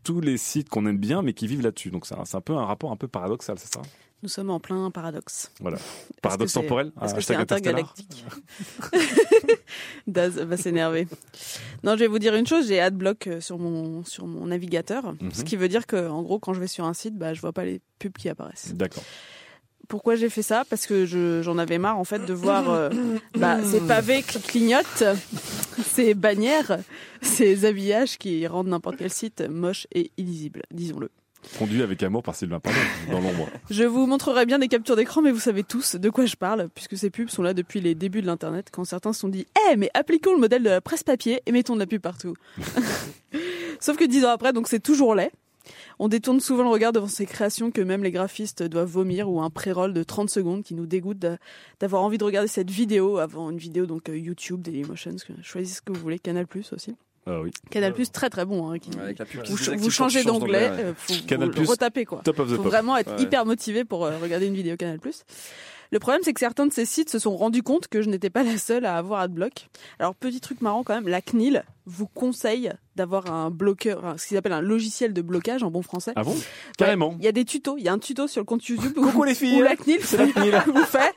tous 0.08 0.22
les 0.22 0.38
sites 0.38 0.70
qu'on 0.70 0.86
aime 0.86 0.96
bien, 0.96 1.20
mais 1.20 1.34
qui 1.34 1.46
vivent 1.46 1.60
là-dessus. 1.60 1.90
Donc 1.90 2.06
c'est 2.06 2.14
un, 2.14 2.22
un 2.32 2.40
peu 2.40 2.54
un 2.54 2.64
rapport 2.64 2.90
un 2.92 2.96
peu 2.96 3.08
paradoxal, 3.08 3.58
c'est 3.58 3.70
ça 3.70 3.82
Nous 4.22 4.30
sommes 4.30 4.48
en 4.48 4.58
plein 4.58 4.90
paradoxe. 4.90 5.52
Voilà. 5.60 5.76
Paradoxe 6.22 6.54
temporel 6.54 6.92
Est-ce 7.02 7.14
que 7.14 7.20
c'est 7.20 7.34
intergalactique 7.36 8.24
Daz 10.06 10.38
va 10.38 10.56
s'énerver. 10.56 11.06
Non, 11.84 11.92
je 11.94 11.98
vais 12.00 12.06
vous 12.06 12.18
dire 12.18 12.34
une 12.34 12.46
chose, 12.46 12.68
j'ai 12.68 12.80
adblock 12.80 13.26
euh, 13.26 13.40
sur 13.42 13.58
mon 13.58 14.02
sur 14.04 14.26
mon 14.26 14.46
navigateur, 14.46 15.12
Mhm. 15.20 15.30
ce 15.32 15.44
qui 15.44 15.56
veut 15.56 15.68
dire 15.68 15.86
que 15.86 16.08
en 16.08 16.22
gros 16.22 16.38
quand 16.38 16.54
je 16.54 16.60
vais 16.60 16.66
sur 16.68 16.86
un 16.86 16.94
site, 16.94 17.16
bah 17.18 17.34
je 17.34 17.40
vois 17.42 17.52
pas 17.52 17.66
les 17.66 17.82
pubs 17.98 18.12
qui 18.16 18.30
apparaissent. 18.30 18.72
D'accord. 18.74 19.04
Pourquoi 19.88 20.16
j'ai 20.16 20.28
fait 20.28 20.42
ça? 20.42 20.64
Parce 20.68 20.86
que 20.86 21.06
je- 21.06 21.40
j'en 21.42 21.56
avais 21.58 21.78
marre 21.78 21.98
en 21.98 22.04
fait 22.04 22.24
de 22.24 22.32
voir 22.34 22.70
euh, 22.70 22.90
bah, 23.38 23.58
ces 23.64 23.80
pavés 23.80 24.22
qui 24.22 24.38
clignotent, 24.40 25.04
ces 25.84 26.14
bannières, 26.14 26.78
ces 27.22 27.64
habillages 27.64 28.18
qui 28.18 28.46
rendent 28.46 28.68
n'importe 28.68 28.96
quel 28.98 29.10
site 29.10 29.40
moche 29.48 29.86
et 29.94 30.10
illisible, 30.18 30.62
disons-le. 30.72 31.08
Conduit 31.58 31.82
avec 31.82 32.02
amour 32.02 32.22
par 32.24 32.34
Sylvain 32.34 32.58
Pardon, 32.60 32.78
dans 33.12 33.20
l'ombre. 33.20 33.48
Je 33.70 33.84
vous 33.84 34.06
montrerai 34.06 34.44
bien 34.44 34.58
des 34.58 34.66
captures 34.68 34.96
d'écran, 34.96 35.22
mais 35.22 35.30
vous 35.30 35.38
savez 35.38 35.62
tous 35.62 35.94
de 35.94 36.10
quoi 36.10 36.26
je 36.26 36.34
parle, 36.34 36.68
puisque 36.74 36.98
ces 36.98 37.10
pubs 37.10 37.28
sont 37.30 37.42
là 37.42 37.54
depuis 37.54 37.80
les 37.80 37.94
débuts 37.94 38.20
de 38.22 38.26
l'Internet, 38.26 38.68
quand 38.72 38.84
certains 38.84 39.12
se 39.12 39.20
sont 39.20 39.28
dit 39.28 39.46
«Eh, 39.72 39.76
mais 39.76 39.88
appliquons 39.94 40.32
le 40.34 40.40
modèle 40.40 40.64
de 40.64 40.68
la 40.68 40.80
presse 40.80 41.04
papier 41.04 41.40
et 41.46 41.52
mettons 41.52 41.74
de 41.74 41.78
la 41.80 41.86
pub 41.86 42.02
partout!» 42.02 42.34
Sauf 43.80 43.96
que 43.96 44.04
dix 44.04 44.24
ans 44.24 44.30
après, 44.30 44.52
donc 44.52 44.66
c'est 44.68 44.80
toujours 44.80 45.14
laid. 45.14 45.30
On 45.98 46.08
détourne 46.08 46.40
souvent 46.40 46.62
le 46.62 46.68
regard 46.70 46.92
devant 46.92 47.06
ces 47.08 47.26
créations 47.26 47.70
que 47.70 47.80
même 47.80 48.02
les 48.02 48.10
graphistes 48.10 48.62
doivent 48.62 48.88
vomir 48.90 49.30
ou 49.30 49.40
un 49.40 49.50
pré-roll 49.50 49.92
de 49.92 50.02
30 50.02 50.30
secondes 50.30 50.62
qui 50.62 50.74
nous 50.74 50.86
dégoûte 50.86 51.18
d'a- 51.18 51.38
d'avoir 51.80 52.02
envie 52.02 52.18
de 52.18 52.24
regarder 52.24 52.48
cette 52.48 52.70
vidéo 52.70 53.18
avant 53.18 53.50
une 53.50 53.58
vidéo 53.58 53.86
donc 53.86 54.08
euh, 54.08 54.16
YouTube, 54.18 54.62
Dailymotion, 54.62 55.16
choisissez 55.42 55.76
ce 55.76 55.82
que 55.82 55.92
vous 55.92 56.00
voulez, 56.00 56.18
Canal+, 56.18 56.46
aussi. 56.72 56.94
Ah 57.26 57.40
oui. 57.42 57.50
Canal+, 57.70 57.92
très 58.12 58.30
très 58.30 58.46
bon. 58.46 58.70
Hein, 58.70 58.78
qui- 58.78 58.90
Avec 58.98 59.18
la 59.18 59.26
pub 59.26 59.42
qui 59.42 59.50
vous, 59.52 59.58
ch- 59.58 59.90
changez 59.90 60.24
d'onglet, 60.24 60.70
ouais. 60.70 60.76
euh, 60.80 60.92
Canal+, 61.26 61.50
vous 61.50 61.62
le 61.62 61.68
retaper 61.68 62.04
quoi. 62.06 62.22
Top 62.24 62.38
of 62.38 62.48
the 62.48 62.56
faut 62.56 62.62
pop. 62.62 62.66
vraiment 62.72 62.96
être 62.96 63.14
Ouais. 63.16 63.22
hyper 63.22 63.44
motivé 63.44 63.84
pour 63.84 64.06
euh, 64.06 64.16
regarder 64.22 64.46
une 64.46 64.54
vidéo 64.54 64.76
Canal+. 64.78 64.98
Le 65.90 65.98
problème, 65.98 66.20
c'est 66.22 66.32
que 66.34 66.40
certains 66.40 66.66
de 66.66 66.72
ces 66.72 66.84
sites 66.84 67.10
se 67.10 67.18
sont 67.18 67.36
rendus 67.36 67.62
compte 67.62 67.88
que 67.88 68.02
je 68.02 68.08
n'étais 68.10 68.30
pas 68.30 68.42
la 68.42 68.58
seule 68.58 68.84
à 68.84 68.96
avoir 68.96 69.20
Adblock. 69.20 69.68
Alors, 69.98 70.14
petit 70.14 70.40
truc 70.40 70.60
marrant 70.60 70.82
quand 70.84 70.94
même, 70.94 71.08
la 71.08 71.20
CNIL 71.22 71.64
vous 71.86 72.06
conseille 72.06 72.70
d'avoir 72.96 73.32
un 73.32 73.50
bloqueur, 73.50 74.14
ce 74.18 74.26
qu'ils 74.26 74.36
appellent 74.36 74.52
un 74.52 74.60
logiciel 74.60 75.14
de 75.14 75.22
blocage 75.22 75.62
en 75.62 75.70
bon 75.70 75.80
français. 75.80 76.12
Ah 76.16 76.22
bon 76.24 76.36
Carrément. 76.76 77.16
Il 77.18 77.24
y 77.24 77.28
a 77.28 77.32
des 77.32 77.46
tutos, 77.46 77.76
il 77.78 77.84
y 77.84 77.88
a 77.88 77.92
un 77.94 77.98
tuto 77.98 78.26
sur 78.28 78.40
le 78.42 78.44
compte 78.44 78.66
YouTube 78.66 78.92
où, 78.98 79.02
Coucou 79.02 79.24
les 79.24 79.34
filles. 79.36 79.60
où 79.60 79.64
la 79.64 79.76
CNIL 79.76 80.00
la 80.18 80.26
CNIL. 80.26 80.62
vous 80.74 80.84
fait 80.84 81.14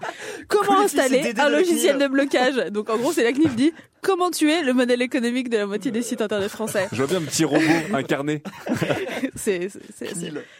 comment 0.48 0.80
installer 0.82 1.34
un 1.38 1.48
de 1.50 1.52
logiciel 1.52 1.98
de 1.98 2.08
blocage. 2.08 2.56
Donc 2.72 2.90
en 2.90 2.98
gros, 2.98 3.12
c'est 3.12 3.24
la 3.24 3.34
CNIL 3.34 3.54
dit 3.56 3.74
comment 4.02 4.32
tuer 4.32 4.62
le 4.64 4.74
modèle 4.74 5.02
économique 5.02 5.50
de 5.50 5.58
la 5.58 5.66
moitié 5.66 5.92
des 5.92 6.02
sites 6.04 6.22
internet 6.22 6.50
français. 6.50 6.88
Je 6.94 6.98
vois 7.04 7.08
bien 7.08 7.18
un 7.18 7.26
petit 7.30 7.44
robot 7.44 7.62
incarné. 7.94 8.42
C'est- 9.36 9.68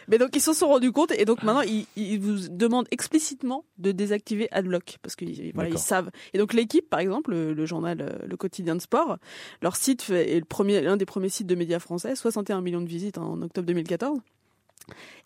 Mais 0.08 0.18
donc 0.18 0.30
ils 0.34 0.40
se 0.42 0.52
sont 0.52 0.68
rendus 0.68 0.92
compte 0.92 1.12
et 1.12 1.24
donc 1.24 1.42
maintenant 1.42 1.62
ils, 1.62 1.86
ils 1.96 2.20
vous 2.20 2.48
demandent 2.50 2.86
explicitement 2.90 3.64
de 3.78 3.92
désactiver 4.02 4.48
Adblock 4.52 4.98
parce 5.02 5.16
que 5.16 5.24
voilà, 5.54 5.70
ils 5.70 5.78
savent. 5.78 6.10
Et 6.34 6.38
donc 6.38 6.52
l'équipe, 6.52 6.88
par 6.88 7.00
exemple, 7.00 7.30
le, 7.30 7.54
le 7.54 7.66
journal, 7.66 8.00
euh, 8.00 8.26
le 8.26 8.36
quotidien 8.36 8.74
de 8.74 8.80
sport, 8.80 9.18
leur 9.62 9.76
site 9.76 10.10
est 10.10 10.38
le 10.38 10.44
premier, 10.44 10.80
l'un 10.80 10.96
des 10.96 11.06
premiers 11.06 11.28
sites 11.28 11.46
de 11.46 11.54
médias 11.54 11.78
français, 11.78 12.14
61 12.14 12.60
millions 12.60 12.80
de 12.80 12.88
visites 12.88 13.18
en 13.18 13.40
octobre 13.42 13.66
2014. 13.66 14.18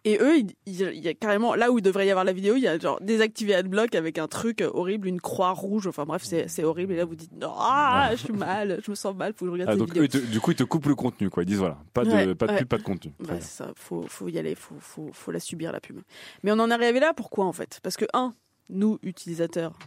Et 0.04 0.18
eux, 0.20 0.38
il, 0.66 0.72
y 1.00 1.08
a 1.08 1.14
carrément 1.14 1.54
là 1.54 1.72
où 1.72 1.78
il 1.78 1.82
devrait 1.82 2.06
y 2.06 2.10
avoir 2.10 2.24
la 2.24 2.32
vidéo, 2.32 2.56
il 2.56 2.62
y 2.62 2.68
a 2.68 2.78
genre 2.78 3.00
désactiver 3.00 3.54
Adblock 3.54 3.94
avec 3.94 4.18
un 4.18 4.28
truc 4.28 4.62
horrible, 4.62 5.08
une 5.08 5.20
croix 5.20 5.50
rouge. 5.52 5.86
Enfin 5.86 6.04
bref, 6.04 6.22
c'est, 6.24 6.62
horrible. 6.62 6.92
Et 6.92 6.96
là 6.96 7.04
vous 7.04 7.16
dites 7.16 7.32
non, 7.32 7.52
ah, 7.56 8.10
je 8.12 8.16
suis 8.18 8.32
mal, 8.32 8.80
je 8.84 8.90
me 8.90 8.94
sens 8.94 9.16
mal, 9.16 9.32
faut 9.32 9.46
que 9.46 9.46
je 9.46 9.52
regarde 9.52 9.70
Ah, 9.70 9.72
cette 9.72 9.78
donc, 9.80 9.88
vidéo. 9.88 10.04
eux, 10.04 10.08
te- 10.08 10.18
du 10.18 10.40
coup, 10.40 10.52
ils 10.52 10.56
te 10.56 10.62
coupent 10.62 10.86
le 10.86 10.94
contenu, 10.94 11.30
quoi. 11.30 11.42
Ils 11.42 11.46
disent 11.46 11.58
voilà, 11.58 11.78
pas 11.92 12.04
de, 12.04 12.10
Ouais, 12.10 12.34
pas 12.34 12.46
de 12.46 12.52
ouais. 12.52 12.58
pub, 12.58 12.68
pas 12.68 12.78
de 12.78 12.82
contenu. 12.82 13.12
Ouais, 13.20 13.40
c'est 13.40 13.64
ça, 13.64 13.72
faut, 13.74 14.02
faut 14.02 14.28
y 14.28 14.38
aller, 14.38 14.54
faut, 14.54 14.76
faut, 14.78 15.08
faut 15.12 15.32
la 15.32 15.40
subir 15.40 15.72
la 15.72 15.80
pub. 15.80 16.00
Mais 16.44 16.52
on 16.52 16.58
en 16.58 16.70
est 16.70 16.74
arrivé 16.74 17.00
là, 17.00 17.12
pourquoi 17.14 17.46
en 17.46 17.52
fait? 17.52 17.80
Parce 17.82 17.96
que, 17.96 18.04
un, 18.12 18.34
nous, 18.68 18.98
utilisateurs, 19.02 19.78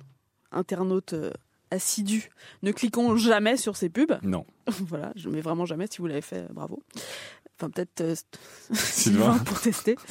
internautes 0.52 1.14
euh, 1.14 1.32
assidus, 1.72 2.30
ne 2.64 2.72
cliquons 2.72 3.16
jamais 3.16 3.58
sur 3.58 3.76
ces 3.78 3.90
pubs. 3.90 4.18
Non. 4.24 4.46
voilà, 4.68 5.12
je 5.16 5.30
mets 5.30 5.42
vraiment 5.42 5.66
jamais, 5.66 5.88
si 5.90 5.98
vous 6.00 6.08
l'avez 6.08 6.22
fait, 6.22 6.48
bravo. 6.54 6.82
Enfin, 7.62 7.70
peut-être 7.72 8.00
euh, 8.02 8.16
Sylvain. 8.72 9.38
Pour 9.46 9.60
tester. 9.60 9.96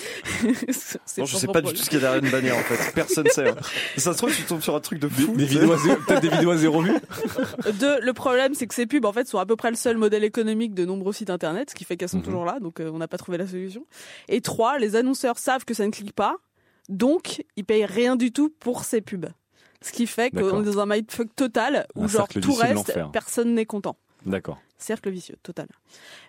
Non, 1.16 1.25
je 1.25 1.37
sais 1.37 1.47
pas 1.47 1.62
du 1.62 1.73
tout 1.73 1.77
ce 1.83 1.89
qu'il 1.91 1.95
y 1.99 2.05
a 2.05 2.11
derrière 2.12 2.23
une 2.23 2.31
bannière 2.31 2.57
en 2.57 2.62
fait. 2.62 2.93
Personne 2.95 3.27
sait. 3.29 3.49
hein. 3.49 3.57
Ça 3.97 4.12
se 4.12 4.19
trouve, 4.19 4.35
tu 4.35 4.43
tombes 4.43 4.61
sur 4.61 4.75
un 4.77 4.81
truc 4.81 4.99
de 5.01 5.09
fou. 5.09 5.35
des 5.35 5.47
vidéos 5.47 5.73
à 5.73 5.77
zéro- 5.79 5.97
peut-être 6.07 6.21
des 6.23 6.29
vidéos 6.29 6.51
à 6.51 6.57
zéro 6.59 6.83
vue. 6.83 6.93
Deux, 7.81 8.01
le 8.01 8.12
problème, 8.12 8.55
c'est 8.55 8.66
que 8.66 8.75
ces 8.75 8.87
pubs, 8.87 9.05
en 9.07 9.12
fait, 9.12 9.27
sont 9.27 9.39
à 9.39 9.47
peu 9.47 9.57
près 9.57 9.71
le 9.71 9.77
seul 9.77 9.97
modèle 9.97 10.23
économique 10.25 10.75
de 10.75 10.85
nombreux 10.85 11.12
sites 11.12 11.31
internet, 11.31 11.71
ce 11.71 11.75
qui 11.75 11.85
fait 11.85 11.97
qu'elles 11.97 12.09
sont 12.11 12.19
Mhm. 12.19 12.25
toujours 12.25 12.45
là, 12.45 12.61
donc 12.61 12.81
euh, 12.81 12.91
on 12.93 12.99
n'a 12.99 13.09
pas 13.09 13.16
trouvé 13.19 13.39
la 13.39 13.47
solution. 13.47 13.85
Et 14.29 14.41
trois, 14.43 14.79
les 14.79 14.95
annonceurs 14.97 15.39
savent 15.39 15.64
que 15.64 15.75
ça 15.75 15.85
ne 15.87 15.91
clique 15.91 16.12
pas, 16.14 16.37
donc 16.89 17.45
ils 17.57 17.64
payent 17.64 17.84
rien 17.86 18.16
du 18.16 18.32
tout 18.32 18.51
pour 18.61 18.84
ces 18.84 19.01
pubs. 19.01 19.26
Ce 19.80 19.93
qui 19.93 20.07
fait 20.07 20.30
qu'on 20.30 20.62
est 20.62 20.64
dans 20.64 20.80
un 20.80 20.86
mindfuck 20.86 21.28
total 21.36 21.86
où 21.95 22.05
Un 22.05 22.09
genre 22.09 22.26
tout 22.28 22.53
reste, 22.55 22.99
personne 23.12 23.55
n'est 23.55 23.66
content. 23.66 23.97
D'accord. 24.26 24.59
Cercle 24.80 25.11
vicieux, 25.11 25.36
total. 25.43 25.66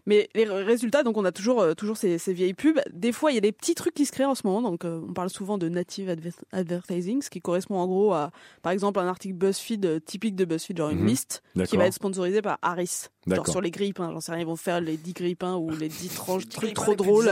Mais 0.05 0.28
les 0.34 0.45
résultats, 0.45 1.03
donc 1.03 1.18
on 1.18 1.26
a 1.26 1.32
toujours, 1.32 1.62
euh, 1.62 1.74
toujours 1.76 1.97
ces, 1.97 2.18
ces 2.18 2.34
vieilles 2.34 2.53
pubs. 2.55 2.80
Des 2.91 3.12
fois, 3.12 3.32
il 3.32 3.36
y 3.36 3.38
a 3.38 3.41
des 3.41 3.51
petits 3.51 3.76
trucs 3.76 3.93
qui 3.93 4.05
se 4.07 4.12
créent 4.12 4.26
en 4.26 4.34
ce 4.36 4.41
moment. 4.45 4.62
Donc, 4.64 4.86
euh, 4.86 5.01
on 5.07 5.14
parle 5.14 5.30
souvent 5.30 5.57
de 5.60 5.70
native 5.70 6.10
adver- 6.10 6.34
advertising, 6.51 7.22
ce 7.22 7.30
qui 7.30 7.41
correspond 7.41 7.78
en 7.78 7.86
gros 7.88 8.14
à, 8.14 8.32
par 8.64 8.72
exemple, 8.72 8.99
un 8.99 9.07
article 9.07 9.36
BuzzFeed 9.36 9.86
euh, 9.86 9.99
typique 9.99 10.36
de 10.36 10.45
BuzzFeed, 10.45 10.78
genre 10.78 10.89
une 10.89 10.99
Mhm. 10.99 11.07
liste 11.07 11.43
qui 11.68 11.78
va 11.78 11.86
être 11.86 11.93
sponsorisée 11.93 12.41
par 12.41 12.57
Harris. 12.64 13.07
Genre 13.36 13.47
sur 13.47 13.61
les 13.61 13.71
grille-pains, 13.71 14.11
j'en 14.11 14.19
sais 14.21 14.32
rien, 14.32 14.41
ils 14.41 14.45
vont 14.47 14.55
faire 14.55 14.80
les 14.82 14.97
10 14.97 15.13
grille-pains 15.13 15.55
ou 15.55 15.69
les 15.71 15.88
10 15.89 16.09
tranches, 16.15 16.47
trucs 16.49 16.73
trop 16.73 16.95
drôles. 16.95 17.25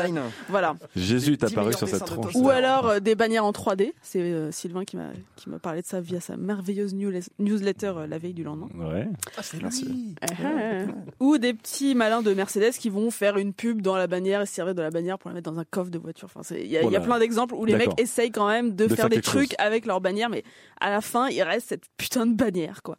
Voilà. 0.49 0.75
Jésus 0.95 1.33
est 1.33 1.37
10 1.45 1.51
apparu 1.53 1.67
millions 1.67 1.77
sur 1.77 1.87
cette 1.87 2.05
tranche. 2.05 2.33
Ou 2.35 2.49
alors 2.49 2.87
euh, 2.87 2.99
des 2.99 3.15
bannières 3.15 3.45
en 3.45 3.51
3D. 3.51 3.93
C'est 4.01 4.21
euh, 4.21 4.51
Sylvain 4.51 4.85
qui 4.85 4.97
m'a 4.97 5.09
qui 5.35 5.49
m'a 5.49 5.59
parlé 5.59 5.81
de 5.81 5.87
ça 5.87 5.99
via 6.01 6.19
sa 6.19 6.37
merveilleuse 6.37 6.93
newsle- 6.95 7.27
newsletter 7.39 7.93
euh, 7.97 8.07
la 8.07 8.17
veille 8.17 8.33
du 8.33 8.43
lendemain. 8.43 8.67
Ouais. 8.75 9.07
Merci. 9.61 10.15
Ou 11.19 11.37
des 11.37 11.53
petits 11.53 11.95
malins 11.95 12.21
de 12.21 12.33
Mercedes 12.33 12.71
qui 12.77 12.89
vont 12.89 13.11
faire 13.11 13.37
une 13.37 13.53
pub 13.53 13.81
dans 13.81 13.95
la 13.95 14.07
bannière 14.07 14.41
et 14.41 14.45
se 14.45 14.53
servir 14.53 14.75
de 14.75 14.81
la 14.81 14.89
bannière 14.91 15.17
pour 15.17 15.29
la 15.29 15.35
mettre 15.35 15.51
dans 15.51 15.59
un 15.59 15.65
coffre 15.65 15.89
de 15.91 15.97
voiture. 15.99 16.29
Enfin, 16.33 16.55
il 16.55 16.67
y, 16.67 16.77
a- 16.77 16.83
y 16.83 16.99
plein 17.01 17.19
d'exemples 17.19 17.55
où 17.55 17.65
les 17.65 17.73
mecs 17.75 17.99
essayent 17.99 18.31
quand 18.31 18.47
même 18.47 18.71
de, 18.75 18.85
De 18.85 18.87
faire, 18.89 18.97
faire 18.97 19.09
des 19.09 19.21
trucs 19.21 19.49
chose. 19.51 19.55
avec 19.59 19.85
leur 19.85 20.01
bannière, 20.01 20.29
mais 20.29 20.43
à 20.79 20.89
la 20.89 21.01
fin, 21.01 21.27
il 21.29 21.41
reste 21.43 21.69
cette 21.69 21.83
putain 21.97 22.25
de 22.25 22.33
bannière, 22.33 22.81
quoi. 22.83 22.97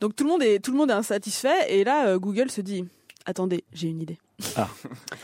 Donc 0.00 0.16
tout 0.16 0.24
le 0.24 0.30
monde 0.30 0.42
est 0.42 0.58
tout 0.62 0.72
le 0.72 0.78
monde 0.78 0.90
est 0.90 0.94
insatisfait 0.94 1.50
et 1.68 1.84
là, 1.84 2.08
euh, 2.08 2.18
Google 2.32 2.50
se 2.50 2.60
dit 2.62 2.84
attendez, 3.26 3.64
j'ai 3.72 3.88
une 3.88 4.00
idée. 4.00 4.18
Ah. 4.56 4.68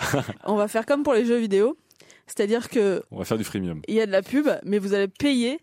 On 0.45 0.57
va 0.57 0.69
faire 0.69 0.85
comme 0.87 1.03
pour 1.03 1.15
les 1.15 1.25
jeux 1.25 1.39
vidéo, 1.39 1.77
c'est-à-dire 2.27 2.69
que 2.69 3.03
On 3.11 3.19
va 3.19 3.25
faire 3.25 3.39
du 3.39 3.45
freemium. 3.45 3.81
il 3.89 3.95
y 3.95 4.01
a 4.01 4.07
de 4.07 4.13
la 4.13 4.23
pub, 4.23 4.47
mais 4.65 4.79
vous 4.79 4.93
allez 4.95 5.09
payer 5.09 5.59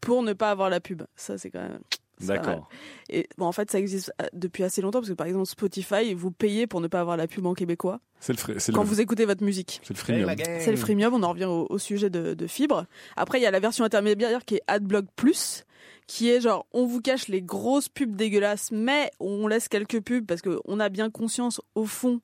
pour 0.00 0.22
ne 0.22 0.32
pas 0.32 0.50
avoir 0.50 0.70
la 0.70 0.80
pub. 0.80 1.02
Ça, 1.16 1.36
c'est 1.38 1.50
quand 1.50 1.60
même. 1.60 1.80
D'accord. 2.20 2.68
Et 3.10 3.28
bon, 3.36 3.44
en 3.44 3.52
fait, 3.52 3.70
ça 3.70 3.78
existe 3.78 4.10
euh, 4.22 4.26
depuis 4.32 4.62
assez 4.62 4.80
longtemps 4.80 5.00
parce 5.00 5.10
que 5.10 5.14
par 5.14 5.26
exemple, 5.26 5.44
Spotify, 5.46 6.14
vous 6.14 6.30
payez 6.30 6.66
pour 6.66 6.80
ne 6.80 6.86
pas 6.88 7.00
avoir 7.00 7.18
la 7.18 7.26
pub 7.26 7.44
en 7.44 7.52
québécois 7.52 8.00
C'est 8.20 8.32
le, 8.32 8.72
quand 8.72 8.82
le, 8.84 8.88
vous 8.88 9.00
écoutez 9.02 9.26
votre 9.26 9.44
musique. 9.44 9.80
c'est 9.82 9.92
le 9.92 9.98
freemium. 9.98 10.30
C'est 10.60 10.70
le 10.70 10.78
freemium, 10.78 11.12
on 11.12 11.22
en 11.22 11.30
revient 11.30 11.44
au, 11.44 11.66
au 11.68 11.76
sujet 11.78 12.08
de, 12.08 12.32
de 12.32 12.46
fibre. 12.46 12.86
Après, 13.16 13.38
il 13.38 13.42
y 13.42 13.46
a 13.46 13.50
la 13.50 13.60
version 13.60 13.84
intermédiaire 13.84 14.46
qui 14.46 14.54
est 14.54 14.62
AdBlock 14.66 15.04
Plus, 15.14 15.64
qui 16.06 16.30
est 16.30 16.40
genre, 16.40 16.66
on 16.72 16.86
vous 16.86 17.00
cache 17.00 17.28
les 17.28 17.42
grosses 17.42 17.88
pubs 17.88 18.14
dégueulasses, 18.14 18.70
mais 18.70 19.10
on 19.20 19.48
laisse 19.48 19.68
quelques 19.68 20.00
pubs 20.00 20.24
parce 20.26 20.40
qu'on 20.42 20.78
a 20.80 20.88
bien 20.88 21.10
conscience, 21.10 21.60
au 21.74 21.84
fond, 21.86 22.20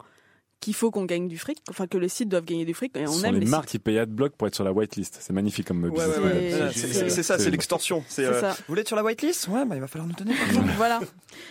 qu'il 0.61 0.74
faut 0.74 0.93
qu'on 0.93 1.05
gagne 1.07 1.26
du 1.26 1.37
fric, 1.39 1.59
enfin 1.70 1.89
que 1.89 1.99
les 1.99 2.09
sites 2.09 2.28
doivent 2.28 2.45
gagner 2.45 2.64
du 2.64 2.72
fric, 2.74 2.97
et 2.97 3.05
Ce 3.05 3.11
on 3.11 3.14
sont 3.14 3.24
aime 3.24 3.35
les 3.35 3.41
les 3.41 3.47
marques 3.47 3.64
sites. 3.64 3.80
qui 3.80 3.85
payent 3.85 3.99
AdBlock 3.99 4.35
pour 4.37 4.47
être 4.47 4.55
sur 4.55 4.62
la 4.62 4.70
whitelist. 4.72 5.18
C'est 5.20 5.33
magnifique 5.33 5.66
comme 5.66 5.83
Ouais, 5.83 5.91
business 5.91 6.16
ouais, 6.18 6.22
model. 6.22 6.62
ouais. 6.62 6.70
C'est- 6.72 7.22
ça, 7.24 7.37
c'est- 7.41 7.51
l'extorsion. 7.51 8.05
Euh, 8.20 8.41
vous 8.51 8.64
voulez 8.68 8.83
être 8.83 8.87
sur 8.87 8.95
la 8.97 9.03
whitelist? 9.03 9.49
Ouais, 9.49 9.64
bah, 9.64 9.74
il 9.74 9.80
va 9.80 9.89
falloir 9.89 10.07
nous 10.07 10.14
donner. 10.14 10.35
voilà. 10.76 11.01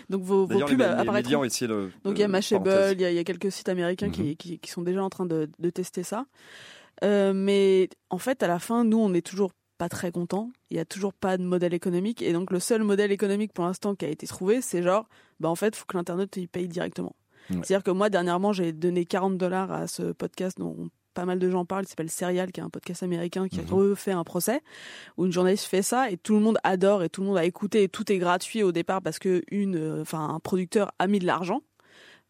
Donc 0.10 0.24
vos, 0.24 0.48
pubs 0.48 0.82
apparaîtront. 0.82 1.40
ont 1.40 1.44
essayé 1.44 1.68
de. 1.68 1.90
Donc 2.06 2.18
il 2.18 2.22
y 2.22 2.24
a 2.24 2.30
Mashable, 2.30 2.70
il 2.94 3.02
y, 3.02 3.04
a- 3.06 3.10
il 3.12 3.16
y 3.18 3.20
a 3.20 3.26
quelques 3.26 3.52
sites 3.52 3.68
américains 3.68 4.08
Mhm. 4.08 4.14
qui, 4.14 4.38
qui, 4.38 4.60
qui 4.60 4.72
sont 4.72 4.82
déjà 4.84 5.04
en 5.04 5.10
train 5.10 5.26
de, 5.26 5.50
de 5.60 5.70
tester 5.70 6.04
ça. 6.04 6.26
Euh, 7.04 7.34
mais 7.36 7.90
en 8.12 8.18
fait, 8.18 8.44
à 8.44 8.48
la 8.48 8.60
fin, 8.60 8.86
nous, 8.86 9.00
on 9.00 9.14
est 9.14 9.26
toujours 9.26 9.52
pas 9.82 9.90
très 9.90 10.12
contents. 10.12 10.52
Il 10.70 10.78
y 10.78 10.80
a 10.80 10.86
toujours 10.86 11.12
pas 11.12 11.38
de 11.38 11.44
modèle 11.44 11.74
économique. 11.74 12.22
Et 12.22 12.34
donc 12.34 12.52
le 12.52 12.60
seul 12.60 12.84
modèle 12.84 13.12
économique 13.12 13.52
pour 13.52 13.66
l'instant 13.66 13.96
qui 13.96 14.06
a 14.06 14.10
été 14.10 14.28
trouvé, 14.28 14.62
c'est 14.62 14.84
genre, 14.84 15.10
bah 15.40 15.50
en 15.50 15.56
fait, 15.56 15.76
faut 15.76 15.86
que 15.88 15.98
l'internet 15.98 16.38
il 16.38 16.48
paye 16.48 16.68
directement. 16.68 17.16
Ouais. 17.50 17.56
C'est-à-dire 17.64 17.82
que 17.84 17.90
moi, 17.90 18.12
dernièrement, 18.12 18.54
j'ai 18.54 18.74
donné 18.74 19.06
40 19.06 19.40
dollars 19.40 19.72
à 19.72 19.88
ce 19.88 20.12
podcast 20.12 20.60
dont 20.60 20.90
pas 21.16 21.26
mal 21.26 21.40
de 21.40 21.50
gens 21.50 21.66
parlent, 21.66 21.86
il 21.86 21.88
s'appelle 21.88 22.12
Serial, 22.12 22.52
qui 22.52 22.60
est 22.60 22.64
un 22.64 22.70
podcast 22.70 23.02
américain 23.02 23.48
qui 23.50 23.60
a 23.60 23.64
Mhm. 23.64 23.74
refait 23.74 24.12
un 24.12 24.24
procès, 24.24 24.62
où 25.18 25.26
une 25.26 25.32
journaliste 25.32 25.66
fait 25.66 25.82
ça 25.82 26.12
et 26.12 26.18
tout 26.18 26.36
le 26.36 26.42
monde 26.42 26.60
adore 26.64 27.02
et 27.02 27.10
tout 27.10 27.22
le 27.22 27.28
monde 27.28 27.38
a 27.40 27.44
écouté 27.46 27.82
et 27.82 27.90
tout 27.90 28.10
est 28.12 28.20
gratuit 28.20 28.62
au 28.62 28.72
départ 28.72 29.02
parce 29.02 29.18
que 29.18 29.42
une, 29.50 29.78
euh, 29.78 30.02
enfin, 30.04 30.30
un 30.30 30.40
producteur 30.40 30.92
a 31.00 31.08
mis 31.08 31.18
de 31.18 31.26
l'argent. 31.26 31.62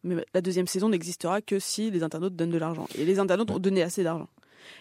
Mais 0.04 0.24
la 0.34 0.40
deuxième 0.40 0.66
saison 0.66 0.88
n'existera 0.88 1.42
que 1.42 1.58
si 1.58 1.90
les 1.90 2.02
internautes 2.02 2.34
donnent 2.34 2.50
de 2.50 2.58
l'argent. 2.58 2.88
Et 2.98 3.04
les 3.04 3.18
internautes 3.18 3.50
ont 3.50 3.58
donné 3.60 3.82
assez 3.82 4.02
d'argent. 4.02 4.28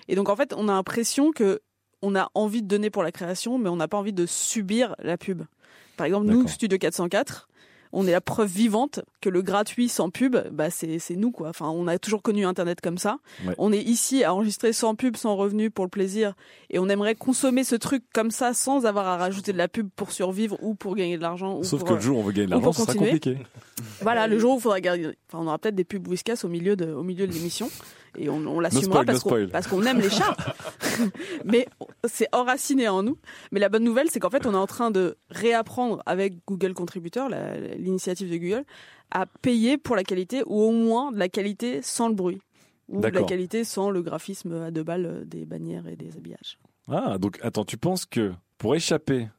Et 0.07 0.15
donc 0.15 0.29
en 0.29 0.35
fait, 0.37 0.53
on 0.57 0.69
a 0.69 0.71
l'impression 0.71 1.31
que 1.33 1.59
on 2.01 2.15
a 2.15 2.29
envie 2.33 2.61
de 2.61 2.67
donner 2.67 2.89
pour 2.89 3.03
la 3.03 3.11
création, 3.11 3.57
mais 3.57 3.69
on 3.69 3.75
n'a 3.75 3.87
pas 3.87 3.97
envie 3.97 4.13
de 4.13 4.25
subir 4.25 4.95
la 4.99 5.17
pub. 5.17 5.43
Par 5.97 6.05
exemple, 6.05 6.27
nous. 6.27 6.47
Studio 6.47 6.77
404, 6.77 7.47
on 7.93 8.07
est 8.07 8.11
la 8.11 8.21
preuve 8.21 8.49
vivante 8.49 9.01
que 9.19 9.29
le 9.29 9.41
gratuit 9.41 9.89
sans 9.89 10.09
pub, 10.09 10.37
bah 10.51 10.69
c'est 10.69 11.15
nous 11.15 11.31
quoi. 11.31 11.49
Enfin, 11.49 11.69
on 11.69 11.87
a 11.87 11.99
toujours 11.99 12.21
connu 12.21 12.45
Internet 12.45 12.81
comme 12.81 12.97
ça. 12.97 13.17
Ouais. 13.45 13.53
On 13.57 13.71
est 13.73 13.81
ici 13.81 14.23
à 14.23 14.33
enregistrer 14.33 14.73
sans 14.73 14.95
pub, 14.95 15.17
sans 15.17 15.35
revenu, 15.35 15.69
pour 15.69 15.85
le 15.85 15.89
plaisir, 15.89 16.33
et 16.69 16.79
on 16.79 16.89
aimerait 16.89 17.15
consommer 17.15 17.63
ce 17.63 17.75
truc 17.75 18.03
comme 18.13 18.31
ça 18.31 18.53
sans 18.53 18.85
avoir 18.85 19.07
à 19.07 19.17
rajouter 19.17 19.51
de 19.51 19.57
la 19.57 19.67
pub 19.67 19.89
pour 19.95 20.11
survivre 20.11 20.57
ou 20.61 20.73
pour 20.73 20.95
gagner 20.95 21.17
de 21.17 21.21
l'argent. 21.21 21.61
Sauf 21.63 21.81
pour, 21.81 21.89
que 21.89 21.93
le 21.95 21.99
jour 21.99 22.17
où 22.17 22.21
on 22.21 22.23
veut 22.23 22.31
gagner 22.31 22.47
de 22.47 22.51
l'argent, 22.51 22.73
ce 22.73 22.81
sera 22.81 22.93
compliqué. 22.93 23.37
Voilà, 24.01 24.27
le 24.27 24.39
jour 24.39 24.53
où 24.53 24.57
il 24.57 24.61
faudra 24.61 24.79
garder. 24.79 25.07
Enfin, 25.27 25.43
on 25.43 25.47
aura 25.47 25.57
peut-être 25.57 25.75
des 25.75 25.83
pubs 25.83 26.07
Whiskas 26.07 26.41
au 26.43 26.47
milieu 26.47 26.75
de, 26.75 26.91
au 26.91 27.03
milieu 27.03 27.27
de 27.27 27.33
l'émission. 27.33 27.69
Et 28.17 28.29
on, 28.29 28.45
on 28.45 28.59
l'assumera 28.59 29.03
parce 29.03 29.25
no 29.25 29.31
qu'on 29.31 29.47
parce 29.47 29.67
qu'on 29.67 29.83
aime 29.83 29.99
les 29.99 30.09
chats. 30.09 30.35
Mais 31.45 31.67
c'est 32.05 32.27
enraciné 32.33 32.87
en 32.87 33.03
nous. 33.03 33.17
Mais 33.51 33.59
la 33.59 33.69
bonne 33.69 33.83
nouvelle, 33.83 34.09
c'est 34.09 34.19
qu'en 34.19 34.29
fait, 34.29 34.45
on 34.45 34.53
est 34.53 34.57
en 34.57 34.67
train 34.67 34.91
de 34.91 35.17
réapprendre 35.29 36.01
avec 36.05 36.33
Google 36.47 36.73
Contributor, 36.73 37.29
l'initiative 37.77 38.29
de 38.29 38.37
Google, 38.37 38.65
à 39.11 39.25
payer 39.25 39.77
pour 39.77 39.95
la 39.95 40.03
qualité 40.03 40.43
ou 40.45 40.61
au 40.61 40.71
moins 40.71 41.11
de 41.11 41.19
la 41.19 41.29
qualité 41.29 41.81
sans 41.81 42.09
le 42.09 42.15
bruit. 42.15 42.41
Ou 42.89 42.99
de 42.99 43.07
la 43.07 43.23
qualité 43.23 43.63
sans 43.63 43.89
le 43.89 44.01
graphisme 44.01 44.53
à 44.63 44.71
deux 44.71 44.83
balles 44.83 45.23
des 45.25 45.45
bannières 45.45 45.87
et 45.87 45.95
des 45.95 46.17
habillages. 46.17 46.59
Ah, 46.89 47.17
donc 47.17 47.39
attends, 47.41 47.63
tu 47.63 47.77
penses 47.77 48.05
que 48.05 48.33
pour 48.57 48.75
échapper 48.75 49.29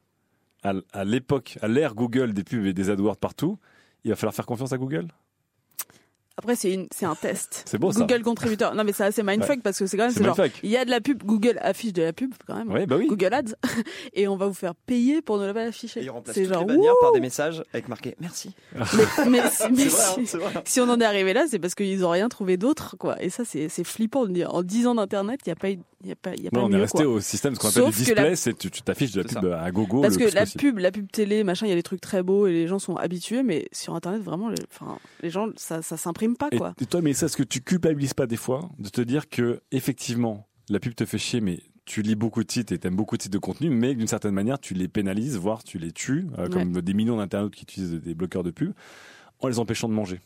à 0.63 1.05
l'époque, 1.05 1.59
à 1.61 1.69
l'ère 1.69 1.95
Google 1.95 2.33
des 2.33 2.45
pubs 2.45 2.65
et 2.67 2.73
des 2.73 2.89
AdWords 2.89 3.17
partout, 3.17 3.59
il 4.05 4.11
va 4.11 4.17
falloir 4.17 4.35
faire 4.35 4.47
confiance 4.47 4.73
à 4.73 4.79
Google? 4.79 5.09
Après, 6.43 6.57
c'est 6.57 6.73
une- 6.73 6.89
c'est 6.95 7.07
un 7.07 7.15
test. 7.15 7.63
C'est 7.67 7.79
beau 7.79 7.93
ça. 7.93 8.01
Google 8.01 8.23
Contributor. 8.23 8.75
Non, 8.75 8.83
mais 8.85 8.93
c'est 8.93 9.05
assez 9.05 9.23
mindfuck 9.23 9.61
parce 9.63 9.79
que 9.79 9.87
c'est 9.87 9.97
quand 9.97 10.05
même 10.05 10.13
C'est 10.13 10.19
c'est 10.19 10.25
genre, 10.25 10.37
mindfuck. 10.39 10.61
il 10.63 10.71
y 10.71 10.77
a 10.77 10.85
de 10.85 10.91
la 10.91 11.01
pub, 11.01 11.23
Google 11.23 11.59
affiche 11.63 11.93
de 11.93 12.03
la 12.03 12.13
pub 12.13 12.33
quand 12.47 12.57
même. 12.57 12.71
Oui, 12.73 12.85
bah 12.87 12.97
oui. 12.99 13.07
Google 13.07 13.33
Ads 13.33 13.55
et 14.15 14.27
on 14.29 14.37
va 14.37 14.47
vous 14.47 14.55
faire 14.55 14.75
payer 14.75 15.23
pour 15.23 15.39
ne 15.39 15.53
pas 15.53 15.63
afficher. 15.63 16.01
Et 16.01 16.05
il 16.05 16.11
remplace 16.11 16.35
C'est 16.35 16.45
genre 16.47 16.61
les 16.61 16.67
bannières 16.67 16.95
par 17.01 17.13
des 17.13 17.21
messages 17.21 17.63
avec 17.73 17.89
marqué 17.89 18.17
merci. 18.21 18.53
mais, 18.75 18.81
mais 19.29 19.41
si, 19.51 19.63
mais 19.73 19.77
C'est 19.79 19.89
vrai, 19.89 19.91
si- 19.91 20.21
hein, 20.21 20.25
c'est 20.27 20.39
vrai. 20.39 20.53
si 20.65 20.81
on 20.81 20.89
en 20.89 21.01
est 21.01 21.05
arrivé 21.05 21.33
là, 21.33 21.45
c'est 21.49 21.59
parce 21.59 21.75
qu'ils 21.75 22.05
ont 22.05 22.11
rien 22.11 22.29
trouvé 22.29 22.57
d'autre 22.57 22.97
quoi. 22.99 23.23
Et 23.23 23.31
ça 23.31 23.45
c'est 23.45 23.69
c'est 23.69 23.85
flippant 23.85 24.27
de 24.27 24.33
dire 24.33 24.55
en 24.55 24.63
10 24.63 24.87
ans 24.89 24.95
d'internet, 24.97 25.41
il 25.47 25.51
y 25.51 25.53
a 25.53 25.57
pas 25.57 25.69
y 25.71 25.79
a 26.11 26.17
pas 26.17 26.35
il 26.35 26.43
y 26.43 26.47
a 26.49 26.51
Non, 26.53 26.63
pas 26.63 26.67
on 26.67 26.73
est 26.73 26.81
resté 26.81 27.05
quoi. 27.05 27.13
au 27.13 27.21
système 27.21 27.55
ce 27.55 27.61
qu'on 27.61 27.69
appelle 27.69 27.85
du 27.85 27.91
que 28.05 28.15
la- 28.15 28.23
display, 28.23 28.37
c'est 28.37 28.59
tu 28.59 28.71
tu 28.71 28.83
t'affiches 28.83 29.13
de 29.13 29.23
la 29.23 29.29
pub 29.29 29.45
à 29.53 29.71
gogo 29.71 30.01
Parce 30.01 30.19
le 30.19 30.27
que 30.27 30.35
la 30.35 30.41
possible. 30.41 30.61
pub, 30.61 30.79
la 30.79 30.91
pub 30.91 31.11
télé, 31.13 31.45
machin, 31.45 31.67
il 31.67 31.69
y 31.69 31.73
a 31.73 31.77
des 31.77 31.83
trucs 31.85 32.01
très 32.01 32.23
beaux 32.25 32.47
et 32.49 32.53
les 32.53 32.67
gens 32.67 32.79
sont 32.81 32.97
habitués, 32.97 33.43
mais 33.45 33.69
sur 33.73 33.95
internet 33.95 34.21
vraiment, 34.23 34.49
les, 34.49 34.57
enfin, 34.73 34.99
les 35.23 35.31
gens 35.31 35.49
ça 35.57 35.81
ça 35.83 35.97
s'imprime 35.97 36.32
pas 36.37 36.51
quoi. 36.51 36.75
et 36.81 36.87
toi, 36.87 37.03
mais 37.03 37.13
ça, 37.13 37.27
est-ce 37.27 37.37
que 37.37 37.43
tu 37.43 37.61
culpabilises 37.61 38.15
pas 38.15 38.27
des 38.27 38.37
fois 38.37 38.71
de 38.79 38.89
te 38.89 39.01
dire 39.01 39.29
que 39.29 39.61
effectivement 39.71 40.49
la 40.69 40.81
pub 40.81 40.95
te 40.95 41.05
fait 41.05 41.19
chier, 41.19 41.41
mais 41.41 41.61
tu 41.85 42.03
lis 42.03 42.15
beaucoup 42.15 42.45
de 42.45 42.51
sites 42.51 42.73
et 42.73 42.79
t'aimes 42.79 42.97
beaucoup 42.97 43.17
de 43.17 43.23
sites 43.23 43.33
de 43.33 43.39
contenu, 43.39 43.71
mais 43.71 43.95
d'une 43.95 44.07
certaine 44.07 44.33
manière 44.33 44.59
tu 44.59 44.75
les 44.75 44.89
pénalises, 44.89 45.37
voire 45.37 45.65
tu 45.65 45.79
les 45.79 45.93
tues, 45.93 46.27
euh, 46.39 46.49
comme 46.49 46.81
des 46.81 46.95
millions 46.95 47.17
d'internautes 47.17 47.55
qui 47.55 47.63
utilisent 47.65 47.93
des 47.93 48.15
bloqueurs 48.15 48.43
de 48.43 48.51
pub, 48.51 48.73
en 49.41 49.49
les 49.49 49.59
empêchant 49.59 49.89
de 49.89 49.95
manger. 49.95 50.21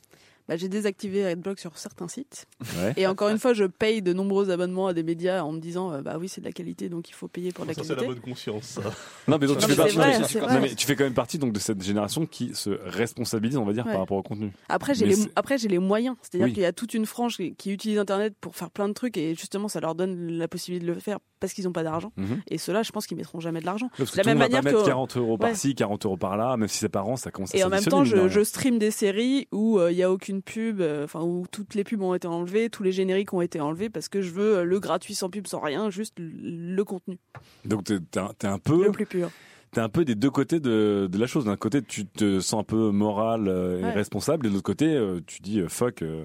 Bah, 0.49 0.57
j'ai 0.57 0.68
désactivé 0.68 1.26
Adblock 1.26 1.59
sur 1.59 1.76
certains 1.76 2.07
sites. 2.09 2.47
Ouais. 2.78 2.92
Et 2.97 3.07
encore 3.09 3.28
une 3.30 3.38
fois, 3.38 3.53
je 3.53 3.64
paye 3.64 4.01
de 4.01 4.12
nombreux 4.12 4.51
abonnements 4.51 4.86
à 4.86 4.92
des 4.94 5.03
médias 5.03 5.42
en 5.42 5.51
me 5.53 5.59
disant, 5.59 5.92
euh, 5.92 6.03
bah 6.03 6.16
oui, 6.20 6.28
c'est 6.28 6.40
de 6.40 6.47
la 6.47 6.53
qualité, 6.53 6.88
donc 6.88 7.09
il 7.11 7.14
faut 7.14 7.26
payer 7.26 7.51
pour 7.53 7.64
de 7.64 7.70
la 7.70 7.74
Ça, 7.74 7.82
c'est 7.82 7.88
qualité. 7.88 8.07
la 8.07 8.12
bonne 8.14 8.22
conscience, 8.22 8.62
ça. 8.64 8.82
Non, 9.28 9.38
mais 9.40 9.47
donc 9.49 9.59
tu 9.59 9.66
fais 9.66 9.68
mais 9.68 9.74
c'est 9.74 9.76
partie. 9.76 9.97
non, 9.97 10.03
vrai, 10.05 10.18
mais- 10.20 10.24
c'est 10.28 10.40
non, 10.40 10.47
vrai. 10.47 10.61
mais 10.61 10.74
tu 10.76 10.86
fais 10.86 10.94
quand 10.94 11.03
même 11.05 11.14
partie 11.14 11.38
donc 11.38 11.53
de 11.53 11.59
cette 11.59 11.82
génération 11.82 12.26
qui 12.26 12.55
se 12.55 12.70
responsabilise, 12.84 13.57
on 13.57 13.64
va 13.64 13.72
dire, 13.72 13.84
Ouais. 13.86 13.90
par 13.92 14.01
rapport 14.03 14.16
au 14.18 14.22
contenu. 14.22 14.53
Après, 14.68 14.94
j'ai 14.94 15.07
les, 15.07 15.14
c'est- 15.16 15.30
après, 15.36 15.59
j'ai 15.59 15.68
les 15.68 15.78
moyens. 15.80 16.16
C'est-à-dire 16.22 16.47
Oui. 16.47 16.53
qu'il 16.53 16.62
y 16.62 16.66
a 16.66 16.72
toute 16.72 16.94
une 16.94 17.07
frange 17.07 17.36
qui, 17.36 17.55
qui 17.57 17.72
utilise 17.72 17.99
Internet 17.99 18.34
pour 18.40 18.55
faire 18.57 18.70
plein 18.70 18.88
de 18.88 18.94
trucs 18.94 19.16
et 19.16 19.34
justement, 19.34 19.66
ça 19.68 19.80
leur 19.80 19.94
donne 19.97 20.30
la 20.38 20.47
possibilité 20.49 20.86
de 20.86 20.92
le 20.92 21.01
faire 21.01 21.18
parce 21.40 21.53
qu'ils 21.53 21.64
n'ont 21.64 21.72
pas 21.72 21.82
d'argent. 21.82 22.12
Mhm. 22.16 22.40
Et 22.49 22.57
ceux-là, 22.59 22.82
je 22.82 22.92
pense 22.92 23.07
qu'ils 23.07 23.16
mettront 23.16 23.40
jamais 23.40 23.61
de 23.61 23.66
l'argent. 23.66 23.90
Parce 23.99 24.11
que 24.11 24.16
De 24.16 24.22
la 24.22 24.24
même 24.34 24.38
va 24.38 24.44
pas 24.44 24.49
manière 24.51 24.64
mettre 24.64 24.82
que- 24.82 24.86
40 24.88 25.16
euros 25.16 25.32
Ouais. 25.32 25.38
par-ci, 25.38 25.74
40 25.74 26.07
euros 26.07 26.16
par-là, 26.16 26.57
même 26.57 26.68
si 26.68 26.78
c'est 26.78 26.88
par 26.88 27.07
an, 27.09 27.16
ça 27.16 27.30
commence 27.30 27.55
à 27.55 27.59
Et 27.59 27.64
en 27.64 27.68
même 27.68 27.84
temps, 27.84 28.05
je 28.05 28.44
stream 28.44 28.78
des 28.78 28.90
séries 28.90 29.49
où 29.53 29.78
euh, 29.78 29.90
il 29.92 29.99
y 29.99 30.03
a 30.03 30.11
aucune 30.11 30.36
pub, 30.43 30.80
euh, 30.80 31.05
enfin 31.05 31.20
où 31.22 31.47
toutes 31.51 31.74
les 31.74 31.84
pubs 31.84 32.01
ont 32.03 32.14
été 32.14 32.26
enlevées, 32.28 32.70
tous 32.70 32.82
les 32.82 32.93
génériques 32.93 33.32
ont 33.32 33.41
été 33.41 33.61
enlevés 33.61 33.91
parce 33.91 34.09
que 34.09 34.20
je 34.22 34.30
veux 34.30 34.59
euh, 34.59 34.64
le 34.64 34.80
gratuit 34.80 35.14
sans 35.14 35.30
pub, 35.30 35.47
sans 35.47 35.61
rien, 35.61 35.91
juste 35.91 36.14
le, 36.18 36.82
contenu, 36.84 37.18
Donc 37.64 37.84
t'es 37.84 37.99
t'es 38.39 38.47
un, 38.47 38.59
peu, 38.59 38.84
le 38.84 38.91
plus 38.93 39.07
pur. 39.07 39.30
t'es 39.72 39.80
un 39.80 39.89
peu 39.89 40.05
des 40.05 40.14
deux 40.14 40.30
côtés 40.30 40.61
de, 40.61 41.09
de 41.11 41.18
la 41.18 41.26
chose. 41.26 41.45
D'un 41.47 41.57
côté, 41.57 41.82
tu 41.82 42.07
te 42.07 42.41
sens 42.41 42.61
un 42.61 42.64
peu 42.64 42.91
moral 42.91 43.49
euh, 43.49 43.80
et 43.80 43.84
Ouais. 43.84 43.93
responsable, 43.93 44.47
et 44.47 44.49
de 44.49 44.55
l'autre 44.55 44.64
côté, 44.66 44.99
tu 45.26 45.41
dis 45.43 45.62
fuck. 45.68 46.03
euh, 46.03 46.24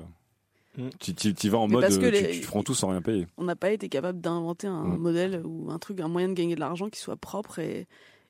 Mm. 0.77 0.87
Tu 1.01 1.13
tu- 1.13 1.33
tu 1.33 1.49
vas 1.49 1.57
en 1.57 1.67
Mais 1.67 1.73
mode, 1.73 1.81
parce 1.81 1.97
que 1.97 2.05
euh, 2.05 2.11
tu, 2.11 2.23
les- 2.23 2.31
tu 2.31 2.39
te 2.39 2.47
prends 2.47 2.63
tout 2.63 2.73
sans 2.73 2.87
rien 2.91 3.01
payer. 3.01 3.27
On 3.35 3.43
n'a 3.43 3.57
pas 3.57 3.71
été 3.71 3.89
capable 3.89 4.21
d'inventer 4.21 4.67
un 4.67 4.85
Mm. 4.85 4.97
modèle 4.99 5.41
ou 5.43 5.69
un 5.69 5.77
truc, 5.79 5.99
un 5.99 6.07
moyen 6.07 6.29
de 6.29 6.33
gagner 6.33 6.55
de 6.55 6.61
l'argent 6.61 6.87
qui 6.89 6.97
soit 6.97 7.17
propre 7.17 7.59
et, 7.59 7.87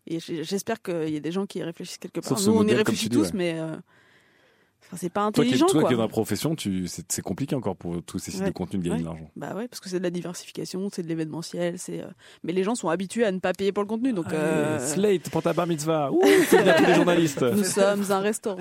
j'espère 0.07 0.81
qu'il 0.81 1.09
y 1.09 1.17
a 1.17 1.19
des 1.19 1.31
gens 1.31 1.45
qui 1.45 1.59
y 1.59 1.63
réfléchissent 1.63 1.99
quelque 1.99 2.19
part. 2.19 2.39
Sauf 2.39 2.47
Nous, 2.47 2.59
on 2.59 2.67
y 2.67 2.73
réfléchit 2.73 3.09
dis, 3.09 3.15
tous, 3.15 3.25
ouais. 3.25 3.31
mais 3.35 3.59
euh, 3.59 3.75
enfin, 4.87 4.97
c'est 4.99 5.09
pas 5.09 5.31
Toi 5.31 5.43
qui, 5.43 5.49
intelligent 5.49 5.65
toi 5.67 5.81
quoi. 5.81 5.89
qui 5.89 5.93
es 5.93 5.97
dans 5.97 6.03
la 6.03 6.07
profession, 6.09 6.55
tu, 6.55 6.87
c'est, 6.87 7.11
c'est 7.11 7.21
compliqué 7.21 7.55
encore 7.55 7.75
pour 7.75 8.01
tous 8.03 8.19
ces 8.19 8.31
sites 8.31 8.41
Ouais. 8.41 8.47
de 8.47 8.53
contenu 8.53 8.79
de 8.79 8.83
gagner 8.83 8.95
Ouais. 8.97 9.01
de 9.01 9.05
l'argent. 9.07 9.31
Bah 9.35 9.53
ouais, 9.55 9.67
parce 9.67 9.79
que 9.79 9.89
c'est 9.89 9.99
de 9.99 10.03
la 10.03 10.09
diversification, 10.09 10.89
c'est 10.93 11.03
de 11.03 11.07
l'événementiel, 11.07 11.77
c'est. 11.77 12.01
euh, 12.01 12.07
Mais 12.43 12.53
les 12.53 12.63
gens 12.63 12.75
sont 12.75 12.89
habitués 12.89 13.25
à 13.25 13.31
ne 13.31 13.39
pas 13.39 13.53
payer 13.53 13.71
pour 13.71 13.83
le 13.83 13.87
contenu, 13.89 14.13
donc. 14.13 14.31
euh, 14.33 14.77
Allez, 14.77 14.85
Slate 14.87 15.29
pour 15.29 15.41
ta 15.43 15.53
bar 15.53 15.67
mitzvah. 15.67 16.11
Ouh, 16.13 16.21
c'est 16.47 16.63
bien 16.63 16.73
tous 16.77 16.85
les 16.85 16.93
journalistes. 16.95 17.41
Nous 17.41 17.63
sommes 17.63 18.03
un 18.11 18.19
restaurant. 18.19 18.59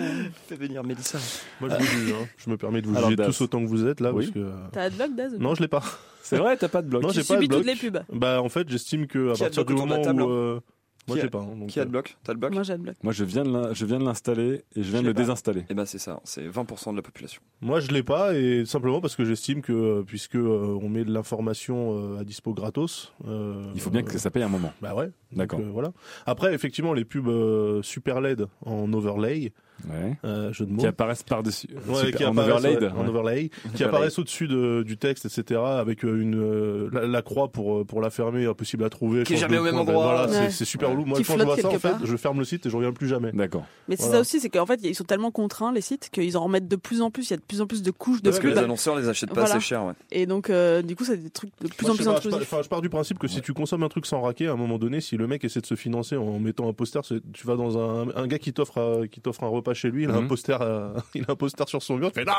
Fais 0.48 0.56
venir 0.56 0.84
Mélissa. 0.84 1.18
Moi, 1.60 1.70
je 1.70 1.76
vous 1.76 1.84
juge. 1.84 2.12
hein. 2.12 2.26
Je 2.36 2.50
me 2.50 2.56
permets 2.56 2.82
de 2.82 2.86
vous 2.86 2.96
Alors, 2.96 3.08
juger 3.10 3.16
Das. 3.16 3.26
tous 3.26 3.40
autant 3.42 3.60
que 3.62 3.66
vous 3.68 3.86
êtes 3.86 4.00
là, 4.00 4.12
Oui. 4.12 4.24
parce 4.26 4.34
que. 4.34 4.40
euh, 4.40 4.66
T'as 4.72 4.82
Adblock, 4.84 5.14
Daz 5.14 5.32
Non, 5.38 5.50
pas 5.50 5.54
je 5.56 5.60
l'ai 5.62 5.68
pas. 5.68 5.82
C'est 6.22 6.36
vrai, 6.36 6.56
t'as 6.56 6.68
pas 6.68 6.82
de 6.82 6.88
blog. 6.88 7.02
Non, 7.02 7.08
Tu 7.08 7.14
j'ai 7.16 7.20
pas 7.24 7.34
de 7.36 7.42
subis 7.42 7.48
toutes 7.48 7.64
bloc. 7.64 7.76
les 7.82 7.90
pubs. 7.90 8.02
Bah, 8.12 8.40
en 8.42 8.48
fait, 8.48 8.68
j'estime 8.68 9.06
que 9.06 9.32
à 9.32 9.36
partir 9.36 9.64
de 9.64 9.72
bloc 9.74 9.88
du 9.88 9.94
moment 10.14 10.24
où. 10.56 10.60
Euh, 11.08 11.12
Moi, 11.12 11.18
j'ai 11.20 11.28
pas. 11.30 11.38
hein, 11.40 11.56
donc, 11.58 11.68
Qui 11.68 11.78
a 11.78 11.82
euh, 11.82 11.86
de 11.86 11.90
bloc? 11.90 12.16
T'as 12.22 12.32
le 12.32 12.38
bloc? 12.38 12.52
Moi 12.54 12.62
j'ai 12.62 12.72
Adblock. 12.74 12.96
Moi, 13.02 13.12
je 13.12 13.24
viens 13.24 13.42
de 13.44 13.50
l'in- 13.50 13.72
je 13.72 13.84
viens 13.86 13.98
de 13.98 14.04
l'installer 14.04 14.62
et 14.76 14.82
je 14.82 14.90
viens 14.90 14.98
Je 14.98 14.98
de 14.98 15.00
le 15.02 15.08
l'ai 15.08 15.14
pas. 15.14 15.20
désinstaller. 15.20 15.64
Eh 15.70 15.74
ben 15.74 15.84
c'est 15.84 15.98
ça, 15.98 16.20
c'est 16.24 16.46
20% 16.48 16.92
de 16.92 16.96
la 16.96 17.02
population. 17.02 17.40
Moi, 17.60 17.80
je 17.80 17.88
l'ai 17.90 18.02
pas, 18.02 18.34
et 18.34 18.64
simplement 18.66 19.00
parce 19.00 19.16
que 19.16 19.24
j'estime 19.24 19.62
que, 19.62 19.72
euh, 19.72 20.02
puisque 20.06 20.36
euh, 20.36 20.78
on 20.82 20.88
met 20.88 21.04
de 21.04 21.12
l'information 21.12 22.14
euh, 22.16 22.20
à 22.20 22.24
dispo 22.24 22.52
gratos. 22.54 23.12
euh, 23.26 23.70
Il 23.74 23.80
faut 23.80 23.90
bien 23.90 24.02
que 24.02 24.16
ça 24.18 24.30
paye 24.30 24.42
un 24.42 24.48
moment. 24.48 24.72
Bah 24.82 24.94
ouais. 24.94 25.10
D'accord. 25.32 25.58
Donc, 25.58 25.68
euh, 25.68 25.72
voilà. 25.72 25.92
Après, 26.26 26.54
effectivement, 26.54 26.92
les 26.92 27.04
pubs 27.04 27.28
euh, 27.28 27.82
super 27.82 28.20
LED 28.20 28.46
en 28.66 28.92
overlay, 28.92 29.52
Ouais. 29.88 30.16
euh, 30.24 30.52
jeu 30.52 30.66
de 30.66 30.72
mots. 30.72 30.80
Qui 30.80 30.86
apparaissent 30.86 31.22
par-dessus. 31.22 31.68
Ouais, 31.88 32.12
qui 32.12 32.24
en 32.24 32.36
overlaid. 32.36 32.80
ouais, 32.82 32.88
en 32.90 33.02
ouais. 33.02 33.08
overlay, 33.08 33.48
qui 33.48 33.58
Overlay. 33.68 33.84
apparaissent 33.84 34.18
au-dessus 34.18 34.48
de, 34.48 34.82
du 34.82 34.96
texte, 34.96 35.24
etc., 35.26 35.60
avec 35.64 36.04
euh, 36.04 36.20
une 36.20 36.34
euh, 36.40 36.88
la, 36.92 37.06
la 37.06 37.22
croix 37.22 37.48
pour 37.48 37.86
pour 37.86 38.00
la 38.00 38.10
fermer, 38.10 38.46
impossible 38.46 38.84
à 38.84 38.90
trouver. 38.90 39.22
Qui 39.24 39.34
est 39.34 39.36
jamais 39.36 39.58
au 39.58 39.62
même 39.64 39.74
ben 39.74 39.80
endroit. 39.80 40.02
Voilà, 40.04 40.28
c'est- 40.28 40.40
Ouais. 40.40 40.50
c'est 40.50 40.64
super 40.64 40.90
Ouais. 40.90 40.96
lourd. 40.96 41.06
Moi, 41.06 41.18
Qui 41.18 41.24
quand 41.24 41.38
je 41.38 41.44
vois 41.44 41.56
ça, 41.56 41.66
en 41.68 41.70
quelque 41.70 41.80
fait, 41.80 41.90
part. 41.90 42.06
je 42.06 42.16
ferme 42.16 42.38
le 42.38 42.44
site 42.44 42.66
et 42.66 42.70
je 42.70 42.76
reviens 42.76 42.92
plus 42.92 43.08
jamais. 43.08 43.32
D'accord. 43.32 43.64
Mais 43.88 43.96
c'est 43.96 44.02
Voilà. 44.02 44.16
ça 44.16 44.20
aussi, 44.22 44.40
c'est 44.40 44.50
qu'en 44.50 44.66
fait, 44.66 44.80
ils 44.82 44.94
sont 44.94 45.04
tellement 45.04 45.30
contraints, 45.30 45.72
les 45.72 45.80
sites, 45.80 46.10
qu'ils 46.10 46.36
en 46.36 46.44
remettent 46.44 46.68
de 46.68 46.76
plus 46.76 47.00
en 47.02 47.10
plus. 47.10 47.28
Il 47.28 47.30
y 47.30 47.34
a 47.34 47.36
de 47.38 47.42
plus 47.42 47.60
en 47.60 47.66
plus 47.66 47.82
de 47.82 47.90
couches 47.90 48.22
de 48.22 48.30
Parce 48.30 48.40
que 48.40 48.48
les 48.48 48.58
annonceurs 48.58 48.96
les 48.96 49.08
achètent 49.08 49.30
pas 49.30 49.40
Voilà. 49.42 49.56
assez 49.56 49.60
cher. 49.60 49.84
Ouais. 49.84 49.92
Et 50.12 50.26
donc, 50.26 50.50
euh, 50.50 50.82
du 50.82 50.96
coup, 50.96 51.04
c'est 51.04 51.16
des 51.16 51.30
trucs 51.30 51.50
de 51.60 51.68
plus 51.68 51.84
Moi, 51.86 51.92
en 51.92 51.96
plus 51.96 52.08
intrusifs. 52.08 52.40
enfin, 52.42 52.62
je 52.62 52.68
pars 52.68 52.80
du 52.80 52.88
principe 52.88 53.18
que 53.18 53.28
si 53.28 53.40
tu 53.40 53.52
consommes 53.52 53.82
un 53.82 53.88
truc 53.88 54.06
sans 54.06 54.20
raquer, 54.20 54.46
à 54.48 54.52
un 54.52 54.56
moment 54.56 54.78
donné, 54.78 55.00
si 55.00 55.16
le 55.16 55.26
mec 55.26 55.44
essaie 55.44 55.60
de 55.60 55.66
se 55.66 55.74
financer 55.74 56.16
en 56.16 56.38
mettant 56.38 56.68
un 56.68 56.72
poster, 56.72 57.00
tu 57.32 57.46
vas 57.46 57.56
dans 57.56 57.78
un, 57.78 58.08
un 58.16 58.26
gars 58.26 58.38
qui 58.38 58.52
t'offre 58.52 59.06
qui 59.10 59.20
t'offre 59.20 59.44
un 59.44 59.48
repas 59.48 59.69
chez 59.74 59.90
lui, 59.90 60.04
il 60.04 60.10
a 60.10 60.14
un 60.14 60.22
Mhm. 60.22 60.28
poster, 60.28 60.58
euh, 60.60 60.92
il 61.14 61.24
a 61.28 61.32
un 61.32 61.36
poster 61.36 61.68
sur 61.68 61.82
son 61.82 61.96
mur, 61.96 62.12
tu 62.12 62.20
fais 62.20 62.24
non, 62.26 62.32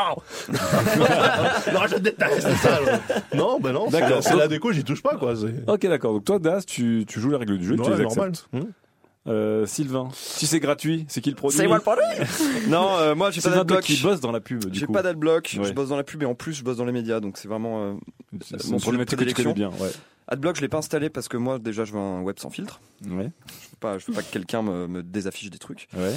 non, 1.73 1.79
je 1.89 1.97
déteste 1.97 2.47
ça. 2.57 2.79
Non, 3.35 3.59
ben 3.59 3.71
non, 3.73 3.85
c'est 3.89 3.99
D'accord. 3.99 4.17
la- 4.17 4.21
c'est 4.21 4.35
la 4.35 4.47
déco, 4.47 4.71
j'y 4.71 4.83
touche 4.83 5.01
pas 5.03 5.15
quoi. 5.17 5.35
c'est- 5.35 5.69
Ok, 5.69 5.81
d'accord. 5.87 6.13
Donc 6.13 6.25
toi, 6.25 6.39
Das, 6.39 6.65
tu, 6.65 7.05
tu 7.07 7.19
joues 7.19 7.29
les 7.31 7.37
règles 7.37 7.57
du 7.57 7.65
jeu, 7.65 7.75
tu 7.75 7.81
Ouais, 7.81 7.97
les 7.97 8.03
normal. 8.03 8.29
acceptes. 8.29 8.47
Mhm. 8.53 8.71
Euh, 9.27 9.67
Sylvain, 9.67 10.09
si 10.13 10.47
c'est 10.47 10.59
gratuit, 10.59 11.05
c'est 11.07 11.21
qui 11.21 11.29
le 11.29 11.35
produit 11.35 11.55
C'est 11.55 11.67
moi 11.67 11.75
le 11.77 11.83
produit 11.83 12.03
Non, 12.69 12.95
euh, 12.97 13.13
moi 13.13 13.29
j'ai 13.29 13.39
pas 13.41 13.51
d'adblock. 13.51 13.81
qui 13.81 14.01
bosse 14.01 14.19
dans 14.19 14.31
la 14.31 14.39
pub, 14.39 14.65
du 14.65 14.79
J'ai 14.79 14.87
coup. 14.87 14.93
pas 14.93 15.03
d'adblock, 15.03 15.55
Ouais. 15.59 15.63
je 15.65 15.73
bosse 15.73 15.89
dans 15.89 15.95
la 15.97 16.03
pub 16.03 16.23
et 16.23 16.25
en 16.25 16.33
plus 16.33 16.53
je 16.53 16.63
bosse 16.63 16.77
dans 16.77 16.85
les 16.85 16.91
médias, 16.91 17.19
donc 17.19 17.37
c'est 17.37 17.47
vraiment 17.47 17.83
euh, 17.83 17.93
C'est 18.43 18.67
mon 18.69 18.79
problématique 18.79 19.19
de 19.19 19.23
prédilection. 19.25 19.53
bien. 19.53 19.69
Ouais. 19.79 19.91
Adblock, 20.27 20.55
je 20.55 20.61
l'ai 20.61 20.69
pas 20.69 20.77
installé 20.79 21.11
parce 21.11 21.27
que 21.27 21.37
moi 21.37 21.59
déjà 21.59 21.85
je 21.85 21.91
veux 21.93 21.99
un 21.99 22.21
web 22.21 22.39
sans 22.39 22.49
filtre. 22.49 22.79
Ouais. 23.05 23.09
Je 23.09 23.19
veux 23.19 23.77
pas, 23.79 23.99
je 23.99 24.05
veux 24.07 24.13
pas 24.13 24.23
que 24.23 24.31
quelqu'un 24.31 24.63
me, 24.63 24.87
me 24.87 25.03
désaffiche 25.03 25.51
des 25.51 25.59
trucs. 25.59 25.87
Ouais. 25.95 26.13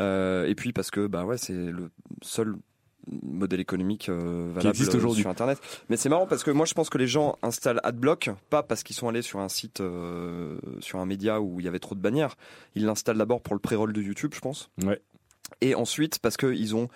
Euh, 0.00 0.46
et 0.46 0.54
puis 0.54 0.72
parce 0.72 0.90
que 0.90 1.06
bah 1.06 1.24
ouais, 1.24 1.38
c'est 1.38 1.54
le 1.54 1.90
seul 2.22 2.56
modèle 3.06 3.60
économique 3.60 4.08
euh, 4.08 4.50
valable 4.52 4.68
existe 4.70 4.94
euh, 4.94 4.98
aujourd'hui. 4.98 5.22
sur 5.22 5.30
internet. 5.30 5.58
Mais 5.88 5.96
c'est 5.96 6.08
marrant 6.08 6.26
parce 6.26 6.42
que 6.42 6.50
moi 6.50 6.66
je 6.66 6.74
pense 6.74 6.90
que 6.90 6.98
les 6.98 7.06
gens 7.06 7.38
installent 7.42 7.80
Adblock 7.84 8.30
pas 8.50 8.62
parce 8.62 8.82
qu'ils 8.82 8.96
sont 8.96 9.08
allés 9.08 9.22
sur 9.22 9.40
un 9.40 9.48
site 9.48 9.80
euh, 9.80 10.58
sur 10.80 10.98
un 10.98 11.06
média 11.06 11.40
où 11.40 11.60
il 11.60 11.64
y 11.64 11.68
avait 11.68 11.78
trop 11.78 11.94
de 11.94 12.00
bannières, 12.00 12.36
ils 12.74 12.84
l'installent 12.84 13.18
d'abord 13.18 13.40
pour 13.40 13.54
le 13.54 13.60
pré-roll 13.60 13.92
de 13.92 14.02
YouTube, 14.02 14.32
je 14.34 14.40
pense. 14.40 14.70
Ouais. 14.82 15.00
Et 15.60 15.74
ensuite 15.74 16.18
parce 16.18 16.36
qu'ils 16.36 16.74
ont 16.74 16.88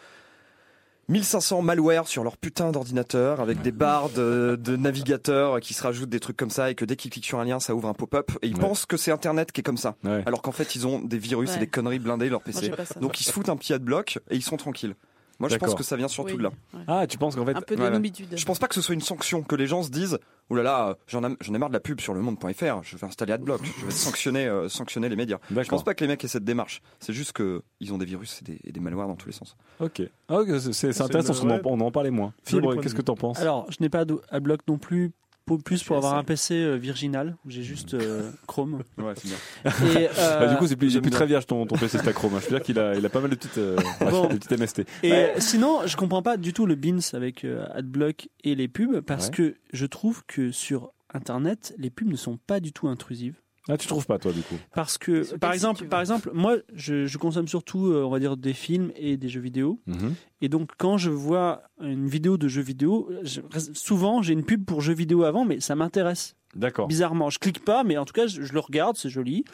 1500 1.10 1.62
malware 1.62 2.06
sur 2.06 2.22
leur 2.24 2.36
putain 2.36 2.70
d'ordinateur 2.70 3.40
avec 3.40 3.60
des 3.62 3.72
barres 3.72 4.10
de, 4.10 4.56
de 4.62 4.76
navigateurs 4.76 5.60
qui 5.60 5.74
se 5.74 5.82
rajoutent 5.82 6.08
des 6.08 6.20
trucs 6.20 6.36
comme 6.36 6.50
ça 6.50 6.70
et 6.70 6.74
que 6.74 6.84
dès 6.84 6.94
qu'ils 6.96 7.10
cliquent 7.10 7.26
sur 7.26 7.40
un 7.40 7.44
lien 7.44 7.58
ça 7.60 7.74
ouvre 7.74 7.88
un 7.88 7.94
pop-up 7.94 8.30
et 8.42 8.46
ils 8.46 8.54
Ouais. 8.54 8.60
pensent 8.60 8.86
que 8.86 8.96
c'est 8.96 9.10
internet 9.10 9.50
qui 9.52 9.60
est 9.60 9.64
comme 9.64 9.76
ça 9.76 9.96
Ouais. 10.04 10.22
alors 10.26 10.40
qu'en 10.40 10.52
fait 10.52 10.74
ils 10.76 10.86
ont 10.86 11.00
des 11.00 11.18
virus 11.18 11.50
Ouais. 11.50 11.56
et 11.56 11.58
des 11.60 11.66
conneries 11.66 11.98
blindées 11.98 12.28
leur 12.28 12.42
PC 12.42 12.70
donc 13.00 13.20
ils 13.20 13.24
se 13.24 13.32
foutent 13.32 13.48
un 13.48 13.56
petit 13.56 13.72
adblock 13.72 14.18
et 14.30 14.36
ils 14.36 14.42
sont 14.42 14.56
tranquilles 14.56 14.94
Moi, 15.40 15.48
je 15.48 15.56
pense 15.56 15.74
que 15.74 15.82
ça 15.82 15.96
vient 15.96 16.06
surtout 16.08 16.32
Oui, 16.32 16.36
de 16.38 16.42
là. 16.44 16.50
ouais. 16.74 16.80
Ah, 16.86 17.06
tu 17.08 17.16
penses 17.18 17.34
qu'en 17.34 17.44
fait. 17.46 17.56
Un 17.56 17.60
peu 17.62 17.74
de 17.74 17.80
Ouais. 17.80 18.36
Je 18.36 18.44
pense 18.44 18.58
pas 18.58 18.68
que 18.68 18.74
ce 18.74 18.82
soit 18.82 18.94
une 18.94 19.00
sanction, 19.00 19.42
que 19.42 19.56
les 19.56 19.66
gens 19.66 19.82
se 19.82 19.90
disent 19.90 20.18
Ouh 20.50 20.54
là 20.56 20.62
là, 20.62 20.96
j'en 21.06 21.22
ai, 21.24 21.34
j'en 21.40 21.54
ai 21.54 21.58
marre 21.58 21.68
de 21.70 21.74
la 21.74 21.80
pub 21.80 22.00
sur 22.00 22.12
le 22.12 22.20
monde.fr, 22.20 22.82
je 22.82 22.96
vais 22.96 23.06
installer 23.06 23.32
Adblock, 23.32 23.60
je 23.80 23.84
vais 23.86 23.90
sanctionner, 23.92 24.46
euh, 24.46 24.68
sanctionner 24.68 25.08
les 25.08 25.14
médias. 25.16 25.38
Je 25.50 25.60
pense 25.68 25.84
pas 25.84 25.94
que 25.94 26.02
les 26.04 26.08
mecs 26.08 26.22
aient 26.24 26.28
cette 26.28 26.44
démarche. 26.44 26.82
C'est 26.98 27.12
juste 27.12 27.32
qu'ils 27.32 27.92
ont 27.92 27.98
des 27.98 28.04
virus 28.04 28.40
et 28.42 28.44
des, 28.44 28.60
et 28.64 28.72
des 28.72 28.80
malwares 28.80 29.06
dans 29.08 29.14
tous 29.16 29.28
les 29.28 29.32
sens. 29.32 29.56
Ok. 29.78 30.02
Ah, 30.28 30.40
ok, 30.40 30.48
c'est- 30.72 30.88
intéressant 31.00 31.04
le- 31.06 31.22
parce 31.24 31.40
qu'on 31.40 31.50
en, 31.50 31.60
on 31.64 31.80
en 31.86 31.90
parlait 31.92 32.10
moins. 32.10 32.32
Fibre, 32.44 32.76
qu'est-ce 32.80 32.94
que 32.94 33.02
t'en 33.02 33.14
penses? 33.14 33.38
Alors, 33.40 33.66
je 33.70 33.76
n'ai 33.80 33.88
pas 33.88 34.04
d'adblock 34.04 34.60
non 34.68 34.76
plus, 34.78 35.12
pour- 35.46 35.62
plus 35.62 35.82
pour 35.82 35.96
avoir 35.96 36.14
un 36.16 36.24
PC 36.24 36.54
euh, 36.54 36.74
virginal. 36.76 37.36
J'ai 37.46 37.62
juste 37.62 37.94
euh, 37.94 38.30
Chrome. 38.46 38.82
Ouais, 38.98 39.12
c'est 39.16 39.28
bien. 39.28 40.00
Et, 40.00 40.08
euh, 40.18 40.40
Bah, 40.40 40.46
du 40.48 40.56
coup, 40.56 40.66
c'est 40.66 40.76
plus, 40.76 41.00
très 41.10 41.26
vierge 41.26 41.46
ton, 41.46 41.66
ton 41.66 41.76
PC 41.76 41.98
Stachrome. 41.98 42.32
Je 42.40 42.44
veux 42.44 42.50
dire 42.56 42.62
qu'il 42.62 42.78
a, 42.78 42.94
il 42.94 43.04
a 43.04 43.08
pas 43.08 43.20
mal 43.20 43.30
de 43.30 43.34
petites, 43.36 43.58
euh, 43.58 43.76
Bon. 44.00 44.28
de 44.28 44.36
petites 44.36 44.58
MST. 44.58 44.84
Et 45.02 45.26
sinon, 45.38 45.86
je 45.86 45.96
comprends 45.96 46.22
pas 46.22 46.36
du 46.36 46.52
tout 46.52 46.66
le 46.66 46.74
bins 46.76 46.98
avec 47.14 47.44
euh, 47.44 47.66
AdBlock 47.72 48.28
et 48.44 48.54
les 48.54 48.68
pubs 48.68 49.00
parce 49.00 49.26
Ouais. 49.26 49.32
que 49.32 49.54
je 49.72 49.86
trouve 49.86 50.22
que 50.26 50.50
sur 50.52 50.92
Internet, 51.12 51.74
les 51.78 51.90
pubs 51.90 52.08
ne 52.08 52.16
sont 52.16 52.36
pas 52.36 52.60
du 52.60 52.72
tout 52.72 52.86
intrusives. 52.88 53.34
Ah, 53.72 53.76
tu 53.78 53.86
trouves 53.86 54.06
pas, 54.06 54.18
toi, 54.18 54.32
du 54.32 54.40
coup 54.42 54.56
Parce 54.74 54.98
que, 54.98 55.22
Sur 55.22 55.38
par 55.38 55.52
exemple, 55.52 55.86
par 55.86 56.00
exemple, 56.00 56.30
moi, 56.34 56.56
je, 56.74 57.06
je 57.06 57.18
consomme 57.18 57.46
surtout, 57.46 57.86
euh, 57.86 58.02
on 58.04 58.10
va 58.10 58.18
dire, 58.18 58.36
des 58.36 58.52
films 58.52 58.90
et 58.96 59.16
des 59.16 59.28
jeux 59.28 59.40
vidéo. 59.40 59.80
Mhm. 59.86 60.14
Et 60.40 60.48
donc, 60.48 60.70
quand 60.78 60.96
je 60.98 61.10
vois 61.10 61.62
une 61.80 62.08
vidéo 62.08 62.36
de 62.36 62.48
jeu 62.48 62.62
vidéo, 62.62 63.10
je- 63.22 63.40
souvent, 63.74 64.22
j'ai 64.22 64.32
une 64.32 64.44
pub 64.44 64.64
pour 64.64 64.80
jeux 64.80 64.94
vidéo 64.94 65.22
avant, 65.22 65.44
mais 65.44 65.60
ça 65.60 65.74
m'intéresse. 65.76 66.34
D'accord. 66.56 66.88
Bizarrement, 66.88 67.30
je 67.30 67.38
clique 67.38 67.64
pas, 67.64 67.84
mais 67.84 67.96
en 67.96 68.04
tout 68.04 68.12
cas, 68.12 68.26
je, 68.26 68.42
je 68.42 68.52
le 68.52 68.58
regarde, 68.60 68.96
c'est 68.96 69.10
joli. 69.10 69.44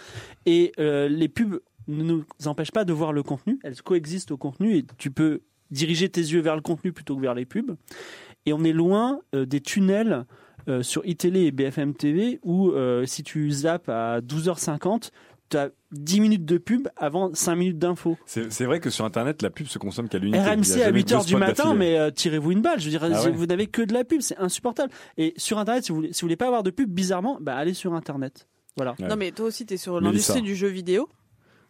Et 0.47 0.73
euh, 0.79 1.09
les 1.09 1.29
pubs 1.29 1.61
ne 1.89 2.03
nous 2.03 2.25
empêchent 2.47 2.73
pas 2.73 2.85
de 2.87 2.93
voir 2.93 3.13
le 3.13 3.23
contenu. 3.23 3.59
Elles 3.63 3.81
coexistent 3.83 4.31
au 4.33 4.37
contenu 4.39 4.77
et 4.77 4.87
tu 4.97 5.11
peux 5.11 5.43
diriger 5.71 6.09
tes 6.09 6.21
yeux 6.23 6.41
vers 6.41 6.55
le 6.57 6.63
contenu 6.63 6.93
plutôt 6.93 7.17
que 7.17 7.21
vers 7.21 7.35
les 7.35 7.45
pubs. 7.45 7.77
Et 8.47 8.53
on 8.53 8.65
est 8.65 8.73
loin 8.73 9.21
euh, 9.35 9.45
des 9.45 9.61
tunnels 9.61 10.25
euh, 10.69 10.83
sur 10.83 11.05
iTélé 11.07 11.43
et 11.45 11.53
BFM 11.53 11.95
TV 11.95 12.41
où 12.43 12.71
euh, 12.71 13.05
si 13.07 13.23
tu 13.23 13.51
zappes 13.51 13.89
à 13.89 14.21
12h50, 14.21 15.11
tu 15.49 15.57
as 15.57 15.71
10 15.93 16.21
minutes 16.21 16.45
de 16.45 16.59
pub 16.59 16.89
avant 16.97 17.33
5 17.33 17.55
minutes 17.55 17.79
d'info. 17.79 18.17
C'est 18.27 18.53
c'est 18.53 18.65
vrai 18.65 18.81
que 18.81 18.91
sur 18.91 19.05
Internet, 19.05 19.43
la 19.43 19.51
pub 19.51 19.67
se 19.69 19.79
consomme 19.79 20.09
qu'à 20.09 20.19
l'unité. 20.19 20.39
RMC 20.41 20.49
à 20.83 20.87
jamais 20.87 21.01
8h 21.03 21.21
deux 21.21 21.27
du 21.27 21.37
matin, 21.37 21.75
mais 21.75 21.97
euh, 21.99 22.11
tirez-vous 22.11 22.51
une 22.53 22.63
balle. 22.63 22.81
Je 22.81 22.87
veux 22.87 22.91
dire, 22.91 23.05
Ah 23.05 23.23
ouais. 23.25 23.31
vous 23.31 23.47
n'avez 23.47 23.67
que 23.69 23.83
de 23.83 23.93
la 23.95 24.03
pub, 24.05 24.21
c'est 24.23 24.37
insupportable. 24.39 24.93
Et 25.17 25.35
sur 25.37 25.59
Internet, 25.59 25.85
si 25.85 25.91
vous 25.93 25.97
voulez, 25.97 26.13
si 26.13 26.21
vous 26.23 26.27
voulez 26.27 26.37
pas 26.37 26.47
avoir 26.47 26.63
de 26.65 26.71
pub, 26.71 26.91
bizarrement, 26.91 27.39
bah 27.41 27.55
allez 27.57 27.75
sur 27.75 27.95
Internet. 27.95 28.49
Voilà. 28.77 28.95
Ouais. 28.99 29.07
Non, 29.09 29.17
mais 29.17 29.31
toi 29.31 29.47
aussi, 29.47 29.65
tu 29.67 29.75
es 29.75 29.77
sur 29.77 30.01
l'industrie 30.01 30.43
du 30.43 30.57
jeu 30.57 30.69
vidéo. 30.69 31.09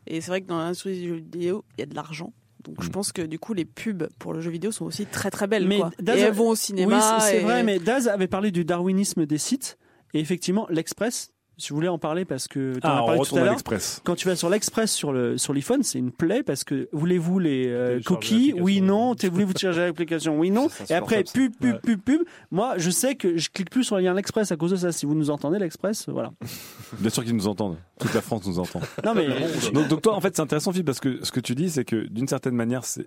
Et 0.06 0.20
c'est 0.20 0.30
vrai 0.30 0.40
que 0.40 0.46
dans 0.46 0.58
l'industrie 0.58 0.98
du 1.00 1.08
jeu 1.08 1.14
vidéo, 1.16 1.64
il 1.76 1.80
y 1.80 1.82
a 1.82 1.86
de 1.86 1.94
l'argent. 1.94 2.32
Donc 2.66 2.82
je 2.82 2.88
Mm. 2.88 2.92
pense 2.92 3.12
que 3.12 3.22
du 3.22 3.38
coup, 3.38 3.54
les 3.54 3.64
pubs 3.64 4.08
pour 4.18 4.32
le 4.34 4.40
jeu 4.40 4.50
vidéo 4.50 4.72
sont 4.72 4.84
aussi 4.84 5.06
très 5.06 5.30
très 5.30 5.46
belles. 5.46 5.66
Mais 5.66 5.78
quoi. 5.78 5.90
Daz 6.00 6.18
et 6.18 6.24
a- 6.24 6.26
elles 6.26 6.32
vont 6.34 6.48
au 6.48 6.50
Oui, 6.50 6.56
cinéma. 6.56 7.18
c'est 7.20 7.30
c'est 7.30 7.36
et- 7.38 7.44
vrai, 7.44 7.62
mais 7.62 7.78
Daz 7.78 8.08
avait 8.08 8.26
parlé 8.28 8.50
du 8.50 8.64
darwinisme 8.64 9.24
des 9.26 9.38
sites. 9.38 9.78
Et 10.14 10.20
effectivement, 10.20 10.66
l'Express, 10.70 11.30
si 11.58 11.70
vous 11.70 11.76
voulez 11.76 11.88
en 11.88 11.98
parler, 11.98 12.24
parce 12.24 12.48
que 12.48 12.74
Ah, 12.82 12.98
as 12.98 13.02
on 13.02 13.06
parlé 13.06 13.20
tout 13.24 13.36
à 13.38 13.42
à. 13.42 14.00
Quand 14.04 14.14
tu 14.14 14.28
vas 14.28 14.36
sur 14.36 14.50
l'Express 14.50 14.92
sur 14.92 15.12
le 15.12 15.38
sur 15.38 15.54
l'iPhone, 15.54 15.82
c'est 15.82 15.98
une 15.98 16.12
plaie 16.12 16.42
parce 16.42 16.64
que 16.64 16.88
voulez-vous 16.92 17.38
les 17.38 17.66
euh, 17.68 18.00
cookies? 18.04 18.52
Oui, 18.56 18.80
non. 18.80 19.14
Voulez-vous 19.14 19.52
télécharger 19.54 19.80
l'application? 19.86 20.38
Oui, 20.38 20.50
non. 20.50 20.68
Et 20.90 20.94
après, 20.94 21.24
pub, 21.24 21.52
pub, 21.56 21.74
Ouais. 21.74 21.80
pub, 21.82 22.00
pub. 22.00 22.20
Moi, 22.50 22.74
je 22.76 22.90
sais 22.90 23.14
que 23.14 23.38
je 23.38 23.48
clique 23.48 23.70
plus 23.70 23.84
sur 23.84 23.96
le 23.96 24.02
lien 24.02 24.12
l'Express 24.14 24.52
à 24.52 24.56
cause 24.56 24.72
de 24.72 24.76
ça. 24.76 24.92
Si 24.92 25.06
vous 25.06 25.14
nous 25.14 25.30
entendez, 25.30 25.58
l'Express, 25.58 26.08
voilà. 26.08 26.32
Bien 26.98 27.10
sûr 27.10 27.24
qu'ils 27.24 27.36
nous 27.36 27.48
entendent. 27.48 27.78
Toute 27.98 28.12
la 28.12 28.20
France 28.20 28.46
nous 28.46 28.58
entend. 28.58 28.80
Non, 29.04 29.14
mais 29.14 29.26
donc, 29.72 29.88
donc 29.88 30.02
toi, 30.02 30.14
en 30.14 30.20
fait, 30.20 30.36
c'est 30.36 30.42
intéressant, 30.42 30.72
Philippe, 30.72 30.86
parce 30.86 31.00
que 31.00 31.24
ce 31.24 31.32
que 31.32 31.40
tu 31.40 31.54
dis, 31.54 31.70
c'est 31.70 31.84
que 31.84 32.06
d'une 32.08 32.28
certaine 32.28 32.54
manière, 32.54 32.84
c'est 32.84 33.06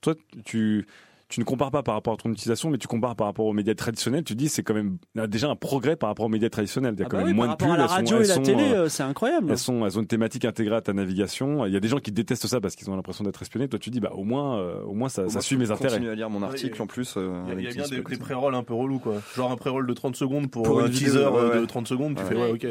toi, 0.00 0.14
tu 0.44 0.86
tu 1.28 1.40
ne 1.40 1.44
compares 1.44 1.70
pas 1.72 1.82
par 1.82 1.94
rapport 1.96 2.14
à 2.14 2.16
ton 2.16 2.30
utilisation, 2.30 2.70
mais 2.70 2.78
tu 2.78 2.86
compares 2.86 3.16
par 3.16 3.26
rapport 3.26 3.46
aux 3.46 3.52
médias 3.52 3.74
traditionnels. 3.74 4.22
Tu 4.22 4.36
dis 4.36 4.48
c'est 4.48 4.62
quand 4.62 4.74
même 4.74 4.98
euh, 5.18 5.26
déjà 5.26 5.48
un 5.50 5.56
progrès 5.56 5.96
par 5.96 6.08
rapport 6.08 6.26
aux 6.26 6.28
médias 6.28 6.48
traditionnels. 6.50 6.94
Il 6.96 7.00
y 7.00 7.02
a 7.02 7.06
Ah 7.06 7.08
quand 7.10 7.16
bah 7.16 7.24
même 7.24 7.32
oui, 7.32 7.36
moins 7.36 7.48
de 7.48 7.56
pubs. 7.56 7.66
la 7.68 7.74
elles 7.82 7.88
sont- 7.88 7.94
radio 7.94 8.16
et 8.20 8.26
la 8.26 8.34
sont, 8.34 8.42
télé, 8.42 8.62
euh, 8.62 8.84
euh, 8.84 8.88
c'est 8.88 9.02
incroyable. 9.02 9.48
Elles, 9.50 9.58
sont, 9.58 9.84
elles 9.84 9.98
ont 9.98 10.02
une 10.02 10.06
thématique 10.06 10.44
intégrée 10.44 10.76
à 10.76 10.80
ta 10.82 10.92
navigation. 10.92 11.66
Il 11.66 11.72
y 11.72 11.76
a 11.76 11.80
des 11.80 11.88
gens 11.88 11.98
qui 11.98 12.12
détestent 12.12 12.46
ça 12.46 12.60
parce 12.60 12.76
qu'ils 12.76 12.88
ont 12.90 12.94
l'impression 12.96 13.24
d'être 13.24 13.42
espionnés. 13.42 13.68
Toi, 13.68 13.78
tu 13.80 13.90
dis, 13.90 13.98
bah, 13.98 14.12
au 14.14 14.22
moins, 14.22 14.58
euh, 14.60 14.82
au 14.84 14.94
moins 14.94 15.08
ça, 15.08 15.24
Au 15.24 15.28
ça 15.28 15.34
moins, 15.34 15.40
suit 15.40 15.56
je 15.56 15.60
mes 15.60 15.70
intérêts. 15.72 15.90
continuer 15.94 16.10
à 16.12 16.14
lire 16.14 16.30
mon 16.30 16.42
article 16.42 16.80
en 16.80 16.86
plus. 16.86 17.14
euh, 17.16 17.42
Il 17.46 17.60
y 17.64 17.66
a, 17.66 17.70
bien 17.72 17.88
des, 17.88 18.00
des 18.02 18.16
pré-rolls 18.18 18.54
un 18.54 18.62
peu 18.62 18.74
relous 18.74 19.00
quoi. 19.00 19.14
Genre 19.34 19.50
un 19.50 19.56
pré-roll 19.56 19.86
de 19.86 19.92
30 19.94 20.14
secondes 20.16 20.48
pour, 20.50 20.62
Pour 20.62 20.80
un 20.80 20.88
teaser 20.88 21.26
ouais, 21.26 21.54
de 21.56 21.60
ouais. 21.60 21.66
30 21.66 21.88
secondes, 21.88 22.16
tu 22.16 22.22
fais 22.22 22.36
ouais 22.36 22.52
ok. 22.52 22.66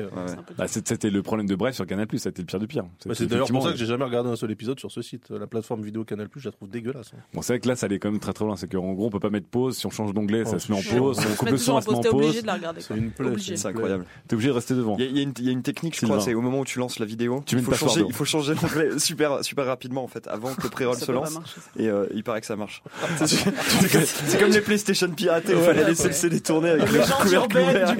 Bah, 0.58 0.68
c'était 0.68 1.10
le 1.10 1.22
problème 1.22 1.48
de 1.48 1.56
Bref 1.56 1.76
sur 1.76 1.86
Canal+, 1.86 2.08
ça 2.18 2.30
a 2.30 2.32
été 2.32 2.42
le 2.42 2.46
pire 2.46 2.60
du 2.60 2.68
pire. 2.68 2.86
C'est 3.14 3.28
d'ailleurs 3.28 3.48
pour 3.50 3.64
ça 3.64 3.72
que 3.72 3.78
j'ai 3.78 3.86
jamais 3.86 4.06
regardé 4.06 4.30
un 4.30 4.36
seul 4.38 4.52
épisode 4.52 4.80
sur 4.80 4.92
ce 4.92 5.02
site. 5.02 5.30
La 5.30 5.48
plateforme 5.48 5.82
vidéo 5.82 6.06
Canal+, 6.06 6.30
je 6.36 6.48
la 6.48 6.52
trouve 6.54 6.70
dégueulasse. 6.70 7.12
hein. 7.14 7.20
Bon, 7.34 7.42
c'est 7.42 7.54
vrai 7.54 7.60
que 7.60 7.68
là, 7.68 7.76
ça 7.76 7.88
allait 7.88 8.00
quand 8.00 8.10
même 8.12 8.20
très 8.20 8.32
très 8.34 8.45
C'est 8.56 8.72
qu'en 8.72 8.94
gros, 8.94 9.08
on 9.08 9.10
peut 9.10 9.20
pas 9.20 9.30
mettre 9.30 9.48
pause. 9.48 9.78
Si 9.78 9.86
on 9.86 9.90
change 9.90 10.14
d'onglet, 10.14 10.44
Oh, 10.46 10.50
ça 10.50 10.60
se 10.60 10.72
met 10.72 10.78
en 10.78 10.98
pause. 10.98 11.20
Si 11.20 11.26
on 11.32 11.36
coupe 11.36 11.50
le 11.50 11.58
son, 11.58 11.82
ça 11.82 11.86
se 11.88 11.92
met 11.92 11.98
en 11.98 12.12
pause. 12.12 12.42
de 12.42 12.48
la 12.48 12.54
regarder. 12.54 12.82
C'est 12.82 12.96
une 12.96 13.12
plaie. 13.12 13.32
C'est 13.40 13.66
incroyable. 13.68 14.06
T'es 14.28 14.36
obligé 14.36 14.50
de 14.50 14.54
rester 14.54 14.74
devant. 14.76 14.96
Il 15.00 15.06
y, 15.06 15.08
a, 15.08 15.12
y 15.12 15.24
une- 15.24 15.34
il 15.40 15.46
y 15.46 15.50
a 15.50 15.52
une 15.52 15.64
technique, 15.64 16.00
je 16.00 16.06
crois, 16.06 16.20
c'est 16.20 16.34
au 16.34 16.42
moment 16.42 16.60
où 16.60 16.66
tu 16.66 16.80
lances 16.80 17.00
la 17.00 17.06
vidéo, 17.06 17.44
Tu 17.46 17.56
il, 17.56 17.64
faut 17.64 17.74
changer, 17.74 18.04
il 18.08 18.14
faut 18.14 18.26
changer 18.26 18.54
l'onglet 18.56 19.00
super, 19.00 19.44
super 19.44 19.66
rapidement 19.66 20.04
en 20.04 20.08
fait, 20.08 20.28
avant 20.28 20.54
que 20.54 20.64
le 20.64 20.70
pré-roll 20.70 20.96
se 20.98 21.12
lance. 21.12 21.38
Et 21.78 21.88
euh, 21.88 22.06
il 22.14 22.24
paraît 22.24 22.42
que 22.42 22.48
ça 22.48 22.56
marche. 22.56 22.84
C'est 23.26 23.26
c'est 24.28 24.40
comme, 24.40 24.52
les 24.52 24.62
PlayStation 24.62 25.10
piratés, 25.10 25.54
il 25.54 25.60
fallait 25.60 25.86
laisser 25.86 26.08
le 26.08 26.14
CD 26.14 26.40
tourner 26.40 26.70
avec 26.70 26.92
le 26.92 27.00
couvercle 27.22 27.58
ouvert. 27.58 27.96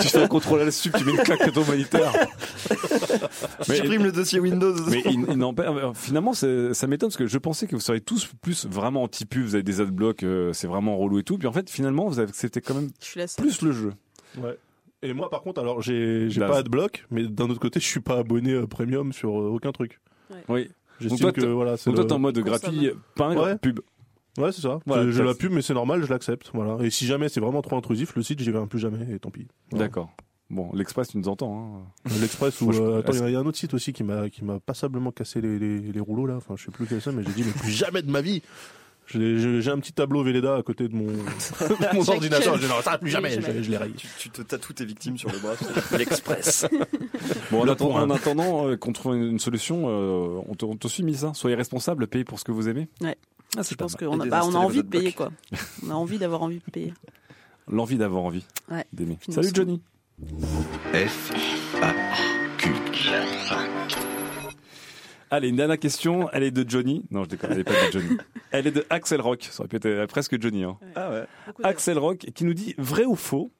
tu 0.00 0.08
fais 0.08 0.22
un 0.22 0.28
contrôle 0.28 0.60
à 0.60 0.64
la 0.64 0.70
sup, 0.70 0.94
tu 0.96 1.04
mets 1.04 1.12
une 1.12 1.18
claque 1.18 1.42
à 1.42 1.50
ton 1.50 1.64
moniteur. 1.64 2.12
Tu 3.64 3.76
supprimes 3.76 4.04
le 4.04 4.12
dossier 4.12 4.40
Windows. 4.40 4.74
Mais 4.88 5.02
euh, 5.06 5.92
finalement, 5.94 6.32
ça 6.34 6.46
m'étonne 6.86 7.08
parce 7.08 7.16
que 7.16 7.26
je 7.26 7.38
pensais 7.38 7.66
que 7.66 7.74
vous 7.74 7.80
seriez 7.80 8.00
tous 8.00 8.28
plus 8.40 8.66
vraiment 8.66 9.02
anti-pub, 9.04 9.51
vous 9.52 9.56
avez 9.56 9.62
des 9.62 9.80
adblocks, 9.80 10.22
euh, 10.22 10.52
c'est 10.52 10.66
vraiment 10.66 10.96
relou 10.96 11.18
et 11.18 11.22
tout. 11.22 11.36
Puis 11.38 11.46
en 11.46 11.52
fait, 11.52 11.68
finalement, 11.70 12.08
vous 12.08 12.18
avez 12.18 12.28
accepté 12.30 12.60
quand 12.60 12.74
même 12.74 12.88
Je 13.00 13.36
plus 13.36 13.62
le 13.62 13.72
jeu. 13.72 13.92
Ouais. 14.38 14.56
Et 15.02 15.12
moi, 15.12 15.28
par 15.30 15.42
contre, 15.42 15.60
alors 15.60 15.82
j'ai 15.82 16.30
j'ai 16.30 16.40
pas 16.40 16.58
Adblock, 16.58 17.06
mais 17.10 17.24
d'un 17.26 17.50
autre 17.50 17.60
côté, 17.60 17.80
je 17.80 17.86
suis 17.86 18.00
pas 18.00 18.18
abonné 18.18 18.52
euh, 18.52 18.66
premium 18.66 19.12
sur 19.12 19.38
euh, 19.40 19.48
aucun 19.48 19.72
truc. 19.72 20.00
Oui. 20.48 20.68
J'estime 21.00 21.18
toi, 21.20 21.32
que 21.32 21.40
t'es- 21.40 21.46
voilà, 21.48 21.76
c'est 21.76 21.90
Donc 21.90 21.96
toi, 21.96 22.04
le- 22.06 22.12
en 22.12 22.18
mode 22.18 22.38
gratuit, 22.38 22.90
un 23.18 23.36
Ouais. 23.36 23.56
pub. 23.58 23.80
Ouais, 24.38 24.52
c'est 24.52 24.62
ça. 24.62 24.78
Voilà, 24.86 25.04
J'ai- 25.06 25.12
j'ai 25.12 25.18
ça, 25.18 25.24
la 25.24 25.34
pub, 25.34 25.52
mais 25.52 25.60
c'est 25.60 25.74
normal, 25.74 26.02
je 26.04 26.08
l'accepte. 26.08 26.50
Voilà. 26.54 26.82
Et 26.84 26.90
si 26.90 27.04
jamais 27.06 27.28
c'est 27.28 27.40
vraiment 27.40 27.60
trop 27.60 27.76
intrusif, 27.76 28.14
le 28.16 28.22
site, 28.22 28.40
j'y 28.40 28.50
vais 28.50 28.64
plus 28.66 28.78
jamais, 28.78 29.06
et 29.12 29.18
tant 29.18 29.30
pis. 29.30 29.46
Voilà. 29.70 29.86
D'accord. 29.86 30.10
Bon, 30.48 30.70
l'Express, 30.74 31.08
tu 31.08 31.18
nous 31.18 31.28
entends. 31.28 31.82
Hein. 32.06 32.10
L'Express 32.20 32.60
ou 32.60 32.72
je- 32.72 32.80
euh, 32.80 32.98
attends, 33.00 33.12
il 33.14 33.18
y 33.18 33.22
a- 33.22 33.28
il 33.28 33.32
y, 33.32 33.36
a 33.36 33.40
un 33.40 33.46
autre 33.46 33.58
site 33.58 33.74
aussi 33.74 33.92
qui 33.92 34.04
m'a 34.04 34.28
qui 34.30 34.44
m'a 34.44 34.60
passablement 34.60 35.10
cassé 35.10 35.40
les, 35.40 35.58
les, 35.58 35.80
les 35.80 36.00
rouleaux 36.00 36.26
là. 36.26 36.36
Enfin, 36.36 36.54
je 36.56 36.64
sais 36.64 36.70
plus 36.70 36.86
quel 36.86 37.00
c'est, 37.02 37.10
mais 37.12 37.22
j'ai 37.24 37.32
dit 37.32 37.42
mais 37.44 37.52
plus 37.52 37.70
jamais 37.70 38.02
de 38.02 38.10
ma 38.10 38.20
vie. 38.20 38.42
J'ai 39.12 39.70
un 39.70 39.78
petit 39.78 39.92
tableau 39.92 40.22
Velleda 40.22 40.56
à 40.56 40.62
côté 40.62 40.88
de 40.88 40.94
mon, 40.94 41.06
de 41.06 41.94
mon 41.94 42.08
ordinateur. 42.08 42.56
Je 42.58 42.66
ça 42.82 42.98
plus 42.98 43.10
jamais. 43.10 43.30
Jamais. 43.40 43.58
Je, 43.58 43.62
je 43.64 43.70
les 43.70 43.76
raye. 43.76 43.92
Tu, 43.92 44.06
tu 44.18 44.30
te 44.30 44.42
tatoues 44.42 44.72
tes 44.72 44.84
victimes 44.84 45.18
sur 45.18 45.30
le 45.30 45.38
bras. 45.38 45.54
L'Express. 45.98 46.66
Bon, 47.50 47.60
en, 47.60 47.64
Le 47.64 47.72
attend- 47.72 47.88
point. 47.90 48.02
en 48.02 48.10
attendant 48.10 48.68
euh, 48.68 48.76
qu'on 48.76 48.92
trouve 48.92 49.14
une 49.16 49.38
solution, 49.38 49.84
euh, 49.86 50.40
on, 50.48 50.54
te, 50.54 50.64
on 50.64 50.76
te 50.76 50.88
suit, 50.88 51.02
Misa. 51.02 51.32
Soyez 51.34 51.56
responsable, 51.56 52.06
payez 52.06 52.24
pour 52.24 52.38
ce 52.38 52.44
que 52.44 52.52
vous 52.52 52.68
aimez. 52.68 52.88
Ouais. 53.00 53.16
Ah, 53.56 53.60
Je 53.68 53.74
pense 53.74 53.94
qu'on 53.96 54.18
a, 54.20 54.26
bah, 54.26 54.40
on 54.44 54.54
a 54.54 54.58
envie 54.58 54.82
de 54.82 54.88
payer 54.88 55.12
quoi. 55.12 55.30
On 55.86 55.90
a 55.90 55.94
envie 55.94 56.18
d'avoir 56.18 56.42
envie 56.42 56.58
de 56.64 56.70
payer. 56.72 56.94
L'envie 57.68 57.96
d'avoir 57.98 58.22
envie 58.24 58.44
Ouais. 58.70 58.84
d'aimer. 58.92 59.18
Salut 59.28 59.50
Johnny. 59.54 59.80
F, 60.94 61.30
A, 61.82 61.92
Q. 62.58 62.70
Allez, 65.32 65.48
une 65.48 65.56
dernière 65.56 65.78
question. 65.78 66.28
Elle 66.34 66.42
est 66.42 66.50
de 66.50 66.68
Johnny. 66.68 67.06
Non, 67.10 67.24
je 67.24 67.30
déconne, 67.30 67.52
elle 67.52 67.60
est 67.60 67.64
pas 67.64 67.72
de 67.72 67.90
Johnny. 67.90 68.18
Elle 68.50 68.66
est 68.66 68.70
de 68.70 68.84
Axel 68.90 69.18
Rock. 69.22 69.48
Ça 69.50 69.62
aurait 69.62 69.68
pu 69.68 69.76
être 69.76 69.86
euh, 69.86 70.06
presque 70.06 70.38
Johnny. 70.38 70.62
Hein. 70.62 70.76
Ah 70.94 71.10
ouais. 71.10 71.24
Axel 71.62 71.96
Rock 71.96 72.18
qui 72.34 72.44
nous 72.44 72.52
dit 72.52 72.74
vrai 72.76 73.06
ou 73.06 73.16
faux 73.16 73.50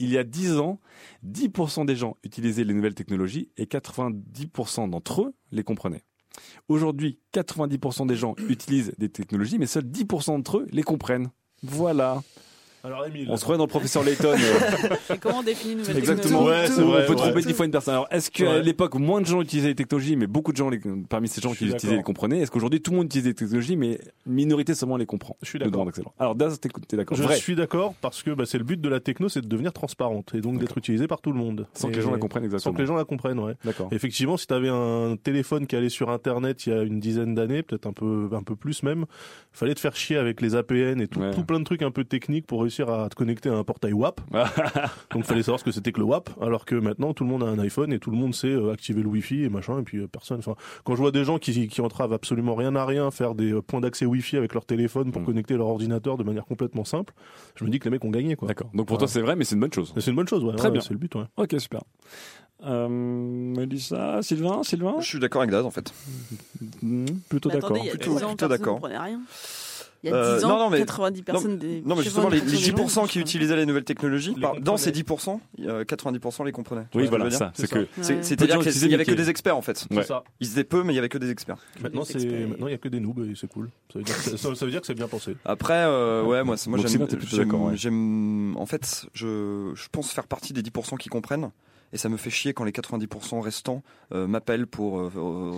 il 0.00 0.10
y 0.10 0.18
a 0.18 0.24
10 0.24 0.56
ans, 0.56 0.80
10% 1.24 1.86
des 1.86 1.94
gens 1.94 2.16
utilisaient 2.24 2.64
les 2.64 2.74
nouvelles 2.74 2.96
technologies 2.96 3.48
et 3.56 3.66
90% 3.66 4.90
d'entre 4.90 5.22
eux 5.22 5.34
les 5.52 5.62
comprenaient. 5.62 6.02
Aujourd'hui, 6.66 7.20
90% 7.32 8.08
des 8.08 8.16
gens 8.16 8.34
utilisent 8.48 8.92
des 8.98 9.08
technologies, 9.08 9.58
mais 9.58 9.66
seuls 9.66 9.84
10% 9.84 10.36
d'entre 10.36 10.58
eux 10.58 10.66
les 10.72 10.82
comprennent. 10.82 11.30
Voilà. 11.62 12.24
Alors 12.82 13.04
Emile. 13.06 13.26
On 13.30 13.36
se 13.36 13.42
croit 13.44 13.56
dans 13.58 13.64
le 13.64 13.68
professeur 13.68 14.02
Layton. 14.02 14.28
euh, 14.32 15.14
Et 15.14 15.18
comment 15.18 15.40
on 15.40 15.42
définit 15.42 15.72
une 15.74 15.78
nouvelle 15.80 15.98
Exactement. 15.98 16.38
technologie 16.46 16.60
Ouais, 16.60 16.66
c'est 16.76 16.82
vrai, 16.82 17.02
on 17.02 17.06
peut 17.06 17.12
ouais. 17.12 17.16
tromper 17.30 17.42
dix 17.42 17.52
fois 17.52 17.66
une 17.66 17.72
personne. 17.72 17.94
Alors, 17.94 18.08
est-ce 18.10 18.30
qu'à 18.30 18.44
Ouais. 18.44 18.62
l'époque, 18.62 18.94
moins 18.94 19.20
de 19.20 19.26
gens 19.26 19.42
utilisaient 19.42 19.68
les 19.68 19.74
technologies, 19.74 20.16
mais 20.16 20.26
beaucoup 20.26 20.52
de 20.52 20.56
gens, 20.56 20.70
les- 20.70 20.80
parmi 21.08 21.28
ces 21.28 21.40
gens 21.42 21.52
qui 21.52 21.64
les 21.66 21.72
utilisaient, 21.72 21.96
les 21.98 22.02
comprenaient? 22.02 22.38
Est-ce 22.40 22.50
qu'aujourd'hui, 22.50 22.80
tout 22.80 22.90
le 22.92 22.96
monde 22.98 23.06
utilise 23.06 23.26
les 23.26 23.34
technologies, 23.34 23.76
mais 23.76 24.00
une 24.26 24.32
minorité 24.32 24.74
seulement 24.74 24.96
les 24.96 25.04
comprend? 25.06 25.36
Je 25.42 25.48
suis 25.48 25.58
d'accord. 25.58 25.86
Alors, 26.18 26.34
Daz, 26.34 26.58
t'es 26.58 26.70
d'accord 26.96 27.16
Je 27.18 27.22
Vrai. 27.22 27.36
suis 27.36 27.54
d'accord 27.54 27.94
parce 28.00 28.22
que 28.22 28.30
bah, 28.30 28.44
c'est 28.46 28.58
le 28.58 28.64
but 28.64 28.80
de 28.80 28.88
la 28.88 29.00
techno, 29.00 29.28
c'est 29.28 29.42
de 29.42 29.46
devenir 29.48 29.72
transparente 29.74 30.34
et 30.34 30.40
donc 30.40 30.58
d'être 30.58 30.78
utilisée 30.78 31.06
par 31.06 31.20
tout 31.20 31.32
le 31.32 31.38
monde. 31.38 31.66
Sans 31.74 31.88
que 31.90 31.96
les 31.96 32.00
gens 32.02 32.10
la 32.12 32.18
comprennent 32.18 32.44
Sans 32.44 32.46
exactement. 32.46 32.74
que 32.76 32.80
les 32.80 32.86
gens 32.86 32.96
la 32.96 33.04
comprennent, 33.04 33.38
ouais. 33.40 33.54
D'accord. 33.64 33.88
Effectivement, 33.92 34.36
si 34.38 34.46
tu 34.46 34.54
avais 34.54 34.70
un 34.70 35.16
téléphone 35.22 35.66
qui 35.66 35.76
allait 35.76 35.88
sur 35.90 36.08
Internet 36.10 36.66
il 36.66 36.72
y 36.72 36.76
a 36.76 36.82
une 36.82 36.98
dizaine 37.00 37.34
d'années, 37.34 37.62
peut-être 37.62 37.86
un 37.86 37.92
peu, 37.92 38.28
un 38.32 38.42
peu 38.42 38.56
plus 38.56 38.82
même, 38.82 39.04
fallait 39.52 39.74
te 39.74 39.80
faire 39.80 39.94
chier 39.96 40.16
avec 40.16 40.40
les 40.40 40.54
APN 40.54 41.00
et 41.00 41.08
tout, 41.08 41.20
Ouais. 41.20 41.32
tout 41.32 41.44
plein 41.44 41.58
de 41.58 41.64
trucs 41.64 41.82
un 41.82 41.90
peu 41.90 42.04
techniques 42.04 42.46
pour 42.46 42.64
réussir 42.70 42.88
à 42.88 43.08
te 43.08 43.14
connecter 43.16 43.48
à 43.48 43.54
un 43.54 43.64
portail 43.64 43.92
WAP. 43.92 44.20
Donc 45.12 45.24
fallait 45.24 45.42
savoir 45.42 45.58
ce 45.58 45.64
que 45.64 45.72
c'était 45.72 45.90
que 45.92 45.98
le 45.98 46.04
WAP, 46.04 46.30
alors 46.40 46.64
que 46.64 46.76
maintenant 46.76 47.12
tout 47.14 47.24
le 47.24 47.30
monde 47.30 47.42
a 47.42 47.46
un 47.46 47.58
iPhone 47.58 47.92
et 47.92 47.98
tout 47.98 48.10
le 48.10 48.16
monde 48.16 48.34
sait 48.34 48.46
euh, 48.48 48.72
activer 48.72 49.02
le 49.02 49.08
Wi-Fi 49.08 49.44
et 49.44 49.48
machin, 49.48 49.80
et 49.80 49.82
puis 49.82 49.98
euh, 49.98 50.06
personne. 50.06 50.38
Enfin, 50.38 50.54
quand 50.84 50.94
je 50.94 51.00
vois 51.00 51.10
des 51.10 51.24
gens 51.24 51.38
qui, 51.38 51.66
qui 51.68 51.80
entravent 51.80 52.12
absolument 52.12 52.54
rien 52.54 52.76
à 52.76 52.84
rien, 52.86 53.10
faire 53.10 53.34
des 53.34 53.52
euh, 53.52 53.60
points 53.60 53.80
d'accès 53.80 54.06
Wi-Fi 54.06 54.36
avec 54.36 54.54
leur 54.54 54.64
téléphone 54.64 55.10
pour 55.12 55.20
Mm. 55.22 55.26
connecter 55.26 55.56
leur 55.56 55.66
ordinateur 55.66 56.16
de 56.16 56.22
manière 56.24 56.44
complètement 56.46 56.84
simple, 56.84 57.12
je 57.56 57.64
me 57.64 57.70
dis 57.70 57.78
que 57.78 57.84
les 57.84 57.90
mecs 57.90 58.04
ont 58.04 58.10
gagné 58.10 58.36
quoi. 58.36 58.46
D'accord. 58.48 58.70
Donc 58.72 58.86
pour 58.86 58.96
toi, 58.98 59.08
c'est 59.08 59.20
vrai, 59.20 59.34
mais 59.36 59.44
c'est 59.44 59.54
une 59.56 59.60
bonne 59.60 59.72
chose. 59.72 59.92
C'est 59.98 60.10
une 60.10 60.16
bonne 60.16 60.28
chose, 60.28 60.44
ouais. 60.44 60.54
Très 60.54 60.68
ouais, 60.68 60.72
bien. 60.72 60.80
C'est 60.80 60.92
le 60.92 60.98
but, 60.98 61.14
ouais. 61.16 61.24
Ok, 61.36 61.54
super. 61.58 61.80
Euh, 62.64 62.88
Mélissa, 62.88 64.20
Sylvain, 64.22 64.62
Sylvain? 64.62 64.96
Je 65.00 65.06
suis 65.06 65.18
d'accord 65.18 65.40
avec 65.42 65.50
Daz 65.50 65.64
en 65.64 65.70
fait. 65.70 65.92
Hmm, 66.82 67.06
Plutôt 67.28 67.48
d'accord. 67.48 67.72
Plutôt- 67.72 68.14
10 68.14 68.24
ans, 68.24 68.34
plutôt 68.34 68.48
personne 68.48 68.48
d'accord. 68.48 68.80
Il 70.02 70.08
y 70.10 70.12
a 70.12 70.16
Euh, 70.16 70.38
10 70.38 70.44
ans, 70.44 70.48
non, 70.48 70.58
non, 70.58 70.70
mais- 70.70 70.78
90 70.78 71.22
personnes 71.22 71.58
des. 71.58 71.82
Non, 71.84 71.94
mais 71.94 72.02
justement, 72.02 72.28
les, 72.30 72.40
les 72.40 72.56
10% 72.56 73.06
qui 73.06 73.20
utilisaient 73.20 73.56
les 73.56 73.66
nouvelles 73.66 73.84
technologies, 73.84 74.34
Les 74.34 74.40
par- 74.40 74.58
dans 74.60 74.76
ces 74.78 74.92
10%, 74.92 75.40
il 75.58 75.64
y 75.64 75.68
a 75.68 75.84
90% 75.84 76.44
les 76.44 76.52
comprenaient. 76.52 76.86
Oui, 76.94 77.06
voilà, 77.06 77.30
ça. 77.30 77.52
C'est 77.54 77.68
que. 77.70 77.86
C'est-à-dire 78.00 78.58
qu'il 78.60 78.88
n'y 78.88 78.94
avait 78.94 79.04
que 79.04 79.10
des 79.12 79.28
experts 79.30 79.56
en 79.56 79.62
fait. 79.62 79.86
Ouais. 79.90 80.02
C'est 80.02 80.08
ça. 80.08 80.24
Ils 80.40 80.52
étaient 80.52 80.64
peu, 80.64 80.82
mais 80.82 80.92
il 80.92 80.96
y 80.96 80.98
avait 80.98 81.08
que 81.08 81.18
des 81.18 81.30
experts. 81.30 81.58
Maintenant, 81.82 82.04
il 82.14 82.70
y 82.70 82.74
a 82.74 82.78
que 82.78 82.88
des 82.88 83.00
noobs 83.00 83.20
et 83.30 83.34
c'est 83.34 83.48
cool. 83.48 83.68
Ça 83.92 83.98
veut 83.98 84.04
dire 84.04 84.14
que, 84.16 84.36
ça, 84.36 84.54
ça 84.54 84.64
veut 84.64 84.70
dire 84.70 84.80
que 84.80 84.86
c'est 84.86 84.94
bien 84.94 85.08
pensé. 85.08 85.36
Après, 85.44 85.74
euh, 85.74 86.22
ouais, 86.22 86.44
moi, 86.44 86.56
moi 86.68 86.78
j'aime, 87.74 88.54
en 88.56 88.66
fait, 88.66 89.06
je, 89.14 89.72
je 89.74 89.88
pense 89.90 90.12
faire 90.12 90.26
partie 90.26 90.52
des 90.52 90.62
10% 90.62 90.96
qui 90.96 91.08
comprennent. 91.08 91.50
Et 91.92 91.98
ça 91.98 92.08
me 92.08 92.16
fait 92.16 92.30
chier 92.30 92.52
quand 92.54 92.64
les 92.64 92.72
90% 92.72 93.40
restants 93.40 93.82
euh, 94.12 94.26
m'appellent 94.26 94.66
pour 94.66 94.98
euh, 95.00 95.10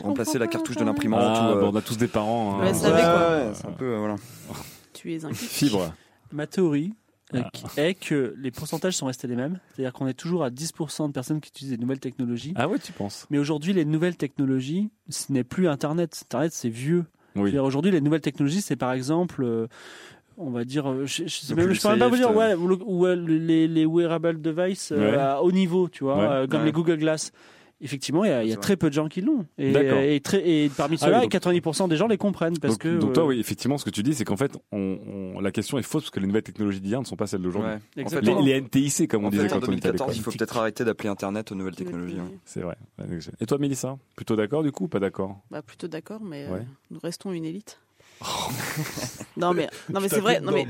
remplacer 0.03 0.39
la 0.39 0.47
cartouche 0.47 0.77
de 0.77 0.85
l'imprimante. 0.85 1.21
Ah, 1.23 1.51
euh, 1.51 1.61
bon, 1.61 1.73
on 1.73 1.77
a 1.77 1.83
tous 1.83 1.97
des 1.99 2.09
parents. 2.09 2.61
hein. 2.61 2.65
Ouais, 2.65 2.75
c'est 2.75 3.67
un 3.67 3.73
peu, 3.73 3.85
euh, 3.95 3.99
voilà. 3.99 4.17
Tu 4.95 5.15
es 5.15 5.25
un. 5.25 5.33
Fibre. 5.33 5.93
Ma 6.33 6.47
théorie 6.47 6.93
Ah. 7.35 7.49
est 7.79 7.95
que 7.95 8.35
les 8.39 8.51
pourcentages 8.51 8.95
sont 8.95 9.07
restés 9.07 9.27
les 9.27 9.37
mêmes. 9.37 9.59
C'est-à-dire 9.75 9.93
qu'on 9.95 10.07
est 10.07 10.13
toujours 10.15 10.45
à 10.45 10.51
10% 10.51 11.09
de 11.09 11.13
personnes 11.13 11.41
qui 11.41 11.49
utilisent 11.49 11.73
des 11.73 11.79
nouvelles 11.79 11.99
technologies. 12.01 12.53
Ah 12.57 12.69
ouais, 12.69 12.79
tu 12.79 12.93
penses 12.93 13.27
Mais 13.31 13.39
aujourd'hui, 13.39 13.73
les 13.73 13.85
nouvelles 13.87 14.17
technologies, 14.17 14.91
ce 15.09 15.33
n'est 15.33 15.45
plus 15.45 15.67
Internet. 15.69 16.19
Internet, 16.27 16.53
c'est 16.53 16.69
vieux. 16.69 17.05
Oui. 17.35 17.57
Aujourd'hui, 17.59 17.91
les 17.91 18.03
nouvelles 18.03 18.21
technologies, 18.21 18.61
c'est 18.61 18.77
par 18.77 18.93
exemple, 18.93 19.43
euh, 19.45 19.67
on 20.39 20.51
va 20.51 20.65
dire, 20.65 20.91
euh, 20.91 21.07
je, 21.07 21.25
je, 21.27 21.55
même, 21.55 21.73
je 21.73 21.81
peux 21.83 21.99
pas 21.99 22.09
vous 22.09 22.17
dire, 22.17 22.35
ouais, 22.35 22.55
ou, 22.55 22.69
le- 22.69 22.79
ou, 22.85 23.07
euh, 23.07 23.15
les, 23.15 23.69
les 23.69 23.87
wearable 23.87 24.41
devices 24.41 24.93
euh, 24.93 25.13
Ouais. 25.13 25.17
à 25.19 25.43
haut 25.43 25.53
niveau, 25.53 25.89
tu 25.89 26.05
vois, 26.05 26.17
Ouais. 26.19 26.25
euh, 26.27 26.47
comme 26.47 26.61
Ouais. 26.61 26.67
les 26.67 26.73
Google 26.73 26.99
Glass. 26.99 27.33
Effectivement, 27.85 28.25
il 28.25 28.29
y 28.29 28.33
a, 28.33 28.45
y 28.45 28.57
très 28.59 28.77
peu 28.77 28.91
de 28.91 28.95
gens 28.95 29.09
qui 29.09 29.21
l'ont. 29.23 29.45
Et, 29.59 29.73
D'accord. 29.73 29.99
et, 29.99 30.21
très- 30.21 30.49
et 30.49 30.69
parmi 30.69 30.95
Ah 31.01 31.05
ceux-là, 31.07 31.17
oui, 31.19 31.23
donc- 31.25 31.33
90% 31.33 31.89
des 31.89 31.97
gens 31.97 32.07
les 32.07 32.17
comprennent. 32.17 32.57
Parce 32.59 32.75
donc, 32.75 32.83
que, 32.83 32.97
donc 32.97 33.13
toi, 33.13 33.27
oui, 33.27 33.41
effectivement, 33.41 33.77
ce 33.77 33.85
que 33.85 33.91
tu 33.91 34.05
dis, 34.05 34.15
c'est 34.15 34.25
qu'en 34.25 34.37
fait, 34.37 34.57
on, 34.71 35.01
on- 35.35 35.41
la 35.41 35.51
question 35.51 35.79
est 35.79 35.83
fausse 35.83 36.05
parce 36.05 36.11
que 36.13 36.21
les 36.21 36.29
nouvelles 36.29 36.45
technologies 36.45 36.81
d'hier 36.81 37.01
ne 37.01 37.05
sont 37.05 37.17
pas 37.17 37.27
celles 37.27 37.43
d'aujourd'hui. 37.43 37.71
Ouais. 37.73 37.77
En 37.79 37.81
fait, 37.95 38.01
Exactement. 38.03 38.41
Les, 38.41 38.53
les 38.53 38.61
NTIC, 38.61 39.11
comme 39.11 39.25
on 39.25 39.27
en 39.27 39.31
disait 39.31 39.49
fait, 39.49 39.55
en 39.57 39.59
quand 39.59 39.69
on 39.69 39.73
était 39.73 39.89
2014, 39.89 40.17
il 40.17 40.23
faut 40.23 40.31
peut-être 40.31 40.57
arrêter 40.59 40.85
d'appeler 40.85 41.09
Internet 41.09 41.51
aux 41.51 41.57
nouvelles 41.57 41.75
technologies. 41.75 42.21
hein. 42.21 42.31
C'est 42.45 42.61
vrai. 42.61 42.77
Et 43.41 43.47
toi, 43.47 43.59
Mélissa 43.59 43.99
Plutôt 44.15 44.37
d'accord 44.37 44.63
du 44.63 44.71
coup 44.71 44.85
ou 44.85 44.89
pas 44.89 45.01
d'accord? 45.01 45.41
Bah, 45.51 45.61
plutôt 45.63 45.89
d'accord, 45.89 46.21
mais 46.23 46.45
euh, 46.45 46.53
Ouais. 46.55 46.67
nous 46.93 47.01
restons 47.03 47.33
une 47.33 47.45
élite. 47.45 47.81
non 49.37 49.53
mais 49.55 49.69
non 49.93 50.01
mais 50.01 50.09
c'est 50.09 50.21
vrai 50.21 50.41
non 50.41 50.53
mais 50.53 50.67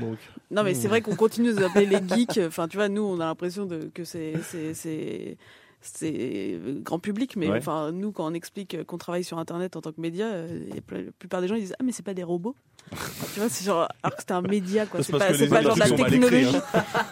non 0.51 0.63
mais 0.63 0.73
c'est 0.73 0.87
vrai 0.87 1.01
qu'on 1.01 1.15
continue 1.15 1.53
de 1.53 1.59
nous 1.59 1.63
appeler 1.65 1.85
les 1.85 1.99
geeks 2.07 2.39
enfin 2.47 2.67
tu 2.67 2.77
vois 2.77 2.89
nous 2.89 3.03
on 3.03 3.19
a 3.19 3.25
l'impression 3.25 3.65
de 3.65 3.89
que 3.93 4.03
c'est 4.03 4.33
c'est 4.49 4.73
c'est 4.73 5.37
c'est 5.81 6.57
grand 6.81 6.99
public 6.99 7.35
mais 7.35 7.49
Ouais. 7.49 7.57
enfin 7.57 7.91
nous 7.91 8.11
quand 8.11 8.25
on 8.25 8.33
explique 8.33 8.83
qu'on 8.85 8.97
travaille 8.97 9.23
sur 9.25 9.37
internet 9.37 9.75
en 9.75 9.81
tant 9.81 9.91
que 9.91 9.99
média 9.99 10.27
euh, 10.27 10.59
la 10.91 10.99
plupart 11.19 11.41
des 11.41 11.47
gens 11.47 11.55
ils 11.55 11.61
disent 11.61 11.75
ah 11.79 11.83
mais 11.83 11.91
c'est 11.91 12.03
pas 12.05 12.13
des 12.13 12.23
robots. 12.23 12.55
Tu 13.33 13.39
vois 13.39 13.49
c'est 13.49 13.65
genre 13.65 13.87
alors 14.01 14.15
que 14.15 14.21
c'était 14.21 14.33
un 14.33 14.41
média 14.41 14.85
quoi. 14.85 15.01
C'est 15.03 15.11
c'est 15.11 15.17
pas 15.17 15.33
c'est 15.33 15.47
pas 15.47 15.61
genre 15.61 15.75
de 15.75 15.79
la 15.79 15.87
écrits, 15.89 16.03
technologie. 16.03 16.45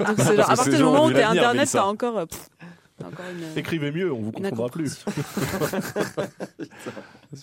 Donc 0.05 0.15
c'est 0.17 0.35
genre 0.35 0.49
à 0.51 0.55
partir 0.55 0.77
du 0.77 0.83
moment 0.83 1.05
où 1.05 1.11
t'es 1.11 1.23
internet 1.23 1.69
t'as 1.71 1.83
encore 1.83 2.17
euh, 2.17 2.25
pff, 2.25 2.49
une 3.09 3.57
Écrivez 3.57 3.91
mieux, 3.91 4.11
on 4.11 4.21
vous 4.21 4.31
comprendra 4.31 4.69
plus. 4.69 5.03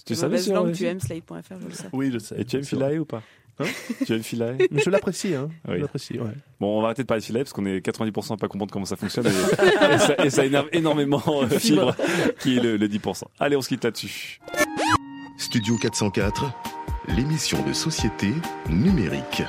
Tu 0.06 0.14
savais 0.14 0.38
sur 0.38 0.54
langue, 0.54 0.72
tu 0.72 0.84
aimes 0.84 1.00
slate.fr 1.00 1.34
je 1.60 1.66
le 1.66 1.72
sais 1.72 1.88
Oui, 1.92 2.10
je 2.12 2.18
sais. 2.18 2.38
Et 2.40 2.44
tu 2.44 2.56
aimes. 2.56 2.64
Philae 2.64 2.98
ou 2.98 3.04
pas 3.04 3.22
Hein 3.60 3.64
Tu 4.06 4.12
aimes 4.14 4.22
Philae 4.22 4.56
Mais 4.70 4.82
je 4.84 4.90
l'apprécie, 4.90 5.34
hein. 5.34 5.48
Oui. 5.66 5.76
Je 5.76 5.80
l'apprécie, 5.82 6.18
ouais. 6.18 6.30
Bon, 6.60 6.78
on 6.78 6.80
va 6.80 6.88
arrêter 6.88 7.02
de 7.02 7.06
parler 7.06 7.20
de 7.22 7.26
Philae 7.26 7.40
parce 7.40 7.52
qu'on 7.52 7.64
est 7.66 7.78
90% 7.84 8.34
à 8.34 8.36
pas 8.36 8.48
comprendre 8.48 8.72
comment 8.72 8.84
ça 8.84 8.96
fonctionne 8.96 9.26
et, 9.26 9.94
et 9.94 9.98
ça, 9.98 10.24
et 10.24 10.30
ça 10.30 10.44
énerve 10.44 10.68
énormément 10.72 11.22
euh, 11.28 11.48
Fibre, 11.48 11.94
qui 12.40 12.58
est 12.58 12.60
le, 12.60 12.76
le 12.76 12.88
10%. 12.88 13.24
Allez, 13.40 13.56
on 13.56 13.62
se 13.62 13.68
quitte 13.68 13.82
là-dessus. 13.84 14.40
Studio 15.38 15.76
404, 15.78 16.52
l'émission 17.16 17.62
de 17.66 17.72
société 17.72 18.32
numérique. 18.68 19.42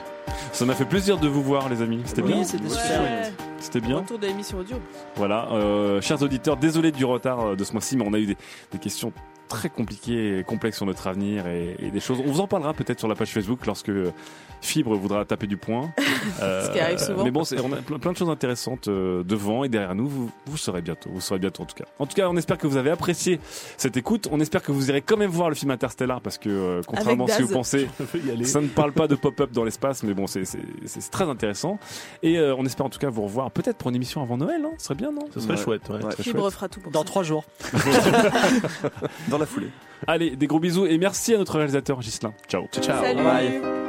Ça 0.53 0.66
m'a 0.66 0.74
fait 0.74 0.86
plaisir 0.86 1.18
de 1.20 1.28
vous 1.28 1.43
voir, 1.43 1.68
les 1.70 1.82
amis. 1.82 2.01
C'était 2.05 2.22
Oui, 2.22 2.34
bien. 2.34 2.43
c'était 2.43 2.70
super. 2.70 3.01
Ouais. 3.01 3.32
C'était 3.60 3.82
bien. 3.82 3.97
Retour 3.97 4.20
de 4.20 4.28
l'émission 4.28 4.60
audio. 4.60 4.78
Voilà, 5.16 5.47
euh, 5.51 6.01
chers 6.01 6.22
auditeurs, 6.22 6.57
désolé 6.57 6.91
du 6.91 7.05
retard 7.05 7.39
euh, 7.39 7.55
de 7.55 7.64
ce 7.64 7.74
mois-ci, 7.74 7.97
mais 7.97 8.05
on 8.07 8.14
a 8.14 8.20
eu 8.20 8.26
des, 8.26 8.38
des 8.72 8.80
questions 8.80 9.12
très 9.50 9.70
compliquées 9.70 10.39
et 10.39 10.43
complexes 10.43 10.78
sur 10.78 10.86
notre 10.86 11.08
avenir 11.08 11.47
et, 11.47 11.76
et 11.80 11.91
des 11.91 12.00
choses. 12.00 12.20
On 12.26 12.32
vous 12.32 12.39
en 12.39 12.47
parlera 12.47 12.74
peut-être 12.74 13.00
sur 13.00 13.08
la 13.08 13.16
page 13.16 13.32
Facebook 13.32 13.66
lorsque 13.66 13.91
Fibre 14.62 14.95
voudra 14.95 15.24
taper 15.24 15.47
du 15.47 15.58
poing. 15.58 15.91
Euh, 16.41 16.66
Ce 16.68 16.72
qui 16.72 16.80
arrive 16.80 16.97
souvent. 16.97 17.24
Mais 17.24 17.32
bon, 17.32 17.43
on 17.64 17.74
a 17.74 18.00
plein, 18.00 18.12
de 18.12 18.18
choses 18.18 18.30
intéressantes 18.30 18.88
euh, 18.89 19.24
devant 19.24 19.64
et 19.64 19.70
derrière 19.70 19.95
nous. 19.95 20.08
Vous, 20.08 20.30
vous 20.45 20.58
saurez 20.58 20.82
bientôt. 20.82 21.10
Vous 21.14 21.22
saurez 21.22 21.39
bientôt 21.39 21.64
en 21.64 21.66
tout 21.66 21.76
cas. 21.76 21.86
En 21.97 22.06
tout 22.06 22.16
cas, 22.16 22.28
on 22.30 22.36
espère 22.36 22.58
que 22.58 22.68
vous 22.68 22.78
avez 22.78 22.91
apprécié 22.91 23.39
cette 23.78 23.95
écoute. 23.95 24.28
On 24.32 24.39
espère 24.39 24.62
que 24.62 24.72
vous 24.72 24.89
irez 24.89 25.02
quand 25.02 25.16
même 25.18 25.30
voir 25.30 25.50
le 25.50 25.56
film 25.56 25.72
Interstellar 25.72 26.20
parce 26.20 26.38
que 26.38 26.50
euh, 26.50 26.82
contrairement 26.86 27.26
à 27.26 27.30
ce 27.30 27.38
que 27.38 27.43
vous 27.43 27.54
pensez, 27.54 27.88
ça 28.43 28.60
ne 28.62 28.68
parle 28.68 28.91
pas 28.91 29.08
de 29.08 29.16
pop-up 29.16 29.52
dans 29.52 29.64
l'espace, 29.64 30.04
mais 30.04 30.14
bon, 30.14 30.28
c'est 30.28 30.43
très 31.10 31.26
intéressant. 31.26 31.80
Et 32.22 32.38
euh, 32.38 32.56
on 32.58 32.66
espère 32.66 32.86
en 32.86 32.89
tout 32.89 33.00
cas 33.00 33.10
vous 33.10 33.24
revoir 33.24 33.52
peut-être 33.52 33.78
pour 33.78 33.89
une 33.89 33.95
émission 33.95 34.22
avant 34.22 34.38
Noël, 34.38 34.68
Ce 34.78 34.86
serait 34.86 34.95
bien, 34.95 35.12
non? 35.12 35.22
Ça 35.34 35.39
serait 35.39 35.54
Ouais. 35.54 35.58
chouette, 35.58 35.89
ouais. 35.89 36.04
Ouais. 36.04 36.12
Très 36.12 36.24
Fibre 36.24 36.41
chouette. 36.41 36.54
fera 36.54 36.70
tout 36.70 36.80
pour 36.82 36.91
Dans 36.91 37.00
ça. 37.00 37.06
trois 37.06 37.24
jours. 37.24 37.43
Dans 39.30 39.39
la 39.40 39.46
foulée. 39.46 39.70
Allez, 40.08 40.36
des 40.36 40.48
gros 40.48 40.60
bisous 40.60 40.86
et 40.86 40.98
merci 40.98 41.34
à 41.34 41.38
notre 41.38 41.58
réalisateur 41.58 42.02
Gislain. 42.02 42.34
Ciao. 42.48 42.68
Ciao. 42.72 43.04
Salut. 43.04 43.24
Bye. 43.24 43.89